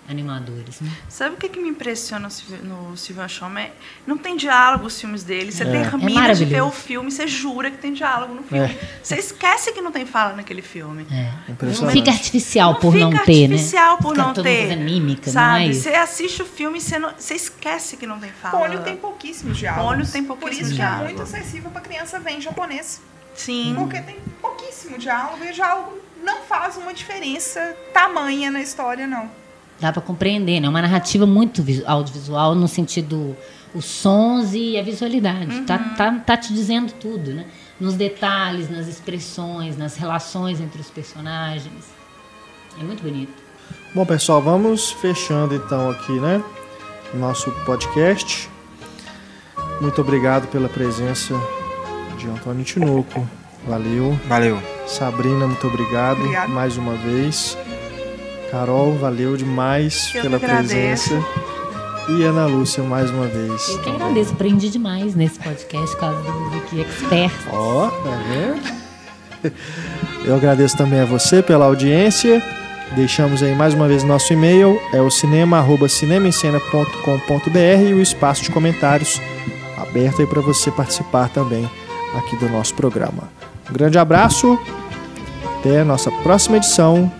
animadores. 0.09 0.79
Né? 0.81 0.89
Sabe 1.09 1.35
o 1.35 1.37
que, 1.37 1.49
que 1.49 1.59
me 1.59 1.69
impressiona 1.69 2.29
no 2.63 2.95
Sylvain 2.95 3.27
Chomet? 3.27 3.71
Não 4.05 4.17
tem 4.17 4.35
diálogo 4.37 4.85
os 4.85 4.99
filmes 4.99 5.23
dele. 5.23 5.51
Você 5.51 5.63
É. 5.63 5.71
termina 5.83 6.29
É 6.29 6.33
de 6.33 6.45
ver 6.45 6.61
o 6.61 6.71
filme, 6.71 7.11
você 7.11 7.27
jura 7.27 7.69
que 7.71 7.77
tem 7.77 7.93
diálogo 7.93 8.33
no 8.33 8.43
filme. 8.43 8.65
É. 8.65 8.99
Você 9.03 9.15
esquece 9.15 9.71
que 9.73 9.81
não 9.81 9.91
tem 9.91 10.05
fala 10.05 10.33
naquele 10.33 10.61
filme. 10.61 11.05
É. 11.11 11.31
Não 11.47 11.53
Impressionante. 11.53 11.93
fica 11.97 12.11
artificial 12.11 12.75
por 12.75 12.93
fica 12.93 13.05
não 13.05 13.11
ter, 13.25 13.47
né? 13.47 13.55
artificial 13.55 13.97
por 13.97 14.11
Fica 14.15 14.21
não 14.27 14.33
todo 14.33 14.43
ter. 14.43 14.75
mímica, 14.77 15.29
sabe? 15.31 15.63
não 15.65 15.69
é? 15.71 15.73
Você 15.73 15.89
assiste 15.89 16.41
o 16.41 16.45
filme 16.45 16.77
e 16.77 16.81
você, 16.81 16.97
não- 16.99 17.13
você 17.17 17.33
esquece 17.35 17.97
que 17.97 18.07
não 18.07 18.19
tem 18.19 18.31
fala. 18.31 18.57
Pônio 18.59 18.81
tem 18.83 18.95
pouquíssimos 18.95 19.57
diálogos. 19.57 19.89
Pônio 19.91 20.07
tem 20.11 20.23
Por 20.23 20.37
pouquíssimos 20.37 20.67
isso 20.69 20.75
que 20.77 20.81
é 20.81 20.85
diálogos. 20.85 21.13
muito 21.13 21.21
acessível 21.23 21.69
para 21.71 21.81
criança 21.81 22.19
ver 22.19 22.31
em 22.31 22.41
japonês. 22.41 23.01
Sim. 23.35 23.75
Porque 23.77 24.01
tem 24.01 24.17
pouquíssimo 24.41 24.97
diálogo 24.97 25.43
e 25.43 25.49
o 25.51 25.53
diálogo 25.53 25.97
não 26.23 26.41
faz 26.41 26.75
uma 26.77 26.93
diferença 26.93 27.75
tamanha 27.93 28.49
na 28.49 28.61
história, 28.61 29.05
não. 29.05 29.29
Dá 29.79 29.91
para 29.93 30.01
compreender, 30.01 30.59
né? 30.59 30.67
É 30.67 30.69
uma 30.69 30.81
narrativa 30.81 31.25
muito 31.25 31.61
vis- 31.61 31.83
audiovisual 31.85 32.55
no 32.55 32.67
sentido 32.67 33.35
os 33.75 33.85
sons 33.85 34.53
e 34.53 34.77
a 34.77 34.81
visualidade. 34.81 35.61
Tá, 35.61 35.77
tá, 35.95 36.11
tá 36.25 36.35
te 36.37 36.51
dizendo 36.53 36.91
tudo, 36.93 37.31
né? 37.31 37.45
Nos 37.79 37.93
detalhes, 37.93 38.69
nas 38.71 38.87
expressões, 38.87 39.77
nas 39.77 39.95
relações 39.95 40.59
entre 40.59 40.81
os 40.81 40.89
personagens. 40.89 41.93
É 42.79 42.83
muito 42.83 43.03
bonito. 43.03 43.33
Bom, 43.93 44.03
pessoal, 44.05 44.41
vamos 44.41 44.91
fechando 44.93 45.53
então 45.53 45.91
aqui, 45.91 46.13
né? 46.13 46.41
Nosso 47.13 47.51
podcast. 47.65 48.49
Muito 49.79 50.01
obrigado 50.01 50.47
pela 50.47 50.67
presença 50.67 51.35
de 52.17 52.27
Antônio 52.27 52.63
Tinoco. 52.65 53.27
Valeu. 53.67 54.17
Valeu. 54.27 54.59
Sabrina, 54.87 55.45
muito 55.45 55.67
obrigado 55.67 56.19
Obrigada. 56.19 56.47
mais 56.47 56.77
uma 56.77 56.93
vez. 56.95 57.55
Carol, 58.51 58.95
valeu 58.97 59.35
demais 59.35 60.11
Eu 60.15 60.21
pela 60.21 60.39
presença. 60.39 61.21
E 62.09 62.23
Ana 62.23 62.45
Lúcia, 62.45 62.81
mais 62.83 63.11
uma 63.11 63.27
vez. 63.27 63.67
Eu 63.69 63.79
que 63.79 63.83
também. 63.83 63.95
agradeço, 63.95 64.31
aprendi 64.33 64.69
demais 64.69 65.13
nesse 65.13 65.37
podcast 65.39 65.93
por 65.95 65.99
causa 65.99 66.21
do 66.21 66.49
Vicky 66.51 66.79
Expert. 66.81 67.33
Ó, 67.51 67.89
tá 67.89 68.17
vendo? 68.29 68.61
Eu 70.25 70.35
agradeço 70.35 70.77
também 70.77 71.01
a 71.01 71.05
você 71.05 71.43
pela 71.43 71.65
audiência. 71.65 72.41
Deixamos 72.95 73.43
aí 73.43 73.53
mais 73.53 73.73
uma 73.73 73.85
vez 73.87 74.03
nosso 74.03 74.31
e-mail, 74.31 74.79
é 74.93 75.01
o 75.01 75.11
cinema@cinemaencena.com.br 75.11 77.89
e 77.89 77.93
o 77.93 78.01
espaço 78.01 78.43
de 78.43 78.51
comentários 78.51 79.21
aberto 79.77 80.21
aí 80.21 80.27
para 80.27 80.39
você 80.41 80.71
participar 80.71 81.27
também 81.29 81.69
aqui 82.15 82.37
do 82.37 82.47
nosso 82.49 82.73
programa. 82.73 83.29
Um 83.69 83.73
grande 83.73 83.97
abraço. 83.97 84.57
Até 85.59 85.81
a 85.81 85.85
nossa 85.85 86.09
próxima 86.09 86.55
edição 86.57 87.11